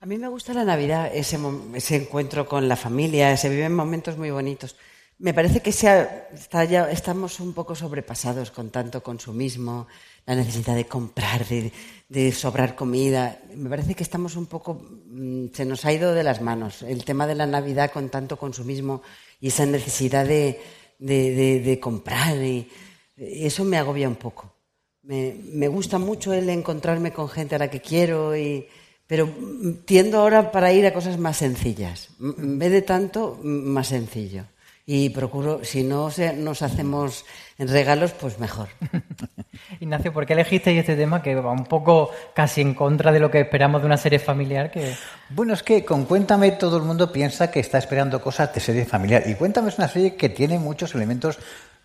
A 0.00 0.06
mí 0.06 0.18
me 0.18 0.28
gusta 0.28 0.52
la 0.54 0.64
Navidad, 0.64 1.10
ese, 1.12 1.38
ese 1.74 1.96
encuentro 1.96 2.46
con 2.46 2.68
la 2.68 2.76
familia, 2.76 3.36
se 3.36 3.48
viven 3.48 3.74
momentos 3.74 4.16
muy 4.18 4.30
bonitos. 4.30 4.76
Me 5.18 5.32
parece 5.32 5.60
que 5.60 5.72
se 5.72 5.88
ha- 5.88 6.28
está 6.34 6.64
ya, 6.64 6.90
estamos 6.90 7.40
un 7.40 7.54
poco 7.54 7.74
sobrepasados 7.74 8.50
con 8.50 8.70
tanto 8.70 9.02
consumismo, 9.02 9.86
la 10.26 10.34
necesidad 10.34 10.74
de 10.74 10.84
comprar, 10.86 11.46
de, 11.48 11.72
de 12.10 12.32
sobrar 12.32 12.74
comida. 12.76 13.38
Me 13.54 13.70
parece 13.70 13.94
que 13.94 14.02
estamos 14.02 14.36
un 14.36 14.46
poco, 14.46 14.74
mm, 15.06 15.46
se 15.54 15.64
nos 15.64 15.84
ha 15.86 15.92
ido 15.92 16.12
de 16.12 16.22
las 16.22 16.42
manos 16.42 16.82
el 16.82 17.04
tema 17.04 17.26
de 17.26 17.34
la 17.34 17.46
Navidad 17.46 17.90
con 17.90 18.10
tanto 18.10 18.36
consumismo 18.36 19.02
y 19.40 19.48
esa 19.48 19.64
necesidad 19.64 20.26
de, 20.26 20.60
de- 20.98 21.60
de- 21.60 21.80
comprar. 21.80 22.36
Y 22.42 22.68
eso 23.16 23.64
me 23.64 23.78
agobia 23.78 24.08
un 24.08 24.16
poco. 24.16 24.52
Me, 25.02 25.36
me 25.52 25.68
gusta 25.68 25.98
mucho 25.98 26.32
el 26.32 26.48
encontrarme 26.50 27.12
con 27.12 27.28
gente 27.28 27.54
a 27.54 27.58
la 27.58 27.70
que 27.70 27.80
quiero, 27.80 28.36
y, 28.36 28.66
pero 29.06 29.28
tiendo 29.84 30.18
ahora 30.20 30.50
para 30.50 30.72
ir 30.72 30.84
a 30.86 30.92
cosas 30.92 31.18
más 31.18 31.36
sencillas. 31.36 32.08
En 32.20 32.58
vez 32.58 32.72
de 32.72 32.82
tanto, 32.82 33.38
más 33.42 33.88
sencillo. 33.88 34.44
Y 34.88 35.10
procuro, 35.10 35.64
si 35.64 35.82
no 35.82 36.10
se- 36.12 36.32
nos 36.34 36.62
hacemos 36.62 37.24
regalos, 37.58 38.12
pues 38.12 38.38
mejor. 38.38 38.68
Ignacio, 39.80 40.12
¿por 40.12 40.26
qué 40.26 40.34
elegisteis 40.34 40.78
este 40.78 40.94
tema 40.94 41.22
que 41.22 41.34
va 41.34 41.50
un 41.50 41.64
poco 41.64 42.10
casi 42.34 42.60
en 42.60 42.74
contra 42.74 43.10
de 43.10 43.18
lo 43.18 43.30
que 43.30 43.40
esperamos 43.40 43.80
de 43.82 43.86
una 43.86 43.96
serie 43.96 44.18
familiar? 44.20 44.70
Que... 44.70 44.94
Bueno, 45.30 45.54
es 45.54 45.62
que 45.64 45.84
con 45.84 46.04
Cuéntame 46.04 46.52
todo 46.52 46.76
el 46.76 46.84
mundo 46.84 47.10
piensa 47.10 47.50
que 47.50 47.58
está 47.60 47.78
esperando 47.78 48.20
cosas 48.20 48.54
de 48.54 48.60
serie 48.60 48.84
familiar. 48.84 49.24
Y 49.26 49.34
Cuéntame 49.34 49.70
es 49.70 49.78
una 49.78 49.88
serie 49.88 50.14
que 50.14 50.28
tiene 50.28 50.58
muchos 50.60 50.94
elementos 50.94 51.38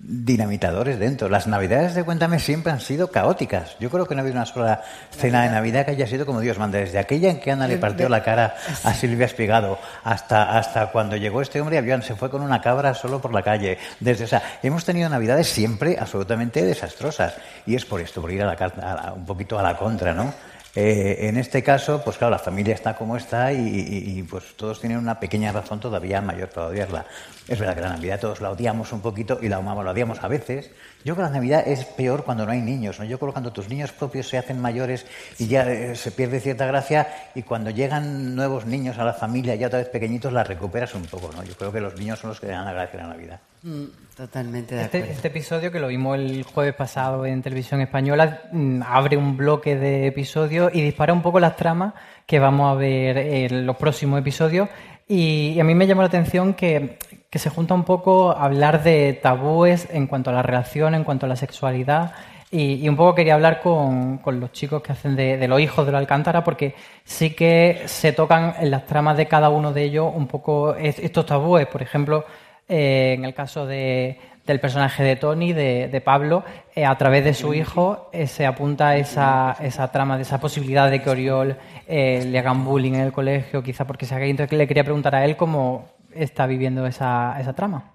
dinamitadores 0.03 0.99
dentro. 0.99 1.29
Las 1.29 1.47
navidades 1.47 1.93
de 1.95 2.03
Cuéntame 2.03 2.39
siempre 2.39 2.71
han 2.71 2.79
sido 2.81 3.09
caóticas. 3.11 3.75
Yo 3.79 3.89
creo 3.89 4.05
que 4.07 4.15
no 4.15 4.19
ha 4.19 4.23
habido 4.23 4.35
una 4.37 4.45
sola 4.45 4.81
cena 5.11 5.43
de 5.43 5.49
Navidad 5.49 5.85
que 5.85 5.91
haya 5.91 6.07
sido 6.07 6.25
como 6.25 6.39
Dios 6.41 6.57
manda. 6.57 6.79
Desde 6.79 6.97
aquella 6.99 7.29
en 7.29 7.39
que 7.39 7.51
Ana 7.51 7.67
le 7.67 7.77
partió 7.77 8.09
la 8.09 8.23
cara 8.23 8.55
a 8.83 8.93
Silvia 8.93 9.25
Espigado 9.25 9.77
hasta, 10.03 10.57
hasta 10.57 10.87
cuando 10.87 11.15
llegó 11.17 11.41
este 11.41 11.61
hombre 11.61 11.77
avión, 11.77 12.01
se 12.01 12.15
fue 12.15 12.29
con 12.29 12.41
una 12.41 12.61
cabra 12.61 12.93
solo 12.93 13.21
por 13.21 13.33
la 13.33 13.43
calle. 13.43 13.77
Desde, 13.99 14.25
o 14.25 14.27
sea, 14.27 14.41
hemos 14.63 14.85
tenido 14.85 15.09
navidades 15.09 15.47
siempre 15.47 15.97
absolutamente 15.99 16.63
desastrosas. 16.63 17.33
Y 17.65 17.75
es 17.75 17.85
por 17.85 18.01
esto, 18.01 18.21
por 18.21 18.31
ir 18.31 18.41
a 18.41 18.45
la, 18.45 18.53
a 18.53 18.95
la- 19.05 19.13
un 19.13 19.25
poquito 19.25 19.57
a 19.59 19.63
la 19.63 19.77
contra, 19.77 20.13
¿no? 20.13 20.33
Eh, 20.75 21.27
en 21.27 21.37
este 21.37 21.63
caso, 21.63 22.01
pues 22.03 22.17
claro, 22.17 22.31
la 22.31 22.39
familia 22.39 22.73
está 22.73 22.95
como 22.95 23.17
está 23.17 23.51
y, 23.51 23.57
y- 23.57 24.19
y, 24.19 24.23
pues 24.23 24.55
todos 24.55 24.79
tienen 24.79 24.99
una 24.99 25.19
pequeña 25.19 25.51
razón 25.51 25.79
todavía 25.81 26.21
mayor 26.21 26.49
para 26.49 26.67
odiarla. 26.67 27.05
Es 27.47 27.59
verdad 27.59 27.75
que 27.75 27.81
la 27.81 27.89
Navidad 27.89 28.19
todos 28.21 28.39
la 28.39 28.51
odiamos 28.51 28.93
un 28.93 29.01
poquito 29.01 29.39
y 29.41 29.49
la 29.49 29.57
amamos, 29.57 29.83
la 29.83 29.91
odiamos 29.91 30.23
a 30.23 30.27
veces. 30.29 30.71
Yo 31.03 31.15
creo 31.15 31.27
que 31.27 31.31
la 31.33 31.37
Navidad 31.39 31.63
es 31.67 31.83
peor 31.85 32.23
cuando 32.23 32.45
no 32.45 32.51
hay 32.51 32.61
niños. 32.61 32.99
¿no? 32.99 33.05
Yo 33.05 33.17
creo 33.17 33.29
que 33.29 33.33
cuando 33.33 33.51
tus 33.51 33.69
niños 33.69 33.91
propios 33.91 34.27
se 34.27 34.37
hacen 34.37 34.59
mayores 34.59 35.05
y 35.39 35.47
ya 35.47 35.69
eh, 35.71 35.95
se 35.95 36.11
pierde 36.11 36.39
cierta 36.39 36.65
gracia 36.65 37.07
y 37.35 37.43
cuando 37.43 37.69
llegan 37.69 38.35
nuevos 38.35 38.65
niños 38.65 38.97
a 38.99 39.03
la 39.03 39.13
familia 39.13 39.55
ya 39.55 39.67
otra 39.67 39.79
vez 39.79 39.89
pequeñitos 39.89 40.31
la 40.33 40.43
recuperas 40.43 40.93
un 40.95 41.03
poco. 41.05 41.31
¿no? 41.35 41.43
Yo 41.43 41.55
creo 41.55 41.71
que 41.71 41.81
los 41.81 41.95
niños 41.97 42.19
son 42.19 42.29
los 42.29 42.39
que 42.39 42.47
dan 42.47 42.65
la 42.65 42.73
gracia 42.73 42.99
de 42.99 43.03
la 43.07 43.13
Navidad. 43.13 43.39
Mm, 43.63 43.83
totalmente 44.15 44.75
de 44.75 44.81
Este, 44.83 44.97
acuerdo. 44.97 45.15
este 45.15 45.27
episodio, 45.27 45.71
que 45.71 45.79
lo 45.79 45.87
vimos 45.87 46.17
el 46.17 46.43
jueves 46.43 46.73
pasado 46.73 47.25
en 47.25 47.41
televisión 47.41 47.81
española, 47.81 48.41
mm, 48.51 48.81
abre 48.85 49.17
un 49.17 49.37
bloque 49.37 49.75
de 49.75 50.07
episodios 50.07 50.71
y 50.73 50.81
dispara 50.81 51.13
un 51.13 51.21
poco 51.21 51.39
las 51.39 51.55
tramas 51.57 51.93
que 52.25 52.39
vamos 52.39 52.71
a 52.71 52.75
ver 52.79 53.17
en 53.17 53.65
los 53.65 53.75
próximos 53.77 54.19
episodios. 54.19 54.69
Y, 55.07 55.49
y 55.55 55.59
a 55.59 55.63
mí 55.63 55.75
me 55.75 55.85
llamó 55.87 56.01
la 56.01 56.07
atención 56.07 56.53
que, 56.53 56.97
que 57.31 57.39
se 57.39 57.49
junta 57.49 57.73
un 57.73 57.85
poco 57.85 58.31
hablar 58.37 58.83
de 58.83 59.13
tabúes 59.13 59.87
en 59.91 60.05
cuanto 60.05 60.29
a 60.29 60.33
la 60.33 60.43
relación, 60.43 60.93
en 60.93 61.03
cuanto 61.03 61.25
a 61.25 61.29
la 61.29 61.35
sexualidad. 61.37 62.11
Y, 62.51 62.73
y 62.83 62.89
un 62.89 62.97
poco 62.97 63.15
quería 63.15 63.35
hablar 63.35 63.61
con, 63.61 64.17
con 64.17 64.41
los 64.41 64.51
chicos 64.51 64.81
que 64.83 64.91
hacen 64.91 65.15
de, 65.15 65.37
de 65.37 65.47
los 65.47 65.61
hijos 65.61 65.85
de 65.85 65.93
la 65.93 65.99
Alcántara, 65.99 66.43
porque 66.43 66.75
sí 67.05 67.29
que 67.29 67.83
se 67.85 68.11
tocan 68.11 68.55
en 68.59 68.69
las 68.69 68.85
tramas 68.85 69.15
de 69.15 69.27
cada 69.27 69.47
uno 69.49 69.71
de 69.71 69.83
ellos 69.83 70.11
un 70.13 70.27
poco 70.27 70.75
es- 70.75 70.99
estos 70.99 71.25
tabúes. 71.25 71.65
Por 71.67 71.81
ejemplo, 71.81 72.25
eh, 72.67 73.13
en 73.17 73.23
el 73.23 73.33
caso 73.33 73.65
de, 73.65 74.19
del 74.45 74.59
personaje 74.59 75.01
de 75.01 75.15
Tony, 75.15 75.53
de, 75.53 75.87
de 75.87 76.01
Pablo, 76.01 76.43
eh, 76.75 76.83
a 76.85 76.97
través 76.97 77.23
de 77.23 77.33
su 77.33 77.53
hijo 77.53 78.09
eh, 78.11 78.27
se 78.27 78.45
apunta 78.45 78.97
esa, 78.97 79.55
esa 79.61 79.89
trama 79.89 80.17
de 80.17 80.23
esa 80.23 80.41
posibilidad 80.41 80.91
de 80.91 81.01
que 81.01 81.09
Oriol 81.09 81.55
eh, 81.87 82.25
le 82.27 82.37
hagan 82.39 82.65
bullying 82.65 82.95
en 82.95 83.01
el 83.01 83.13
colegio, 83.13 83.63
quizá 83.63 83.87
porque 83.87 84.05
sea 84.05 84.19
gay. 84.19 84.29
Entonces 84.31 84.57
le 84.57 84.67
quería 84.67 84.83
preguntar 84.83 85.15
a 85.15 85.23
él 85.23 85.37
cómo 85.37 85.85
está 86.13 86.47
viviendo 86.47 86.85
esa, 86.85 87.39
esa 87.39 87.53
trama. 87.53 87.93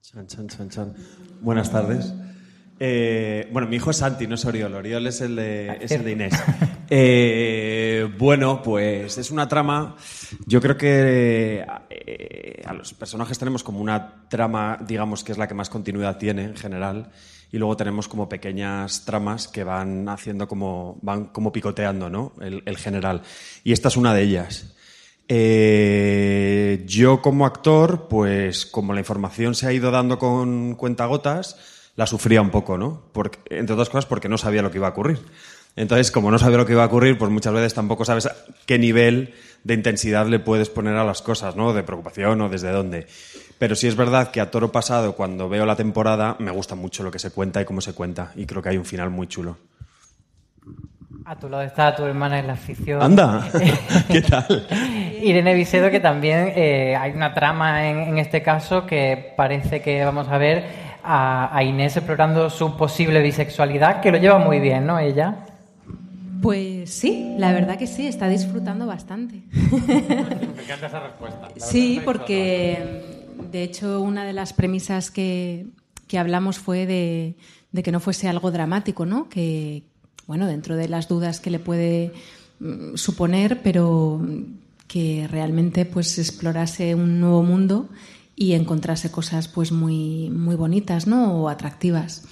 Chan, 0.00 0.26
chan, 0.26 0.48
chan, 0.48 0.68
chan. 0.68 0.94
Buenas 1.40 1.70
tardes. 1.70 2.14
Eh, 2.80 3.48
bueno, 3.52 3.68
mi 3.68 3.76
hijo 3.76 3.90
es 3.90 3.98
Santi, 3.98 4.26
no 4.26 4.34
es 4.34 4.44
Oriol. 4.44 4.74
Oriol 4.74 5.06
es 5.06 5.20
el 5.20 5.36
de, 5.36 5.78
es 5.80 5.90
el 5.92 6.04
de 6.04 6.12
Inés. 6.12 6.34
Eh, 6.90 8.12
bueno, 8.18 8.60
pues 8.62 9.16
es 9.16 9.30
una 9.30 9.48
trama. 9.48 9.96
Yo 10.46 10.60
creo 10.60 10.76
que 10.76 11.64
eh, 11.88 12.62
a 12.66 12.74
los 12.74 12.92
personajes 12.92 13.38
tenemos 13.38 13.64
como 13.64 13.80
una 13.80 14.28
trama, 14.28 14.78
digamos, 14.86 15.24
que 15.24 15.32
es 15.32 15.38
la 15.38 15.48
que 15.48 15.54
más 15.54 15.70
continuidad 15.70 16.18
tiene 16.18 16.44
en 16.44 16.56
general. 16.56 17.10
Y 17.50 17.56
luego 17.58 17.76
tenemos 17.76 18.06
como 18.06 18.28
pequeñas 18.28 19.06
tramas 19.06 19.48
que 19.48 19.64
van 19.64 20.08
haciendo 20.10 20.46
como, 20.46 20.98
van 21.00 21.26
como 21.26 21.52
picoteando, 21.52 22.10
¿no? 22.10 22.34
El, 22.40 22.62
el 22.66 22.76
general. 22.76 23.22
Y 23.64 23.72
esta 23.72 23.88
es 23.88 23.96
una 23.96 24.12
de 24.12 24.22
ellas. 24.22 24.74
Eh, 25.28 26.84
yo 26.86 27.22
como 27.22 27.46
actor, 27.46 28.08
pues 28.08 28.66
como 28.66 28.92
la 28.92 29.00
información 29.00 29.54
se 29.54 29.66
ha 29.66 29.72
ido 29.72 29.90
dando 29.90 30.18
con 30.18 30.74
cuentagotas, 30.74 31.56
la 31.96 32.06
sufría 32.06 32.42
un 32.42 32.50
poco, 32.50 32.76
¿no? 32.76 33.04
Entre 33.48 33.72
otras 33.72 33.88
cosas 33.88 34.06
porque 34.06 34.28
no 34.28 34.38
sabía 34.38 34.62
lo 34.62 34.70
que 34.70 34.78
iba 34.78 34.88
a 34.88 34.90
ocurrir. 34.90 35.20
Entonces, 35.76 36.12
como 36.12 36.30
no 36.30 36.38
sabía 36.38 36.58
lo 36.58 36.66
que 36.66 36.72
iba 36.72 36.84
a 36.84 36.86
ocurrir, 36.86 37.18
pues 37.18 37.30
muchas 37.30 37.52
veces 37.52 37.74
tampoco 37.74 38.04
sabes 38.04 38.28
qué 38.66 38.78
nivel 38.78 39.34
de 39.64 39.74
intensidad 39.74 40.26
le 40.26 40.38
puedes 40.38 40.70
poner 40.70 40.96
a 40.96 41.04
las 41.04 41.20
cosas, 41.20 41.56
¿no? 41.56 41.72
De 41.72 41.82
preocupación 41.82 42.40
o 42.42 42.48
desde 42.48 42.70
dónde. 42.70 43.06
Pero 43.58 43.74
sí 43.74 43.88
es 43.88 43.96
verdad 43.96 44.30
que 44.30 44.40
a 44.40 44.50
toro 44.50 44.70
pasado, 44.70 45.16
cuando 45.16 45.48
veo 45.48 45.66
la 45.66 45.74
temporada, 45.74 46.36
me 46.38 46.50
gusta 46.50 46.74
mucho 46.74 47.02
lo 47.02 47.10
que 47.10 47.18
se 47.18 47.30
cuenta 47.30 47.60
y 47.60 47.64
cómo 47.64 47.80
se 47.80 47.92
cuenta. 47.92 48.32
Y 48.36 48.46
creo 48.46 48.62
que 48.62 48.68
hay 48.68 48.76
un 48.76 48.84
final 48.84 49.10
muy 49.10 49.26
chulo. 49.26 49.56
A 51.26 51.36
tu 51.36 51.48
lado 51.48 51.62
está 51.62 51.96
tu 51.96 52.04
hermana 52.04 52.38
en 52.38 52.46
la 52.46 52.52
afición. 52.52 53.00
¡Anda! 53.00 53.48
¿Qué 54.08 54.20
tal? 54.20 54.66
Irene 55.22 55.54
Vicedo, 55.54 55.90
que 55.90 55.98
también 55.98 56.52
eh, 56.54 56.94
hay 56.96 57.12
una 57.12 57.32
trama 57.32 57.88
en, 57.88 57.98
en 58.00 58.18
este 58.18 58.42
caso 58.42 58.84
que 58.84 59.32
parece 59.34 59.80
que 59.80 60.04
vamos 60.04 60.28
a 60.28 60.36
ver 60.36 60.64
a, 61.02 61.56
a 61.56 61.62
Inés 61.62 61.96
explorando 61.96 62.50
su 62.50 62.76
posible 62.76 63.22
bisexualidad, 63.22 64.02
que 64.02 64.12
lo 64.12 64.18
lleva 64.18 64.38
muy 64.38 64.60
bien, 64.60 64.84
¿no? 64.84 64.98
Ella. 64.98 65.46
Pues 66.42 66.92
sí, 66.92 67.34
la 67.38 67.54
verdad 67.54 67.78
que 67.78 67.86
sí, 67.86 68.06
está 68.06 68.28
disfrutando 68.28 68.86
bastante. 68.86 69.40
Me 69.50 70.62
encanta 70.62 70.88
esa 70.88 71.00
respuesta. 71.00 71.48
Sí, 71.56 72.02
porque 72.04 73.02
de 73.50 73.62
hecho 73.62 74.02
una 74.02 74.26
de 74.26 74.34
las 74.34 74.52
premisas 74.52 75.10
que, 75.10 75.64
que 76.06 76.18
hablamos 76.18 76.58
fue 76.58 76.84
de, 76.84 77.36
de 77.72 77.82
que 77.82 77.92
no 77.92 78.00
fuese 78.00 78.28
algo 78.28 78.50
dramático, 78.50 79.06
¿no? 79.06 79.30
Que, 79.30 79.84
bueno, 80.26 80.46
dentro 80.46 80.76
de 80.76 80.88
las 80.88 81.08
dudas 81.08 81.40
que 81.40 81.50
le 81.50 81.58
puede 81.58 82.12
mm, 82.60 82.96
suponer, 82.96 83.62
pero 83.62 84.20
que 84.86 85.26
realmente 85.30 85.84
pues 85.84 86.18
explorase 86.18 86.94
un 86.94 87.20
nuevo 87.20 87.42
mundo 87.42 87.88
y 88.36 88.52
encontrase 88.52 89.10
cosas 89.10 89.48
pues 89.48 89.72
muy, 89.72 90.30
muy 90.30 90.56
bonitas, 90.56 91.06
¿no? 91.06 91.42
O 91.42 91.48
atractivas. 91.48 92.24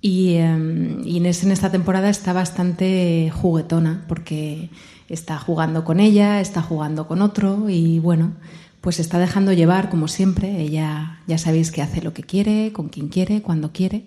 Y 0.00 0.34
Inés 0.36 1.44
en 1.44 1.50
esta 1.50 1.70
temporada 1.70 2.10
está 2.10 2.34
bastante 2.34 3.32
juguetona 3.34 4.04
porque 4.06 4.68
está 5.08 5.38
jugando 5.38 5.84
con 5.84 5.98
ella, 5.98 6.40
está 6.40 6.60
jugando 6.60 7.08
con 7.08 7.22
otro 7.22 7.70
y 7.70 8.00
bueno, 8.00 8.34
pues 8.82 9.00
está 9.00 9.18
dejando 9.18 9.54
llevar 9.54 9.88
como 9.88 10.08
siempre. 10.08 10.60
Ella 10.60 11.20
ya 11.26 11.38
sabéis 11.38 11.70
que 11.70 11.80
hace 11.80 12.02
lo 12.02 12.12
que 12.12 12.22
quiere, 12.22 12.70
con 12.74 12.90
quien 12.90 13.08
quiere, 13.08 13.40
cuando 13.40 13.72
quiere. 13.72 14.04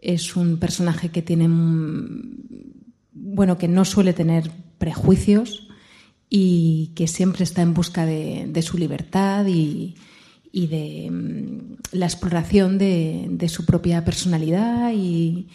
Es 0.00 0.36
un 0.36 0.58
personaje 0.58 1.10
que 1.10 1.22
tiene, 1.22 1.48
bueno, 3.12 3.58
que 3.58 3.68
no 3.68 3.84
suele 3.84 4.12
tener 4.12 4.50
prejuicios 4.78 5.68
y 6.28 6.92
que 6.94 7.06
siempre 7.06 7.44
está 7.44 7.62
en 7.62 7.74
busca 7.74 8.06
de, 8.06 8.46
de 8.48 8.62
su 8.62 8.78
libertad 8.78 9.46
y, 9.46 9.96
y 10.52 10.66
de 10.68 11.10
mm, 11.10 11.76
la 11.92 12.06
exploración 12.06 12.78
de, 12.78 13.26
de 13.30 13.48
su 13.48 13.66
propia 13.66 14.04
personalidad 14.04 14.92
y, 14.94 15.48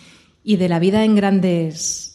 y 0.43 0.57
de 0.57 0.69
la 0.69 0.79
vida 0.79 1.03
en 1.03 1.15
grandes 1.15 2.14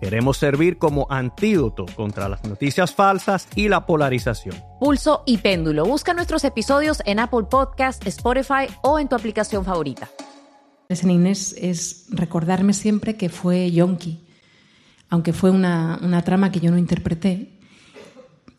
Queremos 0.00 0.38
servir 0.38 0.78
como 0.78 1.06
antídoto 1.10 1.84
contra 1.94 2.26
las 2.26 2.42
noticias 2.44 2.94
falsas 2.94 3.46
y 3.54 3.68
la 3.68 3.84
polarización. 3.84 4.56
Pulso 4.80 5.22
y 5.26 5.36
Péndulo. 5.36 5.84
Busca 5.84 6.14
nuestros 6.14 6.42
episodios 6.44 7.02
en 7.04 7.18
Apple 7.18 7.44
Podcast, 7.50 8.06
Spotify 8.06 8.66
o 8.80 8.98
en 8.98 9.10
tu 9.10 9.14
aplicación 9.14 9.62
favorita. 9.62 10.08
en 10.88 11.10
Inés 11.10 11.54
es 11.58 12.06
recordarme 12.08 12.72
siempre 12.72 13.16
que 13.16 13.28
fue 13.28 13.70
Yonki, 13.72 14.20
aunque 15.10 15.34
fue 15.34 15.50
una, 15.50 15.98
una 16.02 16.22
trama 16.22 16.50
que 16.50 16.60
yo 16.60 16.70
no 16.70 16.78
interpreté. 16.78 17.58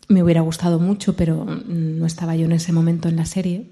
Me 0.10 0.22
hubiera 0.22 0.42
gustado 0.42 0.80
mucho, 0.80 1.16
pero 1.16 1.44
no 1.44 2.06
estaba 2.06 2.36
yo 2.36 2.46
en 2.46 2.52
ese 2.52 2.72
momento 2.72 3.10
en 3.10 3.16
la 3.16 3.26
serie. 3.26 3.72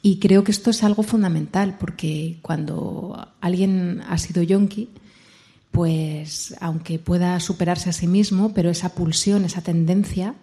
Y 0.00 0.20
creo 0.20 0.44
que 0.44 0.52
esto 0.52 0.70
es 0.70 0.84
algo 0.84 1.02
fundamental, 1.02 1.76
porque 1.80 2.38
cuando 2.40 3.34
alguien 3.40 4.00
ha 4.08 4.16
sido 4.18 4.44
yonki, 4.44 4.90
pues 5.70 6.54
aunque 6.60 6.98
pueda 6.98 7.38
superarse 7.40 7.90
a 7.90 7.92
sí 7.92 8.06
mismo, 8.06 8.52
pero 8.54 8.70
esa 8.70 8.94
pulsión, 8.94 9.44
esa 9.44 9.62
tendencia, 9.62 10.34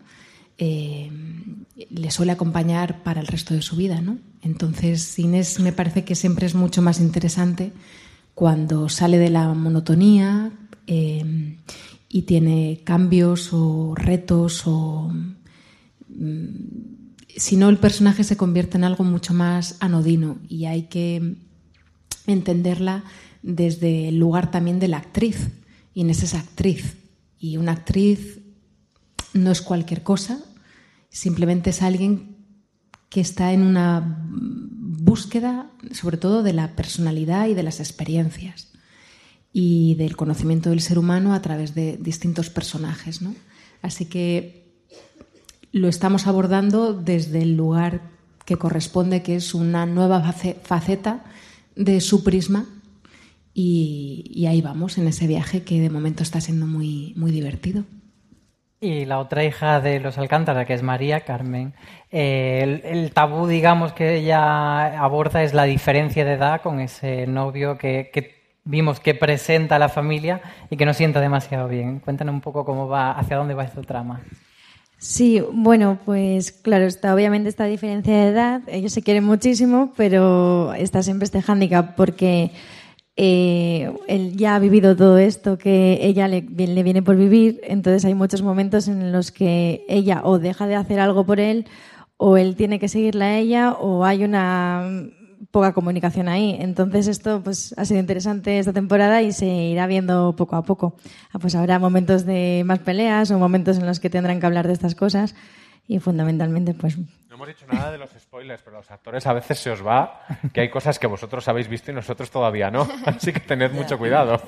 eh, 0.58 1.12
le 1.90 2.12
suele 2.12 2.32
acompañar 2.32 3.04
para 3.04 3.22
el 3.22 3.28
resto 3.28 3.54
de 3.54 3.62
su 3.62 3.76
vida, 3.76 4.02
¿no? 4.02 4.18
Entonces, 4.42 5.18
Inés 5.20 5.60
me 5.60 5.74
parece 5.74 6.06
que 6.06 6.16
siempre 6.16 6.46
es 6.46 6.56
mucho 6.56 6.82
más 6.82 7.00
interesante 7.00 7.74
cuando 8.34 8.90
sale 8.90 9.18
de 9.18 9.30
la 9.30 9.54
monotonía 9.54 10.52
eh, 10.88 11.58
y 12.10 12.22
tiene 12.24 12.82
cambios 12.84 13.50
o 13.52 13.96
retos 13.96 14.64
o 14.66 15.12
mm, 16.10 16.56
si 17.36 17.58
no 17.58 17.70
el 17.70 17.78
personaje 17.78 18.24
se 18.24 18.38
convierte 18.38 18.78
en 18.78 18.84
algo 18.84 19.04
mucho 19.04 19.34
más 19.34 19.76
anodino 19.80 20.38
y 20.48 20.66
hay 20.66 20.84
que 20.84 21.36
entenderla 22.28 23.04
desde 23.46 24.08
el 24.08 24.18
lugar 24.18 24.50
también 24.50 24.80
de 24.80 24.88
la 24.88 24.98
actriz. 24.98 25.50
Inés 25.94 26.24
es 26.24 26.34
actriz 26.34 26.98
y 27.38 27.58
una 27.58 27.74
actriz 27.74 28.40
no 29.34 29.52
es 29.52 29.62
cualquier 29.62 30.02
cosa, 30.02 30.40
simplemente 31.10 31.70
es 31.70 31.82
alguien 31.82 32.38
que 33.10 33.22
está 33.22 33.54
en 33.54 33.62
una 33.62 34.28
búsqueda 34.32 35.70
sobre 35.92 36.18
todo 36.18 36.42
de 36.42 36.54
la 36.54 36.76
personalidad 36.76 37.48
y 37.48 37.54
de 37.54 37.64
las 37.64 37.80
experiencias 37.80 38.72
y 39.54 39.94
del 39.96 40.18
conocimiento 40.18 40.72
del 40.72 40.82
ser 40.82 40.98
humano 40.98 41.34
a 41.34 41.42
través 41.42 41.76
de 41.76 41.98
distintos 41.98 42.50
personajes. 42.50 43.22
¿no? 43.22 43.36
Así 43.84 44.06
que 44.06 44.74
lo 45.72 45.88
estamos 45.88 46.26
abordando 46.26 46.94
desde 46.94 47.44
el 47.44 47.56
lugar 47.56 48.10
que 48.44 48.58
corresponde, 48.58 49.22
que 49.22 49.36
es 49.36 49.54
una 49.54 49.86
nueva 49.86 50.34
faceta 50.34 51.26
de 51.76 52.02
su 52.02 52.24
prisma 52.24 52.66
y, 53.58 54.46
ahí 54.48 54.62
vamos 54.62 54.98
en 54.98 55.08
ese 55.08 55.28
viaje 55.28 55.64
que 55.64 55.80
de 55.80 55.90
momento 55.90 56.24
está 56.24 56.42
siendo 56.42 56.68
muy, 56.68 57.14
muy 57.16 57.32
divertido. 57.32 57.86
Y 58.82 59.06
la 59.06 59.20
otra 59.20 59.46
hija 59.46 59.80
de 59.80 60.02
los 60.02 60.18
Alcántara, 60.18 60.66
que 60.66 60.74
es 60.74 60.84
María 60.84 61.22
Carmen, 61.22 61.74
eh, 62.12 62.82
el, 62.84 63.12
tabú, 63.14 63.48
digamos, 63.48 63.94
que 63.94 64.18
ella 64.18 65.02
aborda 65.02 65.42
es 65.42 65.54
la 65.54 65.64
diferencia 65.64 66.26
de 66.26 66.34
edad 66.34 66.62
con 66.62 66.82
ese 66.82 67.28
novio 67.28 67.78
que, 67.78 68.10
que, 68.14 68.60
vimos 68.66 69.00
que 69.00 69.16
presenta 69.16 69.78
a 69.78 69.80
la 69.80 69.88
familia 69.88 70.42
y 70.70 70.76
que 70.76 70.86
no 70.86 70.94
sienta 70.94 71.22
demasiado 71.22 71.70
bien. 71.70 72.02
Cuéntanos 72.02 72.36
un 72.36 72.42
poco 72.42 72.66
cómo 72.66 72.90
va, 72.90 73.12
hacia 73.12 73.38
dónde 73.38 73.54
va 73.54 73.64
esta 73.64 73.82
trama. 73.84 74.22
Sí, 74.98 75.42
bueno, 75.54 75.98
pues 76.04 76.52
claro, 76.52 76.84
está 76.86 77.16
obviamente 77.16 77.48
esta 77.48 77.66
diferencia 77.66 78.14
de 78.14 78.28
edad. 78.28 78.62
Ellos 78.68 78.92
se 78.92 79.02
quieren 79.02 79.24
muchísimo, 79.24 79.94
pero 79.96 80.74
está 80.74 81.04
siempre 81.04 81.24
este 81.24 81.42
hándicap 81.42 81.96
porque 81.96 82.52
eh, 83.18 83.94
él 84.08 84.36
ya 84.36 84.56
ha 84.56 84.60
vivido 84.60 84.96
todo 84.96 85.18
esto 85.18 85.58
que 85.58 86.00
ella 86.02 86.28
le, 86.28 86.42
viene 86.42 87.02
por 87.02 87.16
vivir, 87.16 87.62
entonces 87.64 88.04
hay 88.04 88.14
muchos 88.14 88.42
momentos 88.42 88.88
en 88.88 89.12
los 89.12 89.32
que 89.32 89.86
ella 89.88 90.22
o 90.24 90.38
deja 90.38 90.68
de 90.68 90.76
hacer 90.76 91.00
algo 91.00 91.26
por 91.26 91.40
él 91.40 91.66
o 92.18 92.38
él 92.38 92.56
tiene 92.56 92.80
que 92.80 92.90
seguirla 92.90 93.26
a 93.26 93.38
ella 93.38 93.72
o 93.74 94.04
hay 94.04 94.24
una 94.24 95.10
poca 95.52 95.74
comunicación 95.74 96.28
ahí. 96.28 96.58
Entonces 96.60 97.08
esto 97.08 97.42
pues 97.44 97.74
ha 97.78 97.86
sido 97.86 98.00
interesante 98.00 98.60
esta 98.60 98.74
temporada 98.74 99.22
y 99.22 99.32
se 99.32 99.46
irá 99.46 99.88
viendo 99.88 100.36
poco 100.36 100.58
a 100.58 100.64
poco. 100.64 100.96
Ah, 101.32 101.40
pues 101.40 101.56
habrá 101.56 101.80
momentos 101.80 102.26
de 102.26 102.64
más 102.66 102.80
peleas 102.80 103.32
o 103.32 103.40
momentos 103.40 103.78
en 103.78 103.86
los 103.86 104.00
que 104.00 104.10
tendrán 104.10 104.40
que 104.40 104.46
hablar 104.46 104.68
de 104.68 104.74
estas 104.74 104.96
cosas 104.96 105.36
y 105.88 106.00
fundamentalmente 106.00 106.74
pues 106.74 106.98
no 107.36 107.44
hemos 107.44 107.60
dicho 107.60 107.66
nada 107.70 107.92
de 107.92 107.98
los 107.98 108.10
spoilers, 108.18 108.62
pero 108.64 108.78
los 108.78 108.90
actores 108.90 109.28
a 109.28 109.34
veces 109.34 109.60
se 109.60 109.70
os 109.70 109.86
va 109.86 110.22
que 110.54 110.62
hay 110.62 110.70
cosas 110.70 110.98
que 110.98 111.06
vosotros 111.06 111.46
habéis 111.50 111.68
visto 111.68 111.92
y 111.92 111.94
nosotros 111.94 112.32
todavía 112.32 112.72
no. 112.72 112.88
Así 113.06 113.34
que 113.34 113.42
tened 113.42 113.74
mucho 113.74 113.98
cuidado. 113.98 114.42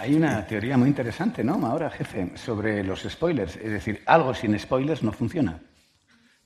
Hay 0.00 0.14
una 0.16 0.44
teoría 0.44 0.76
muy 0.76 0.88
interesante, 0.88 1.44
¿no, 1.44 1.54
ahora, 1.64 1.88
jefe, 1.88 2.32
sobre 2.36 2.82
los 2.82 3.02
spoilers. 3.02 3.54
Es 3.54 3.70
decir, 3.70 4.02
algo 4.06 4.34
sin 4.34 4.58
spoilers 4.58 5.04
no 5.04 5.12
funciona. 5.12 5.60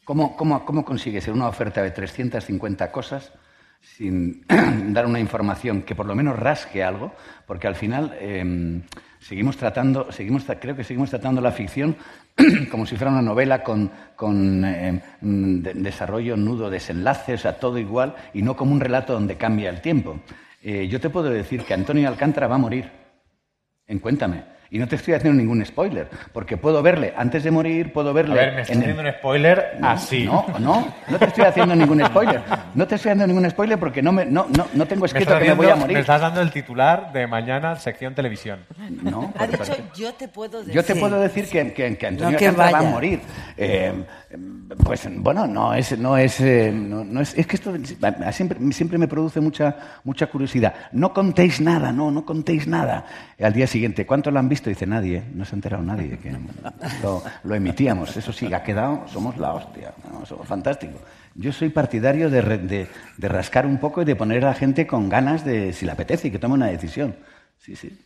¿Cómo, 0.05 0.37
cómo, 0.37 0.67
cómo 0.67 0.85
consigues 0.85 1.27
en 1.29 1.35
una 1.35 1.49
oferta 1.49 1.83
de 1.83 1.93
350 1.93 2.93
cosas 2.93 3.33
sin 3.81 4.45
dar 4.93 5.07
una 5.07 5.19
información 5.19 5.81
que 5.81 5.95
por 5.95 6.05
lo 6.05 6.15
menos 6.15 6.39
rasque 6.39 6.85
algo? 6.85 7.15
Porque 7.47 7.69
al 7.69 7.77
final 7.77 8.15
em, 8.21 8.83
seguimos 9.19 9.57
tratando, 9.57 10.13
seguimos, 10.13 10.45
creo 10.61 10.77
que 10.77 10.85
seguimos 10.85 11.09
tratando 11.09 11.41
la 11.41 11.53
ficción 11.53 11.97
como 12.71 12.87
si 12.87 12.97
fuera 12.97 13.11
una 13.11 13.23
novela 13.23 13.63
con, 13.63 13.91
con 14.17 14.65
eh, 14.65 15.03
desarrollo, 15.21 16.37
nudo, 16.37 16.71
desenlace, 16.71 17.35
o 17.35 17.39
sea, 17.39 17.59
todo 17.59 17.79
igual, 17.79 18.15
y 18.33 18.43
no 18.43 18.57
como 18.57 18.73
un 18.73 18.81
relato 18.81 19.13
donde 19.13 19.37
cambia 19.37 19.71
el 19.71 19.81
tiempo. 19.81 20.21
Eh, 20.63 20.89
yo 20.89 21.01
te 21.01 21.11
puedo 21.11 21.29
decir 21.29 21.65
que 21.65 21.75
Antonio 21.75 22.09
Alcántara 22.09 22.47
va 22.47 22.55
a 22.55 22.59
morir. 22.59 22.91
En 23.87 23.99
Cuéntame. 23.99 24.45
Y 24.73 24.79
no 24.79 24.89
te 24.89 24.97
estoy 24.97 25.13
haciendo 25.13 25.39
ningún 25.39 25.63
spoiler, 25.67 26.09
porque 26.33 26.57
puedo 26.57 26.83
verle 26.83 27.13
antes 27.15 27.45
de 27.45 27.51
morir, 27.51 27.93
puedo 27.93 28.15
verle. 28.15 28.33
A 28.33 28.45
ver, 28.47 28.55
me 28.55 28.63
estás 28.63 28.79
haciendo 28.79 29.03
un 29.03 29.13
spoiler 29.13 29.77
así. 29.83 30.25
No, 30.25 30.47
no, 30.59 30.95
no 31.11 31.19
te 31.19 31.27
estoy 31.27 31.45
haciendo 31.45 31.77
ningún 31.77 32.03
spoiler. 32.03 32.41
No 32.75 32.87
te 32.87 32.95
estoy 32.95 33.11
haciendo 33.11 33.27
ningún 33.27 33.51
spoiler 33.51 33.79
porque 33.79 34.01
no, 34.01 34.13
me, 34.13 34.25
no, 34.25 34.47
no, 34.49 34.67
no 34.73 34.87
tengo 34.87 35.05
escrito 35.05 35.39
que 35.39 35.45
me 35.45 35.53
voy 35.53 35.67
a 35.67 35.77
morir. 35.77 35.93
Me 35.93 36.01
estás 36.01 36.23
dando 36.23 36.41
el 36.41 36.51
titular 36.51 37.13
de 37.13 37.27
mañana, 37.27 37.77
sección 37.77 38.15
televisión. 38.15 38.61
No, 39.03 39.35
ha 39.37 39.47
dicho, 39.47 39.77
yo 39.95 40.15
te 40.15 40.29
puedo 40.29 40.61
decir. 40.61 40.75
Yo 40.75 40.83
te 40.83 40.97
puedo 40.97 41.21
decir 41.21 41.51
que, 41.51 41.75
que, 41.75 41.99
que 41.99 42.07
Antonio 42.07 42.39
no 42.53 42.57
va 42.57 42.79
a 42.79 42.83
morir. 42.83 43.21
Eh, 43.59 43.93
pues 44.85 45.09
bueno, 45.17 45.47
no 45.47 45.75
es, 45.75 45.99
no 45.99 46.17
es, 46.17 46.41
eh, 46.41 46.73
no, 46.73 47.21
es, 47.21 47.35
es 47.37 47.47
que 47.47 47.57
esto 47.57 47.75
siempre, 48.33 48.59
siempre 48.73 48.99
me 48.99 49.09
produce 49.09 49.41
mucha, 49.41 49.77
mucha 50.05 50.29
curiosidad. 50.29 50.75
No 50.93 51.13
contéis 51.13 51.61
nada, 51.61 51.93
no, 51.93 52.11
no 52.11 52.25
contéis 52.25 52.67
nada. 52.67 53.05
Al 53.41 53.53
día 53.53 53.67
siguiente, 53.67 54.07
¿cuántos 54.07 54.33
lo 54.33 54.39
han 54.39 54.49
visto? 54.49 54.71
Dice 54.71 54.87
nadie, 54.87 55.23
no 55.35 55.45
se 55.45 55.55
ha 55.55 55.57
enterado 55.57 55.83
nadie. 55.83 56.19
Que 56.19 56.37
lo, 57.03 57.55
emitíamos, 57.55 58.17
eso 58.17 58.33
sí, 58.33 58.53
ha 58.53 58.63
quedado, 58.63 59.07
somos 59.09 59.37
la 59.37 59.53
hostia, 59.53 59.93
somos 60.25 60.47
fantásticos. 60.47 61.01
Yo 61.35 61.53
soy 61.53 61.71
partidario 61.71 62.29
de, 62.29 62.43
de, 62.43 62.89
de, 63.17 63.29
rascar 63.29 63.67
un 63.67 63.79
poco 63.79 64.03
y 64.03 64.05
de 64.05 64.17
poner 64.17 64.45
a 64.45 64.49
la 64.49 64.55
gente 64.55 64.87
con 64.87 65.09
ganas 65.09 65.45
de, 65.45 65.73
si 65.73 65.87
le 65.87 65.93
apetece, 65.93 66.29
y 66.29 66.31
que 66.31 66.39
tome 66.39 66.55
una 66.55 66.67
decisión. 66.67 67.17
Sí, 67.59 67.75
sí. 67.75 67.99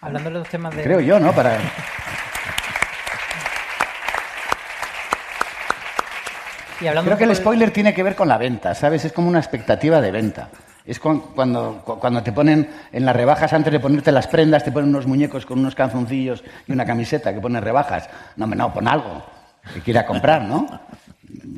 Hablando 0.00 0.30
de 0.30 0.38
los 0.38 0.48
temas 0.48 0.76
de... 0.76 0.82
Creo 0.82 1.00
yo, 1.00 1.18
¿no? 1.18 1.32
Para... 1.32 1.58
Creo 6.78 7.16
que 7.16 7.24
el 7.24 7.34
spoiler 7.34 7.70
tiene 7.70 7.92
que 7.92 8.02
ver 8.02 8.14
con 8.14 8.28
la 8.28 8.38
venta, 8.38 8.74
¿sabes? 8.74 9.04
Es 9.04 9.12
como 9.12 9.28
una 9.28 9.38
expectativa 9.38 10.00
de 10.00 10.10
venta. 10.10 10.48
Es 10.86 11.00
cuando, 11.00 11.82
cuando 11.84 12.22
te 12.22 12.32
ponen 12.32 12.66
en 12.92 13.04
las 13.04 13.14
rebajas, 13.14 13.52
antes 13.52 13.72
de 13.72 13.80
ponerte 13.80 14.10
las 14.10 14.26
prendas, 14.26 14.64
te 14.64 14.72
ponen 14.72 14.88
unos 14.88 15.06
muñecos 15.06 15.44
con 15.44 15.58
unos 15.58 15.74
calzoncillos 15.74 16.42
y 16.66 16.72
una 16.72 16.86
camiseta 16.86 17.34
que 17.34 17.40
pone 17.40 17.60
rebajas. 17.60 18.08
No, 18.36 18.46
no, 18.46 18.72
pon 18.72 18.88
algo 18.88 19.22
que 19.74 19.80
quiera 19.80 20.06
comprar, 20.06 20.42
¿no? 20.42 20.66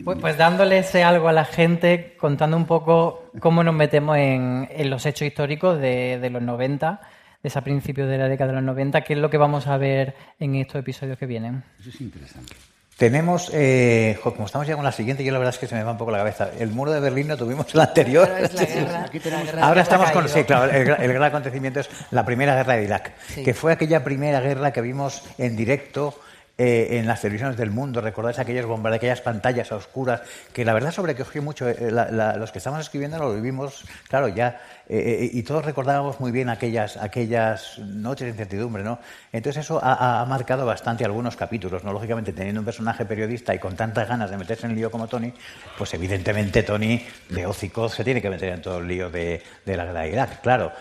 Pues, 0.04 0.18
pues, 0.18 0.36
dándole 0.36 0.78
ese 0.78 1.04
algo 1.04 1.28
a 1.28 1.32
la 1.32 1.44
gente, 1.44 2.16
contando 2.18 2.56
un 2.56 2.66
poco 2.66 3.30
cómo 3.38 3.62
nos 3.62 3.74
metemos 3.74 4.16
en, 4.16 4.68
los 4.90 5.06
hechos 5.06 5.28
históricos 5.28 5.80
de, 5.80 6.18
de 6.18 6.30
los 6.30 6.42
90, 6.42 7.00
de 7.42 7.48
ese 7.48 7.62
principio 7.62 8.06
de 8.08 8.18
la 8.18 8.28
década 8.28 8.48
de 8.48 8.56
los 8.56 8.64
90, 8.64 9.02
qué 9.02 9.12
es 9.12 9.18
lo 9.20 9.30
que 9.30 9.38
vamos 9.38 9.68
a 9.68 9.76
ver 9.76 10.16
en 10.40 10.56
estos 10.56 10.80
episodios 10.80 11.18
que 11.18 11.26
vienen. 11.26 11.62
Eso 11.78 11.90
es 11.90 12.00
interesante. 12.00 12.54
Tenemos, 13.00 13.50
eh, 13.54 14.18
como 14.22 14.44
estamos 14.44 14.68
ya 14.68 14.76
con 14.76 14.84
la 14.84 14.92
siguiente, 14.92 15.24
yo 15.24 15.32
la 15.32 15.38
verdad 15.38 15.54
es 15.54 15.58
que 15.58 15.66
se 15.66 15.74
me 15.74 15.82
va 15.82 15.92
un 15.92 15.96
poco 15.96 16.10
la 16.10 16.18
cabeza. 16.18 16.50
El 16.58 16.68
muro 16.68 16.92
de 16.92 17.00
Berlín 17.00 17.28
no 17.28 17.36
tuvimos 17.38 17.72
el 17.72 17.80
anterior. 17.80 18.28
Ahora 19.62 19.80
estamos 19.80 20.10
con, 20.10 20.28
sí, 20.28 20.44
claro, 20.44 20.70
el, 20.70 20.84
gran 20.84 21.22
acontecimiento 21.22 21.80
es 21.80 21.88
la 22.10 22.26
primera 22.26 22.54
guerra 22.54 22.76
de 22.76 22.84
Irak, 22.84 23.12
que 23.42 23.54
fue 23.54 23.72
aquella 23.72 24.04
primera 24.04 24.42
guerra 24.42 24.74
que 24.74 24.82
vimos 24.82 25.22
en 25.38 25.56
directo 25.56 26.14
eh, 26.62 26.98
en 26.98 27.06
las 27.06 27.22
televisiones 27.22 27.56
del 27.56 27.70
mundo, 27.70 28.02
recordáis 28.02 28.38
aquellos 28.38 28.66
bombardeos, 28.66 28.98
aquellas 28.98 29.22
pantallas 29.22 29.72
oscuras, 29.72 30.20
que 30.52 30.62
la 30.62 30.74
verdad 30.74 30.92
sobre 30.92 31.14
que 31.14 31.22
sobrecogió 31.22 31.42
mucho. 31.42 31.66
Eh, 31.66 31.90
los 31.90 32.52
que 32.52 32.58
estamos 32.58 32.80
escribiendo 32.80 33.18
lo 33.18 33.32
vivimos, 33.32 33.86
claro, 34.08 34.28
ya, 34.28 34.60
eh, 34.86 35.30
y 35.32 35.42
todos 35.42 35.64
recordábamos 35.64 36.20
muy 36.20 36.32
bien 36.32 36.50
aquellas, 36.50 36.98
aquellas 36.98 37.78
noches 37.78 38.26
de 38.26 38.32
incertidumbre, 38.32 38.82
¿no? 38.84 38.98
Entonces 39.32 39.64
eso 39.64 39.80
ha, 39.82 40.22
marcado 40.28 40.66
bastante 40.66 41.02
algunos 41.02 41.34
capítulos, 41.34 41.82
¿no? 41.82 41.94
Lógicamente, 41.94 42.34
teniendo 42.34 42.60
un 42.60 42.66
personaje 42.66 43.06
periodista 43.06 43.54
y 43.54 43.58
con 43.58 43.74
tantas 43.74 44.06
ganas 44.06 44.30
de 44.30 44.36
meterse 44.36 44.66
en 44.66 44.72
el 44.72 44.76
lío 44.76 44.90
como 44.90 45.08
Tony, 45.08 45.32
pues 45.78 45.94
evidentemente 45.94 46.62
Tony, 46.62 47.02
de 47.30 47.46
hocico, 47.46 47.88
se 47.88 48.04
tiene 48.04 48.20
que 48.20 48.28
meter 48.28 48.50
en 48.50 48.60
todo 48.60 48.80
el 48.80 48.86
lío 48.86 49.08
de, 49.08 49.42
la 49.64 49.86
guerra 49.86 50.02
de 50.02 50.10
Irak, 50.10 50.42
claro. 50.42 50.72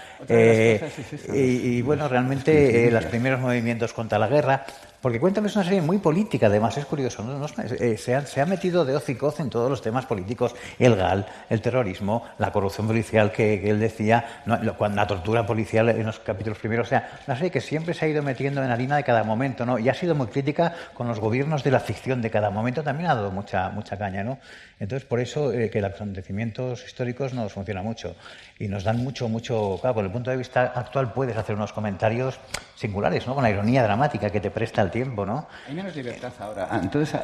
y, 1.33 1.81
bueno, 1.83 2.09
realmente 2.09 2.91
los 2.91 3.05
primeros 3.05 3.39
movimientos 3.39 3.93
contra 3.93 4.19
la 4.19 4.27
guerra 4.27 4.65
Porque 5.01 5.19
Cuéntame 5.19 5.47
es 5.47 5.55
una 5.55 5.63
serie 5.63 5.81
muy 5.81 5.97
política, 5.99 6.47
además, 6.47 6.77
es 6.77 6.85
curioso. 6.85 7.23
¿no? 7.23 7.45
Eh, 7.79 7.97
se, 7.97 8.15
ha, 8.15 8.25
se 8.25 8.41
ha 8.41 8.45
metido 8.45 8.83
de 8.83 8.95
hoz 8.95 9.07
y 9.09 9.15
coz 9.15 9.39
en 9.39 9.49
todos 9.49 9.69
los 9.69 9.81
temas 9.81 10.05
políticos: 10.05 10.55
el 10.77 10.95
GAL, 10.95 11.25
el 11.49 11.61
terrorismo, 11.61 12.23
la 12.37 12.51
corrupción 12.51 12.87
policial 12.87 13.31
que, 13.31 13.61
que 13.61 13.69
él 13.69 13.79
decía, 13.79 14.41
no, 14.45 14.59
la 14.61 15.07
tortura 15.07 15.45
policial 15.45 15.89
en 15.89 16.05
los 16.05 16.19
capítulos 16.19 16.59
primeros. 16.59 16.87
O 16.87 16.89
sea, 16.89 17.19
una 17.27 17.35
serie 17.35 17.51
que 17.51 17.61
siempre 17.61 17.93
se 17.93 18.05
ha 18.05 18.07
ido 18.09 18.23
metiendo 18.23 18.63
en 18.63 18.71
harina 18.71 18.97
de 18.97 19.03
cada 19.03 19.23
momento, 19.23 19.65
¿no? 19.65 19.79
Y 19.79 19.87
ha 19.87 19.93
sido 19.93 20.15
muy 20.15 20.27
crítica 20.27 20.73
con 20.93 21.07
los 21.07 21.19
gobiernos 21.19 21.63
de 21.63 21.71
la 21.71 21.79
ficción 21.79 22.21
de 22.21 22.29
cada 22.29 22.49
momento, 22.49 22.83
también 22.83 23.09
ha 23.09 23.15
dado 23.15 23.31
mucha, 23.31 23.69
mucha 23.69 23.97
caña, 23.97 24.23
¿no? 24.23 24.39
Entonces, 24.79 25.07
por 25.07 25.19
eso 25.19 25.51
eh, 25.51 25.69
que 25.69 25.81
los 25.81 25.91
acontecimientos 25.91 26.85
históricos 26.85 27.33
nos 27.33 27.51
funciona 27.53 27.81
mucho 27.81 28.15
y 28.57 28.67
nos 28.67 28.83
dan 28.83 28.97
mucho, 28.97 29.27
mucho. 29.27 29.77
Claro, 29.81 29.95
con 29.95 30.05
el 30.05 30.11
punto 30.11 30.31
de 30.31 30.37
vista 30.37 30.73
actual 30.75 31.13
puedes 31.13 31.35
hacer 31.37 31.55
unos 31.55 31.73
comentarios 31.73 32.39
singulares, 32.75 33.27
¿no? 33.27 33.35
Con 33.35 33.43
la 33.43 33.49
ironía 33.49 33.83
dramática 33.83 34.29
que 34.29 34.39
te 34.39 34.51
presta 34.51 34.81
el 34.81 34.88
tiempo, 34.91 35.25
¿no? 35.25 35.47
Hay 35.67 35.73
menos 35.75 35.95
libertad 35.95 36.31
ahora. 36.39 36.67
Ah, 36.71 36.79
Entonces, 36.81 37.15
a- 37.15 37.21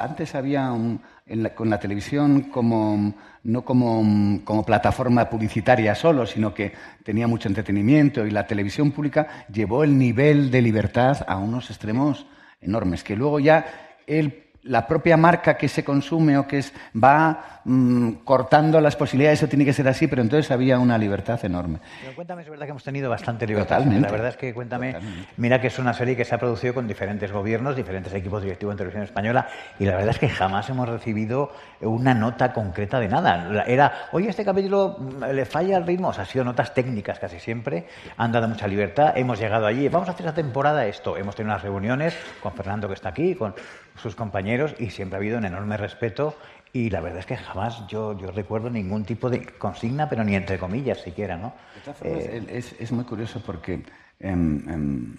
a- 0.00 0.04
antes 0.04 0.34
había 0.34 0.70
un- 0.72 1.00
en 1.26 1.42
la- 1.42 1.54
con 1.54 1.70
la 1.70 1.78
televisión 1.78 2.42
como 2.50 3.14
no 3.44 3.62
como, 3.64 4.40
como 4.44 4.64
plataforma 4.64 5.28
publicitaria 5.28 5.94
solo, 5.94 6.26
sino 6.26 6.52
que 6.54 6.72
tenía 7.02 7.26
mucho 7.26 7.48
entretenimiento 7.48 8.26
y 8.26 8.30
la 8.30 8.46
televisión 8.46 8.90
pública 8.92 9.46
llevó 9.52 9.84
el 9.84 9.98
nivel 9.98 10.50
de 10.50 10.62
libertad 10.62 11.18
a 11.26 11.36
unos 11.36 11.70
extremos 11.70 12.26
enormes, 12.60 13.02
que 13.04 13.16
luego 13.16 13.40
ya 13.40 13.64
el- 14.06 14.43
la 14.64 14.86
propia 14.86 15.16
marca 15.16 15.56
que 15.56 15.68
se 15.68 15.84
consume 15.84 16.38
o 16.38 16.46
que 16.46 16.58
es, 16.58 16.72
va 16.96 17.60
mm, 17.64 18.10
cortando 18.24 18.80
las 18.80 18.96
posibilidades, 18.96 19.40
eso 19.40 19.48
tiene 19.48 19.64
que 19.64 19.72
ser 19.74 19.86
así, 19.88 20.06
pero 20.06 20.22
entonces 20.22 20.50
había 20.50 20.78
una 20.78 20.96
libertad 20.96 21.38
enorme. 21.44 21.78
Pero 22.02 22.14
Cuéntame, 22.14 22.42
es 22.42 22.48
verdad 22.48 22.64
que 22.64 22.70
hemos 22.70 22.84
tenido 22.84 23.10
bastante 23.10 23.46
libertad. 23.46 23.76
Totalmente. 23.76 24.06
La 24.08 24.12
verdad 24.12 24.28
es 24.30 24.36
que 24.36 24.54
Cuéntame, 24.54 24.96
mira 25.36 25.60
que 25.60 25.66
es 25.66 25.78
una 25.78 25.92
serie 25.92 26.16
que 26.16 26.24
se 26.24 26.34
ha 26.34 26.38
producido 26.38 26.72
con 26.74 26.88
diferentes 26.88 27.30
gobiernos, 27.30 27.76
diferentes 27.76 28.12
equipos 28.14 28.42
directivos 28.42 28.72
en 28.72 28.78
televisión 28.78 29.04
española, 29.04 29.46
y 29.78 29.84
la 29.84 29.92
verdad 29.96 30.10
es 30.10 30.18
que 30.18 30.28
jamás 30.30 30.68
hemos 30.70 30.88
recibido 30.88 31.52
una 31.80 32.14
nota 32.14 32.52
concreta 32.52 32.98
de 33.00 33.08
nada. 33.08 33.44
La- 33.50 33.62
Era, 33.64 33.92
oye, 34.12 34.30
este 34.30 34.44
capítulo 34.44 34.96
mm, 34.98 35.24
le 35.34 35.44
falla 35.44 35.76
el 35.76 35.86
ritmo, 35.86 36.08
o 36.08 36.12
sea, 36.14 36.22
ha 36.22 36.26
sido 36.26 36.44
notas 36.44 36.72
técnicas 36.72 37.18
casi 37.18 37.38
siempre, 37.38 37.86
han 38.16 38.32
dado 38.32 38.48
mucha 38.48 38.66
libertad, 38.66 39.12
hemos 39.16 39.38
llegado 39.38 39.66
allí, 39.66 39.88
vamos 39.88 40.08
a 40.08 40.12
hacer 40.12 40.24
esta 40.26 40.34
temporada 40.34 40.86
esto, 40.86 41.16
hemos 41.18 41.34
tenido 41.36 41.52
unas 41.52 41.62
reuniones 41.62 42.16
con 42.42 42.52
Fernando 42.54 42.88
que 42.88 42.94
está 42.94 43.10
aquí, 43.10 43.34
con 43.34 43.54
sus 43.96 44.14
compañeros, 44.14 44.74
y 44.78 44.90
siempre 44.90 45.16
ha 45.16 45.18
habido 45.18 45.38
un 45.38 45.44
enorme 45.44 45.76
respeto. 45.76 46.36
Y 46.72 46.90
la 46.90 47.00
verdad 47.00 47.20
es 47.20 47.26
que 47.26 47.36
jamás 47.36 47.86
yo, 47.86 48.18
yo 48.18 48.30
recuerdo 48.32 48.68
ningún 48.68 49.04
tipo 49.04 49.30
de 49.30 49.46
consigna, 49.46 50.08
pero 50.08 50.24
ni 50.24 50.34
entre 50.34 50.58
comillas 50.58 50.98
siquiera, 50.98 51.36
¿no? 51.36 51.54
De 51.74 51.80
todas 51.80 51.96
formas, 51.98 52.24
Eh, 52.24 52.44
es, 52.50 52.74
es 52.80 52.90
muy 52.92 53.04
curioso 53.04 53.40
porque 53.44 53.84
em, 54.18 54.68
em, 54.68 55.16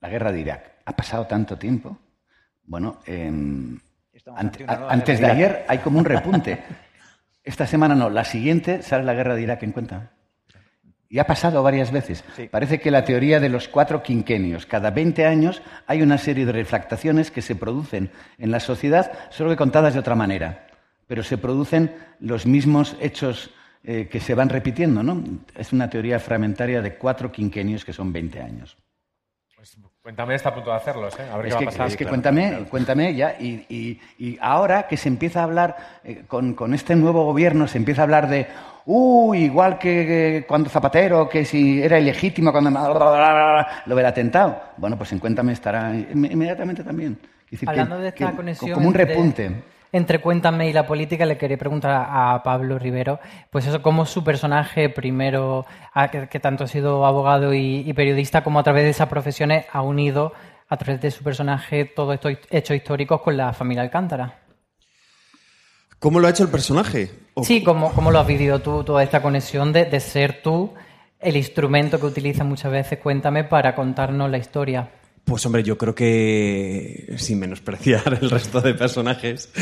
la 0.00 0.08
guerra 0.08 0.32
de 0.32 0.40
Irak 0.40 0.72
ha 0.84 0.96
pasado 0.96 1.26
tanto 1.26 1.56
tiempo. 1.56 1.96
Bueno, 2.64 2.98
em, 3.06 3.78
ante- 4.34 4.66
nueva 4.66 4.92
antes 4.92 5.20
de 5.20 5.26
de 5.26 5.32
ayer 5.32 5.64
hay 5.68 5.78
como 5.78 5.98
un 6.00 6.04
repunte. 6.04 6.62
Esta 7.44 7.66
semana 7.66 7.94
no, 7.94 8.08
la 8.10 8.24
siguiente 8.24 8.82
sale 8.82 9.04
la 9.04 9.14
guerra 9.14 9.34
de 9.34 9.42
Irak 9.42 9.62
en 9.62 9.72
cuenta. 9.72 10.10
Y 11.12 11.18
ha 11.18 11.26
pasado 11.26 11.62
varias 11.62 11.92
veces. 11.92 12.24
Parece 12.50 12.80
que 12.80 12.90
la 12.90 13.04
teoría 13.04 13.38
de 13.38 13.50
los 13.50 13.68
cuatro 13.68 14.02
quinquenios, 14.02 14.64
cada 14.64 14.90
20 14.90 15.26
años 15.26 15.60
hay 15.86 16.00
una 16.00 16.16
serie 16.16 16.46
de 16.46 16.52
refractaciones 16.52 17.30
que 17.30 17.42
se 17.42 17.54
producen 17.54 18.10
en 18.38 18.50
la 18.50 18.60
sociedad, 18.60 19.12
solo 19.28 19.50
que 19.50 19.56
contadas 19.56 19.92
de 19.92 20.00
otra 20.00 20.14
manera. 20.14 20.66
Pero 21.06 21.22
se 21.22 21.36
producen 21.36 21.94
los 22.20 22.46
mismos 22.46 22.96
hechos 22.98 23.50
eh, 23.84 24.08
que 24.10 24.20
se 24.20 24.34
van 24.34 24.48
repitiendo, 24.48 25.02
¿no? 25.02 25.22
Es 25.54 25.74
una 25.74 25.90
teoría 25.90 26.18
fragmentaria 26.18 26.80
de 26.80 26.94
cuatro 26.94 27.30
quinquenios 27.30 27.84
que 27.84 27.92
son 27.92 28.10
20 28.10 28.40
años. 28.40 28.78
Cuéntame, 30.02 30.34
está 30.34 30.48
a 30.48 30.54
punto 30.54 30.70
de 30.70 30.76
hacerlos, 30.76 31.14
¿eh? 31.20 31.24
A 31.30 31.36
ver 31.36 31.46
Es 31.46 31.52
qué 31.54 31.58
que, 31.60 31.64
va 31.66 31.70
a 31.70 31.72
pasar. 31.72 31.86
es 31.88 31.96
que 31.96 32.06
cuéntame, 32.06 32.64
cuéntame 32.70 33.14
ya. 33.14 33.36
Y, 33.38 33.66
y- 33.68 34.00
y 34.18 34.38
ahora 34.40 34.88
que 34.88 34.96
se 34.96 35.08
empieza 35.08 35.40
a 35.40 35.44
hablar, 35.44 35.76
eh, 36.02 36.24
con, 36.26 36.54
con 36.54 36.72
este 36.74 36.96
nuevo 36.96 37.24
gobierno, 37.24 37.68
se 37.68 37.78
empieza 37.78 38.00
a 38.00 38.04
hablar 38.04 38.28
de, 38.28 38.48
uh, 38.86 39.34
igual 39.34 39.78
que, 39.78 40.44
cuando 40.48 40.68
Zapatero, 40.70 41.28
que 41.28 41.44
si 41.44 41.82
era 41.82 41.98
ilegítimo, 41.98 42.52
cuando 42.52 42.70
lo 43.86 43.94
del 43.96 44.06
atentado. 44.06 44.60
Bueno, 44.76 44.96
pues 44.96 45.12
en 45.12 45.18
Cuéntame 45.18 45.52
estará 45.52 45.94
in- 45.94 46.28
inmediatamente 46.30 46.82
también. 46.84 47.18
Que- 47.48 47.58
Hablando 47.66 47.98
de 47.98 48.08
esta 48.08 48.30
que- 48.30 48.36
conexión 48.36 48.72
Como 48.74 48.88
un 48.88 48.94
entre- 48.94 49.04
repunte. 49.06 49.62
Entre 49.94 50.20
Cuéntame 50.20 50.68
y 50.70 50.72
la 50.72 50.86
política, 50.86 51.26
le 51.26 51.36
quería 51.36 51.58
preguntar 51.58 52.06
a 52.08 52.42
Pablo 52.42 52.78
Rivero, 52.78 53.20
pues 53.50 53.66
eso, 53.66 53.82
cómo 53.82 54.06
su 54.06 54.24
personaje, 54.24 54.88
primero, 54.88 55.66
que 56.30 56.40
tanto 56.40 56.64
ha 56.64 56.66
sido 56.66 57.04
abogado 57.04 57.52
y, 57.52 57.80
y 57.86 57.92
periodista, 57.92 58.42
como 58.42 58.58
a 58.58 58.62
través 58.62 58.84
de 58.84 58.88
esas 58.90 59.08
profesiones 59.10 59.66
ha 59.70 59.82
unido, 59.82 60.32
a 60.70 60.78
través 60.78 61.02
de 61.02 61.10
su 61.10 61.22
personaje, 61.22 61.84
todos 61.84 62.14
estos 62.14 62.38
hechos 62.50 62.74
históricos 62.74 63.20
con 63.20 63.36
la 63.36 63.52
familia 63.52 63.82
Alcántara. 63.82 64.32
¿Cómo 66.02 66.18
lo 66.18 66.26
ha 66.26 66.30
hecho 66.30 66.42
el 66.42 66.48
personaje? 66.50 67.10
O- 67.34 67.44
Sí, 67.44 67.62
¿cómo, 67.62 67.92
cómo 67.92 68.10
lo 68.10 68.18
has 68.18 68.26
vivido 68.26 68.58
tú, 68.60 68.82
toda 68.82 69.04
esta 69.04 69.22
conexión 69.22 69.72
de, 69.72 69.84
de 69.84 70.00
ser 70.00 70.42
tú 70.42 70.74
el 71.20 71.36
instrumento 71.36 72.00
que 72.00 72.06
utiliza 72.06 72.42
muchas 72.42 72.72
veces 72.72 72.98
Cuéntame 72.98 73.44
para 73.44 73.76
contarnos 73.76 74.28
la 74.28 74.38
historia? 74.38 74.90
Pues 75.24 75.46
hombre, 75.46 75.62
yo 75.62 75.78
creo 75.78 75.94
que, 75.94 77.14
sin 77.18 77.38
menospreciar 77.38 78.18
el 78.20 78.28
resto 78.28 78.60
de 78.60 78.74
personajes, 78.74 79.52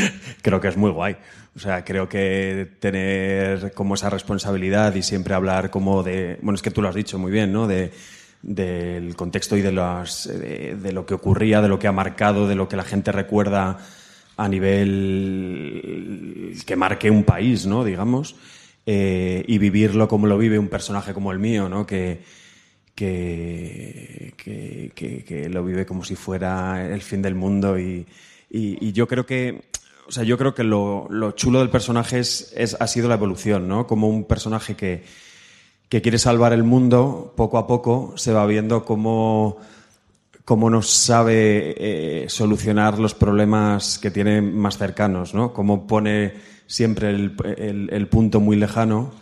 creo 0.41 0.59
que 0.62 0.68
es 0.68 0.78
muy 0.78 0.91
guay. 0.91 1.16
O 1.55 1.59
sea, 1.59 1.84
creo 1.84 2.09
que 2.09 2.66
tener 2.80 3.74
como 3.74 3.93
esa 3.95 4.09
responsabilidad 4.09 4.95
y 4.95 5.03
siempre 5.03 5.34
hablar 5.34 5.68
como 5.68 6.03
de... 6.03 6.38
Bueno, 6.41 6.55
es 6.57 6.62
que 6.62 6.70
tú 6.70 6.80
lo 6.80 6.88
has 6.88 6.95
dicho 6.95 7.18
muy 7.18 7.30
bien, 7.30 7.53
¿no? 7.53 7.66
De, 7.66 7.91
del 8.41 9.14
contexto 9.14 9.59
y 9.59 9.61
de, 9.61 9.72
las, 9.72 10.26
de, 10.26 10.76
de 10.76 10.93
lo 10.93 11.05
que 11.05 11.12
ocurría, 11.12 11.61
de 11.61 11.68
lo 11.68 11.78
que 11.78 11.88
ha 11.88 11.93
marcado, 11.93 12.49
de 12.49 12.55
lo 12.55 12.66
que 12.66 12.76
la 12.76 12.84
gente 12.84 13.12
recuerda 13.12 13.76
a 14.45 14.49
nivel 14.49 16.55
que 16.66 16.76
marque 16.76 17.11
un 17.11 17.24
país, 17.24 17.66
¿no? 17.66 17.84
Digamos. 17.84 18.36
Eh, 18.86 19.45
y 19.47 19.59
vivirlo 19.59 20.09
como 20.09 20.26
lo 20.26 20.38
vive 20.38 20.59
un 20.59 20.68
personaje 20.68 21.12
como 21.12 21.32
el 21.32 21.38
mío, 21.38 21.68
¿no? 21.68 21.86
Que, 21.86 22.20
que, 22.95 24.34
que, 24.36 25.49
lo 25.49 25.64
vive 25.64 25.86
como 25.86 26.05
si 26.05 26.16
fuera 26.16 26.86
el 26.93 27.03
fin 27.03 27.22
del 27.22 27.34
mundo 27.34 27.78
y, 27.78 28.07
y- 28.51 28.88
y 28.88 28.93
yo 28.93 29.07
creo 29.09 29.24
que 29.26 29.62
o 30.07 30.12
sea 30.12 30.24
yo 30.24 30.36
creo 30.36 30.55
que 30.55 30.64
lo, 30.64 31.07
lo 31.11 31.32
chulo 31.32 31.61
del 31.61 31.70
personaje 31.70 32.18
es, 32.18 32.53
es- 32.57 32.76
ha 32.78 32.86
sido 32.86 33.09
la 33.09 33.14
evolución 33.14 33.68
no 33.68 33.86
como 33.86 34.09
un 34.09 34.24
personaje 34.24 34.74
que, 34.76 35.03
que 35.88 36.03
quiere 36.03 36.18
salvar 36.18 36.53
el 36.53 36.64
mundo 36.64 37.32
poco 37.36 37.59
a 37.59 37.66
poco 37.66 38.14
se 38.16 38.32
va 38.32 38.47
viendo 38.47 38.84
cómo 38.84 39.59
cómo 40.51 40.69
no 40.69 40.83
sabe 40.83 41.77
eh, 41.79 42.29
solucionar 42.29 42.99
los 42.99 43.15
problemas 43.15 44.01
que 44.01 44.11
tiene 44.11 44.43
más 44.43 44.79
cercanos, 44.79 45.33
¿no? 45.33 45.53
Cómo 45.53 45.87
pone 45.87 46.35
siempre 46.67 47.11
el, 47.11 48.09
punto 48.11 48.41
muy 48.41 48.57
lejano 48.57 49.13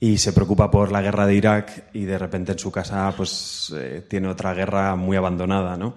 y 0.00 0.18
se 0.18 0.32
preocupa 0.32 0.72
por 0.72 0.90
la 0.90 1.00
guerra 1.00 1.28
de 1.28 1.36
Irak 1.36 1.84
y 1.92 2.06
de 2.06 2.18
repente 2.18 2.50
en 2.50 2.58
su 2.58 2.72
casa 2.72 3.14
pues 3.16 3.72
eh, 3.76 4.04
tiene 4.08 4.26
otra 4.26 4.52
guerra 4.52 4.96
muy 4.96 5.16
abandonada, 5.16 5.76
¿no? 5.76 5.94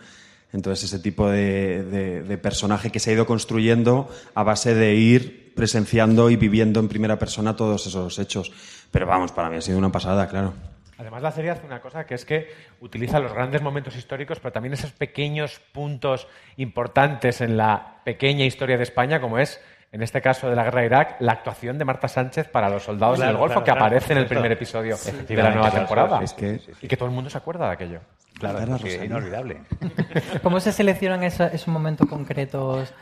Entonces 0.54 0.84
ese 0.94 1.00
tipo 1.00 1.28
de- 1.28 2.22
de 2.22 2.38
personaje 2.38 2.92
que 2.92 3.00
se 3.00 3.10
ha 3.10 3.14
ido 3.14 3.26
construyendo 3.26 4.08
a 4.36 4.44
base 4.44 4.76
de 4.76 4.94
ir 4.94 5.54
presenciando 5.56 6.30
y 6.30 6.36
viviendo 6.36 6.80
en 6.80 6.88
primera 6.88 7.18
persona 7.18 7.56
todos 7.56 7.88
esos 7.88 8.20
hechos. 8.20 8.52
Pero 8.92 9.08
vamos, 9.08 9.32
para 9.32 9.50
mí 9.50 9.56
ha 9.56 9.62
sido 9.62 9.80
una 9.80 9.92
pasada, 9.92 10.28
claro. 10.28 10.54
Además, 11.00 11.22
la 11.22 11.32
serie 11.32 11.52
hace 11.52 11.66
una 11.66 11.80
cosa 11.80 12.06
que 12.06 12.16
es 12.16 12.26
que 12.26 12.52
utiliza 12.82 13.20
los 13.20 13.32
grandes 13.34 13.62
momentos 13.62 13.96
históricos, 13.96 14.40
pero 14.40 14.52
también 14.52 14.74
esos 14.74 14.92
pequeños 14.92 15.60
puntos 15.72 16.28
importantes 16.58 17.42
en 17.42 17.56
la 17.58 17.98
pequeña 18.04 18.46
historia 18.46 18.78
de 18.78 18.84
España, 18.84 19.22
como 19.22 19.38
es, 19.38 19.62
en 19.92 20.02
este 20.02 20.22
caso 20.22 20.50
de 20.50 20.56
la 20.56 20.64
guerra 20.64 20.82
de 20.82 20.88
Irak, 20.88 21.16
la 21.20 21.34
actuación 21.34 21.78
de 21.78 21.86
Marta 21.86 22.08
Sánchez 22.08 22.50
para 22.50 22.70
los 22.70 22.84
soldados 22.84 23.18
Claro, 23.18 23.32
del 23.32 23.38
Golfo, 23.40 23.54
claro, 23.54 23.66
que 23.66 23.72
claro, 23.72 23.86
aparece 23.86 24.14
en 24.14 24.20
el 24.20 24.26
primer 24.26 24.52
episodio 24.52 24.98
Sí, 24.98 25.12
de 25.12 25.36
la 25.36 25.52
nueva 25.52 25.72
temporada. 25.72 26.20
es 26.24 26.34
que- 26.34 26.60
Y 26.82 26.88
que 26.88 26.98
todo 26.98 27.08
el 27.10 27.16
mundo 27.16 27.30
se 27.30 27.38
acuerda 27.38 27.68
de 27.68 27.74
aquello. 27.74 28.00
Claro, 28.40 28.60
es 28.60 28.82
que 28.84 29.06
inolvidable. 29.06 29.58
¿Cómo 30.44 30.60
se 30.60 30.72
seleccionan 30.72 31.24
esa- 31.24 31.48
esos 31.48 31.70
momentos 31.70 32.08
concretos? 32.08 32.94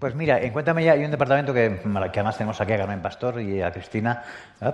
Pues 0.00 0.14
mira, 0.14 0.40
en 0.40 0.52
Cuéntame 0.52 0.82
ya 0.82 0.92
hay 0.92 1.04
un 1.04 1.10
departamento 1.10 1.52
que, 1.52 1.78
que 1.82 2.18
además 2.20 2.36
tenemos 2.38 2.58
aquí 2.60 2.72
a 2.72 2.78
Carmen 2.78 3.02
Pastor 3.02 3.40
y 3.40 3.60
a 3.60 3.70
Cristina, 3.70 4.22
¿eh? 4.62 4.72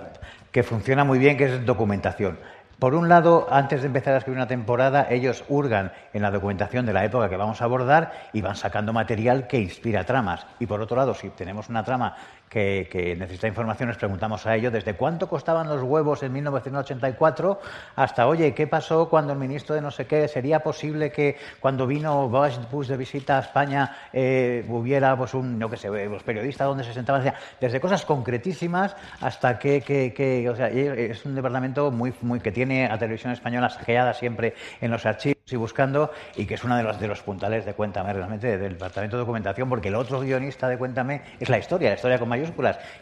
que 0.51 0.63
funciona 0.63 1.03
muy 1.03 1.19
bien, 1.19 1.35
que 1.37 1.43
es 1.43 1.65
documentación. 1.65 2.39
Por 2.79 2.93
un 2.93 3.09
lado, 3.09 3.47
antes 3.49 3.81
de 3.81 3.87
empezar 3.87 4.13
a 4.13 4.17
escribir 4.17 4.37
una 4.37 4.47
temporada, 4.47 5.07
ellos 5.09 5.43
hurgan 5.49 5.91
en 6.13 6.21
la 6.21 6.29
documentación 6.29 6.85
de 6.85 6.93
la 6.93 7.03
época 7.03 7.27
que 7.27 7.35
vamos 7.35 7.59
a 7.59 7.65
abordar 7.65 8.11
y 8.33 8.41
van 8.41 8.55
sacando 8.55 8.93
material 8.93 9.47
que 9.47 9.59
inspira 9.59 10.03
tramas. 10.03 10.45
Y 10.59 10.67
por 10.67 10.79
otro 10.79 10.95
lado, 10.95 11.15
si 11.15 11.29
tenemos 11.29 11.69
una 11.69 11.83
trama 11.83 12.15
que, 12.49 12.87
que 12.91 13.15
necesita 13.15 13.47
información, 13.47 13.89
les 13.89 13.97
preguntamos 13.97 14.45
a 14.45 14.55
ellos 14.55 14.71
desde 14.71 14.93
cuánto 14.95 15.27
costaban 15.27 15.67
los 15.67 15.83
huevos 15.83 16.23
en 16.23 16.31
1984 16.33 17.59
hasta, 17.95 18.27
oye, 18.27 18.53
¿qué 18.53 18.67
pasó 18.67 19.09
cuando 19.09 19.33
el 19.33 19.39
ministro 19.39 19.75
de 19.75 19.81
no 19.81 19.91
sé 19.91 20.05
qué? 20.05 20.27
¿Sería 20.27 20.59
posible 20.61 21.11
que 21.11 21.37
cuando 21.59 21.87
vino 21.87 22.29
Bush, 22.29 22.87
de 22.87 22.97
visita 22.97 23.37
a 23.37 23.41
España 23.41 23.95
eh, 24.13 24.65
hubiera 24.69 25.15
pues 25.17 25.33
un, 25.33 25.59
no 25.59 25.69
qué 25.69 25.77
sé, 25.77 25.89
los 26.07 26.23
periodistas 26.23 26.67
donde 26.67 26.83
se 26.83 26.93
sentaban? 26.93 27.33
Desde 27.59 27.79
cosas 27.79 28.05
concretísimas 28.05 28.95
hasta 29.21 29.59
que, 29.59 29.81
que- 29.81 30.13
que- 30.13 30.49
o 30.49 30.55
sea, 30.55 30.67
es 30.69 31.25
un 31.25 31.35
departamento 31.35 31.91
muy, 31.91 32.13
muy 32.21 32.39
que 32.39 32.51
tiene 32.51 32.85
a 32.85 32.97
Televisión 32.97 33.33
Española 33.33 33.69
saqueada 33.69 34.13
siempre 34.13 34.53
en 34.81 34.91
los 34.91 35.05
archivos 35.05 35.37
y 35.49 35.55
buscando, 35.55 36.11
y 36.35 36.45
que 36.45 36.55
es 36.55 36.63
uno 36.63 36.75
de 36.75 36.83
los, 36.83 36.99
de 36.99 37.07
los 37.07 37.21
puntales 37.21 37.65
de 37.65 37.73
Cuéntame, 37.73 38.11
realmente, 38.13 38.57
del 38.57 38.73
Departamento 38.73 39.15
de 39.15 39.21
Documentación, 39.21 39.69
porque 39.69 39.87
el 39.87 39.95
otro 39.95 40.19
guionista 40.19 40.67
de 40.67 40.77
Cuéntame 40.77 41.21
es 41.39 41.47
la 41.49 41.57
historia, 41.57 41.89
la 41.89 41.95
historia 41.95 42.19
con 42.19 42.27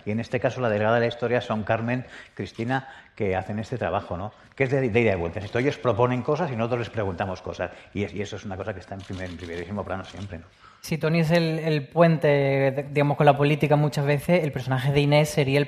y 0.05 0.11
en 0.11 0.19
este 0.19 0.39
caso 0.39 0.61
la 0.61 0.69
delegada 0.69 0.95
de 0.95 1.01
la 1.01 1.07
historia 1.07 1.41
son 1.41 1.63
Carmen, 1.63 2.05
Cristina, 2.33 2.87
que 3.15 3.35
hacen 3.35 3.59
este 3.59 3.77
trabajo, 3.77 4.17
¿no? 4.17 4.31
Que 4.55 4.65
es 4.65 4.71
de, 4.71 4.89
de 4.89 5.01
ida 5.01 5.13
y 5.13 5.15
vuelta. 5.15 5.39
Ellos 5.59 5.77
proponen 5.77 6.21
cosas 6.21 6.51
y 6.51 6.55
nosotros 6.55 6.79
les 6.79 6.89
preguntamos 6.89 7.41
cosas, 7.41 7.71
y, 7.93 8.03
es- 8.03 8.13
y 8.13 8.21
eso 8.21 8.35
es 8.35 8.45
una 8.45 8.57
cosa 8.57 8.73
que 8.73 8.79
está 8.79 8.95
en, 8.95 9.01
primer, 9.01 9.29
primerísimo 9.37 9.83
plano 9.83 10.03
siempre, 10.05 10.39
¿no? 10.39 10.45
Si 10.81 10.99
Tony 10.99 11.21
es 11.21 11.31
el, 11.31 11.87
puente, 11.87 12.85
digamos, 12.91 13.17
con 13.17 13.25
la 13.25 13.35
política 13.35 13.75
muchas 13.75 14.05
veces, 14.05 14.43
el 14.43 14.51
personaje 14.51 14.91
de 14.91 14.99
Inés 14.99 15.29
sería 15.29 15.57
el, 15.57 15.65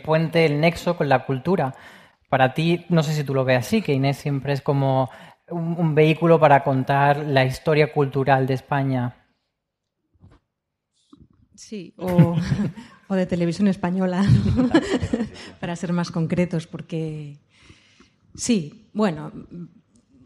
puente, 0.00 0.46
el 0.46 0.60
nexo 0.60 0.96
con 0.96 1.10
la 1.10 1.26
cultura. 1.26 1.74
Para 2.30 2.54
ti, 2.54 2.86
no 2.88 3.02
sé 3.02 3.12
si 3.12 3.22
tú 3.22 3.34
lo 3.34 3.44
ves 3.44 3.58
así, 3.58 3.82
que 3.82 3.92
Inés 3.92 4.16
siempre 4.16 4.54
es 4.54 4.62
como 4.62 5.10
un 5.50 5.94
vehículo 5.94 6.40
para 6.40 6.62
contar 6.64 7.18
la 7.18 7.44
historia 7.44 7.92
cultural 7.92 8.46
de 8.46 8.54
España. 8.54 9.14
Sí, 11.60 11.92
o, 11.98 13.14
de 13.14 13.26
televisión 13.26 13.68
española, 13.68 14.24
para 15.60 15.76
ser 15.76 15.92
más 15.92 16.10
concretos, 16.10 16.66
porque 16.66 17.36
sí, 18.34 18.86
bueno, 18.94 19.30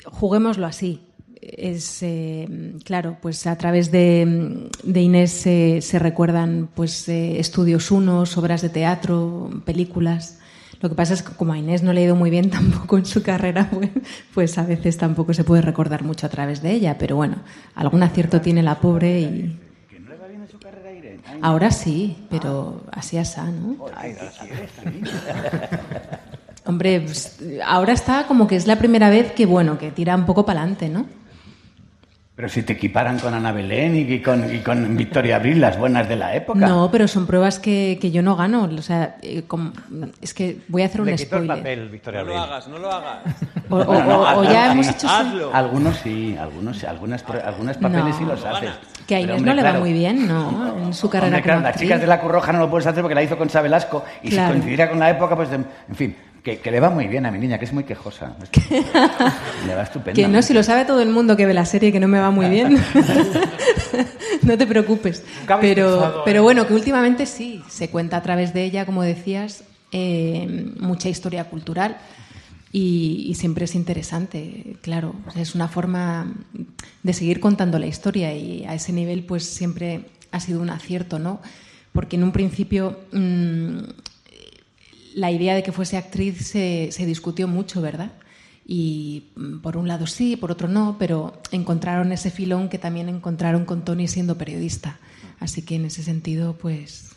juguémoslo 0.04 0.64
así. 0.66 1.00
Es 1.40 2.02
eh, 2.02 2.76
claro, 2.84 3.18
pues 3.20 3.46
a 3.46 3.58
través 3.58 3.90
de, 3.90 4.70
Inés 4.94 5.32
se- 5.32 5.80
se 5.82 5.98
recuerdan 5.98 6.70
pues 6.72 7.06
eh, 7.08 7.38
estudios 7.40 7.90
unos, 7.90 8.38
obras 8.38 8.62
de 8.62 8.68
teatro, 8.70 9.50
películas. 9.66 10.38
Lo 10.80 10.88
que 10.88 10.94
pasa 10.94 11.14
es 11.14 11.22
que 11.22 11.34
como 11.34 11.52
a 11.52 11.58
Inés 11.58 11.82
no 11.82 11.92
le 11.92 12.00
ha 12.00 12.04
ido 12.04 12.16
muy 12.16 12.30
bien 12.30 12.48
tampoco 12.58 12.96
en 12.96 13.04
su 13.06 13.22
carrera, 13.22 13.68
pues, 13.70 13.90
pues 14.32 14.56
a 14.58 14.62
veces 14.64 14.96
tampoco 14.96 15.34
se 15.34 15.44
puede 15.44 15.62
recordar 15.62 16.04
mucho 16.04 16.26
a 16.26 16.30
través 16.30 16.62
de 16.62 16.70
ella. 16.72 16.96
Pero 16.96 17.16
bueno, 17.16 17.42
algún 17.74 18.02
acierto 18.04 18.40
tiene 18.40 18.62
la 18.62 18.80
pobre 18.80 19.20
y 19.20 19.60
ahora 21.44 21.70
sí, 21.70 22.16
pero 22.30 22.80
así 22.90 23.18
asá, 23.18 23.44
¿no? 23.44 23.76
Hombre, 26.64 27.02
pues, 27.02 27.38
ahora 27.66 27.92
está 27.92 28.26
como 28.26 28.46
que 28.46 28.56
es 28.56 28.66
la 28.66 28.76
primera 28.76 29.10
vez 29.10 29.32
que, 29.32 29.44
bueno, 29.44 29.76
que 29.76 29.90
tira 29.90 30.16
un 30.16 30.24
poco 30.24 30.46
para 30.46 30.62
adelante, 30.62 30.88
¿no? 30.88 31.04
Pero 32.36 32.48
si 32.48 32.64
te 32.64 32.72
equiparan 32.72 33.20
con 33.20 33.32
Ana 33.32 33.52
Belén 33.52 33.94
y 33.94 34.18
con, 34.20 34.52
y 34.52 34.58
con 34.58 34.96
Victoria 34.96 35.36
Abril, 35.36 35.60
las 35.60 35.78
buenas 35.78 36.08
de 36.08 36.16
la 36.16 36.34
época. 36.34 36.58
No, 36.66 36.90
pero 36.90 37.06
son 37.06 37.26
pruebas 37.26 37.60
que, 37.60 37.96
que 38.00 38.10
yo 38.10 38.22
no 38.22 38.34
gano. 38.34 38.64
O 38.76 38.82
sea, 38.82 39.18
eh, 39.22 39.44
como- 39.46 39.70
es 40.20 40.34
que 40.34 40.58
voy 40.66 40.82
a 40.82 40.86
hacer 40.86 41.00
un 41.00 41.06
Le 41.06 41.14
quitó 41.14 41.36
el 41.36 41.44
spoiler. 41.44 41.56
papel, 41.58 41.88
Victoria 41.90 42.20
No 42.22 42.26
lo 42.26 42.32
Abril. 42.36 42.52
hagas, 42.52 42.68
no 42.68 42.78
lo 42.78 42.90
hagas. 42.90 43.18
O, 43.70 43.76
o- 43.76 43.84
Bueno, 43.84 44.04
no, 44.04 44.18
o- 44.18 44.22
o 44.22 44.26
algunos 44.26 44.52
ya 44.52 44.64
sí. 44.66 44.72
hemos 44.72 44.88
hecho... 44.88 45.08
Hazlo. 45.08 45.54
Algunos 45.54 45.96
sí, 45.98 46.36
algunos 46.40 46.76
sí, 46.78 46.86
algunas, 46.86 47.22
pro- 47.22 47.44
algunos 47.46 47.76
papeles 47.76 48.04
No. 48.04 48.18
sí 48.18 48.24
los 48.24 48.44
haces. 48.44 48.70
Que 49.06 49.14
a 49.14 49.18
Pero, 49.18 49.22
Inés 49.22 49.36
hombre, 49.36 49.50
no 49.50 49.54
le 49.54 49.62
va 49.62 49.68
claro, 49.68 49.80
muy 49.84 49.92
bien, 49.92 50.26
¿no? 50.26 50.78
En 50.78 50.92
su 50.92 51.08
carrera 51.08 51.28
hombre, 51.28 51.42
claro, 51.42 51.58
como 51.58 51.62
las 51.68 51.70
actriz. 51.74 51.88
chicas 51.88 52.00
de 52.00 52.06
la 52.08 52.20
Curroja 52.20 52.52
no 52.52 52.58
lo 52.58 52.68
puedes 52.68 52.86
hacer 52.88 53.00
porque 53.00 53.14
la 53.14 53.22
hizo 53.22 53.38
con 53.38 53.48
Velasco 53.48 54.04
y 54.24 54.30
Claro. 54.30 54.46
si 54.48 54.52
coincidiera 54.54 54.90
con 54.90 54.98
la 54.98 55.10
época, 55.10 55.36
pues, 55.36 55.50
en 55.52 55.66
fin, 55.94 56.16
que, 56.44 56.58
que 56.60 56.70
le 56.70 56.78
va 56.78 56.90
muy 56.90 57.08
bien 57.08 57.24
a 57.26 57.30
mi 57.32 57.38
niña, 57.38 57.58
que 57.58 57.64
es 57.64 57.72
muy 57.72 57.84
quejosa. 57.84 58.36
Le 59.66 59.74
va 59.74 59.82
estupendo. 59.82 60.14
Que 60.14 60.28
no, 60.28 60.42
si 60.42 60.52
lo 60.52 60.62
sabe 60.62 60.84
todo 60.84 61.00
el 61.00 61.08
mundo 61.08 61.36
que 61.36 61.46
ve 61.46 61.54
la 61.54 61.64
serie 61.64 61.90
que 61.90 61.98
no 61.98 62.06
me 62.06 62.20
va 62.20 62.30
muy 62.30 62.48
bien. 62.50 62.78
no 64.42 64.58
te 64.58 64.66
preocupes. 64.66 65.22
Pero, 65.60 65.86
pensado 66.00 66.22
pero 66.24 66.38
en- 66.40 66.44
bueno, 66.44 66.66
que 66.66 66.74
últimamente 66.74 67.26
sí, 67.26 67.62
se 67.68 67.88
cuenta 67.88 68.18
a 68.18 68.22
través 68.22 68.52
de 68.54 68.64
ella, 68.64 68.84
como 68.86 69.02
decías, 69.02 69.64
eh, 69.92 70.72
mucha 70.78 71.08
historia 71.08 71.44
cultural 71.44 71.96
y, 72.72 73.24
y 73.28 73.34
siempre 73.36 73.64
es 73.64 73.74
interesante, 73.74 74.76
claro. 74.82 75.14
O 75.26 75.30
sea, 75.30 75.40
es 75.42 75.54
una 75.54 75.68
forma 75.68 76.32
de 77.02 77.12
seguir 77.12 77.40
contando 77.40 77.78
la 77.78 77.86
historia 77.86 78.34
y 78.34 78.64
a 78.66 78.74
ese 78.74 78.92
nivel 78.92 79.24
pues 79.24 79.44
siempre 79.46 80.06
ha 80.30 80.40
sido 80.40 80.60
un 80.60 80.70
acierto, 80.70 81.18
¿no? 81.18 81.40
Porque 81.92 82.16
en 82.16 82.24
un 82.24 82.32
principio 82.32 82.98
mm, 83.12 83.78
la 85.14 85.30
idea 85.30 85.54
de 85.54 85.62
que 85.62 85.72
fuese 85.72 85.96
actriz 85.96 86.46
se, 86.46 86.88
se 86.90 87.06
discutió 87.06 87.48
mucho, 87.48 87.80
¿verdad? 87.80 88.12
Y 88.66 89.32
mm, 89.36 89.60
por 89.60 89.76
un 89.76 89.88
lado 89.88 90.06
sí, 90.06 90.36
por 90.36 90.50
otro 90.50 90.68
no, 90.68 90.96
pero 90.98 91.40
encontraron 91.52 92.12
ese 92.12 92.30
filón 92.30 92.68
que 92.68 92.78
también 92.78 93.08
encontraron 93.08 93.64
con 93.64 93.84
Tony 93.84 94.08
siendo 94.08 94.36
periodista. 94.36 94.98
Así 95.40 95.64
que 95.64 95.76
en 95.76 95.86
ese 95.86 96.02
sentido, 96.02 96.54
pues 96.54 97.14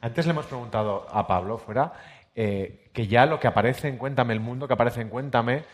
Antes 0.00 0.26
le 0.26 0.32
hemos 0.32 0.46
preguntado 0.46 1.06
a 1.10 1.26
Pablo 1.26 1.58
fuera 1.58 1.92
eh, 2.34 2.90
que 2.92 3.06
ya 3.06 3.26
lo 3.26 3.40
que 3.40 3.46
aparece 3.46 3.88
en 3.88 3.96
Cuéntame 3.96 4.32
el 4.32 4.40
mundo, 4.40 4.66
que 4.66 4.74
aparece 4.74 5.00
en 5.00 5.08
Cuéntame, 5.08 5.64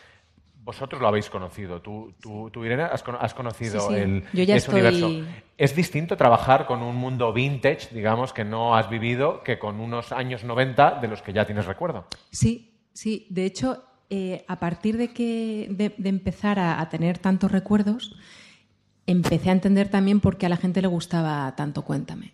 vosotros 0.63 1.01
lo 1.01 1.07
habéis 1.07 1.29
conocido. 1.29 1.81
Tú, 1.81 2.13
tú, 2.21 2.49
tú, 2.49 2.63
Irene, 2.63 2.83
has, 2.83 3.03
has 3.19 3.33
conocido 3.33 3.81
Sí, 3.81 3.93
sí. 3.95 3.99
el 3.99 4.23
Yo 4.33 4.43
ya 4.43 4.55
ese 4.55 4.67
estoy- 4.71 4.81
universo. 4.81 5.29
¿Es 5.57 5.75
distinto 5.75 6.15
trabajar 6.17 6.65
con 6.65 6.81
un 6.81 6.95
mundo 6.95 7.31
vintage, 7.33 7.93
digamos, 7.93 8.33
que 8.33 8.43
no 8.45 8.75
has 8.75 8.89
vivido, 8.89 9.43
que 9.43 9.59
con 9.59 9.79
unos 9.79 10.11
años 10.11 10.43
90 10.43 10.99
de 11.01 11.07
los 11.07 11.21
que 11.21 11.33
ya 11.33 11.45
tienes 11.45 11.65
recuerdo? 11.65 12.05
Sí, 12.31 12.79
sí. 12.93 13.27
De 13.29 13.45
hecho, 13.45 13.83
eh, 14.09 14.45
a 14.47 14.59
partir 14.59 14.97
de 14.97 15.13
que 15.13 15.67
de, 15.69 15.93
de 15.97 16.09
empezar 16.09 16.59
a, 16.59 16.79
a 16.81 16.89
tener 16.89 17.17
tantos 17.17 17.51
recuerdos, 17.51 18.15
empecé 19.05 19.49
a 19.49 19.53
entender 19.53 19.89
también 19.89 20.21
por 20.21 20.37
qué 20.37 20.45
a 20.45 20.49
la 20.49 20.57
gente 20.57 20.81
le 20.81 20.87
gustaba 20.87 21.53
tanto 21.55 21.83
Cuéntame. 21.83 22.33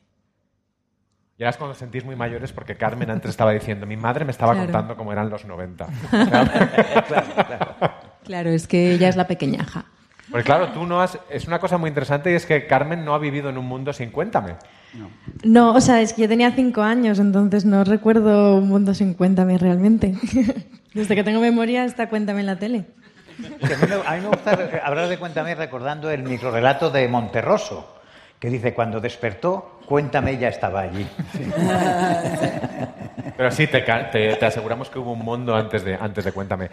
Ya 1.37 1.47
es 1.47 1.55
cuando 1.55 1.71
os 1.71 1.77
sentís 1.77 2.03
muy 2.03 2.17
mayores 2.17 2.51
porque 2.51 2.75
Carmen 2.75 3.09
antes 3.09 3.29
estaba 3.29 3.53
diciendo, 3.53 3.85
mi 3.85 3.95
madre 3.95 4.25
me 4.25 4.31
estaba 4.31 4.51
Claro. 4.53 4.65
contando 4.67 4.97
cómo 4.97 5.13
eran 5.13 5.29
los 5.29 5.45
90. 5.45 5.87
Claro, 6.11 7.68
es 8.29 8.67
que 8.67 8.91
ella 8.93 9.09
es 9.09 9.15
la 9.15 9.27
pequeñaja. 9.27 9.85
Porque 10.29 10.43
claro, 10.45 10.69
tú 10.69 10.85
no 10.85 11.01
has... 11.01 11.17
Es 11.29 11.47
una 11.47 11.59
cosa 11.59 11.77
muy 11.79 11.87
interesante 11.89 12.31
y 12.31 12.35
es 12.35 12.45
que 12.45 12.67
Carmen 12.67 13.03
no 13.03 13.15
ha 13.15 13.17
vivido 13.19 13.49
en 13.49 13.57
un 13.57 13.65
mundo 13.65 13.91
sin 13.93 14.11
Cuéntame. 14.11 14.55
No, 15.43 15.73
o 15.73 15.81
sea, 15.81 16.01
es 16.01 16.13
que 16.13 16.23
yo 16.23 16.27
tenía 16.27 16.51
cinco 16.51 16.81
años, 16.81 17.19
entonces 17.19 17.65
no 17.65 17.83
recuerdo 17.83 18.55
un 18.57 18.67
mundo 18.69 18.93
sin 18.93 19.13
cuéntame 19.15 19.57
realmente. 19.57 20.13
Desde 20.93 21.15
que 21.15 21.23
tengo 21.23 21.39
memoria 21.39 21.85
está 21.85 22.09
cuéntame 22.09 22.39
en 22.41 22.45
la 22.47 22.55
tele. 22.57 22.85
A, 23.39 23.67
mí 23.67 23.75
me, 23.87 23.95
a 24.07 24.15
mí 24.15 24.21
me 24.21 24.27
gusta 24.27 24.57
hablar 24.83 25.07
de 25.07 25.17
Cuéntame 25.17 25.55
recordando 25.55 26.09
el 26.11 26.23
microrelato 26.23 26.89
de 26.91 27.07
Monterroso, 27.07 27.95
que 28.39 28.49
dice, 28.49 28.73
cuando 28.73 28.99
despertó, 28.99 29.79
Cuéntame 29.87 30.37
ya 30.37 30.49
estaba 30.49 30.81
allí. 30.81 31.07
Pero 33.37 33.51
sí, 33.51 33.67
te- 33.67 33.81
te 33.81 34.45
aseguramos 34.45 34.89
que 34.89 34.99
hubo 34.99 35.13
un 35.13 35.19
mundo 35.19 35.55
antes 35.55 35.83
de, 35.83 35.95
antes 35.95 36.25
de 36.25 36.31
Cuéntame. 36.31 36.69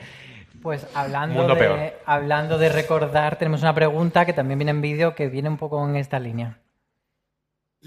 Pues 0.67 0.85
hablando 0.95 1.39
Mundo 1.39 1.55
de, 1.55 1.61
peor. 1.61 1.79
hablando 2.07 2.59
de 2.59 2.69
recordar, 2.69 3.39
tenemos 3.39 3.63
una 3.63 3.73
pregunta 3.73 4.27
que 4.27 4.33
también 4.33 4.59
viene 4.59 4.73
en 4.73 4.81
vídeo 4.81 5.15
que 5.15 5.29
viene 5.29 5.49
un 5.49 5.59
poco 5.59 5.89
en 5.89 5.95
esta 5.95 6.19
línea. 6.19 6.61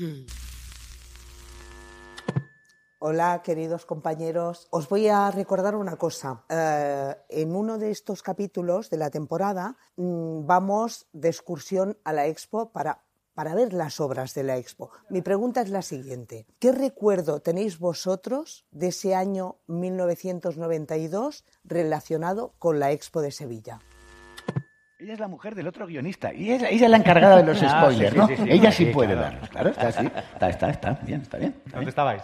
Hola, 3.00 3.42
queridos 3.44 3.86
compañeros. 3.86 4.70
Os 4.72 4.88
voy 4.88 5.10
a 5.10 5.30
recordar 5.30 5.76
una 5.76 5.98
cosa. 5.98 6.46
Eh, 6.48 7.18
en 7.28 7.54
uno 7.54 7.80
de 7.80 7.92
estos 7.92 8.24
capítulos 8.24 8.90
de 8.90 8.96
la 8.96 9.10
temporada 9.10 9.76
mm, 9.98 10.46
vamos 10.46 11.08
de 11.12 11.28
excursión 11.28 11.98
a 12.06 12.14
la 12.14 12.28
expo 12.28 12.72
para, 12.72 13.04
para 13.40 13.56
ver 13.56 13.72
las 13.72 14.02
obras 14.02 14.34
de 14.34 14.44
la 14.44 14.58
expo. 14.58 14.92
Mi 15.10 15.22
pregunta 15.22 15.62
es 15.62 15.70
la 15.70 15.82
siguiente. 15.82 16.46
¿Qué 16.60 16.74
recuerdo 16.74 17.40
tenéis 17.40 17.80
vosotros 17.80 18.66
de 18.72 18.90
ese 18.90 19.16
año 19.16 19.56
1992 19.68 21.46
relacionado 21.64 22.52
con 22.60 22.80
la 22.80 22.92
expo 22.92 23.22
de 23.22 23.32
Sevilla? 23.32 23.80
Ella 25.00 25.14
es 25.14 25.20
la 25.22 25.30
mujer 25.30 25.56
del 25.56 25.70
otro 25.70 25.88
guionista 25.88 26.34
y 26.34 26.52
ella, 26.52 26.68
ella 26.68 26.88
es 26.88 26.92
la 26.92 26.98
encargada 26.98 27.38
de 27.38 27.44
los 27.46 27.64
Ah, 27.64 27.80
spoilers, 27.80 28.14
¿no? 28.14 28.28
sí, 28.28 28.36
sí, 28.36 28.44
sí, 28.44 28.50
ella 28.52 28.72
sí, 28.74 28.86
sí 28.88 28.92
puede 28.92 29.14
claro. 29.14 29.22
darlos, 29.32 29.50
claro, 29.50 29.70
está 29.70 29.88
así, 29.88 30.06
está, 30.06 30.50
está, 30.50 30.70
está, 30.72 30.92
bien, 31.06 31.22
está 31.22 31.38
bien. 31.38 31.52
está 31.52 31.64
¿Dónde 31.64 31.80
bien. 31.80 31.88
estabais? 31.88 32.24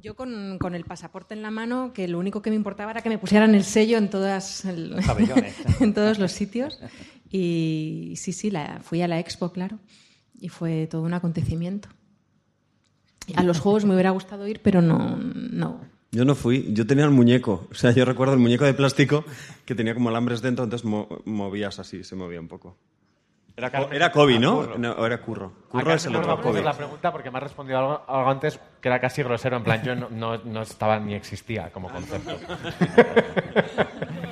Yo 0.00 0.14
con, 0.16 0.58
con 0.58 0.74
el 0.74 0.84
pasaporte 0.84 1.32
en 1.32 1.40
la 1.40 1.50
mano, 1.50 1.94
que 1.94 2.08
lo 2.08 2.18
único 2.18 2.42
que 2.42 2.50
me 2.50 2.56
importaba 2.56 2.90
era 2.90 3.00
que 3.00 3.08
me 3.08 3.16
pusieran 3.16 3.54
el 3.54 3.64
sello 3.64 3.96
en, 3.96 4.10
todas 4.10 4.66
el- 4.66 4.96
Pabellones. 5.06 5.54
en 5.80 5.94
todos 5.94 6.18
los 6.18 6.30
sitios. 6.32 6.78
Y 7.36 8.14
sí, 8.16 8.32
sí, 8.32 8.48
la, 8.48 8.78
fui 8.80 9.02
a 9.02 9.08
la 9.08 9.18
expo, 9.18 9.50
claro. 9.50 9.80
Y 10.38 10.50
fue 10.50 10.86
todo 10.86 11.02
un 11.02 11.14
acontecimiento. 11.14 11.88
A 13.34 13.42
los 13.42 13.58
juegos 13.58 13.84
me 13.84 13.94
hubiera 13.94 14.10
gustado 14.10 14.46
ir, 14.46 14.60
pero 14.62 14.80
no, 14.80 15.16
no. 15.16 15.80
Yo 16.12 16.24
no 16.24 16.36
fui, 16.36 16.72
yo 16.72 16.86
tenía 16.86 17.04
el 17.06 17.10
muñeco. 17.10 17.66
O 17.72 17.74
sea, 17.74 17.90
yo 17.90 18.04
recuerdo 18.04 18.34
el 18.34 18.38
muñeco 18.40 18.64
de 18.64 18.74
plástico 18.74 19.24
que 19.64 19.74
tenía 19.74 19.94
como 19.94 20.10
alambres 20.10 20.42
dentro, 20.42 20.62
entonces 20.62 20.84
mo- 20.84 21.08
movías 21.24 21.80
así, 21.80 22.04
se 22.04 22.14
movía 22.14 22.38
un 22.40 22.46
poco. 22.46 22.76
Era, 23.56 23.68
era 23.90 24.12
Kobe, 24.12 24.38
¿no? 24.38 24.76
No, 24.78 24.92
o 24.92 25.04
era 25.06 25.20
Curro. 25.20 25.52
Curro 25.68 25.82
Acá 25.82 25.94
es 25.94 26.06
el 26.06 26.12
no 26.12 26.20
otro 26.20 26.40
Kobe. 26.40 26.62
la 26.62 26.72
pregunta 26.72 27.10
porque 27.10 27.32
me 27.32 27.38
has 27.38 27.42
respondido 27.44 27.78
algo, 27.80 28.04
algo 28.06 28.30
antes 28.30 28.60
que 28.80 28.88
era 28.88 29.00
casi 29.00 29.24
grosero. 29.24 29.56
En 29.56 29.64
plan, 29.64 29.82
yo 29.82 29.96
no, 29.96 30.08
no, 30.08 30.38
no 30.38 30.62
estaba 30.62 31.00
ni 31.00 31.14
existía 31.14 31.70
como 31.72 31.88
concepto. 31.88 32.36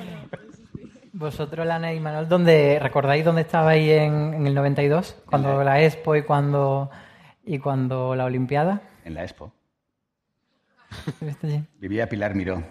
Vosotros, 1.23 1.65
Lana 1.65 1.93
y 1.93 1.99
Manuel, 1.99 2.27
¿dónde, 2.27 2.77
¿recordáis 2.81 3.23
dónde 3.23 3.41
estabais 3.41 3.89
en, 3.89 4.33
en 4.33 4.45
el 4.45 4.53
92? 4.53 5.23
Cuando 5.25 5.63
la 5.63 5.81
Expo 5.81 6.15
y 6.15 6.23
cuando, 6.23 6.91
y 7.45 7.59
cuando 7.59 8.13
la 8.15 8.25
Olimpiada. 8.25 8.81
En 9.05 9.13
la 9.13 9.23
expo. 9.23 9.53
Vivía 11.79 12.07
Pilar 12.09 12.35
Miró 12.35 12.61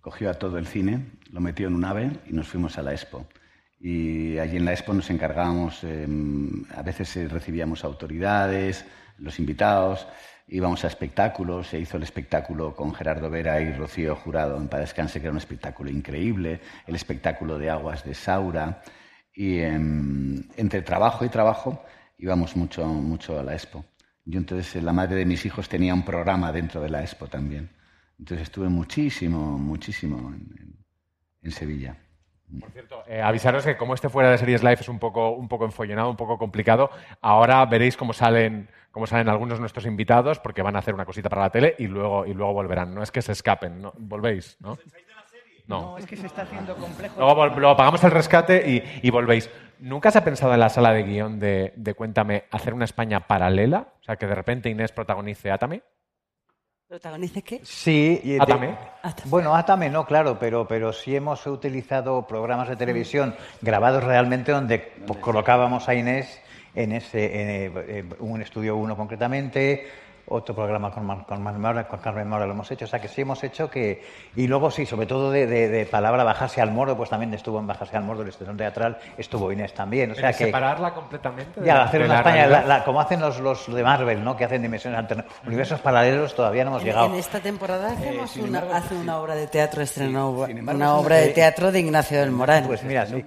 cogió 0.00 0.30
a 0.30 0.34
todo 0.34 0.56
el 0.58 0.66
cine, 0.66 1.04
lo 1.32 1.40
metió 1.40 1.68
en 1.68 1.74
un 1.74 1.84
ave 1.84 2.10
y 2.26 2.32
nos 2.32 2.48
fuimos 2.48 2.78
a 2.78 2.82
la 2.82 2.92
Expo. 2.92 3.26
Y 3.78 4.38
allí 4.38 4.56
en 4.56 4.64
la 4.64 4.72
Expo 4.72 4.92
nos 4.94 5.10
encargábamos, 5.10 5.84
eh, 5.84 6.08
a 6.74 6.82
veces 6.82 7.16
eh, 7.16 7.28
recibíamos 7.28 7.84
autoridades, 7.84 8.86
los 9.18 9.38
invitados, 9.38 10.08
íbamos 10.48 10.84
a 10.84 10.88
espectáculos, 10.88 11.68
se 11.68 11.78
hizo 11.78 11.96
el 11.96 12.02
espectáculo 12.02 12.74
con 12.74 12.94
Gerardo 12.94 13.30
Vera 13.30 13.60
y 13.60 13.72
Rocío 13.72 14.16
Jurado 14.16 14.56
en 14.56 14.68
Para 14.68 14.82
Descanse, 14.82 15.20
que 15.20 15.26
era 15.26 15.32
un 15.32 15.38
espectáculo 15.38 15.90
increíble, 15.90 16.60
el 16.86 16.94
espectáculo 16.94 17.58
de 17.58 17.70
Aguas 17.70 18.04
de 18.04 18.14
Saura, 18.14 18.82
y 19.34 19.60
em, 19.60 20.42
entre 20.56 20.82
trabajo 20.82 21.24
y 21.24 21.28
trabajo 21.28 21.84
íbamos 22.18 22.56
mucho, 22.56 22.84
mucho 22.86 23.38
a 23.38 23.42
la 23.42 23.54
Expo. 23.54 23.84
Yo 24.24 24.38
entonces, 24.38 24.82
la 24.82 24.92
madre 24.92 25.16
de 25.16 25.24
mis 25.24 25.44
hijos 25.46 25.68
tenía 25.68 25.94
un 25.94 26.04
programa 26.04 26.52
dentro 26.52 26.80
de 26.80 26.90
la 26.90 27.02
Expo 27.02 27.28
también. 27.28 27.70
Entonces 28.18 28.48
estuve 28.48 28.68
muchísimo, 28.68 29.58
muchísimo 29.58 30.34
en 31.42 31.50
Sevilla. 31.52 31.96
Por 32.60 32.70
cierto, 32.70 33.02
eh, 33.06 33.20
avisaros 33.20 33.64
que 33.64 33.76
como 33.76 33.94
este 33.94 34.08
fuera 34.08 34.30
de 34.30 34.38
series 34.38 34.62
live 34.62 34.78
es 34.80 34.88
un 34.88 34.98
poco, 34.98 35.30
un 35.30 35.48
poco 35.48 35.66
enfollonado, 35.66 36.08
un 36.08 36.16
poco 36.16 36.38
complicado, 36.38 36.90
ahora 37.20 37.64
veréis 37.66 37.96
cómo 37.96 38.14
salen, 38.14 38.68
cómo 38.90 39.06
salen 39.06 39.28
algunos 39.28 39.58
de 39.58 39.60
nuestros 39.60 39.84
invitados, 39.84 40.38
porque 40.38 40.62
van 40.62 40.74
a 40.76 40.78
hacer 40.78 40.94
una 40.94 41.04
cosita 41.04 41.28
para 41.28 41.42
la 41.42 41.50
tele 41.50 41.74
y 41.78 41.86
luego, 41.86 42.24
y 42.24 42.32
luego 42.32 42.54
volverán. 42.54 42.94
No 42.94 43.02
es 43.02 43.10
que 43.10 43.20
se 43.20 43.32
escapen, 43.32 43.82
¿no? 43.82 43.92
volvéis, 43.98 44.56
¿no? 44.60 44.78
No. 45.66 45.98
es 45.98 46.06
que 46.06 46.16
se 46.16 46.26
está 46.26 46.42
haciendo 46.42 46.74
complejo. 46.76 47.20
Luego, 47.20 47.46
luego 47.48 47.76
pagamos 47.76 48.02
el 48.02 48.10
rescate 48.10 48.70
y, 48.70 49.06
y 49.06 49.10
volvéis. 49.10 49.50
¿Nunca 49.80 50.10
se 50.10 50.16
ha 50.16 50.24
pensado 50.24 50.54
en 50.54 50.60
la 50.60 50.70
sala 50.70 50.94
de 50.94 51.02
guion 51.02 51.38
de, 51.38 51.74
de 51.76 51.92
Cuéntame 51.92 52.44
hacer 52.50 52.72
una 52.72 52.86
España 52.86 53.26
paralela? 53.26 53.88
O 54.00 54.04
sea, 54.04 54.16
que 54.16 54.26
de 54.26 54.34
repente 54.34 54.70
Inés 54.70 54.92
protagonice 54.92 55.50
Atame. 55.50 55.82
¿Protagonice 56.88 57.42
qué? 57.42 57.60
Sí, 57.64 58.18
y 58.24 58.30
de- 58.32 58.40
Atame. 58.40 58.78
Bueno, 59.26 59.54
Atame 59.54 59.90
no, 59.90 60.06
claro, 60.06 60.38
pero, 60.38 60.66
pero 60.66 60.90
sí 60.94 61.14
hemos 61.14 61.46
utilizado 61.46 62.26
programas 62.26 62.66
de 62.68 62.76
televisión 62.76 63.34
grabados 63.60 64.04
realmente 64.04 64.52
donde 64.52 64.78
pues, 65.06 65.18
colocábamos 65.18 65.86
a 65.88 65.94
Inés 65.94 66.40
en 66.74 66.92
ese 66.92 67.66
en, 67.66 67.72
eh, 67.76 68.04
un 68.20 68.40
estudio 68.40 68.76
uno 68.76 68.96
concretamente, 68.96 69.86
otro 70.30 70.54
programa 70.54 70.90
con, 70.90 71.06
con, 71.06 71.24
Carmen 71.24 71.60
Maura, 71.60 71.88
con 71.88 71.98
Carmen 72.00 72.28
Maura 72.28 72.46
lo 72.46 72.52
hemos 72.52 72.70
hecho, 72.70 72.84
o 72.84 72.88
sea 72.88 73.00
que 73.00 73.08
sí 73.08 73.22
hemos 73.22 73.42
hecho 73.44 73.70
que... 73.70 74.02
Y 74.36 74.46
luego 74.46 74.70
sí, 74.70 74.86
sobre 74.86 75.06
todo 75.06 75.30
de, 75.30 75.46
de- 75.46 75.68
de 75.68 75.86
palabra 75.86 76.24
bajarse 76.24 76.60
al 76.60 76.70
morro, 76.70 76.96
pues 76.96 77.10
también 77.10 77.32
estuvo 77.34 77.58
en 77.58 77.66
bajarse 77.66 77.96
al 77.96 78.04
morro, 78.04 78.22
la 78.22 78.30
estación 78.30 78.56
teatral, 78.56 78.98
estuvo 79.16 79.50
Inés 79.52 79.72
también, 79.74 80.10
o 80.10 80.14
sea 80.14 80.32
que... 80.32 80.46
separarla 80.46 80.92
completamente. 80.94 81.60
Ya, 81.64 81.82
hacer 81.82 82.00
de 82.00 82.06
una 82.06 82.14
la 82.14 82.20
España, 82.20 82.46
la- 82.46 82.62
la- 82.64 82.84
como 82.84 83.00
hacen 83.00 83.20
los, 83.20 83.38
los 83.40 83.72
de 83.74 83.82
Marvel, 83.82 84.22
¿no? 84.22 84.36
Que 84.36 84.44
hacen 84.44 84.62
dimensiones 84.62 84.98
alternas. 84.98 85.26
Universos 85.46 85.80
paralelos 85.80 86.34
todavía 86.34 86.64
no 86.64 86.70
hemos 86.70 86.82
En, 86.82 86.86
llegado. 86.88 87.06
en 87.06 87.14
esta 87.14 87.40
temporada 87.40 87.92
hacemos 87.92 88.30
sin 88.30 88.44
una, 88.44 88.58
embargo, 88.60 88.74
hace 88.76 88.94
una 88.96 89.18
obra 89.18 89.34
de 89.34 89.46
teatro, 89.46 89.82
estrenó 89.82 90.46
embargo, 90.46 90.76
una 90.76 90.94
obra 90.94 91.16
de 91.16 91.28
teatro 91.28 91.72
de 91.72 91.80
Ignacio 91.80 92.20
del 92.20 92.30
Moral. 92.30 92.64
Pues 92.66 92.82
mira, 92.84 93.06
sí. 93.06 93.24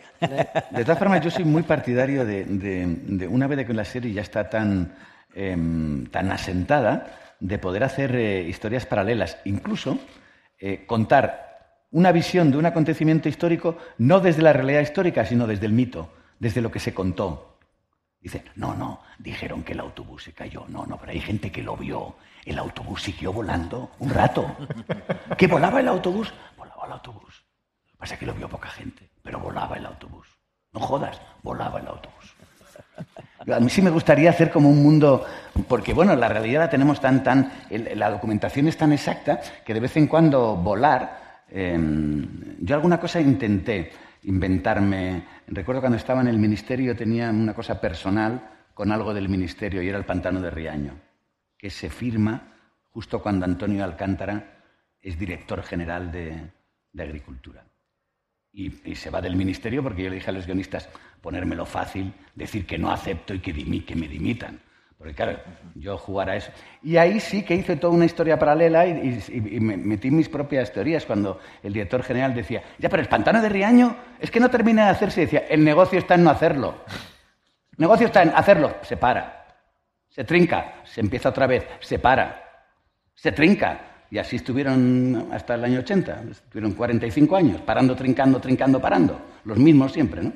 De 0.72 0.84
todas 0.84 1.00
formas, 1.00 1.22
yo 1.22 1.32
soy 1.32 1.46
muy 1.46 1.64
partidario 1.64 2.26
de, 2.26 2.46
de- 2.46 2.86
de 2.88 3.28
una 3.28 3.48
vez 3.48 3.58
de 3.58 3.66
que 3.66 3.74
la 3.74 3.86
serie 3.86 4.14
ya 4.14 4.22
está 4.22 4.50
tan, 4.50 4.94
em, 5.36 6.06
tan 6.08 6.32
asentada, 6.32 7.36
de 7.40 7.58
poder 7.58 7.84
hacer 7.84 8.16
eh, 8.16 8.44
historias 8.48 8.86
paralelas, 8.86 9.38
incluso 9.46 9.98
eh, 10.60 10.86
contar 10.86 11.52
una 11.92 12.12
visión 12.12 12.52
de 12.52 12.58
un 12.58 12.66
acontecimiento 12.66 13.28
histórico 13.28 13.78
no 13.98 14.20
desde 14.20 14.44
la 14.44 14.54
realidad 14.54 14.82
histórica, 14.82 15.26
sino 15.26 15.48
desde 15.48 15.66
el 15.66 15.74
mito, 15.74 16.14
desde 16.40 16.62
lo 16.62 16.72
que 16.72 16.80
se 16.80 16.94
contó. 16.94 17.58
Dice, 18.22 18.46
no, 18.56 18.76
no, 18.76 19.02
dijeron 19.18 19.64
que 19.64 19.74
el 19.74 19.80
autobús 19.80 20.24
se 20.24 20.34
cayó. 20.34 20.66
No, 20.68 20.86
no, 20.86 20.98
pero 20.98 21.12
hay 21.12 21.20
gente 21.20 21.52
que 21.52 21.64
lo 21.64 21.76
vio. 21.76 22.16
El 22.46 22.60
autobús 22.60 23.02
siguió 23.02 23.34
volando 23.34 23.92
un 24.00 24.12
rato. 24.12 24.56
¿Que 25.38 25.48
volaba 25.48 25.80
el 25.80 25.88
autobús? 25.88 26.32
Volaba 26.56 26.86
el 26.86 26.92
autobús. 26.94 27.44
Pasa 27.98 28.18
que 28.18 28.26
lo 28.28 28.34
vio 28.34 28.48
poca 28.48 28.70
gente, 28.70 29.10
pero 29.24 29.40
volaba 29.40 29.78
el 29.78 29.86
autobús. 29.86 30.28
No 30.72 30.80
jodas, 30.80 31.20
volaba 31.42 31.80
el 31.80 31.88
autobús. 31.88 32.21
A 33.52 33.60
mí 33.60 33.70
sí 33.70 33.82
me 33.82 33.90
gustaría 33.90 34.30
hacer 34.30 34.52
como 34.52 34.70
un 34.70 34.84
mundo, 34.84 35.26
porque 35.68 35.94
bueno, 35.94 36.16
la 36.16 36.28
realidad 36.28 36.62
la 36.62 36.70
tenemos 36.70 37.02
tan, 37.02 37.24
tan, 37.24 37.52
la 37.96 38.12
documentación 38.12 38.68
es 38.68 38.78
tan 38.78 38.92
exacta 38.94 39.42
que 39.66 39.74
de 39.74 39.80
vez 39.80 39.98
en 39.98 40.08
cuando 40.08 40.56
volar, 40.56 41.44
eh, 41.50 41.78
yo 42.60 42.76
alguna 42.76 43.00
cosa 43.00 43.20
intenté 43.20 43.92
inventarme. 44.24 45.24
Recuerdo 45.48 45.82
cuando 45.82 45.98
estaba 45.98 46.22
en 46.22 46.28
el 46.28 46.38
ministerio 46.38 46.96
tenía 46.96 47.30
una 47.30 47.54
cosa 47.54 47.82
personal 47.82 48.42
con 48.74 48.92
algo 48.92 49.14
del 49.14 49.28
ministerio 49.28 49.82
y 49.82 49.90
era 49.90 49.98
el 49.98 50.06
pantano 50.06 50.40
de 50.40 50.52
Riaño, 50.52 50.94
que 51.58 51.70
se 51.70 51.90
firma 51.90 52.54
justo 52.92 53.22
cuando 53.22 53.46
Antonio 53.46 53.84
Alcántara 53.84 54.60
es 55.02 55.18
director 55.18 55.64
general 55.64 56.12
de 56.12 57.04
Agricultura. 57.04 57.64
Y, 58.54 58.70
se 58.96 59.10
va 59.10 59.22
del 59.22 59.36
ministerio 59.36 59.82
porque 59.82 60.04
yo 60.04 60.10
le 60.10 60.16
dije 60.16 60.30
a 60.30 60.34
los 60.34 60.46
guionistas 60.46 60.90
ponérmelo 61.22 61.66
fácil, 61.66 62.14
decir 62.36 62.66
que 62.66 62.78
no 62.78 62.92
acepto 62.92 63.34
y 63.34 63.40
que, 63.40 63.54
que 63.86 63.96
me 63.96 64.08
dimitan. 64.08 64.60
Porque 64.98 65.14
claro, 65.16 65.40
yo 65.76 65.98
jugar 65.98 66.30
a 66.30 66.36
eso. 66.36 66.52
Y 66.84 66.98
ahí 66.98 67.20
sí 67.20 67.44
que 67.44 67.56
hice 67.56 67.76
toda 67.76 67.94
una 67.94 68.06
historia 68.06 68.38
paralela 68.38 68.86
y, 68.86 69.20
y- 69.30 69.56
y 69.56 69.60
me 69.60 69.76
metí 69.78 70.12
mis 70.12 70.30
propias 70.30 70.72
teorías 70.72 71.06
cuando 71.06 71.40
el 71.64 71.74
director 71.74 72.04
general 72.04 72.36
decía, 72.36 72.62
ya, 72.78 72.88
pero 72.90 73.02
el 73.02 73.08
pantano 73.10 73.42
de 73.42 73.50
Riaño 73.50 73.96
es 74.20 74.30
que 74.30 74.40
no 74.40 74.50
termina 74.50 74.86
de 74.86 74.92
hacerse. 74.92 75.22
Y 75.22 75.26
decía, 75.26 75.46
el 75.50 75.64
negocio 75.64 75.98
está 75.98 76.16
en 76.16 76.24
no 76.24 76.30
hacerlo. 76.30 76.84
El 77.72 77.78
negocio 77.80 78.06
está 78.08 78.22
en 78.22 78.30
hacerlo. 78.36 78.76
Se 78.84 78.96
para. 78.98 79.48
Se 80.10 80.24
trinca. 80.24 80.82
Se 80.84 81.02
empieza 81.02 81.30
otra 81.30 81.48
vez. 81.48 81.66
Se 81.80 81.98
para. 81.98 82.44
Se 83.16 83.32
trinca. 83.32 83.91
Y 84.12 84.18
así 84.18 84.36
estuvieron 84.36 85.30
hasta 85.32 85.56
el 85.56 85.64
año 85.64 85.80
80. 85.80 86.24
Estuvieron 86.30 86.74
45 86.74 87.36
años, 87.36 87.62
parando, 87.62 87.96
trincando, 87.96 88.42
trincando, 88.42 88.82
parando. 88.82 89.22
Los 89.46 89.58
mismos 89.58 89.94
siempre, 89.94 90.22
¿no? 90.22 90.34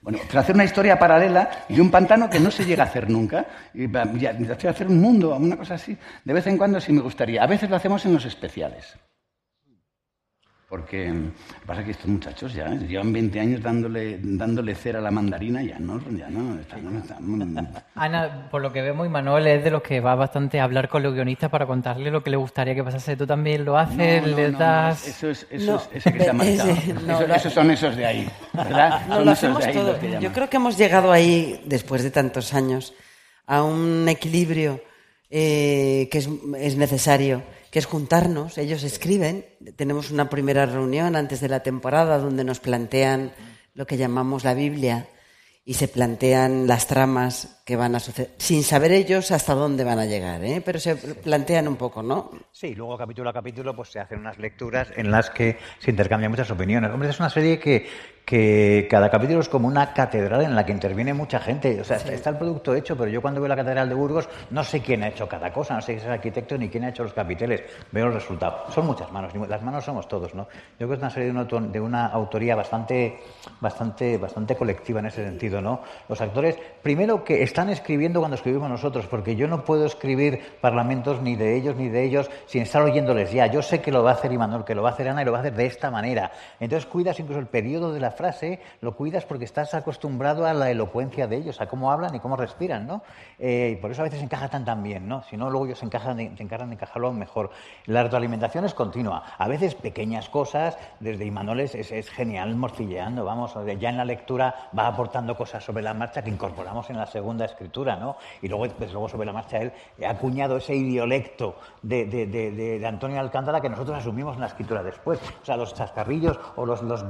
Bueno, 0.00 0.18
hacer 0.32 0.54
una 0.54 0.64
historia 0.64 0.98
paralela 0.98 1.66
de 1.68 1.80
un 1.80 1.90
pantano 1.90 2.30
que 2.30 2.40
no 2.40 2.50
se 2.50 2.64
llega 2.64 2.84
a 2.84 2.86
hacer 2.86 3.10
nunca. 3.10 3.46
Y 3.74 3.86
hacer 4.66 4.86
un 4.86 5.00
mundo, 5.00 5.36
una 5.36 5.58
cosa 5.58 5.74
así. 5.74 5.94
De 6.24 6.32
vez 6.32 6.46
en 6.46 6.56
cuando 6.56 6.80
sí 6.80 6.90
me 6.90 7.02
gustaría. 7.02 7.42
A 7.42 7.46
veces 7.46 7.68
lo 7.68 7.76
hacemos 7.76 8.06
en 8.06 8.14
los 8.14 8.24
especiales. 8.24 8.96
Porque 10.68 11.08
lo 11.08 11.30
que 11.60 11.66
pasa 11.66 11.80
es 11.80 11.84
que 11.86 11.90
estos 11.92 12.06
muchachos 12.08 12.52
ya 12.52 12.66
¿eh? 12.66 12.78
llevan 12.86 13.10
20 13.10 13.40
años 13.40 13.62
dándole, 13.62 14.18
dándole 14.22 14.74
cera 14.74 14.98
a 14.98 15.02
la 15.02 15.10
mandarina, 15.10 15.62
ya 15.62 15.78
no, 15.78 15.98
ya 16.14 16.28
no, 16.28 16.60
están- 16.60 17.00
están- 17.00 17.84
Ana, 17.94 18.48
por 18.50 18.60
lo 18.60 18.70
que 18.70 18.82
vemos, 18.82 19.08
Manuel 19.08 19.46
es 19.46 19.64
de 19.64 19.70
los 19.70 19.80
que 19.80 20.00
va 20.00 20.14
bastante 20.14 20.60
a 20.60 20.64
hablar 20.64 20.90
con 20.90 21.02
los 21.02 21.14
guionistas 21.14 21.48
para 21.48 21.64
contarle 21.66 22.10
lo 22.10 22.22
que 22.22 22.28
le 22.28 22.36
gustaría 22.36 22.74
que 22.74 22.84
pasase. 22.84 23.16
Tú 23.16 23.26
también 23.26 23.64
lo 23.64 23.78
haces, 23.78 24.20
No, 24.22 24.28
no, 24.28 24.36
le 24.36 24.42
no, 24.46 24.52
no, 24.52 24.58
das... 24.58 25.08
Eso 25.08 25.30
es, 25.30 25.46
eso 25.50 25.72
No, 25.72 25.78
es 25.78 25.88
ese 25.94 26.12
que 26.12 26.20
se 26.24 26.28
ha 26.28 26.32
marchado. 26.34 26.70
ese- 26.70 26.92
no, 26.92 27.00
Eso- 27.18 27.26
lo- 27.26 27.34
esos 27.34 27.52
son 27.54 27.70
esos 27.70 27.96
de 27.96 28.04
ahí, 28.06 28.28
¿verdad? 28.52 29.06
No, 29.08 29.14
Son 29.16 29.24
lo 29.24 29.32
esos 29.32 29.38
hacemos 29.44 29.58
de 29.60 29.64
ahí 29.70 29.74
todo. 29.74 29.86
los 29.92 29.98
que 29.98 30.20
Yo 30.20 30.32
creo 30.34 30.50
que 30.50 30.56
hemos 30.58 30.76
llegado 30.76 31.12
ahí, 31.12 31.62
después 31.64 32.02
de 32.02 32.10
tantos 32.10 32.52
años, 32.52 32.92
a 33.46 33.62
un 33.62 34.06
equilibrio 34.06 34.82
eh, 35.30 36.08
que 36.12 36.18
es, 36.18 36.28
es 36.58 36.76
necesario, 36.76 37.42
que 37.70 37.78
es 37.78 37.86
juntarnos. 37.86 38.58
Ellos 38.58 38.82
escriben. 38.82 39.46
Tenemos 39.76 40.10
una 40.10 40.28
primera 40.28 40.66
reunión 40.66 41.16
antes 41.16 41.40
de 41.40 41.48
la 41.48 41.60
temporada 41.60 42.18
donde 42.18 42.44
nos 42.44 42.60
plantean 42.60 43.32
lo 43.74 43.86
que 43.86 43.96
llamamos 43.96 44.44
la 44.44 44.54
Biblia 44.54 45.08
y 45.68 45.74
se 45.74 45.86
plantean 45.86 46.66
las 46.66 46.86
tramas 46.86 47.60
que 47.66 47.76
van 47.76 47.94
a 47.94 48.00
suceder, 48.00 48.30
sin 48.38 48.62
saber 48.62 48.90
ellos 48.90 49.30
hasta 49.30 49.52
dónde 49.52 49.84
van 49.84 49.98
a 49.98 50.06
llegar, 50.06 50.42
¿eh? 50.42 50.62
pero 50.64 50.80
se 50.80 50.96
plantean 50.96 51.68
un 51.68 51.76
poco, 51.76 52.02
¿no? 52.02 52.30
Sí, 52.50 52.74
luego 52.74 52.96
capítulo 52.96 53.28
a 53.28 53.34
capítulo 53.34 53.76
pues 53.76 53.90
se 53.90 54.00
hacen 54.00 54.20
unas 54.20 54.38
lecturas 54.38 54.88
en 54.96 55.10
las 55.10 55.28
que 55.28 55.58
se 55.78 55.90
intercambian 55.90 56.30
muchas 56.30 56.50
opiniones. 56.50 56.90
Hombre, 56.90 57.10
es 57.10 57.20
una 57.20 57.28
serie 57.28 57.58
que, 57.58 57.86
que 58.28 58.86
cada 58.90 59.08
capítulo 59.08 59.40
es 59.40 59.48
como 59.48 59.68
una 59.68 59.94
catedral 59.94 60.42
en 60.42 60.54
la 60.54 60.66
que 60.66 60.72
interviene 60.72 61.14
mucha 61.14 61.40
gente. 61.40 61.80
O 61.80 61.84
sea, 61.84 61.96
está 61.96 62.28
el 62.28 62.36
producto 62.36 62.74
hecho, 62.74 62.94
pero 62.94 63.10
yo 63.10 63.22
cuando 63.22 63.40
veo 63.40 63.48
la 63.48 63.56
catedral 63.56 63.88
de 63.88 63.94
Burgos 63.94 64.28
no 64.50 64.62
sé 64.62 64.82
quién 64.82 65.02
ha 65.02 65.08
hecho 65.08 65.26
cada 65.26 65.50
cosa, 65.50 65.72
no 65.72 65.80
sé 65.80 65.92
quién 65.92 65.98
es 66.00 66.04
el 66.04 66.12
arquitecto 66.12 66.58
ni 66.58 66.68
quién 66.68 66.84
ha 66.84 66.90
hecho 66.90 67.04
los 67.04 67.14
capiteles. 67.14 67.62
Veo 67.90 68.08
el 68.08 68.12
resultado. 68.12 68.70
Son 68.70 68.84
muchas 68.84 69.10
manos, 69.10 69.32
las 69.48 69.62
manos 69.62 69.82
somos 69.82 70.06
todos, 70.08 70.34
¿no? 70.34 70.42
Yo 70.78 70.86
creo 70.86 70.88
que 70.90 70.94
es 70.96 71.00
una 71.00 71.08
serie 71.08 71.32
de 71.32 71.40
una, 71.40 71.68
de 71.68 71.80
una 71.80 72.06
autoría 72.08 72.54
bastante, 72.54 73.18
bastante, 73.62 74.18
bastante 74.18 74.54
colectiva 74.56 75.00
en 75.00 75.06
ese 75.06 75.24
sentido, 75.24 75.62
¿no? 75.62 75.80
Los 76.06 76.20
actores, 76.20 76.58
primero 76.82 77.24
que 77.24 77.42
están 77.42 77.70
escribiendo 77.70 78.20
cuando 78.20 78.34
escribimos 78.34 78.68
nosotros, 78.68 79.06
porque 79.06 79.36
yo 79.36 79.48
no 79.48 79.64
puedo 79.64 79.86
escribir 79.86 80.58
parlamentos 80.60 81.22
ni 81.22 81.34
de 81.34 81.56
ellos 81.56 81.76
ni 81.76 81.88
de 81.88 82.04
ellos 82.04 82.30
sin 82.44 82.60
estar 82.60 82.82
oyéndoles 82.82 83.32
ya. 83.32 83.46
Yo 83.46 83.62
sé 83.62 83.80
que 83.80 83.90
lo 83.90 84.04
va 84.04 84.10
a 84.10 84.14
hacer 84.14 84.30
Imanol, 84.30 84.66
que 84.66 84.74
lo 84.74 84.82
va 84.82 84.90
a 84.90 84.92
hacer 84.92 85.08
Ana 85.08 85.22
y 85.22 85.24
lo 85.24 85.32
va 85.32 85.38
a 85.38 85.40
hacer 85.40 85.54
de 85.54 85.64
esta 85.64 85.90
manera. 85.90 86.30
Entonces 86.60 86.84
cuidas 86.84 87.18
incluso 87.18 87.40
el 87.40 87.46
periodo 87.46 87.90
de 87.90 88.00
la 88.00 88.17
frase, 88.18 88.60
lo 88.80 88.96
cuidas 88.96 89.24
porque 89.24 89.44
estás 89.44 89.72
acostumbrado 89.74 90.44
a 90.44 90.52
la 90.52 90.70
elocuencia 90.70 91.28
de 91.28 91.36
ellos, 91.36 91.60
a 91.60 91.66
cómo 91.66 91.92
hablan 91.92 92.14
y 92.14 92.20
cómo 92.20 92.36
respiran, 92.36 92.86
¿no? 92.86 93.02
Eh, 93.38 93.74
y 93.74 93.80
por 93.80 93.92
eso 93.92 94.02
a 94.02 94.04
veces 94.04 94.20
encaja 94.20 94.48
tan 94.48 94.64
tan 94.64 94.82
bien, 94.82 95.08
¿no? 95.08 95.22
Si 95.22 95.36
no, 95.36 95.48
luego 95.48 95.66
ellos 95.66 95.78
se, 95.78 95.86
encajan, 95.86 96.16
se 96.36 96.42
encargan 96.42 96.68
de 96.70 96.74
encajarlo 96.74 97.12
mejor. 97.12 97.50
La 97.86 98.02
retroalimentación 98.02 98.64
es 98.64 98.74
continua. 98.74 99.22
A 99.38 99.46
veces 99.46 99.76
pequeñas 99.76 100.28
cosas, 100.28 100.76
desde 100.98 101.24
Imanol 101.24 101.60
es, 101.60 101.76
es, 101.76 101.92
es 101.92 102.10
genial 102.10 102.56
morcilleando, 102.56 103.24
vamos, 103.24 103.54
ya 103.78 103.88
en 103.88 103.96
la 103.96 104.04
lectura 104.04 104.68
va 104.76 104.88
aportando 104.88 105.36
cosas 105.36 105.62
sobre 105.64 105.82
la 105.82 105.94
marcha 105.94 106.22
que 106.22 106.30
incorporamos 106.30 106.90
en 106.90 106.96
la 106.96 107.06
segunda 107.06 107.44
escritura, 107.44 107.96
¿no? 107.96 108.16
Y 108.42 108.48
luego, 108.48 108.66
pues, 108.76 108.92
luego 108.92 109.08
sobre 109.08 109.26
la 109.26 109.32
marcha 109.32 109.58
él 109.58 109.72
ha 110.04 110.10
acuñado 110.10 110.56
ese 110.56 110.74
idiolecto 110.74 111.56
de, 111.82 112.06
de, 112.06 112.26
de, 112.26 112.50
de, 112.50 112.86
Antonio 112.86 113.20
Alcántara 113.20 113.60
que 113.60 113.68
nosotros 113.68 113.98
asumimos 113.98 114.34
en 114.34 114.40
la 114.40 114.48
escritura 114.48 114.82
después. 114.82 115.20
O 115.42 115.44
sea, 115.44 115.56
los 115.56 115.74
chascarrillos 115.74 116.38
o 116.56 116.66
los, 116.66 116.82
los 116.82 117.04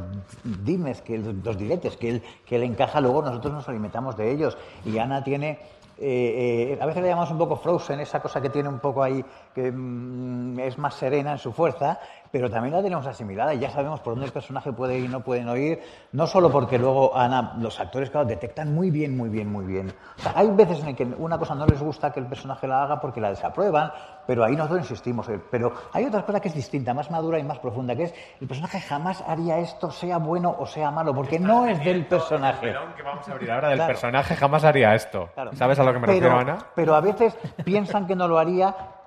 dimes, 0.44 0.97
que, 1.02 1.18
los 1.18 1.56
diretes 1.58 1.96
que 1.96 2.10
él, 2.10 2.22
que 2.46 2.62
encaja, 2.62 3.00
luego 3.00 3.22
nosotros 3.22 3.52
nos 3.52 3.68
alimentamos 3.68 4.16
de 4.16 4.30
ellos. 4.30 4.56
Y 4.84 4.98
Ana 4.98 5.22
tiene 5.22 5.58
eh, 6.00 6.76
eh, 6.76 6.78
a 6.80 6.86
veces 6.86 7.02
le 7.02 7.08
llamamos 7.08 7.32
un 7.32 7.38
poco 7.38 7.56
Frozen, 7.56 7.98
esa 7.98 8.20
cosa 8.20 8.40
que 8.40 8.50
tiene 8.50 8.68
un 8.68 8.78
poco 8.78 9.02
ahí, 9.02 9.24
que 9.54 9.72
mm, 9.72 10.58
es 10.60 10.78
más 10.78 10.94
serena 10.94 11.32
en 11.32 11.38
su 11.38 11.52
fuerza, 11.52 11.98
pero 12.30 12.50
también 12.50 12.74
la 12.74 12.82
tenemos 12.82 13.06
asimilada 13.06 13.54
y 13.54 13.58
ya 13.58 13.70
sabemos 13.70 14.00
por 14.00 14.12
dónde 14.12 14.26
el 14.26 14.32
personaje 14.32 14.72
puede 14.72 14.98
ir 14.98 15.04
y 15.06 15.08
no 15.08 15.20
pueden 15.20 15.48
oír, 15.48 15.80
no 16.12 16.26
solo 16.26 16.50
porque 16.50 16.78
luego 16.78 17.16
Ana, 17.16 17.54
los 17.58 17.80
actores, 17.80 18.10
claro, 18.10 18.26
detectan 18.26 18.74
muy 18.74 18.90
bien, 18.90 19.16
muy 19.16 19.28
bien, 19.28 19.50
muy 19.50 19.64
bien. 19.64 19.92
O 20.18 20.22
sea, 20.22 20.32
hay 20.36 20.48
veces 20.50 20.82
en 20.84 20.94
que 20.94 21.04
una 21.04 21.38
cosa 21.38 21.54
no 21.54 21.66
les 21.66 21.80
gusta 21.80 22.12
que 22.12 22.20
el 22.20 22.26
personaje 22.26 22.66
la 22.66 22.82
haga 22.82 23.00
porque 23.00 23.20
la 23.20 23.30
desaprueban, 23.30 23.92
pero 24.26 24.44
ahí 24.44 24.56
nosotros 24.56 24.80
insistimos. 24.80 25.28
Eh, 25.28 25.40
pero 25.50 25.72
hay 25.92 26.04
otra 26.04 26.22
cosa 26.24 26.40
que 26.40 26.48
es 26.48 26.54
distinta, 26.54 26.92
más 26.92 27.10
madura 27.10 27.38
y 27.38 27.44
más 27.44 27.58
profunda, 27.58 27.96
que 27.96 28.04
es 28.04 28.14
el 28.40 28.46
personaje 28.46 28.80
jamás 28.80 29.22
haría 29.26 29.58
esto, 29.58 29.90
sea 29.90 30.18
bueno 30.18 30.54
o 30.58 30.66
sea 30.66 30.90
malo, 30.90 31.14
porque 31.14 31.38
no 31.38 31.66
es 31.66 31.82
del 31.82 32.06
personaje. 32.06 32.74
que 32.96 33.02
vamos 33.02 33.28
a 33.28 33.32
abrir 33.32 33.50
ahora 33.50 33.70
del 33.70 33.86
personaje 33.86 34.36
jamás 34.36 34.64
haría 34.64 34.94
esto. 34.94 35.30
¿Sabes 35.54 35.78
a 35.78 35.84
lo 35.84 35.92
que 35.92 35.98
me 35.98 36.06
refiero, 36.06 36.38
Ana? 36.38 36.58
Pero 36.74 36.94
a 36.94 37.00
veces 37.00 37.36
piensan 37.64 38.06
que 38.06 38.14
no 38.14 38.28
lo 38.28 38.38
haría, 38.38 38.74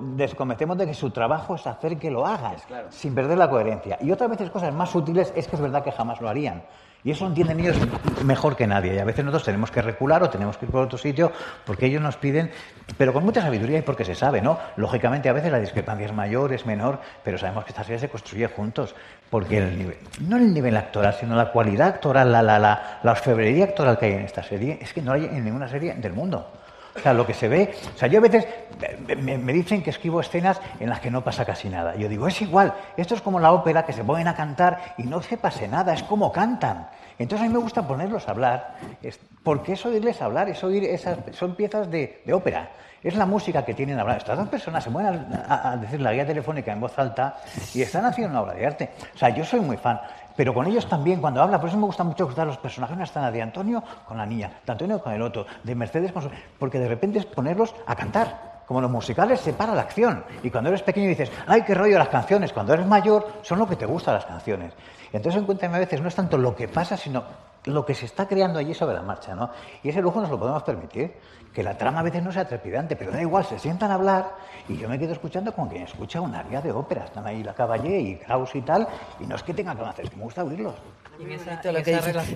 descometemos 0.00 0.78
de 0.78 0.86
que 0.86 0.94
su 0.94 1.10
trabajo 1.10 1.54
es 1.54 1.66
hacer 1.66 1.98
que 1.98 2.10
lo 2.10 2.26
hagas, 2.26 2.66
sin 2.90 3.14
perder 3.14 3.38
la 3.38 3.50
coherencia. 3.50 3.98
Y 4.00 4.10
otras 4.10 4.30
veces 4.30 4.50
cosas 4.50 4.72
más 4.74 4.94
útiles 4.94 5.32
es 5.36 5.48
que 5.48 5.56
es 5.56 5.62
verdad 5.62 5.84
que 5.84 5.92
jamás 5.92 6.20
lo 6.20 6.28
harían. 6.28 6.62
Y 7.04 7.12
eso 7.12 7.24
entienden 7.24 7.60
ellos 7.60 7.76
mejor 8.24 8.56
que 8.56 8.66
nadie. 8.66 8.94
Y 8.94 8.98
a 8.98 9.04
veces 9.04 9.24
nosotros 9.24 9.44
tenemos 9.44 9.70
que 9.70 9.80
recular 9.80 10.24
o 10.24 10.30
tenemos 10.30 10.56
que 10.56 10.64
ir 10.64 10.72
por 10.72 10.82
otro 10.82 10.98
sitio 10.98 11.30
porque 11.64 11.86
ellos 11.86 12.02
nos 12.02 12.16
piden, 12.16 12.50
pero 12.98 13.12
con 13.12 13.22
mucha 13.22 13.42
sabiduría 13.42 13.78
y 13.78 13.82
porque 13.82 14.04
se 14.04 14.16
sabe, 14.16 14.42
¿no? 14.42 14.58
Lógicamente 14.76 15.28
a 15.28 15.32
veces 15.32 15.52
la 15.52 15.60
discrepancia 15.60 16.06
es 16.06 16.12
mayor, 16.12 16.52
es 16.52 16.66
menor, 16.66 16.98
pero 17.22 17.38
sabemos 17.38 17.64
que 17.64 17.70
esta 17.70 17.84
serie 17.84 18.00
se 18.00 18.08
construye 18.08 18.48
juntos. 18.48 18.96
Porque 19.30 19.58
el 19.58 19.78
nivel, 19.78 19.98
no 20.20 20.36
el 20.36 20.52
nivel 20.52 20.76
actoral, 20.76 21.14
sino 21.14 21.36
la 21.36 21.52
cualidad 21.52 21.88
actoral, 21.88 22.32
la, 22.32 22.42
la, 22.42 22.58
la, 22.58 22.98
la 23.02 23.10
orfebrería 23.12 23.66
actoral 23.66 23.98
que 23.98 24.06
hay 24.06 24.12
en 24.14 24.22
esta 24.22 24.42
serie, 24.42 24.78
es 24.80 24.92
que 24.92 25.02
no 25.02 25.12
hay 25.12 25.26
en 25.26 25.44
ninguna 25.44 25.68
serie 25.68 25.94
del 25.94 26.12
mundo. 26.12 26.50
O 26.96 27.00
sea, 27.00 27.12
lo 27.12 27.26
que 27.26 27.34
se 27.34 27.48
ve. 27.48 27.74
O 27.94 27.98
sea, 27.98 28.08
yo 28.08 28.18
a 28.18 28.22
veces 28.22 28.46
me, 29.22 29.52
dicen 29.52 29.82
que 29.82 29.90
escribo 29.90 30.20
escenas 30.20 30.60
en 30.80 30.88
las 30.88 31.00
que 31.00 31.10
no 31.10 31.22
pasa 31.22 31.44
casi 31.44 31.68
nada. 31.68 31.96
Yo 31.96 32.08
digo, 32.08 32.26
es 32.26 32.40
igual. 32.42 32.74
Esto 32.96 33.14
es 33.14 33.20
como 33.20 33.40
la 33.40 33.52
ópera 33.52 33.84
que 33.84 33.92
se 33.92 34.04
ponen 34.04 34.28
a 34.28 34.34
cantar 34.34 34.94
y 34.98 35.04
no 35.04 35.22
se 35.22 35.36
pase 35.36 35.68
nada, 35.68 35.94
es 35.94 36.02
como 36.02 36.32
cantan. 36.32 36.88
Entonces 37.18 37.46
a 37.46 37.48
mí 37.48 37.54
me 37.54 37.60
gusta 37.60 37.86
ponerlos 37.86 38.28
a 38.28 38.32
hablar, 38.32 38.74
porque 39.42 39.72
es 39.72 39.86
oírles 39.86 40.20
hablar, 40.20 40.48
es 40.48 40.62
oír 40.62 40.84
esas. 40.84 41.18
Son 41.32 41.54
piezas 41.54 41.90
de, 41.90 42.22
ópera. 42.32 42.70
Es 43.02 43.14
la 43.14 43.24
música 43.24 43.64
que 43.64 43.72
tienen 43.72 43.98
a 43.98 44.02
hablar. 44.02 44.18
Estas 44.18 44.36
dos 44.36 44.48
personas 44.48 44.82
se 44.82 44.90
mueven 44.90 45.26
a, 45.48 45.76
decir 45.76 46.00
la 46.00 46.12
guía 46.12 46.26
telefónica 46.26 46.72
en 46.72 46.80
voz 46.80 46.98
alta 46.98 47.36
y 47.72 47.82
están 47.82 48.04
haciendo 48.04 48.32
una 48.32 48.42
obra 48.42 48.54
de 48.54 48.66
arte. 48.66 48.90
O 49.14 49.18
sea, 49.18 49.28
yo 49.28 49.44
soy 49.44 49.60
muy 49.60 49.76
fan. 49.76 50.00
Pero 50.36 50.52
con 50.52 50.66
ellos 50.66 50.86
también, 50.88 51.20
cuando 51.20 51.42
habla, 51.42 51.58
por 51.58 51.68
eso 51.68 51.78
me 51.78 51.86
gusta 51.86 52.04
mucho 52.04 52.26
gustar 52.26 52.46
los 52.46 52.58
personajes, 52.58 52.94
una 52.94 53.04
escena 53.04 53.30
de 53.30 53.42
Antonio 53.42 53.82
con 54.06 54.18
la 54.18 54.26
niña, 54.26 54.60
de 54.64 54.72
Antonio 54.72 55.02
con 55.02 55.12
el 55.12 55.22
otro, 55.22 55.46
de 55.62 55.74
Mercedes 55.74 56.12
con 56.12 56.22
su... 56.22 56.30
Porque 56.58 56.78
de 56.78 56.88
repente 56.88 57.18
es 57.18 57.26
ponerlos 57.26 57.74
a 57.86 57.96
cantar. 57.96 58.56
Como 58.66 58.80
los 58.80 58.90
musicales 58.90 59.40
se 59.40 59.52
para 59.52 59.74
la 59.74 59.82
acción. 59.82 60.24
Y 60.42 60.50
cuando 60.50 60.70
eres 60.70 60.82
pequeño 60.82 61.08
dices, 61.08 61.30
ay, 61.46 61.62
qué 61.62 61.72
rollo 61.72 61.98
las 61.98 62.08
canciones. 62.08 62.52
Cuando 62.52 62.74
eres 62.74 62.84
mayor, 62.84 63.34
son 63.42 63.60
lo 63.60 63.68
que 63.68 63.76
te 63.76 63.86
gustan 63.86 64.14
las 64.14 64.24
canciones. 64.24 64.72
Entonces, 65.12 65.40
encuéntrame 65.40 65.76
a 65.76 65.80
veces, 65.80 66.00
no 66.00 66.08
es 66.08 66.14
tanto 66.16 66.36
lo 66.36 66.54
que 66.54 66.66
pasa, 66.66 66.96
sino 66.96 67.22
lo 67.66 67.84
que 67.84 67.94
se 67.94 68.06
está 68.06 68.26
creando 68.26 68.58
allí 68.58 68.74
sobre 68.74 68.94
la 68.94 69.02
marcha, 69.02 69.34
¿no? 69.34 69.50
Y 69.82 69.88
ese 69.90 70.00
lujo 70.00 70.20
nos 70.20 70.30
lo 70.30 70.38
podemos 70.38 70.62
permitir. 70.62 71.14
Que 71.52 71.62
la 71.62 71.78
trama 71.78 72.00
a 72.00 72.02
veces 72.02 72.22
no 72.22 72.30
sea 72.30 72.46
trepidante, 72.46 72.96
pero 72.96 73.10
da 73.10 73.22
igual, 73.22 73.42
se 73.46 73.58
sientan 73.58 73.90
a 73.90 73.94
hablar 73.94 74.36
y 74.68 74.76
yo 74.76 74.90
me 74.90 74.98
quedo 74.98 75.14
escuchando 75.14 75.54
como 75.54 75.70
quien 75.70 75.84
escucha 75.84 76.20
un 76.20 76.34
área 76.34 76.60
de 76.60 76.70
ópera. 76.70 77.06
Están 77.06 77.26
ahí 77.26 77.42
la 77.42 77.54
Caballé 77.54 77.98
y 77.98 78.16
Kraus 78.16 78.54
y 78.54 78.60
tal, 78.60 78.86
y 79.20 79.24
no 79.26 79.36
es 79.36 79.42
que 79.42 79.54
tengan 79.54 79.74
que 79.74 79.84
hacer, 79.84 80.04
es 80.04 80.10
que 80.10 80.16
me 80.16 80.24
gusta 80.24 80.44
oírlos. 80.44 80.74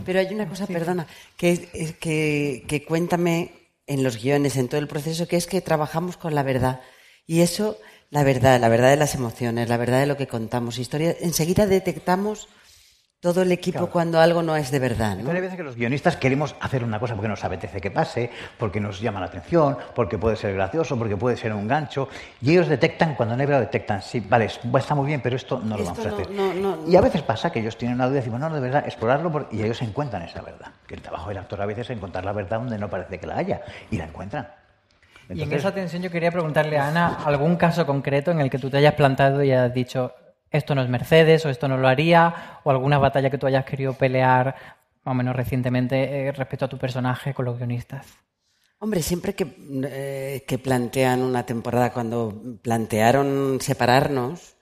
Pero 0.06 0.18
hay 0.20 0.34
una 0.34 0.48
cosa, 0.48 0.66
perdona, 0.66 1.06
que, 1.36 1.94
que, 2.00 2.64
que 2.66 2.84
cuéntame 2.86 3.52
en 3.86 4.02
los 4.02 4.22
guiones, 4.22 4.56
en 4.56 4.68
todo 4.68 4.80
el 4.80 4.88
proceso, 4.88 5.28
que 5.28 5.36
es 5.36 5.46
que 5.46 5.60
trabajamos 5.60 6.16
con 6.16 6.34
la 6.34 6.42
verdad. 6.42 6.80
Y 7.26 7.42
eso, 7.42 7.76
la 8.08 8.24
verdad, 8.24 8.58
la 8.58 8.70
verdad 8.70 8.88
de 8.88 8.96
las 8.96 9.14
emociones, 9.14 9.68
la 9.68 9.76
verdad 9.76 10.00
de 10.00 10.06
lo 10.06 10.16
que 10.16 10.28
contamos. 10.28 10.78
Historia, 10.78 11.14
enseguida 11.20 11.66
detectamos 11.66 12.48
todo 13.20 13.42
el 13.42 13.52
equipo 13.52 13.80
Claro. 13.80 13.92
cuando 13.92 14.18
algo 14.18 14.42
no 14.42 14.56
es 14.56 14.70
de 14.70 14.78
verdad. 14.78 15.14
¿no? 15.16 15.30
Hay 15.30 15.40
veces 15.42 15.58
que 15.58 15.62
los 15.62 15.76
guionistas 15.76 16.16
queremos 16.16 16.56
hacer 16.58 16.82
una 16.82 16.98
cosa 16.98 17.14
porque 17.14 17.28
nos 17.28 17.44
apetece 17.44 17.78
que 17.78 17.90
pase, 17.90 18.30
porque 18.58 18.80
nos 18.80 18.98
llama 18.98 19.20
la 19.20 19.26
atención, 19.26 19.76
porque 19.94 20.16
puede 20.16 20.36
ser 20.36 20.54
gracioso, 20.54 20.96
porque 20.98 21.18
puede 21.18 21.36
ser 21.36 21.52
un 21.52 21.68
gancho. 21.68 22.08
Y 22.40 22.52
ellos 22.52 22.66
detectan, 22.68 23.14
cuando 23.14 23.36
no 23.36 23.42
hay 23.42 23.46
verdad, 23.46 23.60
detectan, 23.60 24.00
sí, 24.00 24.20
vale, 24.26 24.46
es- 24.46 24.58
está 24.78 24.94
muy 24.94 25.06
bien, 25.06 25.20
pero 25.20 25.36
esto 25.36 25.58
no 25.62 25.76
lo 25.76 25.82
Esto 25.82 25.94
vamos 25.96 26.06
a 26.06 26.08
no- 26.08 26.14
hacer. 26.16 26.30
no- 26.30 26.54
no- 26.54 26.88
y 26.90 26.96
a 26.96 27.00
veces 27.02 27.20
pasa 27.20 27.52
que 27.52 27.60
ellos 27.60 27.76
tienen 27.76 27.96
una 27.96 28.06
duda 28.06 28.16
y 28.16 28.20
decimos, 28.20 28.40
no, 28.40 28.48
no, 28.48 28.54
de 28.54 28.60
verdad, 28.62 28.84
explorarlo, 28.86 29.48
y 29.52 29.62
ellos 29.62 29.82
encuentran 29.82 30.22
esa 30.22 30.40
verdad. 30.40 30.68
Que 30.86 30.94
el 30.94 31.02
trabajo 31.02 31.28
del 31.28 31.38
actor 31.38 31.60
a 31.60 31.66
veces 31.66 31.90
es 31.90 31.96
encontrar 31.98 32.24
la 32.24 32.32
verdad 32.32 32.58
donde 32.60 32.78
no 32.78 32.88
parece 32.88 33.18
que 33.18 33.26
la 33.26 33.36
haya, 33.36 33.60
y 33.90 33.98
la 33.98 34.04
encuentran. 34.04 34.48
Y 35.28 35.32
en 35.34 35.38
Entonces- 35.40 35.58
esa 35.58 35.74
tensión 35.74 36.02
yo 36.02 36.10
quería 36.10 36.32
preguntarle 36.32 36.78
a 36.78 36.88
Ana 36.88 37.18
algún 37.26 37.56
caso 37.56 37.84
concreto 37.86 38.30
en 38.30 38.40
el 38.40 38.48
que 38.48 38.58
tú 38.58 38.70
te 38.70 38.78
hayas 38.78 38.94
plantado 38.94 39.44
y 39.44 39.52
hayas 39.52 39.72
dicho 39.74 40.12
esto 40.50 40.74
no 40.74 40.82
es 40.82 40.88
Mercedes 40.88 41.46
o 41.46 41.50
esto 41.50 41.68
no 41.68 41.76
lo 41.76 41.88
haría 41.88 42.60
o 42.64 42.70
alguna 42.70 42.98
batalla 42.98 43.30
que 43.30 43.38
tú 43.38 43.46
hayas 43.46 43.64
querido 43.64 43.94
pelear 43.94 44.54
más 45.04 45.12
o 45.12 45.14
menos 45.14 45.34
recientemente 45.34 46.28
eh, 46.28 46.32
respecto 46.32 46.66
a 46.66 46.68
tu 46.68 46.78
personaje 46.78 47.32
con 47.32 47.44
los 47.44 47.56
guionistas. 47.56 48.06
Hombre, 48.78 49.02
siempre 49.02 49.34
que, 49.34 49.46
eh, 49.84 50.44
que 50.46 50.58
plantean 50.58 51.22
una 51.22 51.44
temporada, 51.44 51.92
cuando 51.92 52.58
plantearon 52.62 53.58
separarnos, 53.60 54.56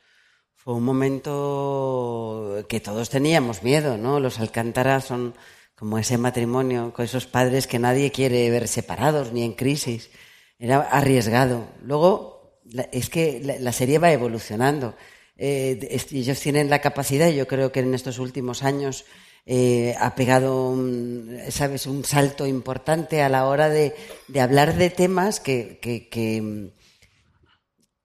fue 0.55 0.75
un 0.75 0.85
momento 0.85 2.65
que 2.69 2.81
todos 2.81 3.11
teníamos 3.11 3.63
miedo, 3.63 3.97
¿no? 3.97 4.19
Los 4.19 4.41
Alcántara 4.41 5.01
son 5.01 5.35
como 5.77 5.99
ese 5.99 6.19
matrimonio 6.19 6.93
con 6.93 7.05
esos 7.05 7.27
padres 7.27 7.69
que 7.69 7.79
nadie 7.79 8.11
quiere 8.11 8.51
ver 8.51 8.67
separados 8.67 9.33
ni 9.33 9.45
en 9.45 9.53
crisis. 9.53 10.11
Era 10.59 10.81
arriesgado. 10.81 11.69
Luego, 11.83 12.61
es 12.91 13.09
que 13.11 13.59
la 13.61 13.73
serie 13.73 14.01
va 14.01 14.11
evolucionando. 14.11 14.97
Eh, 15.39 15.99
ellos 16.11 16.41
tienen 16.41 16.69
la 16.69 16.81
capacidad, 16.81 17.29
yo 17.31 17.47
creo 17.47 17.71
que 17.73 17.81
en 17.81 17.95
estos 17.95 18.19
últimos 18.19 18.63
años 18.65 19.05
eh, 19.47 19.95
ha 19.99 20.15
pegado 20.15 20.69
un, 20.69 21.39
¿sabes? 21.51 21.87
un 21.87 22.05
salto 22.05 22.47
importante 22.47 23.23
a 23.23 23.29
la 23.29 23.47
hora 23.47 23.69
de, 23.71 23.95
de 24.27 24.41
hablar 24.41 24.75
de 24.75 24.91
temas 24.91 25.39
que, 25.41 25.79
que, 25.81 26.09
que, 26.09 26.73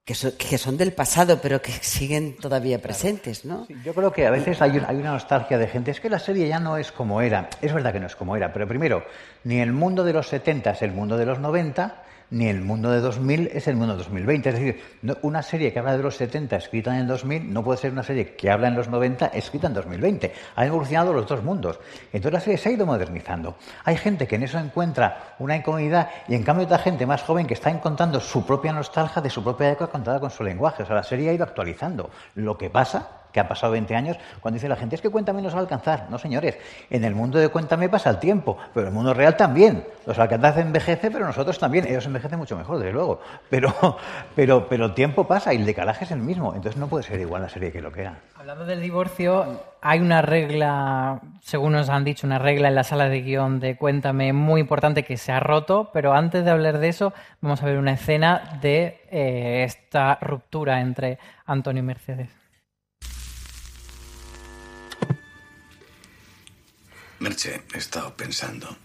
que, 0.06 0.16
so- 0.16 0.38
que 0.38 0.58
son 0.58 0.78
del 0.78 0.94
pasado, 0.94 1.40
pero 1.42 1.62
que 1.62 1.72
siguen 1.72 2.36
todavía 2.38 2.82
presentes, 2.82 3.46
¿no? 3.46 3.68
Yo 3.84 3.94
creo 3.94 4.12
que 4.12 4.26
a 4.28 4.32
veces 4.32 4.62
hay, 4.62 4.80
hay 4.86 4.96
una 4.98 5.12
nostalgia 5.14 5.58
de 5.58 5.68
gente. 5.68 5.92
Es 5.92 6.00
que 6.00 6.10
la 6.10 6.20
serie 6.20 6.48
ya 6.48 6.60
no 6.60 6.78
es 6.78 6.92
como 6.92 7.22
era. 7.22 7.50
Es 7.62 7.74
verdad 7.74 7.94
que 7.94 8.00
no 8.00 8.08
es 8.08 8.16
como 8.16 8.36
era, 8.36 8.54
pero 8.54 8.68
primero, 8.68 9.04
ni 9.44 9.60
el 9.60 9.74
mundo 9.74 10.04
de 10.04 10.14
los 10.14 10.28
70 10.28 10.72
es 10.72 10.82
el 10.82 10.92
mundo 10.92 11.18
de 11.18 11.26
los 11.26 11.40
90, 11.40 12.04
ni 12.34 12.48
el 12.48 12.62
mundo 12.62 12.90
de 12.92 13.00
2000 13.00 13.52
es 13.54 13.68
el 13.68 13.76
mundo 13.76 13.94
de 13.94 14.00
2020. 14.00 14.50
Es 14.50 14.56
decir, 14.56 14.82
no- 15.04 15.16
una 15.22 15.42
serie 15.44 15.72
que 15.72 15.80
habla 15.80 15.96
de 15.96 16.04
los 16.04 16.16
70 16.18 16.56
escrita 16.58 16.92
en 16.94 17.02
el 17.02 17.08
2000 17.08 17.54
no 17.54 17.64
puede 17.64 17.78
ser 17.78 17.92
una 17.92 18.04
serie 18.04 18.36
que 18.36 18.50
habla 18.50 18.68
en 18.68 18.76
los 18.76 18.90
90 18.90 19.28
escrita 19.28 19.68
en 19.68 19.74
2020. 19.76 20.34
Han 20.56 20.68
evolucionado 20.68 21.14
los 21.14 21.28
dos 21.28 21.44
mundos. 21.44 21.80
Entonces 22.12 22.34
la 22.34 22.40
serie 22.40 22.58
se 22.58 22.70
ha 22.70 22.72
ido 22.74 22.86
modernizando. 22.86 23.56
Hay 23.86 23.98
gente 23.98 24.28
que 24.28 24.36
en 24.36 24.44
eso 24.44 24.58
encuentra 24.60 25.36
una 25.40 25.56
incomodidad 25.56 26.10
y 26.28 26.36
en 26.36 26.44
cambio 26.44 26.66
otra 26.66 26.80
gente 26.80 27.06
más 27.06 27.22
joven 27.22 27.46
que 27.48 27.54
está 27.54 27.70
encontrando 27.70 28.20
su 28.20 28.46
propia 28.46 28.74
nostalgia 28.74 29.22
de 29.22 29.30
su 29.30 29.44
propia 29.44 29.70
época 29.72 29.92
contada 29.92 30.20
con 30.20 30.32
su 30.32 30.44
lenguaje. 30.44 30.84
O 30.84 30.86
sea, 30.86 30.96
la 30.96 31.04
serie 31.04 31.30
ha 31.30 31.34
ido 31.34 31.44
actualizando. 31.44 32.10
Lo 32.36 32.58
que 32.58 32.70
pasa 32.70 33.23
que 33.34 33.40
ha 33.40 33.48
pasado 33.48 33.74
20 33.74 33.96
años, 33.96 34.18
cuando 34.40 34.56
dice 34.56 34.70
la 34.70 34.76
gente, 34.76 34.96
es 34.96 35.02
que 35.02 35.10
Cuéntame 35.10 35.42
nos 35.42 35.54
va 35.54 35.58
a 35.58 35.62
alcanzar. 35.62 36.08
No, 36.10 36.18
señores, 36.18 36.58
en 36.90 37.04
el 37.04 37.16
mundo 37.16 37.40
de 37.40 37.50
Cuéntame 37.50 37.90
pasa 37.90 38.12
el 38.12 38.20
tiempo, 38.20 38.58
pero 38.74 38.86
en 38.86 38.94
el 38.94 38.94
mundo 38.94 39.14
real 39.14 39.36
también. 39.36 39.84
Los 40.06 40.20
alcanzantes 40.20 40.64
envejece, 40.64 41.10
pero 41.12 41.26
nosotros 41.26 41.58
también. 41.58 41.86
Ellos 41.88 42.06
envejecen 42.06 42.38
mucho 42.38 42.56
mejor, 42.56 42.78
desde 42.78 42.94
luego. 42.94 43.20
Pero, 43.50 43.74
pero, 44.36 44.68
pero 44.68 44.86
el 44.86 44.94
tiempo 44.94 45.26
pasa 45.26 45.54
y 45.54 45.58
el 45.58 45.66
decalaje 45.66 46.06
es 46.06 46.12
el 46.12 46.20
mismo. 46.20 46.54
Entonces 46.56 46.80
no 46.80 46.88
puede 46.88 47.04
ser 47.04 47.20
igual 47.20 47.42
la 47.42 47.50
serie 47.50 47.72
que 47.72 47.82
lo 47.82 47.92
que 47.92 48.02
era. 48.02 48.20
Hablando 48.36 48.66
del 48.66 48.82
divorcio, 48.82 49.62
hay 49.82 50.00
una 50.00 50.22
regla, 50.22 51.20
según 51.42 51.74
nos 51.74 51.90
han 51.90 52.04
dicho, 52.04 52.28
una 52.28 52.40
regla 52.40 52.68
en 52.68 52.76
la 52.76 52.84
sala 52.84 53.10
de 53.10 53.22
guion 53.22 53.60
de 53.60 53.78
Cuéntame 53.78 54.32
muy 54.32 54.62
importante 54.62 55.04
que 55.04 55.18
se 55.18 55.32
ha 55.32 55.40
roto, 55.40 55.90
pero 55.92 56.14
antes 56.14 56.46
de 56.46 56.52
hablar 56.52 56.78
de 56.78 56.90
eso, 56.90 57.14
vamos 57.42 57.64
a 57.64 57.66
ver 57.66 57.78
una 57.78 57.94
escena 57.94 58.60
de 58.62 59.02
eh, 59.10 59.64
esta 59.66 60.20
ruptura 60.22 60.82
entre 60.82 61.18
Antonio 61.46 61.82
y 61.82 61.86
Mercedes. 61.86 62.43
Merche, 67.24 67.64
he 67.74 67.78
estado 67.78 68.14
pensando. 68.18 68.76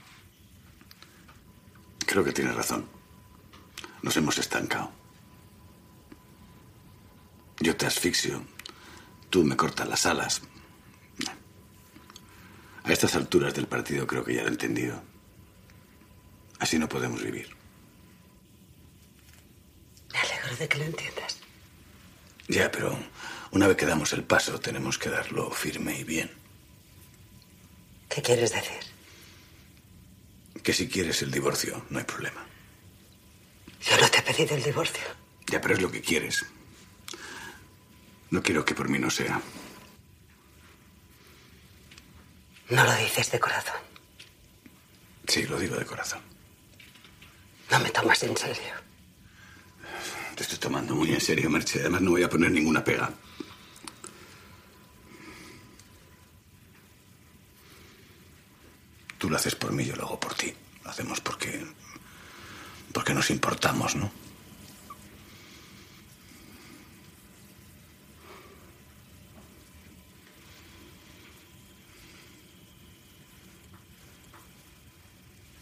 Creo 2.07 2.23
que 2.23 2.31
tienes 2.31 2.55
razón. 2.55 2.89
Nos 4.01 4.17
hemos 4.17 4.39
estancado. 4.39 4.93
Yo 7.59 7.77
te 7.77 7.87
asfixio. 7.87 8.45
Tú 9.29 9.43
me 9.43 9.57
cortas 9.57 9.89
las 9.89 10.07
alas. 10.07 10.43
A 12.85 12.93
estas 12.93 13.17
alturas 13.17 13.55
del 13.55 13.67
partido 13.67 14.07
creo 14.07 14.23
que 14.25 14.37
ya 14.37 14.43
lo 14.43 14.49
he 14.49 14.53
entendido. 14.53 15.03
Así 16.61 16.79
no 16.79 16.89
podemos 16.89 17.21
vivir. 17.21 17.57
Me 20.13 20.19
alegro 20.21 20.57
de 20.57 20.69
que 20.69 20.79
lo 20.79 20.85
entiendas. 20.85 21.39
Ya, 22.47 22.71
pero 22.71 22.97
una 23.51 23.67
vez 23.67 23.77
que 23.77 23.85
damos 23.85 24.13
el 24.13 24.23
paso, 24.23 24.61
tenemos 24.61 24.97
que 24.97 25.11
darlo 25.11 25.51
firme 25.51 25.99
y 25.99 26.05
bien. 26.05 26.38
¿Qué 28.09 28.23
quieres 28.23 28.53
decir? 28.53 28.79
Que 30.63 30.73
si 30.73 30.89
quieres 30.89 31.23
el 31.23 31.31
divorcio, 31.31 31.85
no 31.91 31.99
hay 31.99 32.05
problema. 32.05 32.45
Yo 33.81 34.01
no 34.01 34.09
te 34.11 34.19
he 34.19 34.23
pedido 34.23 34.57
el 34.57 34.63
divorcio. 34.63 35.05
Ya, 35.47 35.61
pero 35.61 35.75
es 35.75 35.81
lo 35.81 35.91
que 35.91 36.01
quieres. 36.01 36.45
No 38.31 38.43
quiero 38.43 38.65
que 38.65 38.75
por 38.75 38.89
mí 38.89 38.99
no 38.99 39.11
sea. 39.11 39.41
No 42.69 42.85
lo 42.85 42.95
dices 42.97 43.31
de 43.31 43.41
corazón. 43.41 43.81
Sí, 45.27 45.45
lo 45.45 45.59
digo 45.59 45.77
de 45.77 45.87
corazón. 45.87 46.21
No 47.71 47.79
me 47.81 47.91
tomas 47.91 48.23
en 48.23 48.37
serio. 48.37 48.75
Te 50.35 50.43
estoy 50.43 50.59
tomando 50.59 50.95
muy 50.95 51.13
en 51.13 51.21
serio, 51.21 51.51
Merche. 51.51 51.81
Además, 51.81 52.03
no 52.03 52.11
voy 52.11 52.23
a 52.23 52.29
poner 52.29 52.51
ninguna 52.51 52.85
pega. 52.85 53.11
Tú 59.19 59.29
lo 59.29 59.37
haces 59.37 59.57
por 59.57 59.73
mí, 59.73 59.85
yo 59.85 59.97
lo 59.97 60.05
hago 60.05 60.21
por 60.21 60.35
ti. 60.35 60.55
Lo 60.85 60.91
hacemos 60.91 61.21
porque. 61.21 61.65
porque 62.93 63.15
nos 63.15 63.31
importamos, 63.31 63.97
¿no? 63.97 64.11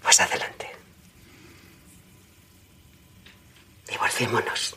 Pues 0.03 0.21
adelante. 0.21 0.71
Divorciémonos. 3.89 4.77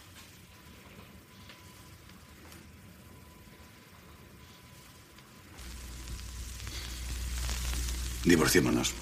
Divorciémonos. 8.40 8.96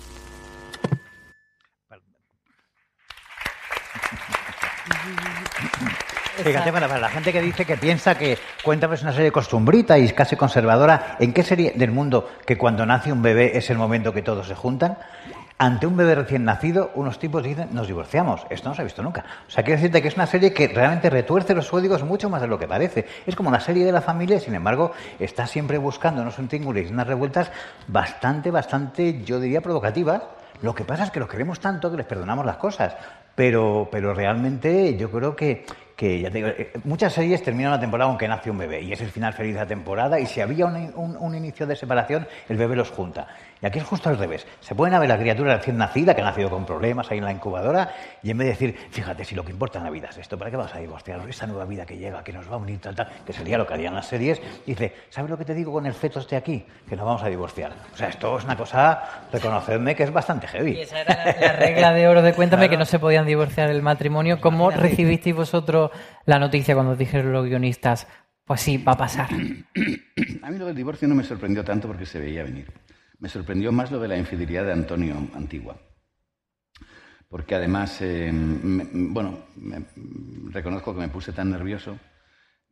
Fíjate, 6.43 6.71
para, 6.71 6.97
la 6.97 7.09
gente 7.09 7.31
que 7.31 7.41
dice 7.43 7.63
que 7.65 7.77
piensa 7.77 8.17
que 8.17 8.39
Cuéntame 8.63 8.95
es 8.95 9.03
una 9.03 9.13
serie 9.13 9.31
costumbrita 9.31 9.99
y 9.99 10.09
casi 10.09 10.35
conservadora, 10.35 11.17
¿en 11.19 11.33
qué 11.33 11.43
serie 11.43 11.73
del 11.75 11.91
mundo 11.91 12.27
que 12.47 12.57
cuando 12.57 12.83
nace 12.87 13.11
un 13.11 13.21
bebé 13.21 13.55
es 13.55 13.69
el 13.69 13.77
momento 13.77 14.11
que 14.11 14.23
todos 14.23 14.47
se 14.47 14.55
juntan? 14.55 14.97
Ante 15.59 15.87
un 15.87 15.97
bebé 15.97 16.13
recién 16.13 16.43
nacido, 16.45 16.91
unos 16.93 17.17
tipos 17.17 17.41
dicen, 17.43 17.69
nos 17.71 17.87
divorciamos. 17.87 18.45
Esto 18.51 18.69
no 18.69 18.75
se 18.75 18.81
ha 18.81 18.83
visto 18.83 19.01
nunca. 19.01 19.25
O 19.47 19.49
sea, 19.49 19.63
quiero 19.63 19.77
decirte 19.81 20.03
que 20.03 20.07
es 20.09 20.15
una 20.15 20.27
serie 20.27 20.53
que 20.53 20.67
realmente 20.67 21.09
retuerce 21.09 21.55
los 21.55 21.67
códigos 21.67 22.03
mucho 22.03 22.29
más 22.29 22.41
de 22.41 22.47
lo 22.47 22.59
que 22.59 22.67
parece. 22.67 23.07
Es 23.25 23.35
como 23.35 23.49
una 23.49 23.59
serie 23.59 23.83
de 23.83 23.91
la 23.91 24.01
familia 24.01 24.39
sin 24.39 24.53
embargo, 24.53 24.91
está 25.19 25.47
siempre 25.47 25.79
buscando 25.79 26.21
unos 26.21 26.37
intríngulis 26.37 26.89
y 26.89 26.93
unas 26.93 27.07
revueltas 27.07 27.51
bastante, 27.87 28.51
bastante, 28.51 29.23
yo 29.23 29.39
diría, 29.39 29.61
provocativas. 29.61 30.21
Lo 30.61 30.75
que 30.75 30.83
pasa 30.85 31.05
es 31.05 31.11
que 31.11 31.19
los 31.19 31.29
queremos 31.29 31.59
tanto 31.59 31.89
que 31.89 31.97
les 31.97 32.05
perdonamos 32.05 32.45
las 32.45 32.57
cosas. 32.57 32.95
Pero, 33.33 33.87
pero 33.91 34.13
realmente 34.13 34.95
yo 34.95 35.09
creo 35.11 35.35
que, 35.35 35.65
eh, 35.99 36.73
muchas 36.83 37.13
series 37.13 37.41
terminan 37.43 37.71
una 37.73 37.79
temporada 37.79 38.09
aunque 38.09 38.27
nace 38.27 38.49
un 38.51 38.57
bebé 38.59 38.81
y 38.81 38.93
es 38.93 39.01
el 39.01 39.09
final 39.09 39.33
feliz 39.33 39.53
de 39.55 39.59
la 39.61 39.67
temporada 39.67 40.19
y 40.19 40.25
si 40.27 40.41
había 40.41 40.65
un, 40.67 40.75
un- 40.95 41.17
un 41.17 41.35
inicio 41.35 41.65
de 41.67 41.75
separación, 41.75 42.27
el 42.49 42.57
bebé 42.57 42.75
los 42.75 42.89
junta. 42.91 43.27
Y 43.61 43.65
aquí 43.65 43.79
es 43.79 43.85
justo 43.85 44.09
al 44.09 44.17
revés. 44.17 44.45
Se 44.59 44.75
pueden 44.75 44.99
ver 44.99 45.09
la 45.09 45.17
criatura 45.17 45.57
recién 45.57 45.77
nacida, 45.77 46.15
que 46.15 46.21
ha 46.21 46.25
nacido 46.25 46.49
con 46.49 46.65
problemas 46.65 47.09
ahí 47.11 47.17
en 47.17 47.25
la 47.25 47.31
incubadora, 47.31 47.93
y 48.21 48.31
en 48.31 48.37
vez 48.37 48.45
de 48.45 48.51
decir, 48.51 48.75
fíjate, 48.91 49.25
si 49.25 49.35
lo 49.35 49.43
que 49.43 49.51
importa 49.51 49.79
en 49.79 49.85
la 49.85 49.89
vida 49.89 50.09
es 50.09 50.17
esto, 50.17 50.37
¿para 50.37 50.51
qué 50.51 50.57
vas 50.57 50.73
a 50.75 50.79
divorciar? 50.79 51.19
Esta 51.27 51.47
nueva 51.47 51.65
vida 51.65 51.85
que 51.85 51.97
llega, 51.97 52.23
que 52.23 52.33
nos 52.33 52.49
va 52.49 52.55
a 52.55 52.57
unir, 52.57 52.79
tal, 52.79 52.95
tal, 52.95 53.09
que 53.25 53.33
sería 53.33 53.57
lo 53.57 53.65
que 53.65 53.73
harían 53.73 53.95
las 53.95 54.07
series, 54.07 54.41
y 54.65 54.71
dice, 54.71 54.93
¿sabes 55.09 55.29
lo 55.29 55.37
que 55.37 55.45
te 55.45 55.53
digo 55.53 55.71
con 55.73 55.85
el 55.85 55.93
feto 55.93 56.19
este 56.19 56.35
aquí? 56.35 56.65
Que 56.87 56.95
nos 56.95 57.05
vamos 57.05 57.23
a 57.23 57.27
divorciar. 57.27 57.71
O 57.93 57.97
sea, 57.97 58.09
esto 58.09 58.37
es 58.37 58.43
una 58.43 58.55
cosa, 58.55 59.25
reconocedme 59.31 59.95
que 59.95 60.03
es 60.03 60.11
bastante 60.11 60.47
heavy. 60.47 60.71
Y 60.71 60.81
esa 60.81 61.01
era 61.01 61.15
la, 61.15 61.47
la 61.47 61.53
regla 61.53 61.93
de 61.93 62.07
oro 62.07 62.21
de 62.21 62.33
Cuéntame, 62.33 62.69
que 62.69 62.77
no 62.77 62.85
se 62.85 62.99
podían 62.99 63.25
divorciar 63.25 63.69
del 63.69 63.81
matrimonio. 63.81 64.39
¿Cómo 64.39 64.69
recibisteis 64.71 65.35
vosotros 65.35 65.91
la 66.25 66.39
noticia 66.39 66.75
cuando 66.75 66.95
dijeron 66.95 67.31
los 67.31 67.45
guionistas? 67.45 68.07
Pues 68.45 68.61
sí, 68.61 68.77
va 68.77 68.93
a 68.93 68.97
pasar. 68.97 69.29
A 69.29 70.49
mí 70.51 70.57
lo 70.57 70.65
del 70.67 70.75
divorcio 70.75 71.07
no 71.07 71.15
me 71.15 71.23
sorprendió 71.23 71.63
tanto 71.65 71.87
porque 71.87 72.05
se 72.05 72.19
veía 72.19 72.43
venir. 72.43 72.71
Me 73.19 73.29
sorprendió 73.29 73.71
más 73.71 73.91
lo 73.91 73.99
de 73.99 74.07
la 74.07 74.17
infidelidad 74.17 74.65
de 74.65 74.73
Antonio 74.73 75.15
Antigua. 75.33 75.79
Porque 77.27 77.55
además, 77.55 77.99
eh, 78.01 78.31
bueno, 78.33 79.45
reconozco 80.51 80.93
que 80.93 81.01
me 81.01 81.09
puse 81.09 81.33
tan 81.33 81.49
nervioso 81.49 81.99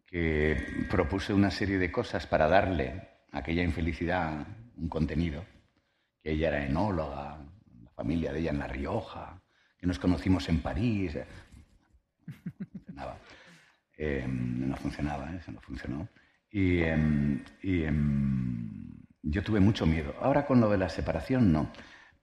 que 0.06 0.86
propuse 0.90 1.34
una 1.34 1.52
serie 1.52 1.78
de 1.78 1.92
cosas 1.92 2.28
para 2.28 2.48
darle 2.48 2.90
a 3.32 3.40
aquella 3.40 3.64
infelicidad 3.64 4.48
un 4.78 4.88
contenido. 4.88 5.44
Que 6.22 6.32
ella 6.32 6.50
era 6.50 6.66
enóloga, 6.66 7.38
la 7.84 7.90
familia 7.92 8.32
de 8.32 8.40
ella 8.40 8.52
en 8.52 8.60
La 8.60 8.68
Rioja, 8.68 9.42
que 9.78 9.88
nos 9.88 10.00
conocimos 10.00 10.48
en 10.48 10.62
París. 10.62 11.16
eh, 11.16 11.26
No 12.28 12.66
funcionaba. 12.72 13.18
Eh, 13.98 14.26
no 14.28 14.78
funcionaba, 14.78 15.36
eso 15.36 15.52
no 15.52 15.62
funcionó. 15.62 16.08
Y, 16.50 16.82
em, 16.82 17.44
y, 17.62 17.84
em, 17.84 18.95
yo 19.26 19.44
tuve 19.44 19.60
mucho 19.60 19.86
miedo. 19.86 20.14
Ahora 20.22 20.46
con 20.46 20.62
lo 20.62 20.70
de 20.70 20.78
la 20.78 20.90
separación 20.90 21.52
no. 21.52 21.72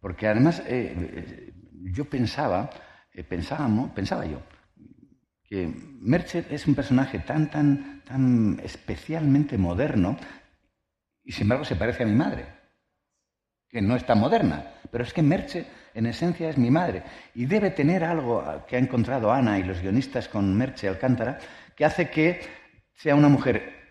Porque 0.01 0.27
además 0.27 0.61
eh, 0.66 0.95
eh, 0.97 1.53
yo 1.93 2.05
pensaba, 2.05 2.70
eh, 3.12 3.24
pensábamos, 3.24 3.91
pensaba 3.91 4.24
yo, 4.24 4.41
que 5.45 5.69
Mercher 6.01 6.47
es 6.51 6.66
un 6.66 6.74
personaje 6.74 7.19
tan, 7.20 7.51
tan, 7.51 8.03
tan 8.05 8.61
especialmente 8.65 9.59
moderno 9.59 10.16
y 11.24 11.33
sin 11.33 11.43
embargo 11.43 11.65
se 11.65 11.77
parece 11.77 12.03
a 12.03 12.07
mi 12.07 12.15
madre, 12.15 12.47
que 13.69 13.83
no 13.83 13.95
es 13.95 14.05
tan 14.07 14.19
moderna. 14.19 14.65
Pero 14.91 15.05
es 15.05 15.12
que 15.12 15.23
Merche 15.23 15.66
en 15.95 16.07
esencia 16.07 16.49
es 16.49 16.59
mi 16.59 16.70
madre 16.70 17.03
y 17.35 17.47
debe 17.47 17.70
tener 17.70 18.05
algo 18.05 18.65
que 18.66 18.77
ha 18.77 18.79
encontrado 18.79 19.33
Ana 19.33 19.59
y 19.59 19.62
los 19.62 19.81
guionistas 19.81 20.29
con 20.29 20.57
Merche 20.57 20.89
Alcántara 20.89 21.39
que 21.77 21.85
hace 21.85 22.11
que 22.11 22.41
sea 22.95 23.15
una 23.15 23.29
mujer 23.29 23.81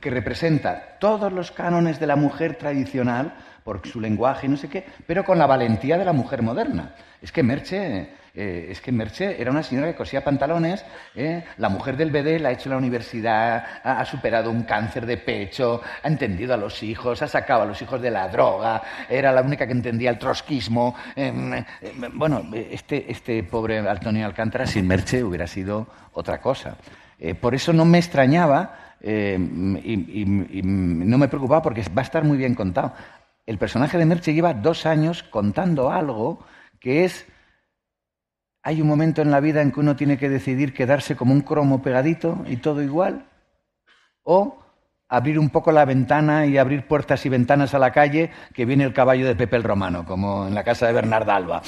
que 0.00 0.10
representa 0.10 0.98
todos 0.98 1.32
los 1.32 1.50
cánones 1.50 1.98
de 1.98 2.06
la 2.06 2.16
mujer 2.16 2.56
tradicional 2.56 3.34
por 3.64 3.86
su 3.86 4.00
lenguaje 4.00 4.46
y 4.46 4.50
no 4.50 4.56
sé 4.56 4.68
qué, 4.68 4.84
pero 5.06 5.24
con 5.24 5.38
la 5.38 5.46
valentía 5.46 5.96
de 5.96 6.04
la 6.04 6.12
mujer 6.12 6.42
moderna. 6.42 6.94
Es 7.22 7.32
que 7.32 7.42
Merche 7.42 8.10
eh, 8.34 8.68
es 8.70 8.80
que 8.80 8.92
Merche 8.92 9.40
era 9.40 9.50
una 9.50 9.62
señora 9.62 9.88
que 9.88 9.96
cosía 9.96 10.22
pantalones, 10.22 10.84
¿eh? 11.14 11.44
la 11.56 11.68
mujer 11.68 11.96
del 11.96 12.10
BD 12.10 12.40
la 12.40 12.50
ha 12.50 12.52
hecho 12.52 12.68
en 12.68 12.70
la 12.70 12.76
universidad, 12.76 13.64
ha, 13.82 14.04
superado 14.04 14.50
un 14.50 14.62
cáncer 14.62 15.04
de 15.04 15.16
pecho, 15.16 15.82
ha 16.02 16.08
entendido 16.08 16.54
a 16.54 16.56
los 16.56 16.82
hijos, 16.82 17.22
ha 17.22 17.28
sacado 17.28 17.62
a 17.62 17.66
los 17.66 17.80
hijos 17.82 18.00
de 18.00 18.10
la 18.10 18.28
droga, 18.28 18.82
era 19.08 19.32
la 19.32 19.42
única 19.42 19.66
que 19.66 19.72
entendía 19.72 20.10
el 20.10 20.18
trotskismo. 20.18 20.94
em, 21.16 21.54
eh, 21.54 21.64
bueno, 22.12 22.50
este, 22.54 23.10
este 23.10 23.42
pobre 23.42 23.78
Antonio 23.78 24.24
Alcántara 24.26 24.66
sin 24.66 24.86
Merche 24.86 25.24
hubiera 25.24 25.46
sido 25.46 25.86
otra 26.12 26.40
cosa. 26.40 26.76
Eh, 27.18 27.34
por 27.34 27.54
eso 27.54 27.72
no 27.72 27.84
me 27.84 27.98
extrañaba 27.98 28.89
eh, 29.00 29.38
y, 29.82 30.62
no 30.62 31.18
me 31.18 31.28
preocupaba 31.28 31.62
porque 31.62 31.82
va 31.96 32.02
a 32.02 32.04
estar 32.04 32.24
muy 32.24 32.38
bien 32.38 32.54
contado. 32.54 32.92
El 33.46 33.58
personaje 33.58 33.98
de 33.98 34.06
Merche 34.06 34.34
lleva 34.34 34.54
dos 34.54 34.86
años 34.86 35.22
contando 35.22 35.90
algo 35.90 36.44
que 36.78 37.04
es 37.04 37.26
hay 38.62 38.82
un 38.82 38.88
momento 38.88 39.22
en 39.22 39.30
la 39.30 39.40
vida 39.40 39.62
en 39.62 39.72
que 39.72 39.80
uno 39.80 39.96
tiene 39.96 40.18
que 40.18 40.28
decidir 40.28 40.74
quedarse 40.74 41.16
como 41.16 41.32
un 41.32 41.40
cromo 41.40 41.80
pegadito 41.82 42.44
y 42.46 42.58
todo 42.58 42.82
igual, 42.82 43.26
o 44.22 44.58
abrir 45.08 45.38
un 45.38 45.50
poco 45.50 45.72
la 45.72 45.84
ventana 45.84 46.46
y 46.46 46.58
abrir 46.58 46.86
puertas 46.86 47.24
y 47.24 47.30
ventanas 47.30 47.74
a 47.74 47.78
la 47.78 47.90
calle, 47.90 48.30
que 48.54 48.66
viene 48.66 48.84
el 48.84 48.92
caballo 48.92 49.26
de 49.26 49.34
Pepe 49.34 49.56
el 49.56 49.64
Romano, 49.64 50.04
como 50.04 50.46
en 50.46 50.54
la 50.54 50.62
casa 50.62 50.86
de 50.86 50.92
Bernard 50.92 51.28
Alba. 51.28 51.62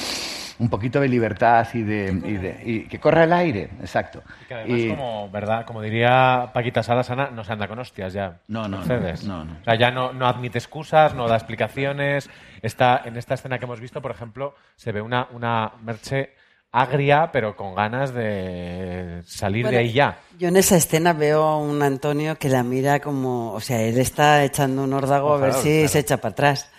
Un 0.62 0.68
poquito 0.70 1.00
de 1.00 1.08
libertad 1.08 1.66
y 1.74 1.82
de, 1.82 2.04
y 2.24 2.32
de- 2.36 2.62
y 2.64 2.80
que 2.86 3.00
corra 3.00 3.24
el 3.24 3.32
aire, 3.32 3.70
exacto. 3.80 4.22
Y 4.42 4.46
que 4.46 4.54
además, 4.54 4.78
Y- 4.80 4.88
como, 4.90 5.28
¿verdad? 5.30 5.64
como 5.66 5.82
diría 5.82 6.50
Paquita 6.54 6.82
Salasana, 6.84 7.30
no 7.30 7.42
se 7.42 7.52
anda 7.52 7.66
con 7.66 7.78
hostias 7.80 8.12
ya. 8.12 8.38
No, 8.46 8.68
no, 8.68 8.78
Mercedes. 8.78 9.24
no, 9.24 9.44
no. 9.44 9.52
O 9.60 9.64
sea, 9.64 9.74
ya 9.74 9.90
no, 9.90 10.12
no 10.12 10.26
admite 10.26 10.58
excusas, 10.58 11.14
no 11.14 11.26
da 11.26 11.34
explicaciones. 11.36 12.30
Está, 12.62 13.02
en 13.04 13.16
esta 13.16 13.34
escena 13.34 13.58
que 13.58 13.64
hemos 13.64 13.80
visto, 13.80 14.00
por 14.00 14.12
ejemplo, 14.12 14.54
se 14.76 14.92
ve 14.92 15.00
una, 15.00 15.26
una 15.32 15.72
Merche 15.82 16.34
agria, 16.70 17.30
pero 17.32 17.54
con 17.56 17.74
ganas 17.74 18.14
de 18.14 19.22
salir 19.26 19.64
Bueno, 19.64 19.76
de 19.76 19.84
ahí 19.84 19.92
ya. 19.92 20.18
Yo 20.38 20.48
en 20.48 20.56
esa 20.56 20.76
escena 20.76 21.12
veo 21.12 21.42
a 21.42 21.58
un 21.58 21.82
Antonio 21.82 22.38
que 22.38 22.48
la 22.48 22.62
mira 22.62 23.00
como, 23.00 23.52
o 23.52 23.60
sea, 23.60 23.80
él 23.82 23.98
está 23.98 24.42
echando 24.44 24.84
un 24.84 24.92
órdago 24.92 25.34
a 25.34 25.38
ver 25.38 25.52
si 25.54 25.70
claro. 25.78 25.88
se 25.88 25.98
echa 25.98 26.16
para 26.18 26.32
atrás. 26.32 26.70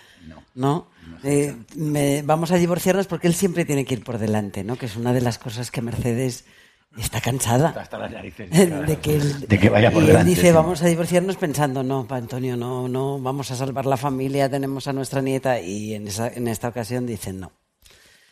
No. 0.54 0.86
Eh, 1.24 1.54
me- 1.76 2.22
vamos 2.22 2.52
a 2.52 2.56
divorciarnos 2.56 3.06
porque 3.06 3.26
él 3.26 3.34
siempre 3.34 3.64
tiene 3.64 3.84
que 3.84 3.94
ir 3.94 4.04
por 4.04 4.18
delante, 4.18 4.62
¿no? 4.64 4.76
Que 4.76 4.86
es 4.86 4.96
una 4.96 5.12
de 5.12 5.20
las 5.20 5.38
cosas 5.38 5.70
que 5.70 5.80
Mercedes 5.82 6.44
está 6.98 7.20
cansada. 7.20 7.74
Hasta 7.76 7.98
las 7.98 8.10
narices. 8.12 8.50
de, 8.50 8.96
que 9.00 9.16
él, 9.16 9.46
De 9.48 9.58
que 9.58 9.68
vaya 9.68 9.90
por 9.90 10.02
y 10.02 10.06
él 10.06 10.12
delante, 10.12 10.30
dice, 10.30 10.48
sí. 10.48 10.52
vamos 10.52 10.82
a 10.82 10.86
divorciarnos 10.86 11.36
pensando, 11.36 11.82
no, 11.82 12.06
Antonio, 12.10 12.56
no, 12.56 12.86
no, 12.88 13.18
vamos 13.18 13.50
a 13.50 13.56
salvar 13.56 13.86
la 13.86 13.96
familia, 13.96 14.48
tenemos 14.48 14.86
a 14.86 14.92
nuestra 14.92 15.20
nieta. 15.22 15.60
Y 15.60 15.94
en, 15.94 16.06
esa, 16.08 16.28
en 16.28 16.46
esta 16.48 16.68
ocasión 16.68 17.06
dicen 17.06 17.40
no. 17.40 17.52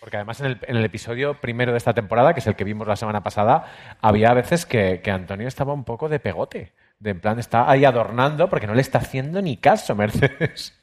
Porque 0.01 0.17
además 0.17 0.41
en 0.41 0.47
el, 0.47 0.59
en 0.67 0.77
el 0.77 0.85
episodio 0.85 1.41
primero 1.41 1.71
de 1.73 1.79
esta 1.79 1.95
temporada, 1.95 2.35
que 2.35 2.41
es 2.41 2.47
el 2.49 2.57
que 2.57 2.65
vimos 2.65 2.89
la 2.89 2.97
semana 2.97 3.23
pasada, 3.23 3.67
había 4.01 4.35
veces 4.35 4.67
que, 4.67 5.01
que 5.03 5.11
Antonio 5.13 5.47
estaba 5.47 5.73
un 5.73 5.85
poco 5.85 6.09
de 6.09 6.19
pegote. 6.19 6.73
De 6.99 7.11
en 7.11 7.21
plan, 7.21 7.39
está 7.39 7.69
ahí 7.71 7.85
adornando 7.85 8.49
porque 8.49 8.67
no 8.67 8.75
le 8.75 8.81
está 8.81 8.99
haciendo 8.99 9.41
ni 9.43 9.57
caso 9.57 9.95
Mercedes. 9.97 10.75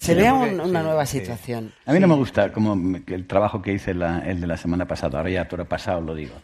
Se 0.00 0.14
Sí, 0.14 0.20
ve 0.20 0.30
porque- 0.30 0.54
un- 0.54 0.60
una 0.60 0.80
sí, 0.80 0.86
nueva 0.86 1.04
sí. 1.06 1.18
situación. 1.20 1.72
A 1.84 1.92
mí 1.92 2.00
no 2.00 2.08
me 2.08 2.14
gusta 2.14 2.50
como 2.52 3.04
que 3.04 3.14
el 3.14 3.26
trabajo 3.26 3.60
que 3.60 3.74
hice 3.74 3.92
la- 3.92 4.20
el 4.20 4.40
de 4.40 4.46
la 4.46 4.56
semana 4.56 4.86
pasada, 4.86 5.18
ahora 5.18 5.28
ya 5.30 5.46
todo 5.46 5.66
pasado 5.66 6.00
lo 6.00 6.14
digo. 6.14 6.34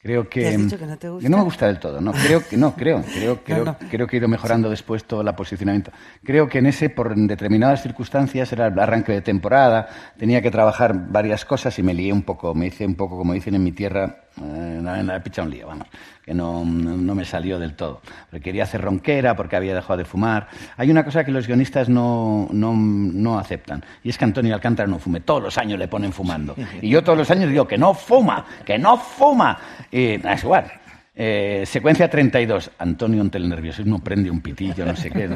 Creo 0.00 0.28
que, 0.28 0.42
¿Te 0.42 0.48
has 0.48 0.58
dicho 0.58 0.78
que 0.78 0.86
no 0.86 0.96
te 0.98 1.08
gusta? 1.08 1.28
me 1.30 1.42
gusta 1.42 1.66
del 1.66 1.78
todo, 1.80 1.98
no 2.00 2.12
creo 2.12 2.46
que 2.46 2.56
no 2.58 2.74
creo, 2.76 3.02
creo 3.02 3.42
creo, 3.42 3.64
no. 3.64 3.76
creo 3.90 4.06
que 4.06 4.16
he 4.16 4.18
ido 4.18 4.28
mejorando 4.28 4.68
después 4.70 5.04
todo 5.06 5.22
el 5.22 5.34
posicionamiento. 5.34 5.92
Creo 6.22 6.46
que 6.46 6.58
en 6.58 6.66
ese 6.66 6.90
por 6.90 7.16
determinadas 7.16 7.82
circunstancias 7.82 8.52
era 8.52 8.66
el 8.66 8.78
arranque 8.78 9.12
de 9.12 9.22
temporada, 9.22 9.88
tenía 10.18 10.42
que 10.42 10.50
trabajar 10.50 10.92
varias 11.10 11.44
cosas 11.46 11.76
y 11.78 11.82
me 11.82 11.94
lié 11.94 12.12
un 12.12 12.22
poco, 12.22 12.54
me 12.54 12.66
hice 12.66 12.84
un 12.86 12.96
poco 12.96 13.16
como 13.16 13.32
dicen 13.32 13.54
en 13.54 13.64
mi 13.64 13.72
tierra, 13.72 14.23
eh, 14.42 14.80
la- 14.82 15.00
en 15.00 15.06
la 15.06 15.22
picha 15.22 15.42
un 15.42 15.50
lío, 15.50 15.66
vamos, 15.68 15.86
que 16.24 16.32
no, 16.34 16.64
no, 16.64 17.14
me 17.14 17.24
salió 17.24 17.58
del 17.58 17.74
todo. 17.74 18.00
Porque 18.30 18.42
quería 18.44 18.64
hacer 18.64 18.80
ronquera, 18.80 19.36
porque 19.36 19.56
había 19.56 19.74
dejado 19.74 19.96
de 19.98 20.04
fumar. 20.04 20.48
Hay 20.76 20.90
una 20.90 21.04
cosa 21.04 21.24
que 21.24 21.30
los 21.30 21.46
guionistas 21.46 21.88
no, 21.88 22.48
no, 22.50 22.74
no 22.76 23.38
aceptan, 23.38 23.84
y 24.02 24.10
es 24.10 24.18
que 24.18 24.24
Antonio 24.24 24.54
Alcántara 24.54 24.88
no 24.88 24.98
fume. 24.98 25.20
Todos 25.20 25.42
los 25.42 25.58
años 25.58 25.78
le 25.78 25.88
ponen 25.88 26.12
fumando. 26.12 26.54
Y 26.82 26.88
yo 26.88 27.02
todos 27.04 27.18
los 27.18 27.30
años 27.30 27.50
digo 27.50 27.66
que 27.68 27.78
no 27.78 27.94
fuma, 27.94 28.44
que 28.64 28.78
no 28.78 28.96
fuma. 28.96 29.58
Y 29.90 30.14
es 30.26 30.42
igual. 30.42 30.70
Eh, 31.16 31.62
secuencia 31.66 32.10
32. 32.10 32.72
Antonio 32.78 33.20
ante 33.20 33.38
el 33.38 33.48
nerviosismo 33.48 34.00
prende 34.00 34.30
un 34.32 34.40
pitillo, 34.40 34.84
no 34.84 34.96
sé 34.96 35.10
qué. 35.10 35.28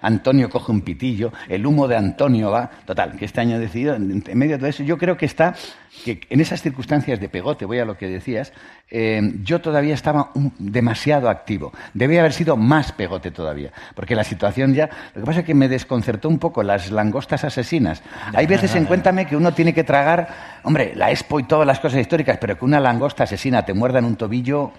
Antonio 0.00 0.48
coge 0.48 0.70
un 0.70 0.82
pitillo, 0.82 1.32
el 1.48 1.66
humo 1.66 1.88
de 1.88 1.96
Antonio 1.96 2.52
va. 2.52 2.70
Total, 2.84 3.16
que 3.16 3.24
este 3.24 3.40
año 3.40 3.56
he 3.56 3.58
decidido, 3.58 3.96
en, 3.96 4.22
en 4.24 4.38
medio 4.38 4.52
de 4.52 4.58
todo 4.58 4.68
eso, 4.68 4.84
yo 4.84 4.96
creo 4.98 5.16
que 5.16 5.26
está, 5.26 5.56
que 6.04 6.20
en 6.30 6.40
esas 6.40 6.62
circunstancias 6.62 7.18
de 7.18 7.28
pegote, 7.28 7.64
voy 7.64 7.80
a 7.80 7.84
lo 7.84 7.96
que 7.98 8.06
decías, 8.06 8.52
eh, 8.88 9.20
yo 9.42 9.60
todavía 9.60 9.94
estaba 9.94 10.30
un- 10.34 10.52
demasiado 10.60 11.28
activo. 11.28 11.72
Debía 11.92 12.20
haber 12.20 12.32
sido 12.32 12.56
más 12.56 12.92
pegote 12.92 13.32
todavía, 13.32 13.72
porque 13.96 14.14
la 14.14 14.22
situación 14.22 14.74
ya. 14.74 14.88
Lo 15.16 15.22
que 15.22 15.26
pasa 15.26 15.40
es 15.40 15.46
que 15.46 15.54
me 15.54 15.68
desconcertó 15.68 16.28
un 16.28 16.38
poco 16.38 16.62
las 16.62 16.92
langostas 16.92 17.42
asesinas. 17.42 18.00
Hay 18.32 18.46
veces 18.46 18.76
en 18.76 18.84
Cuéntame 18.84 19.26
que 19.26 19.34
uno 19.36 19.52
tiene 19.52 19.74
que 19.74 19.82
tragar, 19.82 20.28
hombre, 20.62 20.92
la 20.94 21.10
expo 21.10 21.40
y 21.40 21.44
todas 21.44 21.66
las 21.66 21.80
cosas 21.80 22.00
históricas, 22.00 22.38
pero 22.40 22.56
que 22.56 22.64
una 22.64 22.78
langosta 22.78 23.24
asesina 23.24 23.64
te 23.64 23.74
muerda 23.74 23.98
en 23.98 24.04
un 24.04 24.14
tobillo. 24.14 24.70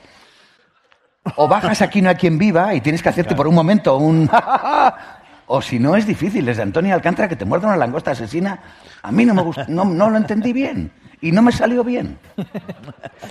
O 1.35 1.47
bajas 1.47 1.81
aquí 1.81 2.01
no 2.01 2.09
hay 2.09 2.15
quien 2.15 2.37
viva 2.37 2.73
y 2.73 2.81
tienes 2.81 3.01
que 3.03 3.09
hacerte 3.09 3.35
por 3.35 3.47
un 3.47 3.55
momento 3.55 3.97
un... 3.97 4.29
o 5.47 5.61
si 5.61 5.79
no 5.79 5.95
es 5.95 6.05
difícil, 6.05 6.45
desde 6.45 6.61
Antonio 6.61 6.93
Alcántara 6.93 7.27
que 7.27 7.35
te 7.35 7.45
muerda 7.45 7.67
una 7.67 7.77
langosta 7.77 8.11
asesina, 8.11 8.59
a 9.01 9.11
mí 9.11 9.25
no 9.25 9.33
me 9.33 9.41
gusta, 9.41 9.65
no, 9.69 9.85
no 9.85 10.09
lo 10.09 10.17
entendí 10.17 10.51
bien 10.53 10.91
y 11.21 11.31
no 11.31 11.41
me 11.41 11.51
salió 11.51 11.83
bien. 11.83 12.17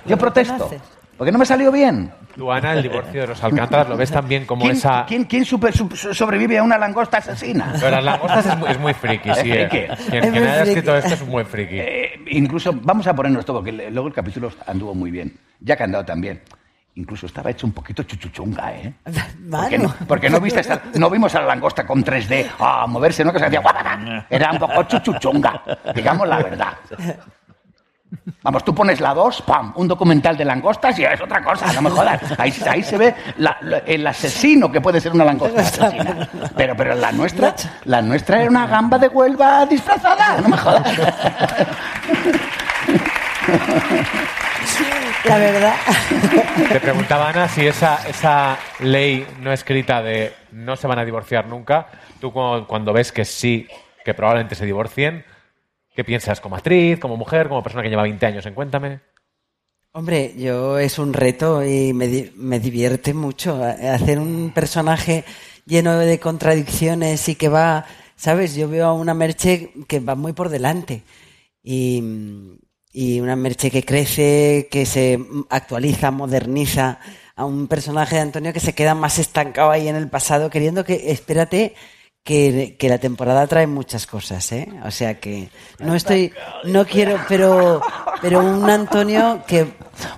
Yo 0.07 0.17
protesto, 0.17 0.71
porque 1.17 1.31
no 1.33 1.39
me 1.39 1.47
salió 1.47 1.71
bien. 1.73 2.11
Tú, 2.35 2.51
Ana, 2.53 2.75
el 2.75 2.83
divorcio 2.83 3.23
de 3.23 3.27
los 3.29 3.43
Alcántaras 3.43 3.89
lo 3.89 3.97
ves 3.97 4.11
también 4.11 4.45
como 4.45 4.63
¿Quién, 4.65 4.77
esa... 4.77 5.07
quién- 5.07 5.25
quién 5.25 5.45
super- 5.45 5.75
su- 5.75 5.89
sobrevive 6.15 6.59
a 6.59 6.63
una 6.63 6.77
langosta 6.77 7.19
asesina? 7.19 7.73
Pero 7.81 7.91
las 7.93 8.05
langostas 8.05 8.47
es 8.47 8.59
muy, 8.59 8.71
es 8.71 8.79
muy 8.81 8.93
friki, 8.95 9.31
Es 9.31 9.39
sí. 9.39 9.51
eh. 9.53 9.69
Quien, 9.71 9.91
Es 9.93 9.99
quien 10.07 10.31
muy 10.33 10.43
haya 10.43 10.53
friki. 10.65 10.69
escrito 10.71 10.97
esto 10.97 11.15
es 11.15 11.27
buen 11.27 11.47
friki. 11.47 11.77
Eh, 11.79 12.11
incluso, 12.33 12.75
vamos 12.83 13.07
a 13.07 13.15
ponernos 13.15 13.45
todo, 13.47 13.59
porque 13.59 13.73
luego 13.73 14.09
el 14.09 14.15
capítulo 14.15 14.51
anduvo 14.67 14.95
muy 14.95 15.11
bien. 15.11 15.35
Ya 15.61 15.77
que 15.77 15.83
ha 15.83 15.87
andado 15.87 16.05
también. 16.05 16.43
Incluso 16.97 17.27
estaba 17.27 17.51
hecho 17.51 17.67
un 17.67 17.73
poquito 17.73 18.03
chuchuchunga, 18.05 18.73
¿eh? 18.73 18.95
Porque 19.51 19.79
no, 19.79 19.95
porque 20.09 20.31
no 20.31 20.41
viste 20.41 20.61
esta- 20.61 20.81
no 20.95 21.09
vimos 21.11 21.35
a 21.35 21.41
la 21.41 21.47
langosta 21.49 21.87
con 21.87 22.03
3D 22.05 22.49
a 22.59 22.87
moverse, 22.87 23.23
¿no? 23.25 23.33
Que 23.33 23.39
se 23.39 23.45
hacía 23.47 23.61
guapaca. 23.61 24.27
Era 24.31 24.51
un 24.53 24.59
poco 24.59 24.83
chuchuchunga, 24.85 25.63
digamos 25.95 26.27
la 26.27 26.39
verdad. 26.39 26.73
Vamos, 28.43 28.65
tú 28.65 28.75
pones 28.75 29.01
la 29.01 29.13
2, 29.13 29.43
¡pam! 29.43 29.73
Un 29.77 29.89
documental 29.89 30.37
de 30.37 30.45
langostas 30.45 30.99
y 30.99 31.05
es 31.05 31.21
otra 31.21 31.43
cosa, 31.43 31.71
no 31.73 31.83
me 31.83 31.91
jodas. 31.91 32.21
Ahí, 32.39 32.53
ahí 32.71 32.83
se 32.83 32.97
ve 32.97 33.15
la- 33.39 33.59
la- 33.61 33.79
el 33.79 34.07
asesino 34.07 34.71
que 34.73 34.81
puede 34.81 35.01
ser 35.01 35.13
una 35.13 35.25
langosta 35.25 35.61
asesina. 35.61 36.29
Pero, 36.57 36.75
pero 36.77 36.95
la 36.95 37.13
nuestra, 37.13 37.55
la 37.85 38.01
nuestra 38.01 38.41
era 38.41 38.49
una 38.51 38.67
gamba 38.67 38.99
de 38.99 39.09
Huelva 39.09 39.67
disfrazada, 39.67 40.41
no 40.41 40.49
me 40.49 40.57
jodas. 40.57 40.83
La 45.25 45.39
verdad. 45.39 45.75
Te 46.73 46.81
preguntaba, 46.81 47.29
Ana, 47.31 47.49
si 47.49 47.67
esa, 47.67 48.07
esa 48.09 48.59
ley 48.81 49.27
no 49.41 49.53
escrita 49.53 50.03
de 50.03 50.33
no 50.53 50.77
se 50.77 50.87
van 50.87 50.99
a 50.99 51.05
divorciar 51.05 51.47
nunca, 51.49 51.89
tú 52.21 52.33
cu- 52.33 52.65
cuando 52.67 52.93
ves 52.93 53.11
que 53.13 53.25
sí, 53.25 53.67
que 54.05 54.15
probablemente 54.15 54.55
se 54.55 54.65
divorcien, 54.67 55.25
¿qué 55.95 56.05
piensas 56.05 56.41
como 56.41 56.57
actriz, 56.57 56.99
como 57.01 57.17
mujer, 57.17 57.49
como 57.49 57.63
persona 57.63 57.83
que 57.83 57.89
lleva 57.91 58.03
20 58.05 58.25
años 58.27 58.47
en 58.47 58.55
Cuéntame? 58.55 59.01
Hombre, 59.93 60.35
yo 60.37 60.79
es 60.79 60.99
un 60.99 61.13
reto 61.13 61.65
y 61.65 61.93
me, 61.93 62.07
di- 62.07 62.33
me 62.37 62.61
divierte 62.61 63.13
mucho 63.15 63.63
a- 63.65 63.95
hacer 63.95 64.19
un 64.19 64.53
personaje 64.55 65.25
lleno 65.65 65.99
de 65.99 66.21
contradicciones 66.21 67.29
y 67.29 67.35
que 67.35 67.49
va, 67.49 67.85
¿sabes? 68.15 68.55
Yo 68.55 68.69
veo 68.69 68.87
a 68.87 68.93
una 68.93 69.15
Merche 69.15 69.71
que 69.89 69.99
va 70.01 70.15
muy 70.15 70.33
por 70.35 70.51
delante 70.51 71.03
y, 71.63 72.59
y 72.97 73.21
una 73.21 73.37
Merche 73.37 73.71
que 73.71 73.83
crece, 73.83 74.69
que 74.71 74.87
se 74.87 75.21
actualiza, 75.51 76.11
moderniza, 76.11 76.99
a 77.35 77.45
un 77.45 77.69
personaje 77.69 78.15
de 78.15 78.23
Antonio 78.23 78.55
que 78.55 78.61
se 78.61 78.75
queda 78.75 78.95
más 78.95 79.19
estancado 79.19 79.71
ahí 79.71 79.87
en 79.87 79.97
el 79.97 80.09
pasado, 80.09 80.49
queriendo 80.49 80.83
que, 80.83 81.11
espérate, 81.11 81.75
que, 82.27 82.75
que 82.77 82.89
la 82.89 82.99
temporada 82.99 83.47
trae 83.47 83.69
muchas 83.69 84.05
cosas, 84.05 84.51
¿eh? 84.51 84.69
O 84.85 84.91
sea 84.91 85.21
que 85.21 85.49
no 85.79 85.95
estoy, 85.95 86.33
no 86.65 86.85
quiero, 86.85 87.21
pero, 87.29 87.81
pero 88.21 88.41
un 88.41 88.69
Antonio 88.69 89.45
que... 89.47 89.65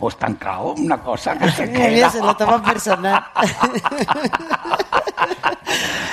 O 0.00 0.08
estancado, 0.08 0.72
una 0.72 0.98
cosa 1.02 1.36
que 1.38 1.50
se 1.50 1.70
queda. 1.72 2.08
se 2.08 2.20
lo 2.20 2.34
toma 2.34 2.64
personal. 2.64 3.22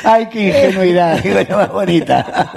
Ay, 0.03 0.27
qué 0.27 0.49
ingenuidad, 0.49 1.17
digo 1.23 1.39
yo, 1.39 1.55
más 1.55 1.71
bonita. 1.71 2.51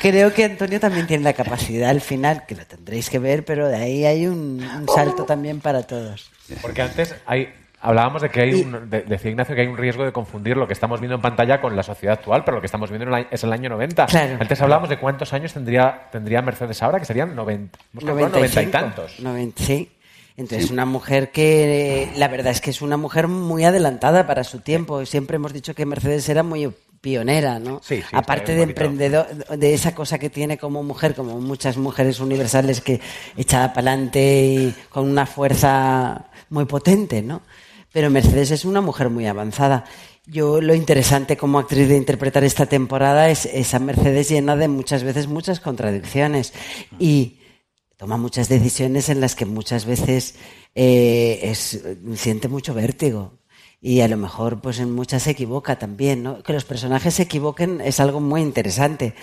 Creo 0.00 0.34
que 0.34 0.46
Antonio 0.46 0.80
también 0.80 1.06
tiene 1.06 1.22
la 1.22 1.32
capacidad 1.32 1.90
al 1.90 2.00
final, 2.00 2.44
que 2.44 2.56
lo 2.56 2.66
tendréis 2.66 3.08
que 3.08 3.20
ver, 3.20 3.44
pero 3.44 3.68
de 3.68 3.76
ahí 3.76 4.04
hay 4.04 4.26
un, 4.26 4.60
un 4.64 4.88
salto 4.92 5.24
también 5.26 5.60
para 5.60 5.84
todos. 5.84 6.28
Porque 6.60 6.82
antes 6.82 7.14
hay, 7.24 7.48
Hablábamos 7.84 8.22
de 8.22 8.30
que 8.30 8.40
hay 8.40 8.54
un, 8.54 8.88
de- 8.88 9.02
decía 9.02 9.30
Ignacio 9.30 9.54
que 9.54 9.60
hay 9.60 9.66
un 9.66 9.76
riesgo 9.76 10.04
de 10.04 10.12
confundir 10.12 10.56
lo 10.56 10.66
que 10.66 10.72
estamos 10.72 11.00
viendo 11.00 11.16
en 11.16 11.20
pantalla 11.20 11.60
con 11.60 11.76
la 11.76 11.82
sociedad 11.82 12.14
actual, 12.18 12.42
pero 12.44 12.56
lo 12.56 12.60
que 12.62 12.66
estamos 12.66 12.90
viendo 12.90 13.14
es 13.30 13.44
el 13.44 13.52
año 13.52 13.68
90. 13.68 14.06
Claro. 14.06 14.36
Antes 14.40 14.60
hablábamos 14.62 14.88
de 14.88 14.98
cuántos 14.98 15.32
años 15.34 15.52
tendría, 15.52 16.08
tendría 16.10 16.40
Mercedes 16.42 16.82
ahora, 16.82 16.98
que 16.98 17.04
serían 17.04 17.36
90, 17.36 17.78
hemos 17.92 18.04
calculado 18.04 18.30
90 18.36 18.38
y 18.38 18.66
95, 18.66 18.70
tantos. 18.72 19.20
90, 19.20 19.62
sí. 19.62 19.90
Entonces, 20.36 20.70
una 20.72 20.84
mujer 20.84 21.30
que 21.30 22.10
la 22.16 22.26
verdad 22.26 22.50
es 22.52 22.60
que 22.60 22.70
es 22.70 22.82
una 22.82 22.96
mujer 22.96 23.28
muy 23.28 23.64
adelantada 23.64 24.26
para 24.26 24.42
su 24.42 24.58
tiempo. 24.60 25.06
Siempre 25.06 25.36
hemos 25.36 25.52
dicho 25.52 25.74
que 25.74 25.86
Mercedes 25.86 26.28
era 26.28 26.42
muy 26.42 26.72
pionera, 27.00 27.58
¿no? 27.60 27.80
Sí, 27.84 27.98
sí, 28.00 28.06
Aparte 28.10 28.54
de 28.54 28.62
emprendedor, 28.62 29.26
de 29.28 29.74
esa 29.74 29.94
cosa 29.94 30.18
que 30.18 30.30
tiene 30.30 30.56
como 30.58 30.82
mujer, 30.82 31.14
como 31.14 31.38
muchas 31.38 31.76
mujeres 31.76 32.18
universales 32.18 32.80
que 32.80 33.00
echada 33.36 33.72
para 33.74 33.92
adelante 33.92 34.20
y 34.46 34.74
con 34.88 35.08
una 35.08 35.26
fuerza 35.26 36.24
muy 36.50 36.64
potente, 36.64 37.22
¿no? 37.22 37.42
Pero 37.94 38.10
Mercedes 38.10 38.50
es 38.50 38.64
una 38.64 38.80
mujer 38.80 39.08
muy 39.08 39.28
avanzada. 39.28 39.84
Yo 40.26 40.60
lo 40.60 40.74
interesante 40.74 41.36
como 41.36 41.60
actriz 41.60 41.88
de 41.88 41.96
interpretar 41.96 42.42
esta 42.42 42.66
temporada 42.66 43.30
es 43.30 43.46
esa 43.46 43.78
Mercedes 43.78 44.28
llena 44.28 44.56
de 44.56 44.66
muchas 44.66 45.04
veces 45.04 45.28
muchas 45.28 45.60
contradicciones 45.60 46.52
y 46.98 47.38
toma 47.96 48.16
muchas 48.16 48.48
decisiones 48.48 49.10
en 49.10 49.20
las 49.20 49.36
que 49.36 49.46
muchas 49.46 49.84
veces 49.84 50.34
eh, 50.74 51.54
siente 52.16 52.48
mucho 52.48 52.74
vértigo. 52.74 53.38
Y 53.80 54.00
a 54.00 54.08
lo 54.08 54.16
mejor, 54.16 54.60
pues 54.60 54.80
en 54.80 54.90
muchas 54.90 55.22
se 55.22 55.30
equivoca 55.30 55.78
también, 55.78 56.24
¿no? 56.24 56.42
Que 56.42 56.52
los 56.52 56.64
personajes 56.64 57.14
se 57.14 57.22
equivoquen 57.22 57.80
es 57.80 58.00
algo 58.00 58.18
muy 58.18 58.40
interesante 58.40 59.14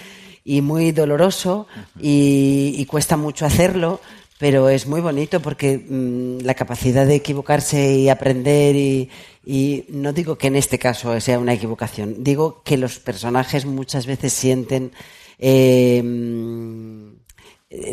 y 0.45 0.61
muy 0.61 0.93
doloroso 0.93 1.67
y 1.99 2.85
cuesta 2.85 3.17
mucho 3.17 3.45
hacerlo, 3.45 3.99
pero 4.41 4.69
es 4.69 4.87
muy 4.87 5.01
bonito 5.01 5.39
porque 5.39 5.77
mm, 5.77 6.39
la 6.43 6.55
capacidad 6.55 7.05
de 7.05 7.13
equivocarse 7.13 7.93
y 7.93 8.09
aprender 8.09 8.75
y, 8.75 9.85
no 9.89 10.13
digo 10.13 10.35
que 10.39 10.47
en 10.47 10.55
este 10.55 10.79
caso 10.79 11.19
sea 11.21 11.37
una 11.37 11.53
equivocación, 11.53 12.23
digo 12.23 12.63
que 12.63 12.75
los 12.75 12.97
personajes 12.97 13.67
muchas 13.67 14.07
veces 14.07 14.33
sienten 14.33 14.93
eh, 15.37 16.01
mm, 16.03 17.11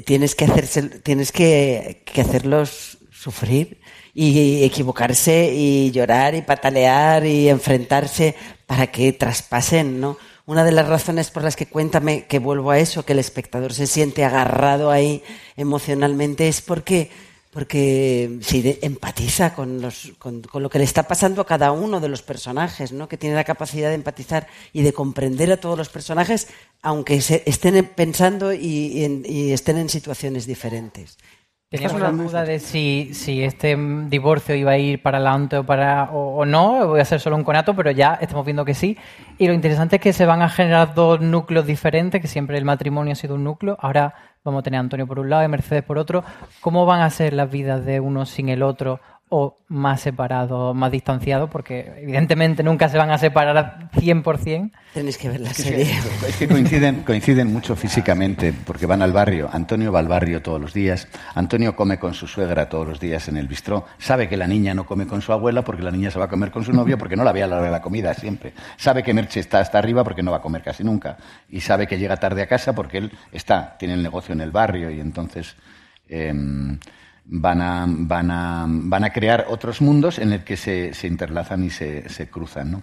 tienes 0.07 0.35
que 0.35 0.47
hacerse, 0.47 0.85
tienes 1.01 1.33
que 1.33 2.03
hacerlos 2.17 2.97
sufrir 3.11 3.83
y 4.15 4.65
equivocarse 4.65 5.53
y 5.55 5.91
llorar 5.91 6.35
y 6.35 6.41
patalear 6.41 7.27
y 7.27 7.51
enfrentarse 7.51 8.35
para 8.67 8.87
que 8.87 9.13
traspasen, 9.13 10.01
¿no? 10.01 10.17
Una 10.49 10.65
de 10.65 10.73
las 10.73 10.89
razones 10.89 11.31
por 11.31 11.43
las 11.45 11.57
que 11.57 11.67
cuéntame 11.67 12.25
que 12.27 12.39
vuelvo 12.39 12.71
a 12.71 12.79
eso, 12.79 13.05
que 13.05 13.13
el 13.13 13.19
espectador 13.19 13.75
se 13.75 13.87
siente 13.87 14.25
agarrado 14.25 14.91
ahí 14.91 15.23
emocionalmente, 15.59 16.49
es 16.49 16.63
porque, 16.63 17.11
porque 17.53 18.39
empatiza 18.81 19.55
con, 19.55 19.83
los, 19.83 20.13
con, 20.19 20.41
con 20.41 20.63
lo 20.63 20.71
que 20.71 20.79
le 20.79 20.85
está 20.85 21.03
pasando 21.03 21.43
a 21.43 21.47
cada 21.47 21.71
uno 21.73 22.01
de 22.01 22.09
los 22.09 22.23
personajes, 22.23 22.93
¿no? 22.93 23.09
Que 23.11 23.19
tiene 23.19 23.37
la 23.37 23.45
capacidad 23.45 23.91
de 23.91 23.97
empatizar 23.97 24.47
y 24.73 24.81
de 24.81 24.95
comprender 24.95 25.53
a 25.53 25.59
todos 25.59 25.77
los 25.77 25.91
personajes, 25.91 26.49
aunque 26.81 27.21
se 27.21 27.43
estén 27.45 27.85
pensando 27.95 28.55
y, 28.55 28.59
y 28.99 29.05
en- 29.05 29.25
y 29.29 29.53
estén 29.53 29.77
en 29.77 29.91
situaciones 29.91 30.47
diferentes. 30.47 31.19
Teníamos 31.71 32.01
una 32.01 32.11
duda 32.13 32.45
de 32.45 32.61
si, 32.61 33.11
si 33.13 33.45
este 33.45 33.77
mm, 33.77 34.09
divorcio 34.09 34.55
iba 34.55 34.71
a 34.71 34.79
ir 34.79 35.03
para 35.03 35.19
adelante 35.19 35.59
o, 35.59 35.67
para, 35.67 36.05
o, 36.05 36.39
o 36.39 36.47
no, 36.47 36.87
voy 36.87 37.01
a 37.01 37.05
ser 37.05 37.21
solo 37.21 37.37
un 37.37 37.45
conato, 37.45 37.77
pero 37.77 37.91
ya 37.91 38.15
estamos 38.15 38.47
viendo 38.47 38.65
que 38.65 38.73
sí. 38.73 38.97
Y 39.37 39.47
lo 39.47 39.53
interesante 39.53 39.97
es 39.97 40.03
que 40.03 40.15
se 40.15 40.25
van 40.25 40.41
a 40.41 40.49
generar 40.49 40.95
dos 40.95 41.21
núcleos 41.21 41.67
diferentes, 41.67 42.23
que 42.23 42.27
siempre 42.27 42.57
el 42.57 42.65
matrimonio 42.65 43.13
ha 43.13 43.17
sido 43.17 43.35
un 43.35 43.45
núcleo. 43.45 43.77
Ahora 43.83 44.15
vamos 44.45 44.61
a 44.61 44.63
tener 44.63 44.79
a 44.79 44.81
Antonio 44.81 45.07
por 45.07 45.19
un 45.19 45.29
lado 45.29 45.45
y 45.45 45.49
Mercedes 45.49 45.85
por 45.85 45.99
otro. 45.99 46.25
¿Cómo 46.63 46.87
van 46.87 47.03
a 47.03 47.11
ser 47.11 47.35
las 47.35 47.51
vidas 47.51 47.85
de 47.85 48.01
uno 48.01 48.25
sin 48.25 48.49
el 48.49 48.63
otro 48.63 49.01
o 49.31 49.59
más 49.69 50.01
separados, 50.01 50.75
más 50.75 50.91
distanciados? 50.91 51.51
Porque 51.51 51.93
evidentemente 51.99 52.63
nunca 52.63 52.89
se 52.89 52.99
van 52.99 53.11
a 53.11 53.19
separar 53.19 53.91
100%. 53.93 54.71
Tenéis 54.95 55.19
que 55.19 55.29
ver 55.29 55.41
la 55.41 55.51
Es 55.51 55.57
que, 55.59 55.63
serie. 55.63 55.83
es 56.29 56.37
que 56.37 56.49
coinciden, 56.49 57.03
coinciden 57.03 57.53
mucho 57.53 57.77
físicamente, 57.77 58.53
porque 58.65 58.87
van 58.87 59.03
al 59.03 59.13
barrio. 59.13 59.49
Antonio 59.53 59.93
va 59.93 59.99
al 60.01 60.09
barrio 60.09 60.43
todos 60.43 60.61
los 60.61 60.73
días. 60.73 61.09
Antonio 61.35 61.77
come 61.77 61.99
con 61.99 62.15
su 62.15 62.27
suegra 62.27 62.69
todos 62.69 62.87
los 62.87 63.01
días 63.01 63.29
en 63.29 63.37
el 63.37 63.49
bistró. 63.49 63.87
Sabe 63.99 64.29
que 64.29 64.37
la 64.37 64.47
niña 64.47 64.75
no 64.75 64.87
come 64.87 65.07
con 65.07 65.23
su 65.23 65.33
abuela 65.33 65.63
porque 65.63 65.83
la 65.83 65.91
niña 65.91 66.11
se 66.11 66.19
va 66.19 66.27
a 66.27 66.29
comer 66.29 66.51
con 66.51 66.65
su 66.65 66.73
novio 66.73 66.99
porque 66.99 67.17
no 67.17 67.25
la 67.25 67.33
ve 67.33 67.43
a 67.43 67.47
la 67.47 67.57
hora 67.57 67.67
de 67.67 67.73
la 67.73 67.81
comida 67.83 68.15
siempre. 68.15 68.53
Sabe 68.77 69.03
que 69.03 69.15
Merche 69.15 69.41
está 69.41 69.61
hasta 69.61 69.79
arriba 69.79 70.05
porque 70.05 70.23
no 70.23 70.31
va 70.31 70.39
a 70.39 70.43
comer 70.43 70.63
casi 70.63 70.85
nunca. 70.85 71.17
Y 71.51 71.61
sabe 71.61 71.87
que 71.87 71.99
llega 71.99 72.17
tarde 72.17 72.43
a 72.43 72.47
casa 72.47 72.75
porque 72.75 72.99
él 72.99 73.13
está, 73.33 73.77
tiene 73.79 73.95
el 73.95 74.03
negocio 74.03 74.33
en 74.33 74.41
el 74.41 74.51
barrio 74.51 74.91
y 74.91 75.01
entonces 75.01 75.57
em, 76.09 76.79
van, 77.29 77.63
a, 77.63 77.85
van, 77.87 78.31
a, 78.31 78.67
van 78.69 79.05
a 79.05 79.11
crear 79.11 79.47
otros 79.49 79.81
mundos 79.81 80.19
en 80.19 80.33
el 80.33 80.45
que 80.45 80.57
se, 80.57 80.95
se 80.95 81.07
interlazan 81.07 81.65
y 81.65 81.71
se, 81.71 82.09
se 82.09 82.29
cruzan. 82.29 82.73
¿no? 82.73 82.83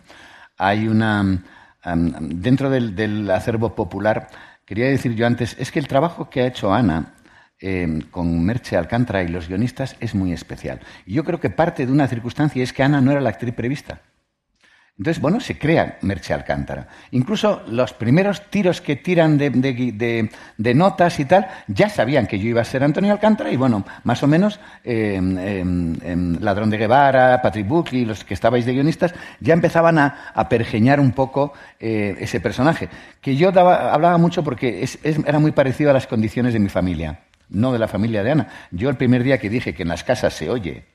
Hay 0.58 0.88
una. 0.88 1.44
am, 1.82 2.14
dentro 2.20 2.70
del, 2.70 2.96
del 2.96 3.30
acervo 3.32 3.76
popular, 3.76 4.28
quería 4.66 4.86
decir 4.88 5.16
yo 5.16 5.28
antes, 5.28 5.56
es 5.60 5.72
que 5.72 5.80
el 5.80 5.88
trabajo 5.88 6.30
que 6.30 6.42
ha 6.42 6.48
hecho 6.48 6.74
Ana 6.74 7.14
eh, 7.60 8.02
con 8.12 8.44
Merche 8.44 8.78
Alcántara 8.78 9.24
y 9.24 9.28
los 9.28 9.48
guionistas 9.48 9.96
es 10.00 10.14
muy 10.14 10.34
especial. 10.34 10.80
Y 11.06 11.14
yo 11.14 11.24
creo 11.24 11.40
que 11.40 11.50
parte 11.50 11.86
de 11.86 11.92
una 11.92 12.08
circunstancia 12.08 12.64
es 12.64 12.74
que 12.74 12.84
Ana 12.84 13.02
no 13.02 13.12
era 13.12 13.22
la 13.22 13.30
actriz 13.30 13.54
prevista. 13.54 14.02
Entonces, 14.98 15.22
bueno, 15.22 15.42
se 15.42 15.58
crea 15.58 15.98
Merche 16.04 16.34
Alcántara. 16.34 16.88
Incluso 17.12 17.64
los 17.68 17.92
primeros 17.92 18.50
tiros 18.50 18.80
que 18.80 18.96
tiran 18.96 19.38
de, 19.38 19.50
de- 19.50 19.92
de- 19.92 20.30
de 20.58 20.74
notas 20.74 21.20
y 21.20 21.26
tal, 21.26 21.48
ya 21.68 21.90
sabían 21.90 22.28
que 22.28 22.40
yo 22.40 22.48
iba 22.48 22.62
a 22.62 22.66
ser 22.66 22.82
Antonio 22.82 23.12
Alcántara 23.12 23.52
y, 23.52 23.58
bueno, 23.58 23.84
más 24.06 24.24
o 24.24 24.28
menos 24.28 24.58
eh, 24.86 25.16
em, 25.16 26.38
Ladrón 26.40 26.70
de 26.70 26.78
Guevara, 26.78 27.42
Patrick 27.42 27.68
Buckley, 27.68 28.06
los 28.06 28.24
que 28.24 28.34
estabais 28.34 28.66
de 28.66 28.72
guionistas, 28.72 29.14
ya 29.42 29.54
empezaban 29.54 30.00
a, 30.00 30.32
a 30.34 30.48
pergeñar 30.48 31.02
un 31.02 31.12
poco 31.12 31.52
eh, 31.78 32.16
ese 32.22 32.40
personaje, 32.40 32.88
que 33.20 33.36
yo 33.36 33.52
daba- 33.52 33.94
hablaba 33.94 34.18
mucho 34.18 34.46
porque 34.46 34.82
es- 34.82 34.98
es- 35.04 35.20
era 35.26 35.40
muy 35.40 35.52
parecido 35.52 35.90
a 35.90 35.94
las 35.94 36.08
condiciones 36.08 36.54
de 36.54 36.60
mi 36.60 36.70
familia, 36.70 37.20
no 37.50 37.74
de 37.74 37.80
la 37.80 37.90
familia 37.90 38.24
de 38.24 38.32
Ana. 38.32 38.48
Yo 38.72 38.90
el 38.90 38.96
primer 38.96 39.24
día 39.24 39.40
que 39.40 39.50
dije 39.50 39.74
que 39.74 39.84
en 39.84 39.90
las 39.90 40.06
casas 40.06 40.34
se 40.34 40.50
oye 40.50 40.86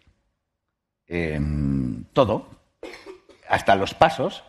todo, 2.14 2.59
hasta 3.50 3.74
los 3.74 3.92
pasos 3.94 4.44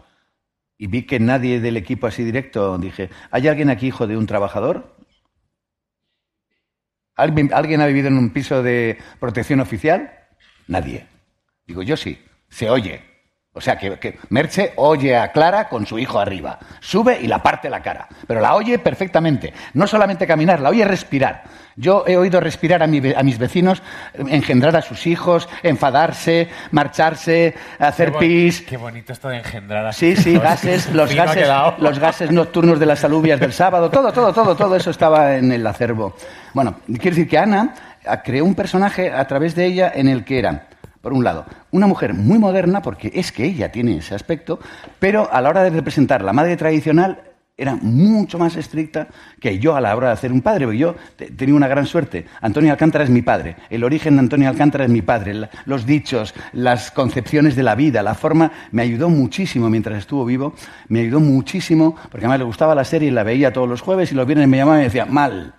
y 0.78 0.88
vi 0.88 1.04
que 1.04 1.20
nadie 1.20 1.60
del 1.60 1.76
equipo 1.76 2.08
así 2.08 2.24
directo 2.24 2.78
dije, 2.78 3.10
¿hay 3.32 3.48
alguien 3.48 3.70
aquí 3.70 3.88
hijo 3.88 4.08
de 4.08 4.16
un 4.16 4.28
trabajador? 4.28 4.96
¿Alguien, 7.16 7.52
¿alguien 7.54 7.82
ha 7.82 7.88
vivido 7.88 8.08
en 8.08 8.18
un 8.18 8.30
piso 8.30 8.64
de 8.64 8.98
protección 9.20 9.60
oficial? 9.60 10.12
Nadie. 10.68 11.08
Digo, 11.68 11.84
yo 11.84 11.98
sí, 11.98 12.24
se 12.50 12.70
oye. 12.70 13.11
O 13.54 13.60
sea, 13.60 13.78
que, 13.78 14.00
que 14.00 14.18
Merche 14.30 14.72
oye 14.78 15.18
a 15.18 15.32
Clara 15.34 15.68
con 15.68 15.86
su 15.86 16.00
hijo 16.00 16.20
arriba. 16.20 16.58
Sube 16.80 17.20
y 17.22 17.28
la 17.28 17.44
parte 17.44 17.70
la 17.70 17.82
cara. 17.82 18.08
Pero 18.26 18.40
la 18.40 18.56
oye 18.56 18.80
perfectamente. 18.80 19.54
No 19.74 19.88
solamente 19.88 20.26
caminar, 20.26 20.62
la 20.62 20.70
oye 20.70 20.86
respirar. 20.86 21.44
Yo 21.76 22.06
he 22.08 22.16
oído 22.16 22.40
respirar 22.40 22.82
a, 22.82 22.88
mi 22.88 23.02
a 23.14 23.24
mis 23.24 23.38
vecinos, 23.38 23.82
engendrar 24.14 24.76
a 24.78 24.82
sus 24.82 25.06
hijos, 25.06 25.50
enfadarse, 25.64 26.48
marcharse, 26.72 27.54
hacer 27.80 28.14
Qué 28.14 28.20
pis. 28.20 28.62
Qué 28.62 28.78
bonito 28.78 29.12
esto 29.12 29.28
de 29.28 29.38
engendrar 29.40 29.86
a 29.86 29.92
Sí, 29.94 30.16
sus 30.16 30.24
sí, 30.24 30.30
hijos. 30.32 30.44
gases, 30.44 30.90
los 30.94 31.14
gases, 31.14 31.48
los 31.78 32.00
gases 32.00 32.32
nocturnos 32.32 32.80
de 32.80 32.86
las 32.86 33.04
alubias 33.04 33.40
del 33.40 33.52
sábado, 33.54 33.90
todo, 33.90 34.14
todo, 34.14 34.34
todo, 34.34 34.56
todo 34.56 34.76
eso 34.78 34.92
estaba 34.92 35.36
en 35.36 35.52
el 35.52 35.66
acervo. 35.68 36.16
Bueno, 36.54 36.78
quiero 36.86 37.16
decir 37.16 37.28
que 37.28 37.38
Ana 37.38 37.74
ah, 38.06 38.22
creó 38.22 38.46
un 38.46 38.56
personaje 38.56 39.12
a 39.12 39.26
través 39.28 39.56
de 39.56 39.66
ella 39.66 39.92
en 39.94 40.08
el 40.08 40.24
que 40.24 40.40
era, 40.40 40.68
por 41.02 41.14
un 41.14 41.24
lado, 41.24 41.46
una 41.72 41.88
mujer 41.88 42.14
muy 42.14 42.38
moderna, 42.38 42.82
porque 42.82 43.12
es 43.14 43.32
que 43.32 43.46
ella 43.46 43.72
tiene 43.72 43.98
ese 43.98 44.16
aspecto, 44.16 44.60
pero 45.00 45.28
a 45.34 45.42
la 45.42 45.50
hora 45.50 45.64
de 45.64 45.72
representar 45.72 46.24
la 46.24 46.34
madre 46.34 46.56
tradicional 46.58 47.24
era 47.58 47.76
mucho 47.76 48.40
más 48.40 48.56
estricta 48.56 49.08
que 49.40 49.60
yo 49.60 49.76
a 49.76 49.82
la 49.82 49.96
hora 49.96 50.08
de 50.08 50.14
hacer 50.14 50.32
un 50.32 50.42
padre. 50.42 50.76
Yo 50.76 50.96
te- 51.16 51.30
tenía 51.30 51.54
una 51.54 51.68
gran 51.68 51.86
suerte. 51.86 52.26
Antonio 52.42 52.72
Alcántara 52.72 53.04
es 53.04 53.10
mi 53.12 53.22
padre. 53.22 53.56
El 53.70 53.84
origen 53.84 54.16
de 54.16 54.22
Antonio 54.22 54.50
Alcántara 54.50 54.86
es 54.86 54.90
mi 54.90 55.04
padre. 55.04 55.48
Los 55.66 55.86
dichos, 55.86 56.34
las 56.54 56.90
concepciones 56.90 57.56
de 57.56 57.62
la 57.62 57.76
vida, 57.76 58.02
la 58.02 58.16
forma, 58.16 58.52
me 58.72 58.82
ayudó 58.82 59.10
muchísimo 59.10 59.70
mientras 59.70 60.00
estuvo 60.00 60.26
vivo. 60.26 60.56
Me 60.88 61.02
ayudó 61.02 61.20
muchísimo, 61.20 61.96
porque 62.10 62.26
además 62.26 62.40
le 62.40 62.46
gustaba 62.46 62.74
la 62.74 62.84
serie 62.86 63.10
y 63.10 63.12
la 63.12 63.22
veía 63.24 63.54
todos 63.54 63.70
los 63.70 63.82
jueves 63.82 64.12
y 64.12 64.16
los 64.16 64.26
viernes 64.26 64.48
me 64.48 64.58
llamaba 64.58 64.78
y 64.78 64.80
me 64.80 64.86
decía, 64.86 65.06
mal. 65.06 65.54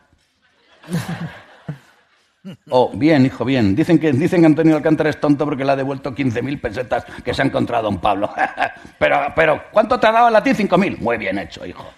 Oh, 2.71 2.91
bien, 2.93 3.25
hijo, 3.25 3.45
bien. 3.45 3.77
Dicen 3.77 3.99
que, 3.99 4.13
dicen 4.13 4.41
que 4.41 4.47
Antonio 4.47 4.77
Alcántara 4.77 5.11
es 5.11 5.21
tonto 5.21 5.45
porque 5.45 5.65
le 5.65 5.73
ha 5.73 5.77
devuelto 5.77 6.15
15.000 6.15 6.61
pesetas 6.61 7.05
que 7.25 7.33
se 7.33 7.43
ha 7.43 7.45
encontrado 7.45 7.85
don 7.85 8.01
Pablo. 8.01 8.31
pero, 8.99 9.33
pero, 9.37 9.63
¿cuánto 9.71 10.01
te 10.01 10.07
ha 10.09 10.13
dado 10.13 10.37
a 10.37 10.43
ti? 10.43 10.51
5.000. 10.51 10.99
Muy 10.99 11.19
bien 11.19 11.39
hecho, 11.39 11.65
hijo. 11.65 11.89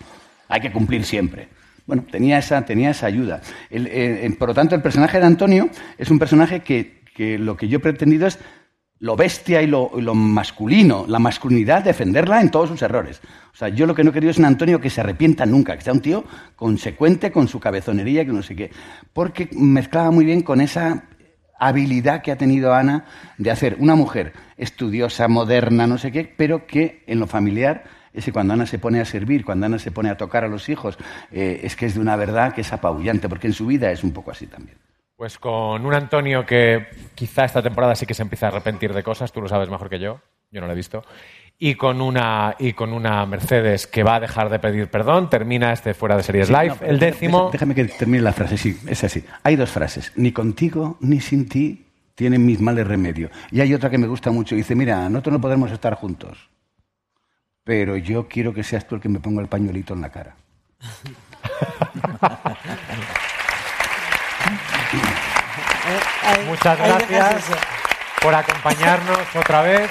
Hay 0.49 0.61
que 0.61 0.71
cumplir 0.71 1.05
siempre. 1.05 1.49
Bueno, 1.87 2.05
tenía 2.11 2.39
esa, 2.39 2.65
tenía 2.65 2.91
esa 2.91 3.07
ayuda. 3.07 3.41
Eh, 3.71 3.89
eh, 3.91 4.37
por 4.39 4.49
lo 4.49 4.55
tanto, 4.55 4.75
el 4.75 4.83
personaje 4.83 5.19
de 5.19 5.27
Antonio 5.27 5.71
es 5.97 6.11
un 6.11 6.19
personaje 6.19 6.61
que, 6.61 7.01
que 7.15 7.39
lo 7.39 7.57
que 7.57 7.69
yo 7.69 7.79
he 7.79 7.81
pretendido 7.81 8.27
es 8.27 8.39
lo 9.05 9.17
bestia 9.17 9.61
y 9.61 9.67
lo, 9.67 9.91
lo 10.01 10.15
masculino, 10.15 11.05
la 11.07 11.19
masculinidad, 11.19 11.85
defenderla 11.85 12.41
en 12.41 12.51
todos 12.51 12.71
sus 12.71 12.81
errores. 12.81 13.21
O 13.53 13.55
sea, 13.55 13.69
yo 13.69 13.85
lo 13.85 13.95
que 13.95 14.03
no 14.03 14.09
he 14.09 14.13
querido 14.15 14.31
es 14.31 14.39
un 14.39 14.47
Antonio 14.47 14.81
que 14.81 14.89
se 14.89 15.03
arrepienta 15.03 15.45
nunca, 15.45 15.77
que 15.77 15.85
sea 15.85 15.93
un 15.93 16.01
tío 16.01 16.25
consecuente 16.57 17.31
con 17.31 17.47
su 17.47 17.61
cabezonería, 17.61 18.25
que 18.25 18.33
no 18.33 18.43
sé 18.43 18.57
qué. 18.57 18.71
Porque 19.13 19.51
mezclaba 19.53 20.11
muy 20.11 20.25
bien 20.25 20.41
con 20.41 20.63
esa 20.63 21.05
habilidad 21.59 22.23
que 22.23 22.33
ha 22.33 22.39
tenido 22.39 22.73
Ana 22.73 23.05
de 23.37 23.51
hacer 23.51 23.77
una 23.79 23.95
mujer 23.95 24.33
estudiosa, 24.57 25.29
moderna, 25.29 25.87
no 25.87 25.99
sé 25.99 26.11
qué, 26.11 26.25
pero 26.25 26.67
que 26.67 27.05
en 27.07 27.21
lo 27.21 27.27
familiar 27.27 27.85
es 28.15 28.25
que 28.25 28.33
cuando 28.33 28.55
Ana 28.55 28.65
se 28.65 28.79
pone 28.79 29.03
a 29.03 29.05
servir, 29.05 29.45
cuando 29.45 29.67
Ana 29.67 29.79
se 29.79 29.91
pone 29.91 30.09
a 30.09 30.17
tocar 30.17 30.45
a 30.45 30.49
los 30.49 30.71
hijos, 30.71 30.97
eh, 31.31 31.61
es 31.63 31.77
que 31.77 31.85
es 31.85 31.93
de 31.93 32.01
una 32.01 32.17
verdad 32.17 32.55
que 32.55 32.63
es 32.63 32.73
apabullante, 32.73 33.29
porque 33.29 33.49
en 33.49 33.53
su 33.53 33.67
vida 33.67 33.91
es 33.91 34.03
un 34.03 34.13
poco 34.13 34.31
así 34.31 34.47
también. 34.47 34.79
Pues 35.17 35.39
con 35.39 35.87
un 35.87 35.95
Antonio 35.95 36.45
que 36.45 36.89
quizá 37.15 37.45
esta 37.45 37.63
temporada 37.63 37.95
sí 37.95 38.05
que 38.05 38.15
se 38.15 38.23
empieza 38.23 38.47
a 38.47 38.49
arrepentir 38.49 38.93
de 38.93 39.05
cosas, 39.05 39.33
tú 39.33 39.41
lo 39.41 39.49
sabes 39.49 39.69
mejor 39.69 39.89
que 39.89 40.01
yo, 40.01 40.21
yo 40.51 40.61
no 40.61 40.67
lo 40.67 40.73
he 40.73 40.77
visto. 40.77 41.05
Y 41.57 41.77
con 41.77 42.01
una, 42.01 42.57
y 42.59 42.73
con 42.73 42.93
una 42.93 43.25
Mercedes 43.25 43.87
que 43.87 44.03
va 44.03 44.17
a 44.17 44.21
dejar 44.21 44.51
de 44.51 44.59
pedir 44.59 44.89
perdón, 44.89 45.31
termina 45.31 45.73
este 45.73 45.95
fuera 45.95 46.17
de 46.17 46.25
series 46.25 46.51
live. 46.51 46.77
No, 46.81 46.87
el 46.87 46.99
décimo. 46.99 47.51
Déjame 47.53 47.77
que 47.77 47.85
termine 47.85 48.25
la 48.25 48.33
frase, 48.33 48.59
sí, 48.59 48.77
es 48.89 49.05
así. 49.05 49.25
Hay 49.45 49.55
dos 49.55 49.71
frases. 49.71 50.13
Ni 50.17 50.33
contigo 50.33 50.97
ni 51.01 51.21
sin 51.21 51.49
ti 51.49 51.87
tienen 52.17 52.45
mis 52.45 52.61
males 52.61 52.87
remedio. 52.87 53.31
Y 53.53 53.61
hay 53.61 53.73
otra 53.73 53.91
que 53.91 53.99
me 53.99 54.09
gusta 54.09 54.33
mucho. 54.33 54.57
Dice, 54.57 54.75
mira, 54.75 55.09
nosotros 55.09 55.35
no 55.35 55.41
podremos 55.41 55.71
estar 55.71 55.95
juntos, 55.95 56.51
pero 57.63 57.97
yo 57.97 58.27
quiero 58.27 58.53
que 58.53 58.65
seas 58.65 58.89
tú 58.89 58.97
el 58.97 59.01
que 59.01 59.09
me 59.09 59.21
ponga 59.21 59.41
el 59.41 59.49
pañuelito 59.49 59.95
en 59.95 60.01
la 60.01 60.11
cara. 60.11 60.35
Muchas 66.47 66.79
gracias 66.79 67.45
por 68.21 68.35
acompañarnos 68.35 69.19
otra 69.35 69.63
vez. 69.63 69.91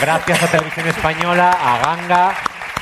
Gracias 0.00 0.42
a 0.42 0.46
Televisión 0.46 0.88
Española, 0.88 1.50
a 1.50 1.78
Ganga, 1.78 2.34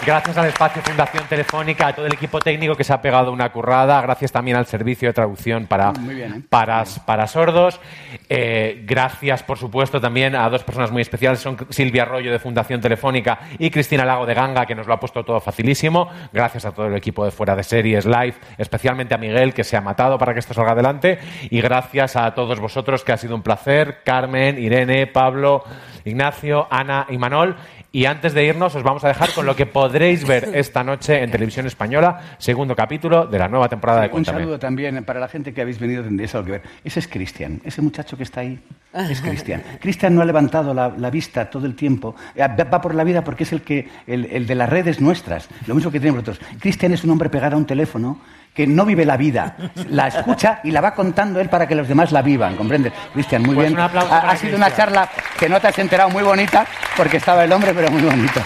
gracias 0.04 0.36
al 0.36 0.46
espacio 0.46 0.82
Fundación 0.82 1.24
Telefónica, 1.28 1.88
a 1.88 1.92
todo 1.94 2.06
el 2.06 2.12
equipo 2.12 2.40
técnico 2.40 2.74
que 2.74 2.84
se 2.84 2.92
ha 2.92 3.00
pegado 3.00 3.32
una 3.32 3.50
currada, 3.50 4.00
gracias 4.00 4.32
también 4.32 4.56
al 4.56 4.66
servicio 4.66 5.08
de 5.08 5.12
traducción 5.12 5.66
para, 5.66 5.92
bien, 5.92 6.32
¿eh? 6.32 6.42
para, 6.48 6.84
para 7.04 7.26
sordos. 7.26 7.80
Eh, 8.28 8.82
gracias, 8.86 9.42
por 9.42 9.58
supuesto, 9.58 10.00
también 10.00 10.34
a 10.34 10.48
dos 10.50 10.64
personas 10.64 10.90
muy 10.90 11.02
especiales, 11.02 11.40
son 11.40 11.56
Silvia 11.70 12.02
Arroyo 12.02 12.32
de 12.32 12.38
Fundación 12.38 12.80
Telefónica 12.80 13.38
y 13.58 13.70
Cristina 13.70 14.04
Lago 14.04 14.26
de 14.26 14.34
Ganga, 14.34 14.66
que 14.66 14.74
nos 14.74 14.86
lo 14.86 14.94
ha 14.94 15.00
puesto 15.00 15.24
todo 15.24 15.40
facilísimo. 15.40 16.08
Gracias 16.32 16.64
a 16.64 16.72
todo 16.72 16.86
el 16.86 16.94
equipo 16.94 17.24
de 17.24 17.30
Fuera 17.30 17.54
de 17.56 17.62
Series 17.62 18.04
Live, 18.06 18.34
especialmente 18.56 19.14
a 19.14 19.18
Miguel, 19.18 19.54
que 19.54 19.64
se 19.64 19.76
ha 19.76 19.80
matado 19.80 20.18
para 20.18 20.32
que 20.32 20.40
esto 20.40 20.54
salga 20.54 20.72
adelante. 20.72 21.18
Y 21.50 21.60
gracias 21.60 22.16
a 22.16 22.34
todos 22.34 22.60
vosotros, 22.60 23.04
que 23.04 23.12
ha 23.12 23.16
sido 23.16 23.34
un 23.34 23.42
placer. 23.42 23.98
Carmen, 24.04 24.58
Irene, 24.58 25.06
Pablo, 25.06 25.64
Ignacio, 26.04 26.66
Ana 26.70 27.06
y 27.08 27.18
Manol. 27.18 27.56
Y 27.90 28.04
antes 28.04 28.34
de 28.34 28.44
irnos, 28.44 28.74
os 28.74 28.82
vamos 28.82 29.02
a 29.04 29.08
dejar 29.08 29.32
con 29.32 29.46
lo 29.46 29.56
que 29.56 29.64
podréis 29.64 30.26
ver 30.26 30.50
esta 30.54 30.84
noche 30.84 31.22
en 31.22 31.30
Televisión 31.30 31.66
Española, 31.66 32.20
segundo 32.36 32.76
capítulo 32.76 33.26
de 33.26 33.38
la 33.38 33.48
nueva 33.48 33.68
temporada 33.68 34.02
de 34.02 34.06
Un 34.08 34.12
Cuéntame. 34.12 34.40
saludo 34.40 34.58
también 34.58 35.02
para 35.04 35.18
la 35.20 35.28
gente 35.28 35.54
que 35.54 35.62
habéis 35.62 35.78
venido, 35.78 36.02
tendréis 36.02 36.34
algo 36.34 36.46
que 36.46 36.52
ver. 36.52 36.62
Ese 36.84 37.00
es 37.00 37.08
Cristian, 37.08 37.62
ese 37.64 37.80
muchacho 37.80 38.16
que 38.16 38.24
está 38.24 38.40
ahí 38.42 38.58
es 38.92 39.22
Cristian. 39.22 39.62
Cristian 39.80 40.14
no 40.14 40.20
ha 40.20 40.26
levantado 40.26 40.74
la, 40.74 40.90
la 40.90 41.10
vista 41.10 41.48
todo 41.48 41.64
el 41.64 41.74
tiempo, 41.74 42.14
eh, 42.34 42.40
va 42.46 42.64
va 42.64 42.80
por 42.80 42.94
la 42.94 43.04
vida 43.04 43.24
porque 43.24 43.44
es 43.44 43.52
el, 43.52 43.62
que, 43.62 43.88
el, 44.06 44.26
el 44.26 44.46
de 44.46 44.54
las 44.54 44.68
redes 44.68 45.00
nuestras, 45.00 45.48
lo 45.66 45.74
mismo 45.74 45.90
que 45.90 45.98
tenemos 45.98 46.26
nosotros. 46.26 46.46
Cristian 46.60 46.92
es 46.92 47.04
un 47.04 47.10
hombre 47.10 47.30
pegado 47.30 47.56
a 47.56 47.58
un 47.58 47.66
teléfono 47.66 48.20
que 48.54 48.66
no 48.66 48.84
vive 48.84 49.04
la 49.04 49.16
vida, 49.16 49.54
la 49.90 50.08
escucha 50.08 50.60
y 50.64 50.70
la 50.72 50.80
va 50.80 50.94
contando 50.94 51.40
él 51.40 51.48
para 51.48 51.66
que 51.68 51.74
los 51.74 51.86
demás 51.86 52.10
la 52.12 52.22
vivan, 52.22 52.56
¿comprendes? 52.56 52.92
Cristian, 53.12 53.42
muy 53.42 53.54
Pues 53.54 53.68
bien. 53.68 53.78
un 53.78 53.84
aplauso 53.84 54.12
ha, 54.12 54.36
sido 54.36 54.56
una 54.56 54.74
charla 54.74 55.08
que 55.38 55.48
no 55.48 55.60
te 55.60 55.68
has 55.68 55.78
enterado 55.78 56.10
muy 56.10 56.22
bonita 56.24 56.66
porque 56.96 57.18
estaba 57.18 57.44
el 57.44 57.52
hombre, 57.52 57.72
pero 57.74 57.90
muy 57.90 58.02
bonito. 58.02 58.40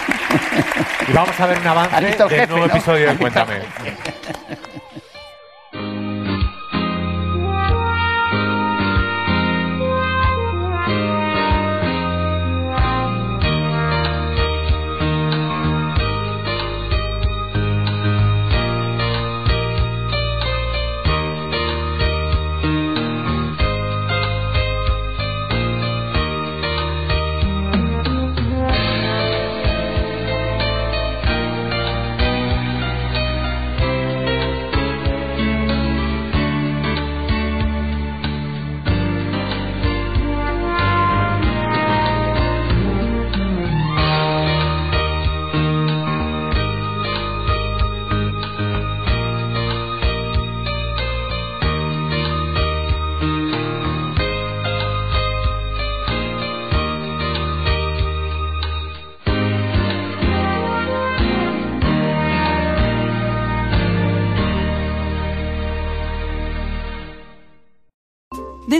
Y 1.09 1.13
vamos 1.13 1.39
a 1.41 1.47
ver 1.47 1.59
un 1.59 1.67
avance 1.67 1.97
¿Has 1.97 2.05
visto 2.05 2.29
del 2.29 2.41
jefe, 2.41 2.53
nuevo 2.53 2.67
no? 2.67 2.73
episodio 2.75 3.09
de. 3.11 3.17
Cuéntame. 3.17 3.55